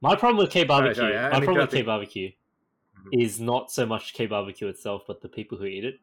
My 0.00 0.16
problem 0.16 0.38
with 0.38 0.50
K 0.50 0.64
barbecue, 0.64 1.02
I- 1.04 1.30
my 1.30 1.38
problem 1.40 1.58
with 1.58 1.70
K 1.70 1.82
barbecue, 1.82 2.32
Mhm. 3.06 3.22
is 3.22 3.40
not 3.40 3.70
so 3.70 3.86
much 3.86 4.14
K 4.14 4.26
barbecue 4.26 4.68
itself, 4.68 5.04
but 5.06 5.20
the 5.20 5.28
people 5.28 5.58
who 5.58 5.64
eat 5.64 5.84
it. 5.84 6.00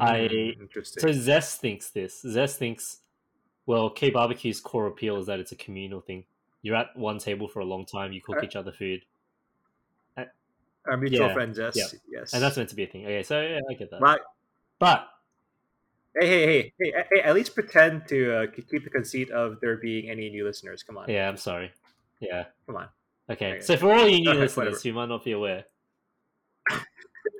I- 0.00 0.20
Mm, 0.28 0.60
interesting. 0.60 1.00
So 1.02 1.12
Zest 1.12 1.60
thinks 1.60 1.90
this. 1.90 2.20
Zest 2.22 2.58
thinks, 2.58 3.02
well, 3.66 3.90
K 3.90 4.10
barbecue's 4.10 4.60
core 4.60 4.86
appeal 4.86 5.18
is 5.18 5.26
that 5.26 5.38
it's 5.38 5.52
a 5.52 5.56
communal 5.56 6.00
thing. 6.00 6.24
You're 6.62 6.76
at 6.76 6.96
one 6.96 7.18
table 7.18 7.48
for 7.48 7.60
a 7.60 7.64
long 7.64 7.84
time. 7.84 8.12
You 8.12 8.20
cook 8.20 8.38
Uh, 8.38 8.42
each 8.44 8.56
other 8.56 8.72
food, 8.72 9.04
Our 10.84 10.96
mutual 10.96 11.28
yeah, 11.28 11.32
friend 11.34 11.54
Jess. 11.54 11.76
yeah. 11.76 11.86
Yes. 12.10 12.32
and 12.34 12.42
that's 12.42 12.56
meant 12.56 12.68
to 12.70 12.74
be 12.76 12.82
a 12.82 12.86
thing. 12.88 13.04
Okay, 13.04 13.22
so 13.22 13.40
yeah, 13.40 13.60
I 13.70 13.74
get 13.74 13.90
that. 13.90 14.00
Right. 14.00 14.20
But 14.78 15.08
Hey, 16.20 16.26
hey, 16.28 16.46
hey, 16.46 16.72
hey, 16.92 17.04
hey! 17.10 17.20
At 17.22 17.34
least 17.34 17.54
pretend 17.54 18.06
to 18.08 18.36
uh, 18.42 18.46
keep 18.50 18.84
the 18.84 18.90
conceit 18.90 19.30
of 19.30 19.60
there 19.62 19.76
being 19.78 20.10
any 20.10 20.28
new 20.28 20.44
listeners. 20.44 20.82
Come 20.82 20.98
on. 20.98 21.08
Yeah, 21.08 21.26
I'm 21.28 21.38
sorry. 21.38 21.72
Yeah. 22.20 22.44
Come 22.66 22.76
on. 22.76 22.88
Okay. 23.30 23.52
Okay. 23.52 23.60
So 23.62 23.76
for 23.78 23.92
all 23.94 24.06
you 24.06 24.20
new 24.20 24.30
Okay, 24.32 24.40
listeners 24.40 24.56
whatever. 24.56 24.78
who 24.82 24.92
might 24.92 25.08
not 25.08 25.24
be 25.24 25.32
aware, 25.32 25.64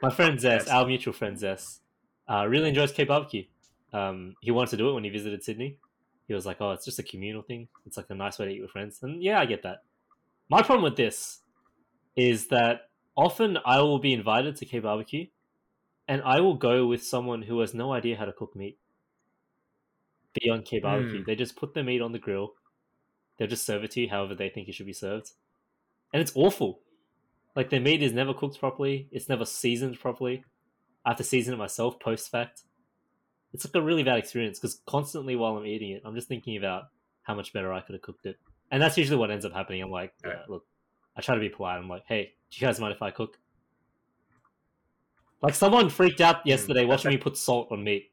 my 0.00 0.08
friend 0.10 0.38
Zess, 0.38 0.60
Yes. 0.60 0.68
our 0.68 0.86
mutual 0.86 1.12
friend 1.12 1.36
Zess, 1.36 1.80
uh, 2.28 2.46
really 2.48 2.68
enjoys 2.70 2.92
K 2.92 3.04
barbecue. 3.04 3.44
Um, 3.92 4.36
he 4.40 4.50
wanted 4.50 4.70
to 4.70 4.76
do 4.78 4.88
it 4.88 4.94
when 4.94 5.04
he 5.04 5.10
visited 5.10 5.42
Sydney. 5.44 5.76
He 6.28 6.34
was 6.34 6.46
like, 6.46 6.60
"Oh, 6.60 6.70
it's 6.72 6.84
just 6.84 6.98
a 6.98 7.02
communal 7.02 7.42
thing. 7.42 7.68
It's 7.86 7.96
like 7.96 8.10
a 8.10 8.14
nice 8.14 8.38
way 8.38 8.46
to 8.46 8.52
eat 8.52 8.62
with 8.62 8.70
friends." 8.70 9.02
And 9.02 9.22
yeah, 9.22 9.40
I 9.40 9.46
get 9.46 9.62
that. 9.62 9.84
My 10.48 10.62
problem 10.62 10.84
with 10.84 10.96
this 10.96 11.40
is 12.16 12.48
that 12.48 12.90
often 13.16 13.58
I 13.64 13.80
will 13.80 13.98
be 13.98 14.12
invited 14.12 14.56
to 14.56 14.66
K 14.66 14.78
barbecue, 14.80 15.26
and 16.08 16.22
I 16.22 16.40
will 16.40 16.54
go 16.56 16.86
with 16.86 17.02
someone 17.04 17.42
who 17.42 17.60
has 17.60 17.74
no 17.74 17.92
idea 17.92 18.16
how 18.16 18.24
to 18.26 18.32
cook 18.32 18.54
meat. 18.56 18.78
Beyond 20.34 20.64
K 20.64 20.78
barbecue, 20.80 21.22
Mm. 21.22 21.26
they 21.26 21.34
just 21.36 21.56
put 21.56 21.74
the 21.74 21.82
meat 21.82 22.00
on 22.00 22.12
the 22.12 22.18
grill. 22.18 22.54
They'll 23.36 23.48
just 23.48 23.66
serve 23.66 23.84
it 23.84 23.90
to 23.92 24.00
you 24.02 24.08
however 24.08 24.34
they 24.34 24.48
think 24.48 24.68
it 24.68 24.74
should 24.74 24.86
be 24.86 24.92
served, 24.92 25.32
and 26.12 26.20
it's 26.22 26.32
awful. 26.34 26.80
Like 27.54 27.68
their 27.70 27.80
meat 27.80 28.02
is 28.02 28.12
never 28.14 28.32
cooked 28.32 28.58
properly. 28.58 29.08
It's 29.10 29.28
never 29.28 29.44
seasoned 29.44 29.98
properly. 30.00 30.44
I 31.04 31.10
have 31.10 31.18
to 31.18 31.24
season 31.24 31.52
it 31.54 31.58
myself 31.58 32.00
post 32.00 32.30
fact. 32.30 32.62
It's 33.52 33.64
like 33.64 33.74
a 33.74 33.82
really 33.82 34.02
bad 34.02 34.18
experience 34.18 34.58
because 34.58 34.80
constantly 34.86 35.36
while 35.36 35.56
I'm 35.56 35.66
eating 35.66 35.90
it, 35.90 36.02
I'm 36.04 36.14
just 36.14 36.28
thinking 36.28 36.56
about 36.56 36.84
how 37.22 37.34
much 37.34 37.52
better 37.52 37.72
I 37.72 37.80
could 37.80 37.94
have 37.94 38.02
cooked 38.02 38.26
it, 38.26 38.38
and 38.70 38.82
that's 38.82 38.96
usually 38.96 39.18
what 39.18 39.30
ends 39.30 39.44
up 39.44 39.52
happening. 39.52 39.82
I'm 39.82 39.90
like, 39.90 40.12
yeah, 40.24 40.30
Right. 40.30 40.48
look, 40.48 40.64
I 41.16 41.20
try 41.20 41.34
to 41.34 41.40
be 41.40 41.48
polite. 41.48 41.78
I'm 41.78 41.88
like, 41.88 42.04
hey, 42.06 42.32
do 42.50 42.58
you 42.58 42.66
guys 42.66 42.80
mind 42.80 42.94
if 42.94 43.02
I 43.02 43.10
cook? 43.10 43.38
Like 45.42 45.54
someone 45.54 45.90
freaked 45.90 46.20
out 46.20 46.36
mm, 46.36 46.46
yesterday 46.46 46.84
watching 46.84 47.10
me 47.10 47.18
put 47.18 47.36
salt 47.36 47.68
on 47.70 47.82
meat. 47.82 48.10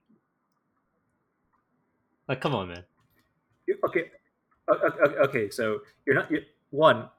Like, 2.27 2.41
come 2.41 2.53
on, 2.55 2.67
man. 2.69 2.83
Okay, 3.87 4.05
okay. 4.69 5.49
So 5.49 5.79
you're 6.05 6.15
not 6.15 6.29
you 6.31 6.41
one. 6.71 7.09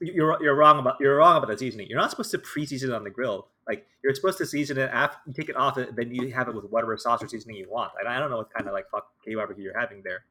You're 0.00 0.42
you're 0.42 0.56
wrong 0.56 0.78
about 0.78 0.96
you're 1.00 1.16
wrong 1.16 1.36
about 1.36 1.48
the 1.48 1.58
seasoning. 1.58 1.86
You're 1.88 1.98
not 2.00 2.10
supposed 2.10 2.30
to 2.32 2.38
pre-season 2.38 2.90
it 2.90 2.94
on 2.94 3.04
the 3.04 3.10
grill. 3.10 3.48
Like 3.68 3.86
you're 4.02 4.14
supposed 4.14 4.38
to 4.38 4.46
season 4.46 4.78
it 4.78 4.90
after 4.92 5.18
you 5.26 5.32
take 5.32 5.48
it 5.48 5.56
off, 5.56 5.76
it, 5.78 5.94
then 5.94 6.14
you 6.14 6.32
have 6.32 6.48
it 6.48 6.54
with 6.54 6.64
whatever 6.66 6.96
sauce 6.96 7.22
or 7.22 7.28
seasoning 7.28 7.56
you 7.56 7.70
want. 7.70 7.92
And 7.98 8.08
I 8.08 8.18
don't 8.18 8.30
know 8.30 8.38
what 8.38 8.52
kind 8.52 8.66
of 8.66 8.72
like 8.72 8.88
fuck 8.90 9.08
K 9.24 9.34
barbecue 9.34 9.64
you're 9.64 9.78
having 9.78 10.02
there. 10.02 10.24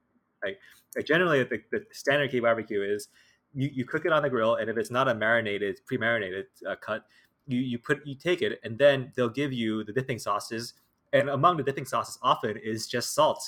Like, 0.43 0.59
like 0.95 1.05
generally, 1.05 1.43
the, 1.43 1.61
the 1.71 1.85
standard 1.91 2.31
K 2.31 2.39
barbecue 2.39 2.81
is 2.81 3.07
you, 3.53 3.69
you 3.73 3.85
cook 3.85 4.05
it 4.05 4.11
on 4.11 4.23
the 4.23 4.29
grill, 4.29 4.55
and 4.55 4.69
if 4.69 4.77
it's 4.77 4.91
not 4.91 5.07
a 5.07 5.15
marinated, 5.15 5.79
pre-marinated 5.85 6.47
uh, 6.67 6.75
cut, 6.75 7.05
you 7.47 7.59
you 7.59 7.77
put 7.77 8.05
you 8.05 8.15
take 8.15 8.41
it, 8.41 8.59
and 8.63 8.77
then 8.77 9.11
they'll 9.15 9.29
give 9.29 9.53
you 9.53 9.83
the 9.83 9.93
dipping 9.93 10.19
sauces. 10.19 10.73
And 11.13 11.29
among 11.29 11.57
the 11.57 11.63
dipping 11.63 11.85
sauces, 11.85 12.19
often 12.21 12.57
is 12.57 12.87
just 12.87 13.13
salt. 13.13 13.43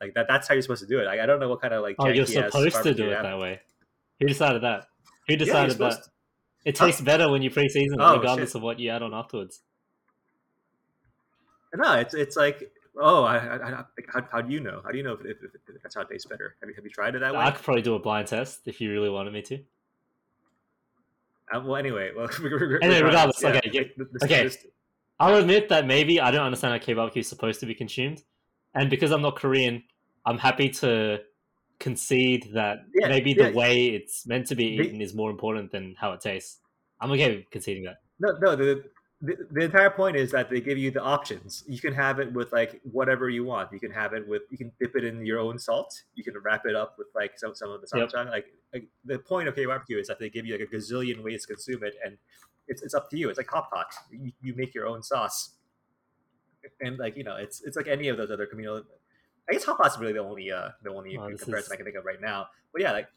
Like 0.00 0.14
that. 0.14 0.26
That's 0.28 0.48
how 0.48 0.54
you're 0.54 0.62
supposed 0.62 0.82
to 0.82 0.88
do 0.88 0.98
it. 0.98 1.04
Like, 1.04 1.20
I 1.20 1.26
don't 1.26 1.38
know 1.38 1.48
what 1.48 1.60
kind 1.60 1.72
of 1.72 1.82
like. 1.82 1.96
Oh, 1.98 2.08
you're 2.08 2.26
supposed 2.26 2.82
to 2.82 2.94
do 2.94 3.10
it 3.10 3.22
that 3.22 3.38
way. 3.38 3.60
Who 4.18 4.26
decided 4.26 4.62
that? 4.62 4.86
Who 5.28 5.36
decided 5.36 5.72
supposed 5.72 6.02
that? 6.02 6.08
It 6.64 6.74
tastes 6.76 7.00
better 7.00 7.30
when 7.30 7.42
you 7.42 7.50
pre-season 7.50 8.00
it, 8.00 8.04
Oh, 8.04 8.16
regardless 8.16 8.50
shit. 8.50 8.56
of 8.56 8.62
what 8.62 8.78
you 8.78 8.90
add 8.90 9.02
on 9.02 9.12
afterwards. 9.14 9.62
No, 11.74 11.94
it's 11.94 12.14
it's 12.14 12.36
like 12.36 12.70
oh, 13.00 13.24
I, 13.24 13.36
I, 13.38 13.56
I, 13.56 13.84
how, 14.12 14.26
how 14.30 14.40
do 14.42 14.52
you 14.52 14.60
know? 14.60 14.82
How 14.84 14.90
do 14.90 14.98
you 14.98 15.02
know 15.04 15.14
if, 15.14 15.20
if, 15.24 15.36
if 15.42 15.82
that's 15.82 15.94
how 15.94 16.02
it 16.02 16.08
tastes 16.10 16.26
better? 16.26 16.56
Have 16.60 16.68
you 16.68 16.74
have 16.74 16.84
you 16.84 16.90
tried 16.90 17.14
it 17.14 17.20
that 17.20 17.32
way? 17.32 17.40
I 17.40 17.50
could 17.50 17.64
probably 17.64 17.82
do 17.82 17.94
a 17.94 17.98
blind 17.98 18.28
test 18.28 18.60
if 18.66 18.80
you 18.80 18.90
really 18.90 19.08
wanted 19.08 19.32
me 19.32 19.42
to. 19.42 19.58
Uh, 21.54 21.60
well, 21.64 21.76
anyway, 21.76 22.12
well, 22.16 22.28
Anyway, 22.82 23.02
regardless, 23.02 23.42
okay, 23.44 23.60
yeah, 23.72 23.82
the- 23.96 24.24
okay. 24.24 24.44
this- 24.44 24.58
I'll 25.20 25.36
admit 25.36 25.68
that 25.68 25.86
maybe 25.86 26.20
I 26.20 26.30
don't 26.30 26.44
understand 26.44 26.72
how 26.72 26.78
K 26.84 26.94
barbecue 26.94 27.20
is 27.20 27.28
supposed 27.28 27.60
to 27.60 27.66
be 27.66 27.74
consumed, 27.74 28.22
and 28.74 28.90
because 28.90 29.10
I'm 29.12 29.22
not 29.22 29.36
Korean, 29.36 29.82
I'm 30.26 30.38
happy 30.38 30.68
to 30.70 31.20
concede 31.82 32.50
that 32.54 32.78
Yeah, 32.94 33.08
maybe 33.08 33.32
yeah. 33.32 33.50
the 33.50 33.56
way 33.56 33.88
it's 33.88 34.26
meant 34.26 34.46
to 34.48 34.54
be 34.54 34.66
eaten 34.66 35.00
is 35.00 35.14
more 35.14 35.30
important 35.30 35.72
than 35.72 35.94
how 35.98 36.12
it 36.12 36.20
tastes. 36.20 36.60
I'm 37.00 37.10
okay 37.12 37.36
with 37.36 37.50
conceding 37.50 37.84
that. 37.84 37.96
No, 38.20 38.38
no. 38.40 38.56
The, 38.56 38.84
the 39.20 39.36
the 39.50 39.64
entire 39.64 39.90
point 39.90 40.16
is 40.16 40.30
that 40.32 40.50
they 40.50 40.60
give 40.60 40.78
you 40.78 40.90
the 40.90 41.02
options. 41.02 41.64
You 41.66 41.80
can 41.80 41.94
have 41.94 42.20
it 42.20 42.32
with 42.32 42.52
like 42.52 42.80
whatever 42.84 43.28
you 43.28 43.44
want. 43.44 43.72
You 43.72 43.80
can 43.80 43.90
have 43.90 44.12
it 44.12 44.26
with. 44.26 44.42
You 44.50 44.58
can 44.58 44.72
dip 44.80 44.94
it 44.96 45.04
in 45.04 45.26
your 45.26 45.40
own 45.40 45.58
salt. 45.58 45.92
You 46.14 46.24
can 46.24 46.34
wrap 46.38 46.62
it 46.66 46.74
up 46.74 46.96
with 46.98 47.08
like 47.14 47.32
some 47.38 47.54
some 47.54 47.70
of 47.70 47.80
the 47.80 47.88
Yep. 47.98 48.12
Like, 48.14 48.46
like 48.72 48.88
the 49.04 49.18
point 49.18 49.48
of 49.48 49.54
K 49.54 49.66
barbecue 49.66 49.98
is 49.98 50.06
that 50.08 50.18
they 50.18 50.30
give 50.30 50.46
you 50.46 50.56
like 50.58 50.68
a 50.68 50.76
gazillion 50.76 51.22
ways 51.22 51.46
to 51.46 51.54
consume 51.54 51.82
it, 51.84 51.94
and 52.04 52.18
it's 52.68 52.82
it's 52.82 52.94
up 52.94 53.10
to 53.10 53.16
you. 53.18 53.28
It's 53.28 53.38
like 53.38 53.50
hot 53.50 53.70
pot. 53.70 53.94
You, 54.10 54.32
you 54.40 54.54
make 54.56 54.74
your 54.74 54.86
own 54.86 55.02
sauce, 55.02 55.56
and 56.80 56.98
like 56.98 57.16
you 57.16 57.24
know, 57.24 57.36
it's 57.36 57.62
it's 57.62 57.76
like 57.76 57.88
any 57.88 58.08
of 58.08 58.16
those 58.16 58.30
other 58.30 58.46
communal. 58.46 58.82
I 59.48 59.52
guess 59.54 59.64
hot 59.64 59.78
pot's 59.78 59.98
really 59.98 60.12
the 60.12 60.20
only 60.20 60.50
uh 60.50 60.70
the 60.82 60.90
only 60.90 61.16
Oh, 61.16 61.28
comparison 61.28 61.54
is- 61.54 61.72
I 61.72 61.76
can 61.76 61.84
think 61.84 61.96
of 61.96 62.04
right 62.04 62.20
now. 62.20 62.48
But 62.72 62.82
yeah, 62.82 62.92
like 62.92 63.08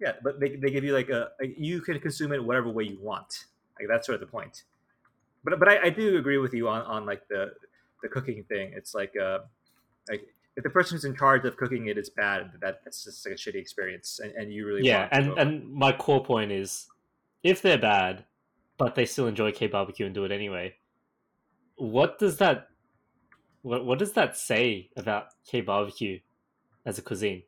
yeah, 0.00 0.12
but 0.22 0.38
they, 0.38 0.54
they 0.56 0.70
give 0.70 0.84
you 0.84 0.92
like 0.94 1.08
a, 1.08 1.30
like 1.40 1.54
you 1.58 1.80
can 1.80 1.98
consume 2.00 2.32
it 2.32 2.42
whatever 2.42 2.68
way 2.68 2.84
you 2.84 2.98
want. 3.00 3.46
Like 3.78 3.88
that's 3.88 4.06
sort 4.06 4.14
of 4.14 4.20
the 4.20 4.26
point. 4.30 4.62
But 5.44 5.58
but 5.58 5.68
I, 5.68 5.84
I 5.86 5.90
do 5.90 6.16
agree 6.18 6.38
with 6.38 6.54
you 6.54 6.68
on, 6.68 6.82
on 6.82 7.04
like 7.06 7.26
the 7.28 7.52
the 8.02 8.08
cooking 8.08 8.44
thing. 8.44 8.72
It's 8.76 8.94
like 8.94 9.14
uh 9.16 9.40
like 10.08 10.22
if 10.56 10.64
the 10.64 10.70
person 10.70 10.96
who's 10.96 11.04
in 11.04 11.16
charge 11.16 11.44
of 11.44 11.56
cooking 11.56 11.86
it 11.86 11.98
is 11.98 12.10
bad, 12.10 12.52
that 12.60 12.80
that's 12.84 13.04
just 13.04 13.26
like 13.26 13.34
a 13.34 13.38
shitty 13.38 13.56
experience, 13.56 14.20
and, 14.22 14.32
and 14.32 14.52
you 14.52 14.66
really 14.66 14.84
yeah, 14.84 15.08
and 15.12 15.26
go- 15.26 15.34
and 15.36 15.72
my 15.72 15.92
core 15.92 16.22
point 16.24 16.50
is, 16.52 16.86
if 17.42 17.62
they're 17.62 17.78
bad, 17.78 18.24
but 18.76 18.94
they 18.94 19.04
still 19.04 19.26
enjoy 19.26 19.52
K 19.52 19.66
barbecue 19.68 20.06
and 20.06 20.14
do 20.14 20.24
it 20.24 20.32
anyway, 20.32 20.74
what 21.76 22.18
does 22.18 22.38
that, 22.38 22.67
what 23.62 23.84
what 23.84 23.98
does 23.98 24.12
that 24.12 24.36
say 24.36 24.90
about 24.96 25.28
K 25.46 25.60
barbecue 25.60 26.20
as 26.86 26.98
a 26.98 27.02
cuisine? 27.02 27.42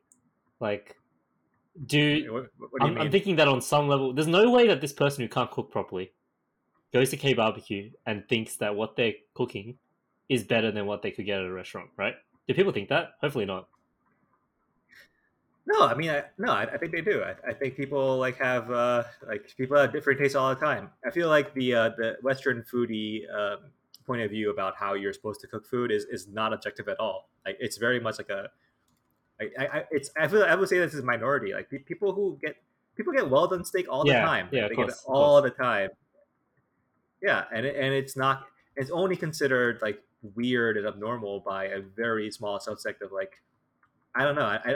Like, 0.59 0.95
do 1.85 2.31
what, 2.31 2.69
what 2.71 2.79
do 2.81 2.85
you 2.85 2.91
I'm, 2.91 2.93
mean? 2.95 3.05
I'm 3.05 3.11
thinking 3.11 3.35
that 3.37 3.47
on 3.47 3.61
some 3.61 3.87
level, 3.87 4.13
there's 4.13 4.27
no 4.27 4.49
way 4.51 4.67
that 4.67 4.81
this 4.81 4.93
person 4.93 5.23
who 5.23 5.29
can't 5.29 5.49
cook 5.51 5.71
properly 5.71 6.11
goes 6.93 7.09
to 7.11 7.17
K 7.17 7.33
barbecue 7.33 7.91
and 8.05 8.27
thinks 8.27 8.57
that 8.57 8.75
what 8.75 8.95
they're 8.95 9.13
cooking 9.33 9.77
is 10.29 10.43
better 10.43 10.71
than 10.71 10.85
what 10.85 11.01
they 11.01 11.11
could 11.11 11.25
get 11.25 11.39
at 11.39 11.45
a 11.45 11.51
restaurant, 11.51 11.89
right? 11.97 12.15
Do 12.47 12.53
people 12.53 12.71
think 12.71 12.89
that? 12.89 13.11
Hopefully 13.21 13.45
not. 13.45 13.67
No, 15.65 15.85
I 15.85 15.93
mean, 15.93 16.09
I, 16.09 16.23
no, 16.37 16.51
I, 16.51 16.63
I 16.63 16.77
think 16.77 16.91
they 16.91 17.01
do. 17.01 17.23
I, 17.23 17.49
I 17.49 17.53
think 17.53 17.77
people 17.77 18.17
like 18.17 18.37
have 18.37 18.69
uh, 18.71 19.03
like 19.27 19.53
people 19.55 19.77
have 19.77 19.93
different 19.93 20.19
tastes 20.19 20.35
all 20.35 20.49
the 20.49 20.59
time. 20.59 20.89
I 21.05 21.11
feel 21.11 21.29
like 21.29 21.53
the 21.53 21.75
uh, 21.75 21.89
the 21.97 22.17
Western 22.21 22.63
foodie 22.63 23.21
um, 23.33 23.57
point 24.05 24.21
of 24.21 24.31
view 24.31 24.51
about 24.51 24.75
how 24.75 24.93
you're 24.93 25.13
supposed 25.13 25.41
to 25.41 25.47
cook 25.47 25.65
food 25.65 25.91
is, 25.91 26.05
is 26.05 26.27
not 26.27 26.53
objective 26.53 26.87
at 26.87 26.99
all. 26.99 27.29
Like 27.45 27.57
it's 27.59 27.77
very 27.77 27.99
much 27.99 28.17
like 28.17 28.29
a, 28.29 28.49
I, 29.39 29.65
I, 29.65 29.83
it's 29.91 30.11
I 30.19 30.27
feel 30.27 30.43
I 30.43 30.53
would 30.55 30.69
say 30.69 30.77
this 30.79 30.93
is 30.93 31.03
minority. 31.03 31.53
Like 31.53 31.69
people 31.85 32.13
who 32.13 32.37
get 32.41 32.55
people 32.95 33.11
get 33.13 33.29
well 33.29 33.47
done 33.47 33.63
steak 33.65 33.87
all 33.89 34.03
the 34.05 34.11
time. 34.25 34.49
yeah, 34.51 34.61
they 34.61 34.65
of 34.65 34.69
get 34.71 34.75
course, 34.77 34.93
it 34.93 35.09
all 35.09 35.41
the 35.41 35.49
time. 35.49 35.89
Yeah, 37.21 37.43
and 37.53 37.65
and 37.65 37.93
it's 37.93 38.15
not. 38.15 38.45
It's 38.75 38.91
only 38.91 39.15
considered 39.15 39.79
like 39.81 39.99
weird 40.35 40.77
and 40.77 40.87
abnormal 40.87 41.39
by 41.41 41.65
a 41.65 41.81
very 41.81 42.29
small 42.31 42.59
subset 42.59 43.01
of 43.01 43.11
like, 43.11 43.41
I 44.15 44.23
don't 44.23 44.35
know. 44.35 44.45
I, 44.45 44.55
I 44.63 44.69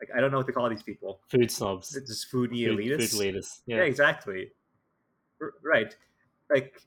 like 0.00 0.10
I 0.14 0.20
don't 0.20 0.30
know 0.30 0.38
what 0.38 0.46
to 0.46 0.52
call 0.52 0.68
these 0.68 0.82
people. 0.82 1.20
Food 1.28 1.50
snobs, 1.50 1.94
It's 1.96 2.08
just 2.10 2.32
foodie 2.32 2.66
food, 2.66 2.78
elitists. 2.80 3.10
food 3.12 3.18
leaders. 3.18 3.62
Yeah, 3.66 3.76
Yeah, 3.76 3.82
exactly. 3.82 4.50
R- 5.40 5.54
Right. 5.62 5.94
Like, 6.52 6.80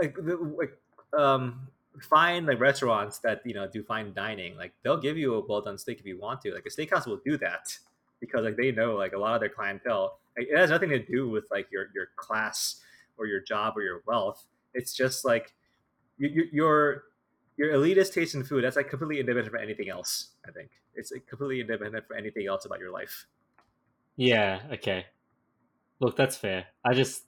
like, 0.00 0.14
the, 0.16 0.36
like, 0.58 0.76
um, 1.16 1.68
fine 2.00 2.46
like 2.46 2.60
restaurants 2.60 3.18
that 3.18 3.40
you 3.44 3.54
know 3.54 3.68
do 3.68 3.82
fine 3.82 4.12
dining. 4.12 4.56
Like 4.56 4.72
they'll 4.82 5.00
give 5.00 5.16
you 5.16 5.34
a 5.34 5.46
well 5.46 5.60
done 5.60 5.78
steak 5.78 6.00
if 6.00 6.06
you 6.06 6.18
want 6.18 6.40
to. 6.42 6.52
Like 6.52 6.66
a 6.66 6.70
steakhouse 6.70 7.06
will 7.06 7.20
do 7.24 7.36
that 7.38 7.76
because 8.20 8.44
like 8.44 8.56
they 8.56 8.72
know 8.72 8.94
like 8.94 9.12
a 9.12 9.18
lot 9.18 9.34
of 9.34 9.40
their 9.40 9.48
clientele. 9.48 10.18
Like, 10.36 10.48
it 10.50 10.56
has 10.56 10.70
nothing 10.70 10.90
to 10.90 10.98
do 10.98 11.28
with 11.28 11.44
like 11.50 11.68
your 11.70 11.86
your 11.94 12.08
class 12.16 12.80
or 13.16 13.26
your 13.26 13.40
job 13.40 13.76
or 13.76 13.82
your 13.82 14.02
wealth. 14.06 14.44
It's 14.74 14.92
just 14.92 15.24
like 15.24 15.54
you, 16.18 16.28
you, 16.28 16.44
your 16.52 17.04
your 17.56 17.72
elitist 17.72 18.12
taste 18.12 18.34
in 18.34 18.44
food. 18.44 18.64
That's 18.64 18.76
like 18.76 18.88
completely 18.90 19.20
independent 19.20 19.52
from 19.52 19.62
anything 19.62 19.88
else. 19.88 20.30
I 20.46 20.50
think 20.50 20.70
it's 20.94 21.12
like, 21.12 21.26
completely 21.26 21.60
independent 21.60 22.06
from 22.06 22.18
anything 22.18 22.46
else 22.46 22.64
about 22.64 22.80
your 22.80 22.90
life. 22.90 23.26
yeah. 24.16 24.60
Okay. 24.72 25.06
Look, 26.00 26.16
that's 26.16 26.36
fair. 26.36 26.66
I 26.84 26.92
just 26.92 27.22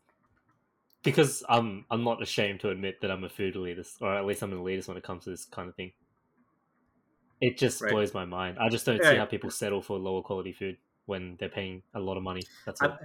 because 1.07 1.43
I'm 1.49 1.87
I'm 1.91 2.05
not 2.05 2.23
ashamed 2.23 2.61
to 2.61 2.71
admit 2.71 3.01
that 3.01 3.11
I'm 3.11 3.25
a 3.25 3.29
food 3.29 3.55
elitist, 3.55 4.03
or 4.03 4.15
at 4.15 4.27
least 4.27 4.43
I'm 4.43 4.53
an 4.53 4.59
elitist 4.59 4.89
when 4.89 4.99
it 4.99 5.03
comes 5.03 5.25
to 5.25 5.31
this 5.31 5.47
kind 5.47 5.69
of 5.69 5.75
thing. 5.75 5.93
It 7.41 7.57
just 7.59 7.81
Right. 7.81 7.93
blows 7.93 8.13
my 8.13 8.25
mind. 8.25 8.59
I 8.59 8.69
just 8.69 8.85
don't 8.85 9.03
see 9.03 9.17
how 9.17 9.25
people 9.27 9.51
settle 9.51 9.83
for 9.83 9.99
lower 9.99 10.23
quality 10.23 10.53
food 10.53 10.77
when 11.07 11.37
they're 11.39 11.49
paying 11.49 11.83
a 11.95 12.01
lot 12.01 12.17
of 12.17 12.23
money. 12.23 12.43
That's 12.65 12.83
I, 12.83 12.87
all. 12.87 12.99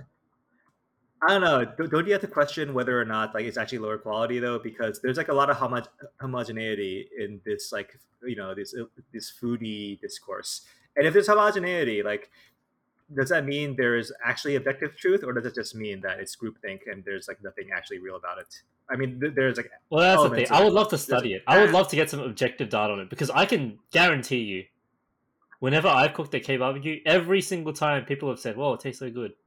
I 1.24 1.28
don't 1.28 1.42
know. 1.42 1.66
Don't 1.78 1.92
don't 1.92 2.08
you 2.08 2.14
have 2.14 2.22
to 2.22 2.28
question 2.28 2.74
whether 2.74 3.00
or 3.00 3.06
not 3.06 3.34
like 3.36 3.46
it's 3.46 3.58
actually 3.58 3.78
lower 3.80 3.98
quality 3.98 4.40
though? 4.40 4.58
Because 4.58 5.02
there's 5.02 5.18
like 5.18 5.28
a 5.30 5.34
lot 5.34 5.50
of 5.50 5.58
homo- 5.58 5.84
homogeneity 6.20 7.10
in 7.18 7.42
this 7.46 7.72
like 7.72 8.00
you 8.24 8.36
know 8.36 8.56
this 8.56 8.74
uh, 8.74 8.86
this 9.14 9.32
foodie 9.32 10.00
discourse. 10.02 10.66
And 10.96 11.06
if 11.06 11.14
there's 11.14 11.28
homogeneity, 11.28 12.04
like 12.04 12.32
does 13.16 13.30
that 13.30 13.46
mean 13.46 13.76
there's 13.76 14.12
actually 14.24 14.56
objective 14.56 14.96
truth, 14.98 15.24
or 15.24 15.34
does 15.34 15.46
it 15.46 15.56
just 15.56 15.76
mean 15.76 16.02
that 16.02 16.20
it's 16.20 16.36
groupthink 16.36 16.82
and 16.92 17.04
there's 17.06 17.28
like 17.28 17.42
nothing 17.44 17.70
actually 17.76 18.00
real 18.00 18.16
about 18.16 18.38
it? 18.40 18.62
I 18.90 18.96
mean, 18.96 19.20
th- 19.20 19.34
there's 19.36 19.58
like 19.58 19.70
Well, 19.90 20.02
that's 20.02 20.30
the 20.30 20.36
thing. 20.36 20.48
I 20.52 20.64
would 20.64 20.74
love 20.74 20.90
to 20.90 20.98
study 20.98 21.34
it. 21.34 21.44
I 21.48 21.60
would 21.62 21.72
love 21.72 21.88
to 21.90 21.96
get 21.96 22.10
some 22.10 22.20
objective 22.20 22.70
data 22.70 22.92
on 22.94 23.00
it 23.00 23.10
because 23.10 23.30
I 23.30 23.46
can 23.46 23.80
guarantee 23.92 24.40
you, 24.42 24.66
whenever 25.60 25.88
I've 25.88 26.14
cooked 26.14 26.34
at 26.36 26.44
K 26.44 26.58
barbecue, 26.58 27.02
every 27.06 27.42
single 27.42 27.74
time 27.74 28.06
people 28.06 28.30
have 28.30 28.40
said, 28.40 28.58
"Well, 28.58 28.74
it 28.74 28.80
tastes 28.82 29.00
so 29.00 29.10
good, 29.10 29.32
it 29.32 29.38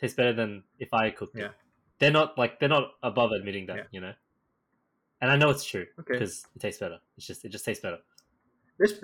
tastes 0.00 0.16
better 0.16 0.32
than 0.32 0.62
if 0.78 0.92
I 0.94 1.10
cooked 1.10 1.36
Yeah. 1.36 1.46
it." 1.46 1.52
They're 1.98 2.10
not 2.10 2.36
like 2.38 2.58
they're 2.60 2.68
not 2.68 2.92
above 3.02 3.32
admitting 3.32 3.66
that, 3.66 3.76
Yeah. 3.76 3.82
you 3.90 4.00
know. 4.00 4.12
And 5.22 5.30
I 5.30 5.36
know 5.36 5.50
it's 5.50 5.64
true 5.64 5.86
okay. 6.00 6.14
because 6.14 6.46
it 6.56 6.60
tastes 6.60 6.80
better. 6.80 6.98
It's 7.18 7.26
just 7.26 7.44
it 7.44 7.50
just 7.50 7.64
tastes 7.64 7.82
better. 7.82 7.98
there's 8.78 8.94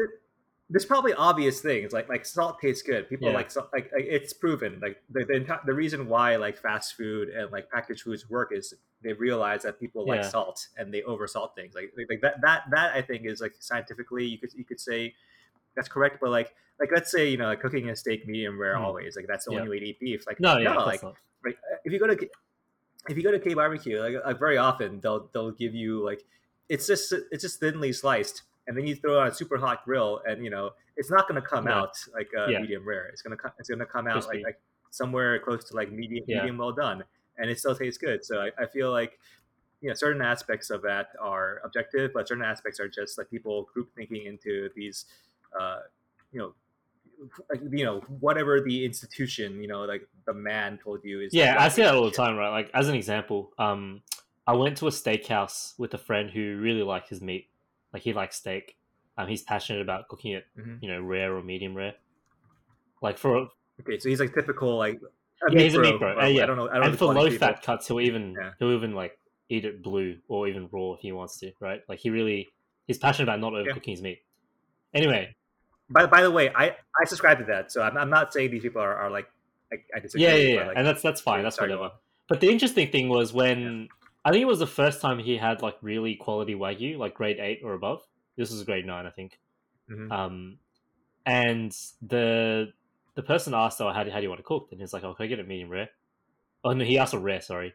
there's 0.68 0.84
probably 0.84 1.12
obvious 1.14 1.60
things 1.60 1.92
like 1.92 2.08
like 2.08 2.26
salt 2.26 2.58
tastes 2.60 2.82
good. 2.82 3.08
People 3.08 3.28
Yeah. 3.28 3.34
like 3.34 3.50
salt, 3.52 3.68
like, 3.72 3.90
like 3.94 4.04
it's 4.04 4.32
proven. 4.32 4.80
Like 4.80 5.00
the 5.10 5.24
the, 5.24 5.34
enti- 5.34 5.64
the 5.64 5.72
reason 5.74 6.08
why 6.08 6.36
like 6.36 6.56
fast 6.58 6.96
food 6.96 7.28
and 7.28 7.52
like 7.52 7.70
packaged 7.70 8.02
foods 8.02 8.28
work 8.28 8.50
is 8.52 8.74
they 9.02 9.12
realize 9.12 9.62
that 9.62 9.78
people 9.78 10.06
like 10.06 10.24
salt 10.24 10.66
and 10.76 10.92
they 10.92 11.02
oversalt 11.02 11.54
things. 11.54 11.74
Like, 11.74 11.92
like 11.96 12.08
like 12.10 12.20
that 12.22 12.40
that 12.42 12.62
that 12.72 12.94
I 12.94 13.02
think 13.02 13.26
is 13.26 13.40
like 13.40 13.54
scientifically 13.60 14.24
you 14.26 14.38
could 14.38 14.52
you 14.54 14.64
could 14.64 14.80
say 14.80 15.14
that's 15.76 15.88
correct. 15.88 16.18
But 16.20 16.30
like 16.30 16.52
like 16.80 16.90
let's 16.92 17.12
say 17.12 17.28
you 17.30 17.36
know 17.36 17.46
like 17.46 17.60
cooking 17.60 17.88
a 17.90 17.94
steak 17.96 18.26
medium 18.26 18.58
rare 18.60 18.76
Hmm. 18.76 18.84
always 18.86 19.14
like 19.14 19.26
that's 19.28 19.44
the 19.44 19.52
Yeah. 19.52 19.58
only 19.60 19.70
way 19.70 19.78
to 19.78 19.86
eat 19.86 20.00
beef. 20.00 20.26
Like 20.26 20.40
No, 20.40 20.58
yeah, 20.58 20.74
like 20.74 21.02
like 21.44 21.56
if 21.84 21.92
you 21.92 22.00
go 22.00 22.08
to 22.08 22.28
if 23.08 23.16
you 23.16 23.22
go 23.22 23.30
to 23.30 23.38
K 23.38 23.54
barbecue, 23.54 24.00
like, 24.00 24.14
like 24.24 24.38
very 24.40 24.56
often 24.58 24.98
they'll 25.00 25.30
they'll 25.32 25.52
give 25.52 25.74
you 25.76 26.04
like 26.04 26.24
it's 26.68 26.88
just 26.88 27.12
it's 27.30 27.42
just 27.42 27.60
thinly 27.60 27.92
sliced, 27.92 28.42
and 28.66 28.76
then 28.76 28.86
you 28.86 28.96
throw 28.96 29.14
it 29.14 29.20
on 29.20 29.28
a 29.28 29.34
super 29.34 29.58
hot 29.58 29.84
grill, 29.84 30.20
and 30.26 30.42
you 30.44 30.50
know 30.50 30.70
it's 30.96 31.10
not 31.10 31.28
going 31.28 31.40
to 31.40 31.46
come 31.46 31.66
out 31.68 31.94
like 32.14 32.30
uh, 32.36 32.50
Yeah. 32.50 32.60
medium 32.60 32.86
rare. 32.86 33.06
It's 33.08 33.22
gonna 33.22 33.36
come 33.36 33.52
it's 33.58 33.68
gonna 33.68 33.86
come 33.86 34.06
out 34.08 34.26
like 34.26 34.42
like 34.44 34.60
somewhere 34.90 35.38
close 35.40 35.64
to 35.70 35.76
like 35.76 35.90
medium 35.92 36.24
Yeah. 36.26 36.38
medium 36.38 36.58
well 36.58 36.72
done, 36.72 37.04
and 37.38 37.50
it 37.50 37.58
still 37.58 37.74
tastes 37.74 37.98
good. 37.98 38.24
So 38.24 38.40
I, 38.40 38.50
I 38.58 38.66
feel 38.66 38.90
like 38.90 39.18
you 39.80 39.88
know 39.88 39.94
certain 39.94 40.22
aspects 40.22 40.70
of 40.70 40.82
that 40.82 41.08
are 41.20 41.60
objective, 41.64 42.12
but 42.14 42.26
certain 42.28 42.44
aspects 42.44 42.80
are 42.80 42.88
just 42.88 43.18
like 43.18 43.30
people 43.30 43.68
group 43.74 43.90
thinking 43.94 44.26
into 44.26 44.70
these 44.74 45.06
uh, 45.58 45.80
you 46.32 46.40
know. 46.40 46.54
You 47.62 47.84
know, 47.84 48.00
whatever 48.20 48.60
the 48.60 48.84
institution, 48.84 49.62
you 49.62 49.68
know, 49.68 49.84
like 49.84 50.06
the 50.26 50.34
man 50.34 50.76
told 50.76 51.02
you 51.02 51.22
is. 51.22 51.32
Yeah, 51.32 51.56
I 51.58 51.68
see 51.68 51.80
that 51.82 51.94
all 51.94 52.04
the 52.04 52.10
time, 52.10 52.36
right? 52.36 52.50
Like 52.50 52.70
as 52.74 52.88
an 52.90 52.94
example, 52.94 53.52
um, 53.58 54.02
I 54.46 54.52
went 54.52 54.76
to 54.78 54.86
a 54.86 54.90
steakhouse 54.90 55.78
with 55.78 55.94
a 55.94 55.98
friend 55.98 56.30
who 56.30 56.58
really 56.58 56.82
liked 56.82 57.08
his 57.08 57.22
meat. 57.22 57.48
Like 57.96 58.02
he 58.02 58.12
likes 58.12 58.36
steak. 58.36 58.76
Um, 59.16 59.26
he's 59.26 59.40
passionate 59.40 59.80
about 59.80 60.08
cooking 60.08 60.32
it, 60.32 60.44
Mhm. 60.58 60.82
you 60.82 60.88
know, 60.90 61.00
rare 61.00 61.34
or 61.34 61.42
medium 61.42 61.74
rare. 61.74 61.94
Like 63.00 63.16
for 63.16 63.48
Okay, 63.80 63.98
so 63.98 64.10
he's 64.10 64.20
like 64.20 64.34
typical 64.34 64.76
like 64.76 64.96
a 65.48 65.50
Yeah, 65.50 65.62
he's 65.62 65.74
a 65.74 65.80
meat 65.80 65.98
bro. 65.98 66.20
Uh, 66.20 66.26
yeah. 66.26 66.42
I 66.42 66.46
don't 66.46 66.58
know. 66.58 66.68
I 66.68 66.74
don't 66.74 66.82
and 66.82 66.92
know 66.92 66.98
for 66.98 67.14
low 67.14 67.30
fat 67.30 67.62
cuts, 67.62 67.88
he'll 67.88 68.02
even 68.02 68.34
Yeah. 68.38 68.52
he'll 68.58 68.72
even 68.72 68.94
like 68.94 69.18
eat 69.48 69.64
it 69.64 69.82
blue 69.82 70.18
or 70.28 70.46
even 70.46 70.68
raw 70.70 70.92
if 70.92 71.00
he 71.00 71.10
wants 71.12 71.38
to, 71.38 71.52
right? 71.58 71.80
Like 71.88 72.00
he 72.00 72.10
really 72.10 72.48
he's 72.86 72.98
passionate 72.98 73.30
about 73.30 73.40
not 73.40 73.54
overcooking 73.54 73.92
his 73.92 74.02
meat. 74.02 74.18
Anyway, 74.92 75.34
By, 75.88 76.04
by 76.04 76.22
the 76.22 76.30
way, 76.30 76.50
I, 76.54 76.76
I 77.00 77.04
subscribe 77.06 77.38
to 77.38 77.44
that, 77.44 77.72
so 77.72 77.80
I'm, 77.80 77.96
I'm 77.96 78.10
not 78.10 78.32
saying 78.34 78.50
these 78.50 78.62
people 78.62 78.82
are, 78.82 78.94
are 78.94 79.10
like 79.10 79.26
I, 79.72 79.76
I 79.94 80.00
disagree. 80.00 80.24
yeah, 80.26 80.34
yeah, 80.34 80.54
yeah, 80.60 80.66
like, 80.66 80.76
and 80.76 80.86
that's 80.86 81.00
that's 81.00 81.22
fine. 81.22 81.42
That's 81.42 81.58
whatever. 81.58 81.92
But 82.28 82.40
the 82.40 82.50
interesting 82.50 82.90
thing 82.90 83.08
was 83.08 83.32
when 83.32 83.88
I 84.26 84.32
think 84.32 84.42
it 84.42 84.46
was 84.46 84.60
the 84.60 84.68
first 84.68 85.00
time 85.02 85.20
he 85.20 85.38
had 85.38 85.62
like 85.62 85.78
really 85.82 86.16
quality 86.16 86.54
wagyu, 86.54 86.98
like 86.98 87.14
grade 87.14 87.40
eight 87.40 87.62
or 87.64 87.74
above. 87.74 88.06
This 88.36 88.52
was 88.52 88.64
grade 88.64 88.86
nine, 88.86 89.06
I 89.06 89.10
think. 89.12 89.40
Mhm. 89.88 90.16
Um, 90.16 90.60
and 91.26 91.72
the 92.02 92.72
the 93.16 93.22
person 93.22 93.54
asked, 93.54 93.80
"Oh, 93.80 93.92
how 93.92 94.04
do, 94.04 94.10
how 94.10 94.18
do 94.18 94.24
you 94.24 94.30
want 94.30 94.40
it 94.40 94.46
cooked?" 94.46 94.72
And 94.72 94.80
he's 94.80 94.94
like, 94.94 95.04
"Oh, 95.04 95.14
can 95.14 95.24
I 95.24 95.28
get 95.28 95.40
it 95.40 95.48
medium 95.48 95.70
rare?" 95.70 95.90
Oh 96.64 96.72
no, 96.74 96.84
he 96.84 96.98
asked 96.98 97.12
for 97.12 97.20
rare. 97.20 97.40
Sorry. 97.42 97.74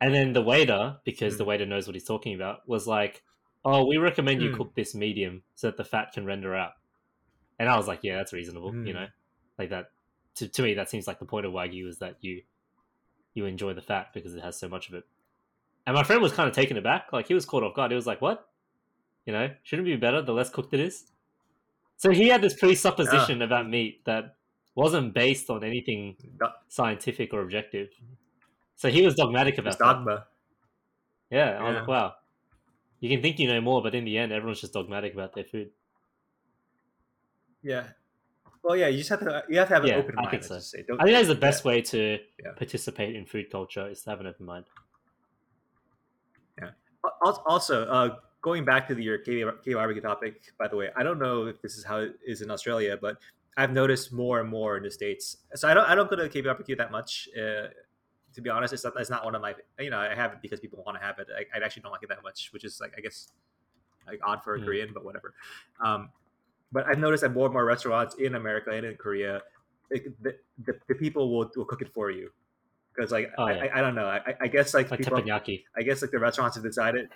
And 0.00 0.14
then 0.14 0.32
the 0.34 0.42
waiter, 0.42 1.00
because 1.04 1.36
Mm. 1.36 1.38
the 1.38 1.46
waiter 1.46 1.66
knows 1.66 1.86
what 1.88 1.96
he's 1.96 2.04
talking 2.06 2.34
about, 2.34 2.68
was 2.68 2.86
like, 2.88 3.24
"Oh, 3.64 3.86
we 3.86 3.98
recommend 3.98 4.42
you 4.42 4.50
Mm. 4.50 4.56
cook 4.56 4.74
this 4.76 4.94
medium 4.94 5.44
so 5.56 5.68
that 5.68 5.78
the 5.78 5.84
fat 5.84 6.12
can 6.12 6.26
render 6.26 6.54
out." 6.54 6.74
And 7.58 7.68
I 7.68 7.76
was 7.76 7.88
like, 7.88 8.04
"Yeah, 8.04 8.16
that's 8.16 8.32
reasonable." 8.32 8.78
You 8.84 8.92
Mm. 8.92 8.94
know, 8.94 9.08
like 9.58 9.70
that. 9.70 9.92
To, 10.36 10.48
to 10.48 10.62
me, 10.62 10.74
that 10.74 10.90
seems 10.90 11.06
like 11.08 11.18
the 11.20 11.26
point 11.26 11.46
of 11.46 11.52
wagyu 11.52 11.88
is 11.88 11.98
that 12.00 12.18
you 12.22 12.44
you 13.34 13.46
enjoy 13.46 13.74
the 13.74 13.82
fat 13.82 14.08
because 14.14 14.34
it 14.34 14.42
has 14.42 14.58
so 14.58 14.68
much 14.68 14.88
of 14.88 14.94
it. 14.94 15.04
And 15.88 15.94
my 15.94 16.02
friend 16.02 16.20
was 16.20 16.34
kind 16.34 16.46
of 16.46 16.54
taken 16.54 16.76
aback. 16.76 17.14
Like 17.14 17.28
he 17.28 17.34
was 17.34 17.46
caught 17.46 17.62
off 17.62 17.74
guard. 17.74 17.90
He 17.90 17.94
was 17.96 18.06
like, 18.06 18.20
"What? 18.20 18.46
You 19.26 19.32
know, 19.32 19.54
shouldn't 19.62 19.88
it 19.88 19.92
be 19.92 19.96
better 19.96 20.20
the 20.20 20.34
less 20.34 20.50
cooked 20.50 20.74
it 20.74 20.80
is?" 20.80 21.06
So 21.96 22.10
he 22.10 22.28
had 22.28 22.42
this 22.42 22.54
presupposition 22.54 23.42
about 23.42 23.70
meat 23.70 24.04
that 24.06 24.36
wasn't 24.76 25.14
based 25.14 25.50
on 25.50 25.64
anything 25.64 26.18
scientific 26.68 27.32
or 27.34 27.42
objective. 27.42 27.90
So 28.76 28.90
he 28.90 29.02
was 29.04 29.14
dogmatic 29.16 29.58
about 29.58 29.72
It's 29.72 29.78
that. 29.78 29.96
dogma. 29.96 30.26
Yeah, 31.30 31.58
I 31.58 31.62
was 31.68 31.76
like, 31.76 31.88
wow. 31.88 32.14
You 33.00 33.08
can 33.10 33.22
think 33.22 33.38
you 33.38 33.48
know 33.48 33.60
more, 33.60 33.82
but 33.82 33.94
in 33.94 34.04
the 34.04 34.18
end, 34.18 34.32
everyone's 34.32 34.60
just 34.60 34.74
dogmatic 34.74 35.14
about 35.14 35.34
their 35.34 35.44
food. 35.44 35.72
Yeah. 37.62 37.88
Well, 38.62 38.76
yeah, 38.76 38.88
you 38.88 38.98
just 38.98 39.10
have 39.10 39.20
to 39.20 39.44
you 39.48 39.58
have 39.58 39.68
to 39.68 39.74
have 39.74 39.84
an 39.84 39.90
Yeah, 39.90 39.96
open 39.96 40.16
I 40.16 40.22
mind. 40.22 40.30
think 40.30 40.44
so. 40.44 40.56
I 40.56 41.04
think 41.04 41.16
that's 41.16 41.28
the 41.28 41.34
best 41.34 41.64
way 41.64 41.82
to 41.82 42.18
Yeah. 42.44 42.52
participate 42.56 43.14
in 43.14 43.26
food 43.26 43.50
culture 43.50 43.88
is 43.88 44.02
to 44.02 44.10
have 44.10 44.20
an 44.20 44.26
open 44.26 44.46
mind. 44.46 44.66
Al- 47.24 47.42
Also, 47.46 47.84
uh, 47.86 48.16
going 48.40 48.64
back 48.64 48.86
to 48.88 48.94
the, 48.94 49.02
your 49.02 49.18
K 49.18 49.42
barbecue 49.74 50.00
topic, 50.02 50.52
by 50.58 50.68
the 50.68 50.76
way, 50.76 50.90
I 50.96 51.02
don't 51.02 51.18
know 51.18 51.46
if 51.46 51.60
this 51.62 51.76
is 51.76 51.84
how 51.84 51.98
it 51.98 52.16
is 52.26 52.42
in 52.42 52.50
Australia, 52.50 52.96
but 53.00 53.16
I've 53.56 53.72
noticed 53.72 54.12
more 54.12 54.40
and 54.40 54.48
more 54.48 54.76
in 54.76 54.82
the 54.84 54.90
states. 54.90 55.38
So 55.54 55.68
I 55.68 55.74
don't 55.74 55.88
I 55.88 55.94
don't 55.94 56.08
go 56.08 56.16
to 56.16 56.28
K 56.28 56.40
barbecue 56.40 56.76
that 56.76 56.90
much. 56.92 57.28
Uh, 57.36 57.68
to 58.34 58.40
be 58.42 58.50
honest, 58.50 58.72
it's 58.72 58.84
not, 58.84 58.92
it's 58.96 59.10
not 59.10 59.24
one 59.24 59.34
of 59.34 59.42
my 59.42 59.54
you 59.80 59.90
know 59.90 59.98
I 59.98 60.14
have 60.14 60.32
it 60.32 60.38
because 60.42 60.60
people 60.60 60.82
want 60.86 60.96
to 60.98 61.04
have 61.04 61.18
it. 61.18 61.26
I, 61.36 61.44
I 61.56 61.64
actually 61.64 61.82
don't 61.82 61.92
like 61.92 62.02
it 62.02 62.08
that 62.10 62.22
much, 62.22 62.50
which 62.52 62.64
is 62.64 62.80
like 62.80 62.94
I 62.96 63.00
guess 63.00 63.32
like 64.06 64.20
odd 64.24 64.42
for 64.44 64.54
a 64.54 64.60
Mm. 64.60 64.64
Korean, 64.64 64.90
but 64.94 65.04
whatever. 65.04 65.34
Um, 65.84 66.10
but 66.70 66.86
I've 66.86 66.98
noticed 66.98 67.22
that 67.22 67.30
more 67.34 67.46
and 67.46 67.52
more 67.52 67.64
restaurants 67.64 68.14
in 68.16 68.34
America 68.34 68.70
and 68.70 68.84
in 68.86 68.96
Korea, 68.96 69.42
like, 69.90 70.06
the, 70.22 70.34
the, 70.66 70.74
the 70.88 70.94
people 70.94 71.30
will, 71.34 71.50
will 71.56 71.64
cook 71.64 71.82
it 71.82 71.92
for 71.92 72.10
you. 72.10 72.30
Because 72.98 73.12
like 73.12 73.30
Oh, 73.38 73.44
I, 73.44 73.52
yeah. 73.52 73.62
I, 73.74 73.78
I 73.78 73.80
don't 73.80 73.94
know 73.94 74.06
I, 74.06 74.34
I 74.40 74.48
guess 74.48 74.74
like, 74.74 74.90
Like 74.90 74.98
people 75.00 75.18
teppanyaki. 75.18 75.62
I 75.76 75.82
guess 75.82 76.02
like 76.02 76.10
the 76.10 76.18
restaurants 76.18 76.56
have 76.56 76.64
decided. 76.64 77.08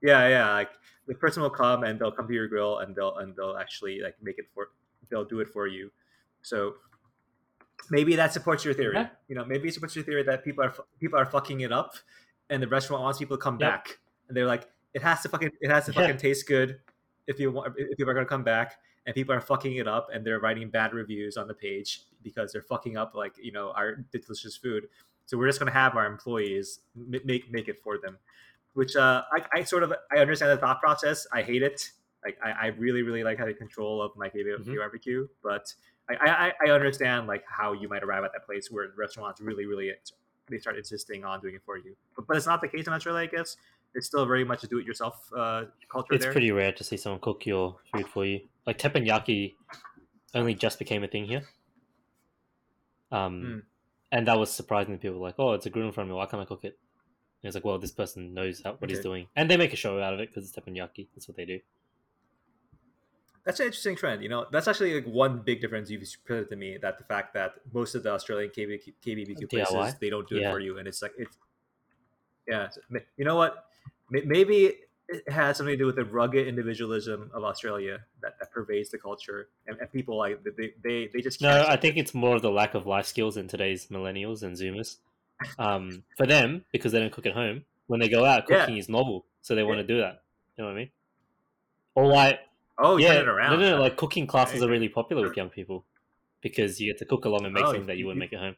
Yeah, 0.00 0.28
yeah. 0.28 0.50
Like 0.52 0.70
the 1.06 1.14
person 1.14 1.42
will 1.42 1.50
come 1.50 1.84
and 1.84 2.00
they'll 2.00 2.10
come 2.12 2.26
to 2.26 2.32
your 2.34 2.48
grill 2.48 2.78
and 2.78 2.96
they'll 2.96 3.16
and 3.18 3.36
they'll 3.36 3.56
actually 3.58 4.00
like 4.00 4.16
make 4.22 4.38
it 4.38 4.46
for 4.54 4.70
they'll 5.10 5.24
do 5.26 5.40
it 5.40 5.48
for 5.48 5.66
you. 5.66 5.90
So 6.40 6.76
maybe 7.90 8.16
that 8.16 8.32
supports 8.32 8.64
your 8.64 8.72
theory. 8.74 8.94
Yeah. 8.94 9.08
You 9.28 9.34
know, 9.34 9.44
maybe 9.44 9.68
it 9.68 9.74
supports 9.74 9.94
your 9.94 10.04
theory 10.04 10.22
that 10.22 10.44
people 10.44 10.64
are 10.64 10.74
people 10.98 11.18
are 11.18 11.26
fucking 11.26 11.60
it 11.60 11.72
up, 11.72 11.94
and 12.48 12.62
the 12.62 12.68
restaurant 12.68 13.02
wants 13.02 13.18
people 13.18 13.36
to 13.36 13.42
come 13.42 13.58
Yep. 13.60 13.70
back, 13.70 13.98
and 14.28 14.36
they're 14.36 14.46
like, 14.46 14.68
it 14.94 15.02
has 15.02 15.20
to 15.22 15.28
fucking 15.28 15.50
it 15.60 15.70
has 15.70 15.84
to 15.86 15.92
Yeah. 15.92 16.00
fucking 16.00 16.16
taste 16.18 16.46
good 16.48 16.80
if 17.26 17.38
you 17.38 17.50
want 17.52 17.74
if 17.76 17.96
people 17.98 18.10
are 18.10 18.14
gonna 18.14 18.26
come 18.26 18.44
back. 18.44 18.76
And 19.06 19.14
people 19.14 19.34
are 19.34 19.40
fucking 19.42 19.76
it 19.76 19.86
up, 19.86 20.08
and 20.14 20.24
they're 20.26 20.40
writing 20.40 20.70
bad 20.70 20.94
reviews 20.94 21.36
on 21.36 21.46
the 21.46 21.52
page 21.52 22.04
because 22.24 22.52
they're 22.52 22.62
fucking 22.62 22.96
up 22.96 23.14
like 23.14 23.34
you 23.40 23.52
know 23.52 23.70
our 23.76 23.96
delicious 24.10 24.56
food. 24.56 24.88
So 25.26 25.38
we're 25.38 25.46
just 25.46 25.58
gonna 25.60 25.70
have 25.70 25.96
our 25.96 26.06
employees 26.06 26.80
make 26.96 27.50
make 27.52 27.68
it 27.68 27.80
for 27.82 27.98
them, 27.98 28.18
which 28.72 28.96
uh, 28.96 29.22
I, 29.32 29.60
I 29.60 29.62
sort 29.64 29.82
of 29.84 29.92
I 30.10 30.18
understand 30.18 30.50
the 30.50 30.56
thought 30.56 30.80
process. 30.80 31.26
I 31.32 31.42
hate 31.42 31.62
it. 31.62 31.92
Like 32.24 32.38
I, 32.42 32.50
I 32.50 32.66
really 32.68 33.02
really 33.02 33.22
like 33.22 33.38
having 33.38 33.54
control 33.56 34.02
of 34.02 34.16
my 34.16 34.28
favorite 34.30 34.66
Mhm. 34.66 34.76
barbecue, 34.76 35.28
but 35.42 35.72
I, 36.08 36.14
I 36.14 36.52
I 36.66 36.70
understand 36.72 37.26
like 37.26 37.44
how 37.46 37.72
you 37.72 37.88
might 37.88 38.02
arrive 38.02 38.24
at 38.24 38.32
that 38.32 38.44
place 38.46 38.70
where 38.70 38.88
restaurants 38.96 39.40
really 39.40 39.66
really 39.66 39.92
they 40.50 40.58
start 40.58 40.76
insisting 40.76 41.24
on 41.24 41.40
doing 41.40 41.54
it 41.54 41.62
for 41.64 41.78
you. 41.78 41.96
But, 42.16 42.26
but 42.26 42.36
it's 42.36 42.46
not 42.46 42.60
the 42.60 42.68
case 42.68 42.86
in 42.86 42.92
Australia, 42.92 43.22
I 43.22 43.26
guess. 43.34 43.56
It's 43.94 44.06
still 44.06 44.26
very 44.26 44.44
much 44.44 44.62
a 44.64 44.66
do-it-yourself 44.66 45.30
uh, 45.34 45.64
culture 45.88 46.14
It's 46.14 46.24
there. 46.24 46.32
pretty 46.32 46.50
rare 46.50 46.72
to 46.72 46.84
see 46.84 46.98
someone 46.98 47.20
cook 47.20 47.46
your 47.46 47.76
food 47.92 48.06
for 48.08 48.26
you. 48.26 48.40
Like 48.66 48.76
teppanyaki 48.76 49.54
only 50.34 50.54
just 50.54 50.78
became 50.78 51.02
a 51.04 51.08
thing 51.08 51.24
here. 51.24 51.44
Um, 53.14 53.42
Hmm. 53.42 53.58
and 54.12 54.28
that 54.28 54.38
was 54.38 54.52
surprising 54.52 54.94
to 54.94 54.98
people. 55.00 55.20
Like, 55.20 55.36
oh, 55.38 55.52
it's 55.52 55.66
a 55.66 55.70
grill 55.70 55.86
in 55.86 55.92
front 55.92 56.08
of 56.08 56.14
me. 56.14 56.16
Why 56.18 56.26
can't 56.26 56.42
I 56.42 56.46
cook 56.46 56.64
it? 56.64 56.78
And 57.42 57.48
it's 57.48 57.54
like, 57.54 57.64
well, 57.64 57.78
this 57.78 57.92
person 57.92 58.32
knows 58.34 58.62
how, 58.64 58.72
what 58.74 58.88
he's 58.90 59.00
doing, 59.00 59.28
and 59.36 59.50
they 59.50 59.56
make 59.56 59.72
a 59.72 59.76
show 59.76 60.00
out 60.00 60.14
of 60.14 60.20
it 60.20 60.30
because 60.30 60.48
it's 60.48 60.58
teppanyaki. 60.58 61.08
That's 61.14 61.28
what 61.28 61.36
they 61.36 61.44
do. 61.44 61.60
That's 63.44 63.60
an 63.60 63.66
interesting 63.66 63.94
trend. 63.96 64.22
You 64.22 64.30
know, 64.30 64.46
that's 64.50 64.66
actually 64.68 64.94
like 64.94 65.04
one 65.06 65.40
big 65.40 65.60
difference 65.60 65.90
you've 65.90 66.02
presented 66.24 66.48
to 66.48 66.56
me. 66.56 66.78
That 66.80 66.96
the 66.96 67.04
fact 67.04 67.34
that 67.34 67.56
most 67.74 67.94
of 67.94 68.02
the 68.02 68.10
Australian 68.12 68.50
KB, 68.50 68.80
KBBQ 69.04 69.50
places 69.50 69.74
DIY? 69.74 69.98
they 70.00 70.08
don't 70.08 70.26
do 70.26 70.36
Yeah. 70.36 70.48
it 70.48 70.52
for 70.52 70.60
you, 70.60 70.78
and 70.78 70.88
it's 70.88 71.02
like 71.02 71.12
it's 71.18 71.36
yeah. 72.48 72.68
You 73.18 73.24
know 73.26 73.36
what? 73.36 73.66
Maybe 74.10 74.74
it 75.08 75.28
has 75.30 75.56
something 75.58 75.74
to 75.74 75.76
do 75.76 75.86
with 75.86 75.96
the 75.96 76.04
rugged 76.04 76.46
individualism 76.48 77.30
of 77.34 77.44
Australia 77.44 78.00
that, 78.22 78.38
that 78.38 78.50
pervades 78.52 78.90
the 78.90 78.98
culture, 78.98 79.48
and, 79.66 79.78
and 79.78 79.92
people 79.92 80.16
like 80.16 80.42
they 80.56 80.72
they, 80.82 81.08
they 81.12 81.20
just 81.20 81.40
No, 81.40 81.64
I 81.68 81.76
think 81.76 81.96
it's 81.96 82.14
more 82.14 82.36
of 82.36 82.42
the 82.42 82.50
lack 82.50 82.74
of 82.74 82.86
life 82.86 83.06
skills 83.06 83.36
in 83.36 83.48
today's 83.48 83.86
millennials 83.88 84.42
and 84.42 84.56
Zoomers. 84.56 84.96
Um, 85.58 86.04
for 86.16 86.26
them, 86.26 86.64
because 86.72 86.92
they 86.92 87.00
don't 87.00 87.12
cook 87.12 87.26
at 87.26 87.34
home, 87.34 87.64
when 87.86 88.00
they 88.00 88.08
go 88.08 88.24
out, 88.24 88.44
Yeah. 88.48 88.60
cooking 88.60 88.78
is 88.78 88.88
novel, 88.88 89.26
so 89.42 89.54
they 89.54 89.62
want 89.62 89.78
to 89.78 89.86
do 89.86 89.98
that. 89.98 90.22
You 90.56 90.64
know 90.64 90.70
what 90.70 90.76
I 90.76 90.80
mean? 90.80 90.90
Or 91.96 92.06
like, 92.06 92.40
oh 92.78 92.96
yeah, 92.96 93.20
no, 93.22 93.56
no, 93.56 93.56
no, 93.56 93.80
like 93.80 93.96
cooking 93.96 94.26
classes 94.26 94.62
are 94.62 94.68
really 94.68 94.88
popular 94.88 95.22
with 95.22 95.36
young 95.36 95.50
people 95.50 95.84
because 96.40 96.80
you 96.80 96.90
get 96.92 96.98
to 96.98 97.04
cook 97.04 97.24
along 97.24 97.44
and 97.44 97.52
make 97.54 97.64
Oh, 97.64 97.72
something 97.72 97.86
that 97.86 97.98
you 97.98 98.06
wouldn't 98.06 98.20
make 98.20 98.32
at 98.32 98.40
home. 98.40 98.56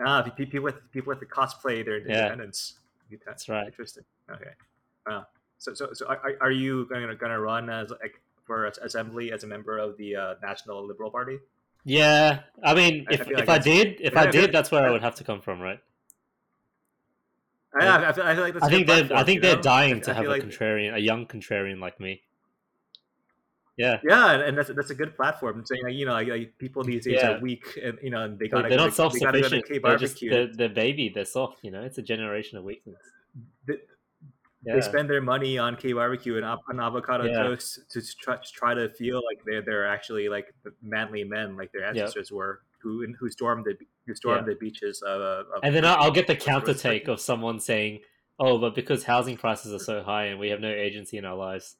ah, 0.00 0.22
people 0.22 0.60
with 0.60 0.90
people 0.92 1.10
with 1.10 1.20
the 1.20 1.26
cosplay 1.26 1.84
their 1.84 1.98
Yeah. 1.98 2.18
independence. 2.18 2.78
Utah. 3.08 3.24
That's 3.26 3.48
right. 3.48 3.66
Interesting. 3.66 4.04
Okay. 4.30 4.50
Wow. 5.06 5.26
So 5.58 5.74
so 5.74 5.88
so 5.92 6.06
are, 6.06 6.20
are 6.40 6.50
you 6.50 6.86
going 6.86 7.06
to 7.06 7.14
going 7.14 7.32
to 7.32 7.40
run 7.40 7.70
as 7.70 7.90
like 7.90 8.20
for 8.44 8.66
assembly 8.66 9.32
as 9.32 9.44
a 9.44 9.46
member 9.46 9.78
of 9.78 9.96
the 9.96 10.16
uh, 10.16 10.34
National 10.42 10.86
Liberal 10.86 11.10
Party? 11.10 11.38
Yeah, 11.84 12.40
I 12.64 12.74
mean, 12.74 13.06
I- 13.08 13.12
I 13.12 13.14
if, 13.14 13.20
if 13.30 13.38
like 13.38 13.48
I 13.48 13.58
did, 13.58 14.00
if 14.00 14.14
Yeah, 14.14 14.20
I 14.22 14.26
did, 14.26 14.52
that's 14.52 14.70
where 14.72 14.84
I 14.84 14.90
would 14.90 15.02
have 15.02 15.14
to 15.16 15.24
come 15.24 15.40
from, 15.40 15.60
right? 15.60 15.78
I, 17.78 18.08
I, 18.08 18.12
feel, 18.12 18.24
I 18.24 18.34
feel 18.34 18.42
like 18.44 18.62
I 18.62 18.68
think 18.68 18.86
they're, 18.86 19.08
I 19.14 19.22
think 19.22 19.42
they're 19.42 19.56
know? 19.56 19.62
dying 19.62 20.00
to 20.02 20.14
have 20.14 20.24
a 20.24 20.28
like- 20.28 20.42
contrarian, 20.42 20.94
a 20.94 20.98
young 20.98 21.26
contrarian 21.26 21.78
like 21.78 22.00
me. 22.00 22.22
Yeah, 23.76 24.00
Yeah, 24.08 24.32
and- 24.40 24.56
that's 24.56 24.70
that's 24.70 24.90
a 24.90 24.94
good 24.94 25.14
platform. 25.16 25.62
Saying 25.66 25.82
like, 25.84 25.94
you 25.94 26.06
know, 26.06 26.12
like, 26.14 26.28
like 26.28 26.56
people 26.58 26.82
these 26.82 27.04
days 27.04 27.18
Yeah. 27.20 27.32
are 27.36 27.40
weak, 27.40 27.64
and 27.82 27.98
you 28.02 28.08
know, 28.10 28.22
and 28.24 28.38
they 28.38 28.48
got 28.48 28.68
they're 28.68 28.78
not 28.78 28.84
they, 28.84 28.90
to 28.90 28.96
self-sufficient. 28.96 29.66
K 29.68 29.78
They're 29.78 29.98
just 29.98 30.18
they're, 30.20 30.46
they're 30.46 30.68
baby. 30.70 31.10
They're 31.14 31.26
soft. 31.26 31.58
You 31.62 31.70
know, 31.70 31.82
it's 31.82 31.98
a 31.98 32.02
generation 32.02 32.56
of 32.56 32.64
weakness. 32.64 32.96
They- 33.66 33.74
Yeah. 34.66 34.74
They 34.74 34.80
spend 34.80 35.08
their 35.08 35.22
money 35.22 35.58
on 35.58 35.76
K 35.76 35.92
barbecue 35.92 36.36
and 36.36 36.44
on 36.44 36.80
avocado 36.80 37.24
Yeah. 37.24 37.44
toast 37.44 37.88
to 37.90 38.02
try, 38.18 38.36
to 38.36 38.52
try 38.52 38.74
to 38.74 38.88
feel 38.90 39.22
like 39.24 39.40
they're 39.46 39.62
they're 39.62 39.86
actually 39.86 40.28
like 40.28 40.52
manly 40.82 41.22
men, 41.22 41.56
like 41.56 41.70
their 41.72 41.84
ancestors 41.84 42.32
were, 42.32 42.62
who 42.80 43.06
who 43.18 43.30
stormed 43.30 43.64
the 43.64 43.76
who 44.06 44.14
stormed 44.14 44.46
Yeah. 44.48 44.54
the 44.54 44.58
beaches 44.58 45.02
of. 45.02 45.20
of 45.20 45.46
And 45.62 45.72
then 45.74 45.84
I'll 45.84 45.96
I'll 45.98 46.10
get 46.10 46.26
the 46.26 46.34
counter 46.34 46.74
take 46.74 47.06
of 47.06 47.20
someone 47.20 47.60
saying, 47.60 48.00
"Oh, 48.40 48.58
but 48.58 48.74
because 48.74 49.04
housing 49.04 49.36
prices 49.36 49.72
are 49.72 49.78
so 49.84 50.02
high 50.02 50.24
and 50.26 50.40
we 50.40 50.48
have 50.50 50.60
no 50.60 50.68
agency 50.70 51.16
in 51.16 51.24
our 51.24 51.36
lives, 51.36 51.76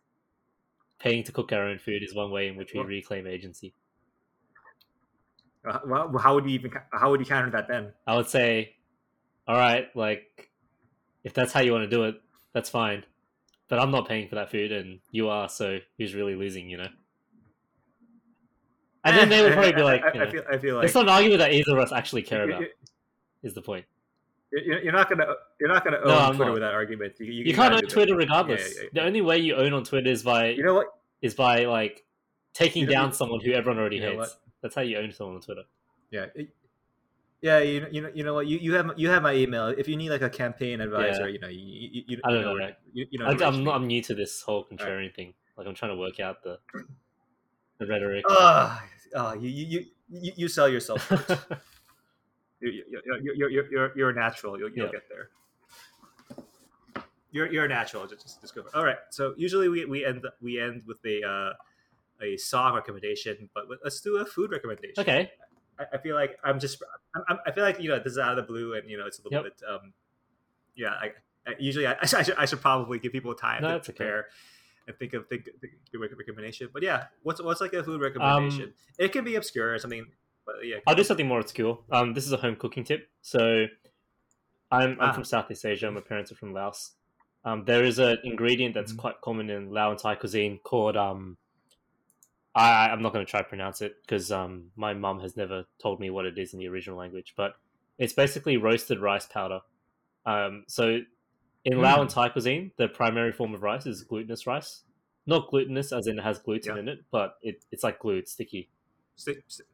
paying 1.00 1.24
to 1.24 1.32
cook 1.32 1.52
our 1.52 1.64
own 1.64 1.78
food 1.78 2.04
is 2.04 2.14
one 2.14 2.30
way 2.30 2.46
in 2.46 2.56
which 2.56 2.72
we 2.72 2.78
Well- 2.78 2.88
reclaim 2.88 3.26
agency." 3.26 3.74
Uh, 5.64 5.80
well, 5.84 6.16
how 6.18 6.36
would 6.36 6.44
you 6.44 6.50
even 6.52 6.70
how 6.92 7.10
would 7.10 7.18
you 7.18 7.26
counter 7.26 7.50
that 7.50 7.66
then? 7.66 7.92
I 8.06 8.14
would 8.14 8.28
say, 8.28 8.76
"All 9.48 9.56
right, 9.56 9.88
like 9.96 10.50
if 11.24 11.34
that's 11.34 11.52
how 11.52 11.60
you 11.60 11.72
want 11.72 11.82
to 11.82 11.90
do 11.90 12.04
it, 12.04 12.20
that's 12.56 12.70
fine." 12.70 13.04
But 13.68 13.78
I'm 13.80 13.90
not 13.90 14.08
paying 14.08 14.28
for 14.28 14.36
that 14.36 14.50
food, 14.50 14.72
and 14.72 15.00
you 15.10 15.28
are. 15.28 15.48
So 15.48 15.78
who's 15.98 16.14
really 16.14 16.34
losing? 16.34 16.68
You 16.70 16.78
know. 16.78 16.88
And 19.04 19.16
then 19.16 19.28
they 19.28 19.42
would 19.42 19.52
probably 19.52 19.72
be 19.72 19.82
like, 19.92 20.02
you 20.14 20.20
I, 20.22 20.30
feel 20.30 20.42
I 20.50 20.58
feel 20.58 20.76
like 20.76 20.84
"It's 20.86 20.94
not 20.94 21.04
an 21.04 21.10
argument 21.10 21.38
that 21.40 21.52
either 21.52 21.72
of 21.76 21.78
us 21.84 21.92
actually 21.92 22.22
care 22.22 22.48
about." 22.48 22.64
Is 23.42 23.54
the 23.54 23.62
point? 23.62 23.84
You're, 24.52 24.92
not 24.92 25.08
gonna 25.10 25.26
you're 25.60 25.68
not 25.68 25.84
gonna 25.84 25.98
own 25.98 26.06
No, 26.08 26.26
Twitter 26.28 26.44
not. 26.46 26.52
with 26.54 26.62
that 26.62 26.72
argument. 26.74 27.14
You, 27.18 27.26
you, 27.26 27.44
You 27.44 27.54
can't 27.54 27.74
own 27.74 27.80
do 27.80 27.86
that. 27.86 27.92
Twitter 27.92 28.16
regardless. 28.16 28.74
Yeah, 28.76 28.82
yeah, 28.84 28.88
The 28.94 29.02
only 29.06 29.20
way 29.20 29.38
you 29.38 29.54
own 29.54 29.72
on 29.72 29.84
Twitter 29.84 30.08
is 30.08 30.22
by 30.22 30.48
You 30.50 30.62
know 30.64 30.74
what? 30.74 30.86
is 31.20 31.34
by 31.34 31.64
like 31.66 32.04
taking 32.54 32.82
You 32.82 32.86
know- 32.86 32.92
down 32.94 33.12
someone 33.12 33.40
who 33.40 33.52
everyone 33.52 33.78
already 33.78 34.00
hates. 34.00 34.16
what? 34.16 34.30
That's 34.62 34.74
how 34.74 34.80
you 34.82 34.96
own 34.98 35.12
someone 35.12 35.36
on 35.36 35.42
Twitter. 35.42 35.62
Yeah. 36.10 36.26
Yeah, 37.42 37.58
you 37.58 37.80
know, 37.80 37.88
you 37.90 38.00
know, 38.00 38.10
you 38.14 38.24
know 38.24 38.34
what? 38.34 38.46
You, 38.46 38.58
you 38.58 38.72
have 38.74 38.92
you 38.96 39.08
have 39.10 39.22
my 39.22 39.34
email. 39.34 39.66
If 39.68 39.88
you 39.88 39.96
need 39.96 40.10
like 40.10 40.22
a 40.22 40.30
campaign 40.30 40.80
advisor, 40.80 41.28
Yeah. 41.28 41.34
you 41.34 41.38
know, 41.38 41.48
you 41.48 41.60
you, 41.60 42.02
you, 42.08 42.18
I 42.24 42.30
don't 42.30 42.38
you 42.40 42.44
know, 42.46 42.52
where- 42.54 42.76
You, 42.92 43.06
you 43.10 43.18
know, 43.18 43.26
I, 43.26 43.28
where 43.28 43.38
to 43.38 43.44
reach 43.44 43.54
I'm 43.54 43.64
not, 43.64 43.74
I'm 43.76 43.86
new 43.86 44.02
to 44.02 44.14
this 44.14 44.40
whole 44.42 44.64
contrarian 44.64 45.14
thing. 45.14 45.34
Like 45.56 45.66
I'm 45.66 45.74
trying 45.74 45.92
to 45.92 45.96
work 45.96 46.18
out 46.18 46.42
the 46.42 46.58
the 47.78 47.86
rhetoric. 47.86 48.24
Ah, 48.28 48.82
ah, 49.14 49.34
you, 49.34 49.48
you, 49.50 49.84
you, 50.10 50.32
you 50.36 50.48
sell 50.48 50.68
yourself. 50.68 51.06
you, 52.60 52.70
you, 52.70 52.84
you, 52.90 53.02
you're, 53.22 53.50
you're, 53.50 53.70
you're, 53.70 53.92
you're 53.98 54.10
a 54.10 54.14
natural. 54.14 54.58
You'll, 54.58 54.70
you'll 54.70 54.86
Yeah. 54.86 54.92
get 54.92 55.08
there. 55.08 55.28
You're, 57.32 57.52
you're 57.52 57.64
a 57.66 57.68
natural. 57.68 58.06
Just, 58.06 58.22
just, 58.22 58.40
just 58.40 58.54
go. 58.54 58.62
All 58.74 58.84
right. 58.84 58.96
So 59.10 59.34
usually 59.36 59.68
we, 59.68 59.84
we 59.84 60.06
end 60.06 60.24
we 60.40 60.58
end 60.60 60.82
with 60.86 61.04
a 61.04 61.22
uh, 61.22 61.52
a 62.24 62.36
song 62.38 62.74
recommendation, 62.74 63.50
but 63.54 63.64
let's 63.84 64.00
do 64.00 64.16
a 64.16 64.24
food 64.24 64.50
recommendation. 64.50 64.94
okay. 65.02 65.30
I, 65.78 65.84
I 65.94 65.98
feel 65.98 66.14
like 66.14 66.38
I'm 66.44 66.58
just 66.60 66.82
I'm, 67.14 67.22
I'm, 67.28 67.38
I 67.46 67.50
feel 67.52 67.64
like 67.64 67.80
you 67.80 67.88
know 67.88 67.98
this 67.98 68.12
is 68.12 68.18
out 68.18 68.30
of 68.30 68.36
the 68.36 68.42
blue 68.42 68.74
and 68.74 68.88
you 68.90 68.96
know 68.98 69.06
it's 69.06 69.18
a 69.18 69.22
little 69.22 69.44
Yep. 69.44 69.58
bit 69.58 69.68
um 69.68 69.92
yeah 70.74 70.90
I, 70.90 71.12
I 71.46 71.54
usually 71.58 71.86
I, 71.86 71.96
I, 72.02 72.06
should, 72.06 72.34
I 72.36 72.44
should 72.46 72.60
probably 72.60 72.98
give 72.98 73.12
people 73.12 73.34
time 73.34 73.62
No, 73.62 73.68
to 73.68 73.74
that's 73.74 73.88
okay. 73.90 73.96
prepare 73.96 74.26
and 74.86 74.96
think 74.98 75.14
of 75.14 75.26
think, 75.28 75.44
think 75.60 75.72
a 75.94 75.98
recommendation 76.16 76.68
but 76.72 76.82
yeah 76.82 77.04
what's 77.22 77.42
what's 77.42 77.60
like 77.60 77.72
a 77.72 77.82
food 77.82 77.96
Um, 77.96 78.02
recommendation 78.02 78.72
it 78.98 79.12
can 79.12 79.24
be 79.24 79.34
obscure 79.36 79.74
or 79.74 79.78
something 79.78 80.06
but 80.44 80.56
yeah 80.64 80.76
I'll 80.86 80.94
do 80.94 81.02
something 81.04 81.26
more 81.26 81.40
obscure. 81.40 81.80
Um, 81.90 82.14
this 82.14 82.24
is 82.24 82.32
a 82.32 82.36
home 82.36 82.54
cooking 82.54 82.84
tip. 82.84 83.08
So, 83.20 83.66
I'm, 84.70 84.92
I'm 84.92 85.10
Ah. 85.10 85.12
from 85.12 85.24
Southeast 85.24 85.64
Asia. 85.64 85.90
My 85.90 86.00
parents 86.00 86.30
are 86.30 86.36
from 86.36 86.52
Laos. 86.52 86.92
Um, 87.44 87.64
there 87.64 87.82
is 87.84 87.98
an 87.98 88.18
ingredient 88.22 88.74
that's 88.74 88.92
Mhm. 88.92 88.98
quite 88.98 89.20
common 89.20 89.50
in 89.50 89.70
Lao 89.72 89.90
and 89.90 89.98
Thai 89.98 90.14
cuisine 90.14 90.58
called 90.62 90.96
um. 90.96 91.36
I 92.56 92.88
I'm 92.90 93.02
not 93.02 93.12
going 93.12 93.24
to 93.24 93.30
try 93.30 93.42
to 93.42 93.48
pronounce 93.48 93.80
it 93.82 93.96
because 94.02 94.32
um 94.32 94.70
my 94.76 94.94
mum 94.94 95.20
has 95.20 95.36
never 95.36 95.64
told 95.80 96.00
me 96.00 96.10
what 96.10 96.24
it 96.26 96.38
is 96.38 96.52
in 96.54 96.58
the 96.58 96.68
original 96.68 96.96
language, 96.98 97.34
but 97.36 97.52
it's 97.98 98.12
basically 98.12 98.56
roasted 98.56 98.98
rice 99.00 99.26
powder. 99.26 99.60
Um, 100.24 100.64
so 100.66 101.00
in 101.64 101.80
Lao 101.80 102.00
and 102.00 102.10
Thai 102.10 102.28
cuisine, 102.30 102.72
the 102.78 102.88
primary 102.88 103.32
form 103.32 103.54
of 103.54 103.62
rice 103.62 103.86
is 103.86 104.02
glutinous 104.02 104.46
rice. 104.46 104.82
Not 105.26 105.48
glutinous 105.50 105.92
as 105.92 106.06
in 106.06 106.18
it 106.18 106.22
has 106.22 106.38
gluten 106.38 106.74
Yeah. 106.76 106.80
in 106.80 106.88
it, 106.88 106.98
but 107.10 107.34
it, 107.42 107.64
it's 107.72 107.82
like 107.84 107.98
glued, 107.98 108.28
sticky, 108.28 108.70
stick, 109.16 109.42
stick- 109.48 109.66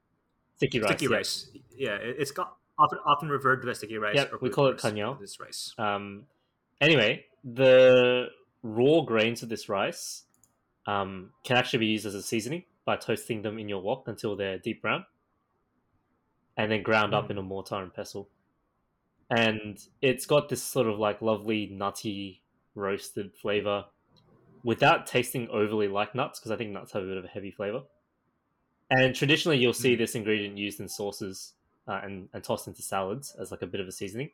sticky 0.56 0.80
rice. 0.80 0.88
sticky 0.90 1.04
yeah. 1.10 1.16
rice 1.16 1.50
yeah 1.76 1.94
it, 1.96 2.16
it's 2.20 2.30
got 2.30 2.56
often 2.78 2.98
often 3.04 3.28
referred 3.28 3.60
to 3.62 3.68
as 3.68 3.78
sticky 3.78 3.98
rice 3.98 4.14
Yep, 4.16 4.32
we 4.40 4.48
call 4.50 4.68
it 4.68 4.78
kanyao. 4.78 5.18
this 5.20 5.38
rice 5.40 5.74
Um, 5.78 6.24
anyway, 6.80 7.24
the 7.44 8.28
raw 8.62 9.00
grains 9.02 9.42
of 9.42 9.48
this 9.48 9.68
rice 9.68 10.22
um, 10.86 11.30
can 11.44 11.56
actually 11.56 11.80
be 11.80 11.86
used 11.86 12.06
as 12.06 12.14
a 12.14 12.22
seasoning 12.22 12.64
by 12.84 12.96
toasting 12.96 13.42
them 13.42 13.58
in 13.58 13.68
your 13.68 13.82
wok 13.82 14.08
until 14.08 14.36
they're 14.36 14.58
deep 14.58 14.82
brown, 14.82 15.06
and 16.56 16.70
then 16.70 16.82
ground 16.82 17.14
up 17.14 17.28
Mm. 17.28 17.30
in 17.30 17.38
a 17.38 17.42
mortar 17.42 17.76
and 17.76 17.92
pestle. 17.94 18.30
And 19.30 19.78
it's 20.02 20.26
got 20.26 20.48
this 20.48 20.62
sort 20.62 20.86
of 20.86 20.98
like 20.98 21.22
lovely 21.22 21.66
nutty 21.66 22.42
roasted 22.74 23.34
flavor, 23.34 23.86
without 24.62 25.06
tasting 25.06 25.48
overly 25.48 25.88
like 25.88 26.14
nuts, 26.14 26.38
because 26.40 26.50
I 26.52 26.56
think 26.56 26.70
nuts 26.70 26.92
have 26.92 27.02
a 27.02 27.06
bit 27.06 27.16
of 27.16 27.24
a 27.24 27.28
heavy 27.28 27.50
flavor. 27.50 27.84
And 28.90 29.14
traditionally, 29.14 29.58
you'll 29.58 29.72
see 29.72 29.94
Mm. 29.94 29.98
this 29.98 30.14
ingredient 30.14 30.58
used 30.58 30.80
in 30.80 30.88
sauces 30.88 31.54
uh, 31.88 32.00
and, 32.02 32.28
and 32.32 32.44
tossed 32.44 32.68
into 32.68 32.82
salads 32.82 33.34
as 33.40 33.50
like 33.50 33.62
a 33.62 33.66
bit 33.66 33.80
of 33.80 33.88
a 33.88 33.92
seasoning 33.92 34.30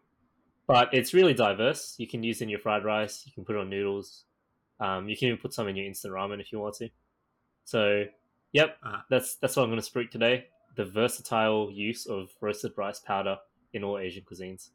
but 0.66 0.94
it's 0.94 1.14
really 1.14 1.34
diverse. 1.34 1.96
You 1.98 2.06
can 2.08 2.22
use 2.22 2.40
it 2.40 2.44
in 2.44 2.50
your 2.50 2.60
fried 2.60 2.84
rice. 2.84 3.24
You 3.26 3.32
can 3.32 3.44
put 3.44 3.56
it 3.56 3.60
on 3.60 3.70
noodles. 3.70 4.24
Um, 4.80 5.08
you 5.08 5.16
can 5.16 5.28
even 5.28 5.40
put 5.40 5.54
some 5.54 5.68
in 5.68 5.76
your 5.76 5.86
instant 5.86 6.14
ramen 6.14 6.40
if 6.40 6.52
you 6.52 6.60
want 6.60 6.76
to. 6.76 6.90
So, 7.64 8.04
yep, 8.52 8.76
Uh-huh. 8.82 9.02
that's 9.10 9.36
that's 9.36 9.56
what 9.56 9.62
I'm 9.64 9.68
going 9.70 9.80
to 9.80 9.86
speak 9.86 10.10
today. 10.10 10.46
The 10.76 10.84
versatile 10.84 11.70
use 11.72 12.06
of 12.06 12.30
roasted 12.40 12.72
rice 12.76 13.00
powder 13.00 13.38
in 13.72 13.82
all 13.84 13.98
Asian 13.98 14.24
cuisines. 14.24 14.70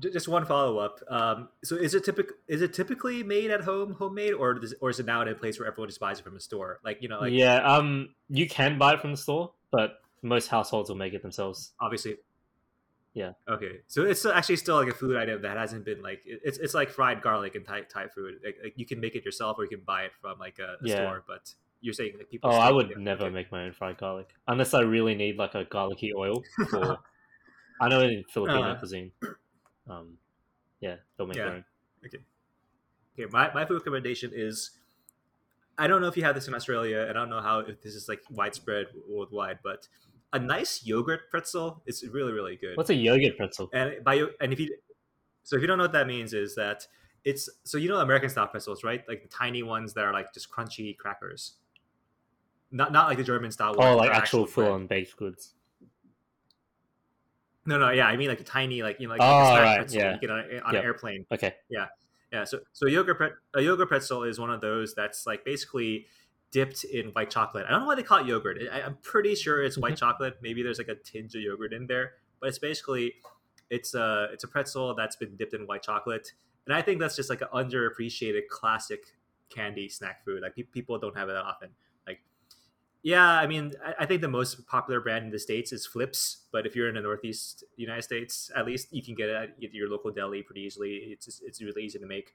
Just 0.00 0.26
one 0.26 0.44
follow 0.44 0.78
up 0.78 0.98
um 1.08 1.48
so 1.62 1.76
is 1.76 1.94
it 1.94 2.04
typical 2.04 2.34
is 2.48 2.62
it 2.62 2.72
typically 2.74 3.22
made 3.22 3.52
at 3.52 3.60
home 3.60 3.92
homemade 3.92 4.34
or 4.34 4.54
does, 4.54 4.74
or 4.80 4.90
is 4.90 4.98
it 4.98 5.06
now 5.06 5.22
in 5.22 5.28
a 5.28 5.34
place 5.36 5.56
where 5.60 5.68
everyone 5.68 5.88
just 5.88 6.00
buys 6.00 6.18
it 6.18 6.24
from 6.24 6.34
a 6.34 6.40
store 6.40 6.80
like 6.84 7.00
you 7.00 7.08
know 7.08 7.20
like 7.20 7.32
yeah, 7.32 7.58
um, 7.62 8.12
you 8.28 8.48
can 8.48 8.76
buy 8.76 8.94
it 8.94 9.00
from 9.00 9.12
the 9.12 9.16
store, 9.16 9.52
but 9.70 10.00
most 10.20 10.48
households 10.48 10.88
will 10.88 10.96
make 10.96 11.14
it 11.14 11.22
themselves. 11.22 11.74
obviously 11.80 12.16
Yeah. 13.12 13.32
okay 13.48 13.82
so 13.86 14.02
it's 14.02 14.26
actually 14.26 14.56
still 14.56 14.74
like 14.82 14.88
a 14.88 14.94
food 14.94 15.16
item 15.16 15.42
that 15.42 15.56
hasn't 15.56 15.84
been 15.84 16.02
like 16.02 16.22
it's, 16.26 16.58
it's 16.58 16.74
like 16.74 16.90
fried 16.90 17.22
garlic 17.22 17.54
and 17.54 17.64
thai 17.64 17.82
thai 17.82 18.08
food 18.08 18.40
like, 18.44 18.56
like 18.64 18.72
you 18.74 18.86
can 18.86 18.98
make 19.00 19.14
it 19.14 19.24
yourself 19.24 19.58
or 19.58 19.62
you 19.62 19.70
can 19.70 19.84
buy 19.86 20.02
it 20.02 20.12
from 20.20 20.40
like 20.40 20.58
a, 20.58 20.74
a 20.84 20.88
Yeah. 20.88 20.96
store 20.96 21.22
but 21.28 21.54
you're 21.84 21.94
saying 22.00 22.12
like 22.18 22.30
people 22.30 22.50
Oh, 22.50 22.54
I 22.68 22.70
would 22.76 22.96
never 22.98 23.24
okay. 23.26 23.34
make 23.34 23.52
my 23.52 23.64
own 23.64 23.72
fried 23.72 23.98
garlic 23.98 24.28
unless 24.48 24.72
I 24.74 24.80
really 24.80 25.14
need 25.14 25.36
like 25.36 25.54
a 25.54 25.64
garlicky 25.64 26.12
oil. 26.16 26.42
For 26.70 26.98
I 27.80 27.88
know 27.88 28.00
in 28.00 28.24
Filipino 28.32 28.62
Uh. 28.62 28.78
cuisine, 28.78 29.12
um, 29.88 30.18
yeah, 30.80 30.96
they'll 31.16 31.26
make 31.26 31.36
Yeah. 31.36 31.44
their 31.44 31.54
own. 31.56 31.64
okay 32.06 33.26
my, 33.30 33.52
my 33.54 33.64
food 33.64 33.76
recommendation 33.82 34.30
is 34.34 34.70
i 35.78 35.86
don't 35.86 36.00
know 36.00 36.08
if 36.08 36.16
you 36.16 36.24
have 36.24 36.34
this 36.34 36.48
in 36.48 36.54
australia 36.54 37.00
and 37.08 37.10
i 37.16 37.20
don't 37.22 37.30
know 37.30 37.40
how 37.40 37.60
if 37.60 37.80
this 37.82 37.94
is 37.94 38.08
like 38.08 38.22
widespread 38.30 38.86
worldwide 39.08 39.58
but 39.62 39.86
a 40.32 40.38
nice 40.38 40.84
yogurt 40.84 41.22
pretzel 41.30 41.82
is 41.86 42.04
really 42.12 42.32
really 42.32 42.56
good 42.56 42.76
What's 42.76 42.90
a 42.90 42.94
yogurt 42.94 43.36
pretzel? 43.36 43.70
and 43.72 44.02
by 44.04 44.14
and 44.40 44.52
if 44.52 44.58
you 44.60 44.68
so 45.44 45.54
if 45.56 45.62
you 45.62 45.68
don't 45.68 45.78
know 45.78 45.84
what 45.84 45.92
that 45.92 46.06
means 46.08 46.32
is 46.34 46.54
that 46.56 46.86
it's 47.24 47.48
so 47.64 47.78
you 47.78 47.88
know 47.88 48.00
American 48.00 48.28
style 48.28 48.48
pretzels, 48.48 48.84
right? 48.84 49.02
Like 49.08 49.22
the 49.22 49.28
tiny 49.28 49.62
ones 49.62 49.94
that 49.94 50.04
are 50.04 50.12
like 50.12 50.34
just 50.34 50.50
crunchy 50.50 50.94
crackers. 50.96 51.54
Not 52.74 52.90
not 52.92 53.06
like 53.08 53.18
the 53.18 53.24
German 53.24 53.52
style. 53.52 53.74
Oh, 53.78 53.96
like 53.96 54.10
actual 54.10 54.46
full 54.46 54.72
on 54.72 54.86
baked 54.88 55.16
goods. 55.16 55.54
No, 57.66 57.78
no, 57.78 57.90
yeah, 57.90 58.06
I 58.06 58.16
mean 58.16 58.28
like 58.28 58.40
a 58.40 58.44
tiny, 58.44 58.82
like 58.82 59.00
you 59.00 59.06
know, 59.06 59.12
like, 59.14 59.22
Oh, 59.22 59.24
like 59.24 59.60
a 59.60 59.62
right, 59.62 59.76
pretzel 59.78 60.00
yeah. 60.00 60.14
you 60.14 60.20
get 60.20 60.30
on, 60.30 60.38
a- 60.40 60.42
on 60.60 60.74
Yep. 60.74 60.82
an 60.82 60.84
airplane. 60.84 61.26
Okay. 61.32 61.54
Yeah, 61.70 61.86
yeah. 62.32 62.44
so 62.44 62.60
so 62.72 62.86
yogurt 62.86 63.16
pret- 63.16 63.32
a 63.54 63.62
yogurt 63.62 63.88
pretzel 63.88 64.24
is 64.24 64.38
one 64.38 64.50
of 64.50 64.60
those 64.60 64.92
that's 64.94 65.24
like 65.26 65.44
basically 65.44 66.06
dipped 66.50 66.84
in 66.84 67.06
white 67.10 67.30
chocolate. 67.30 67.64
I 67.66 67.70
don't 67.70 67.80
know 67.80 67.86
why 67.86 67.94
they 67.94 68.02
call 68.02 68.18
it 68.18 68.26
yogurt. 68.26 68.58
I, 68.70 68.82
I'm 68.82 68.96
pretty 69.02 69.34
sure 69.34 69.62
it's 69.62 69.78
white 69.78 69.94
Mhm. 69.94 69.98
chocolate. 69.98 70.38
Maybe 70.42 70.62
there's 70.62 70.78
like 70.78 70.88
a 70.88 70.94
tinge 70.96 71.34
of 71.36 71.40
yogurt 71.42 71.72
in 71.72 71.86
there, 71.86 72.14
but 72.40 72.48
it's 72.48 72.58
basically 72.58 73.14
it's 73.70 73.94
a 73.94 74.28
it's 74.32 74.44
a 74.44 74.48
pretzel 74.48 74.94
that's 74.94 75.16
been 75.16 75.34
dipped 75.36 75.54
in 75.54 75.66
white 75.66 75.82
chocolate, 75.84 76.32
and 76.66 76.74
I 76.74 76.82
think 76.82 77.00
that's 77.00 77.16
just 77.16 77.30
like 77.30 77.40
an 77.40 77.48
underappreciated 77.54 78.48
classic 78.50 79.14
candy 79.48 79.88
snack 79.88 80.24
food. 80.24 80.42
Like 80.42 80.54
pe- 80.56 80.62
people 80.64 80.98
don't 80.98 81.16
have 81.16 81.28
it 81.30 81.32
that 81.32 81.44
often. 81.44 81.70
Yeah, 83.04 83.28
I 83.28 83.46
mean, 83.46 83.74
I, 83.84 83.94
I 84.00 84.06
think 84.06 84.22
the 84.22 84.28
most 84.28 84.66
popular 84.66 84.98
brand 84.98 85.26
in 85.26 85.30
the 85.30 85.38
states 85.38 85.72
is 85.72 85.86
Flipz, 85.86 86.38
but 86.52 86.66
if 86.66 86.74
you're 86.74 86.88
in 86.88 86.94
the 86.94 87.02
Northeast 87.02 87.62
United 87.76 88.02
States, 88.02 88.50
at 88.56 88.64
least 88.64 88.88
you 88.92 89.02
can 89.02 89.14
get 89.14 89.28
it 89.28 89.36
at 89.62 89.74
your 89.74 89.90
local 89.90 90.10
deli 90.10 90.42
pretty 90.42 90.62
easily. 90.62 90.92
It's 91.12 91.40
it's 91.44 91.60
really 91.62 91.84
easy 91.84 91.98
to 91.98 92.06
make, 92.06 92.32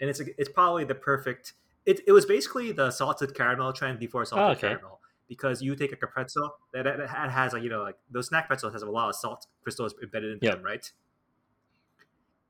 and 0.00 0.08
it's 0.08 0.20
a, 0.20 0.24
it's 0.38 0.48
probably 0.48 0.84
the 0.84 0.94
perfect. 0.94 1.52
It, 1.84 2.00
it 2.06 2.12
was 2.12 2.24
basically 2.24 2.72
the 2.72 2.90
salted 2.90 3.34
caramel 3.34 3.74
trend 3.74 3.98
before 3.98 4.22
oh, 4.22 4.24
salted 4.24 4.48
Oh, 4.48 4.52
okay. 4.52 4.60
caramel 4.68 5.00
because 5.28 5.60
you 5.60 5.76
take 5.76 5.90
like 5.90 6.02
a 6.02 6.06
pretzel 6.06 6.50
that, 6.72 6.84
that 6.84 7.30
has 7.30 7.52
like 7.52 7.62
you 7.62 7.68
know 7.68 7.82
like 7.82 7.96
those 8.10 8.28
snack 8.28 8.46
pretzels 8.46 8.72
has 8.72 8.82
a 8.82 8.90
lot 8.90 9.10
of 9.10 9.16
salt 9.16 9.46
crystals 9.62 9.94
embedded 10.02 10.32
in 10.32 10.38
Yep. 10.40 10.54
them, 10.54 10.62
right? 10.64 10.90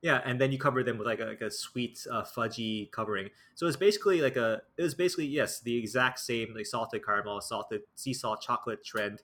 Yeah, 0.02 0.20
and 0.24 0.40
then 0.40 0.52
you 0.52 0.58
cover 0.58 0.84
them 0.84 0.98
with 0.98 1.06
like 1.06 1.20
a, 1.20 1.24
like 1.24 1.40
a 1.40 1.50
sweet 1.50 2.06
uh, 2.12 2.22
fudgy 2.22 2.90
covering. 2.92 3.30
So 3.54 3.66
it's 3.66 3.76
basically 3.76 4.20
like 4.20 4.36
a 4.36 4.62
it 4.76 4.82
was 4.82 4.94
basically 4.94 5.26
yes 5.26 5.60
the 5.60 5.76
exact 5.76 6.20
same 6.20 6.54
like 6.54 6.66
salted 6.66 7.04
caramel, 7.04 7.40
salted 7.40 7.80
sea 7.96 8.12
salt 8.12 8.40
chocolate 8.40 8.84
trend, 8.84 9.22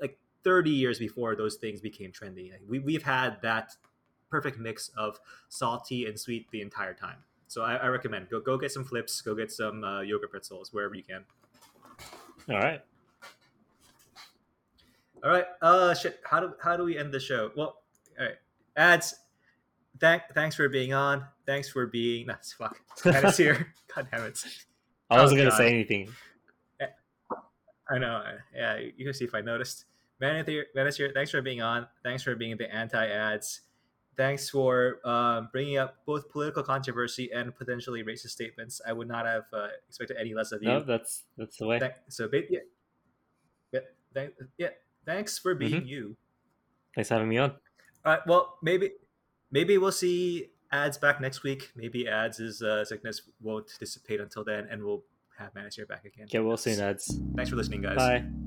like 0.00 0.18
thirty 0.44 0.70
years 0.70 0.98
before 0.98 1.34
those 1.34 1.56
things 1.56 1.80
became 1.80 2.12
trendy. 2.12 2.52
Like, 2.52 2.60
we 2.68 2.78
we've 2.78 3.02
had 3.02 3.40
that 3.42 3.72
perfect 4.30 4.58
mix 4.58 4.90
of 4.96 5.18
salty 5.48 6.06
and 6.06 6.20
sweet 6.20 6.50
the 6.50 6.60
entire 6.60 6.94
time. 6.94 7.16
So 7.48 7.62
I, 7.62 7.76
I 7.76 7.86
recommend 7.88 8.28
go 8.28 8.40
go 8.40 8.58
get 8.58 8.70
some 8.70 8.84
Flipz, 8.84 9.24
go 9.24 9.34
get 9.34 9.50
some 9.50 9.82
uh, 9.82 10.02
yogurt 10.02 10.30
pretzels 10.30 10.72
wherever 10.72 10.94
you 10.94 11.02
can. 11.02 11.24
All 12.50 12.58
right. 12.58 12.82
All 15.24 15.30
right. 15.30 15.46
Uh, 15.62 15.94
shit. 15.94 16.20
How 16.24 16.40
do 16.40 16.52
how 16.62 16.76
do 16.76 16.84
we 16.84 16.98
end 16.98 17.12
the 17.12 17.20
show? 17.20 17.50
Well, 17.56 17.78
all 18.18 18.26
right. 18.26 18.36
Ads. 18.76 19.14
Thank 20.00 20.22
thanks 20.34 20.56
for 20.56 20.68
being 20.68 20.92
on. 20.92 21.24
Thanks 21.46 21.68
for 21.68 21.86
being. 21.86 22.26
That's 22.28 22.52
fuck. 22.52 22.78
Ads 23.06 23.36
here. 23.36 23.72
God 23.94 24.08
damn 24.10 24.22
it. 24.24 24.38
I 25.10 25.20
wasn't 25.20 25.40
Oh, 25.40 25.44
gonna 25.44 25.50
God. 25.50 25.56
say 25.58 25.68
anything. 25.70 26.08
I 27.90 27.98
know. 27.98 28.22
Yeah, 28.54 28.78
you 28.78 29.04
can 29.04 29.12
see 29.12 29.24
if 29.26 29.34
I 29.34 29.40
noticed. 29.42 29.84
Manasir, 30.22 31.12
Thanks 31.12 31.30
for 31.30 31.42
being 31.42 31.60
on. 31.60 31.86
Thanks 32.02 32.22
for 32.22 32.34
being 32.34 32.56
the 32.56 32.72
anti-ads. 32.74 33.60
Thanks 34.16 34.48
for 34.48 35.00
um, 35.06 35.50
bringing 35.52 35.76
up 35.76 35.96
both 36.06 36.30
political 36.30 36.62
controversy 36.62 37.30
and 37.34 37.54
potentially 37.54 38.02
racist 38.02 38.30
statements. 38.30 38.80
I 38.86 38.92
would 38.94 39.08
not 39.08 39.26
have 39.26 39.42
uh, 39.52 39.66
expected 39.88 40.16
any 40.18 40.32
less 40.34 40.52
of 40.52 40.62
you. 40.62 40.68
No, 40.68 40.80
that's 40.80 41.24
that's 41.36 41.58
the 41.58 41.66
way. 41.66 41.78
Thank- 41.78 41.94
so, 42.08 42.28
yeah, 42.32 42.60
yeah, 43.72 43.80
thank, 44.14 44.32
yeah. 44.56 44.68
Thanks 45.04 45.38
for 45.38 45.54
being 45.54 45.82
Mhm. 45.82 45.86
you. 45.88 46.16
Thanks 46.94 47.08
for 47.08 47.14
having 47.14 47.28
me 47.28 47.36
on. 47.38 47.50
All 47.50 48.12
right. 48.14 48.20
Well, 48.26 48.56
maybe 48.62 48.92
maybe 49.54 49.78
we'll 49.78 49.92
see 49.92 50.50
ads 50.70 50.98
back 50.98 51.20
next 51.22 51.42
week. 51.42 51.70
Maybe 51.74 52.06
ads' 52.06 52.60
uh, 52.60 52.84
sickness 52.84 53.22
won't 53.40 53.70
dissipate 53.78 54.20
until 54.20 54.44
then, 54.44 54.66
and 54.70 54.84
we'll 54.84 55.04
have 55.38 55.54
Manasir 55.54 55.88
back 55.88 56.04
again. 56.04 56.26
we'll 56.40 56.58
see 56.58 56.72
ads. 56.80 57.18
Thanks 57.34 57.48
for 57.48 57.56
listening, 57.56 57.80
guys. 57.80 57.96
Bye. 57.96 58.43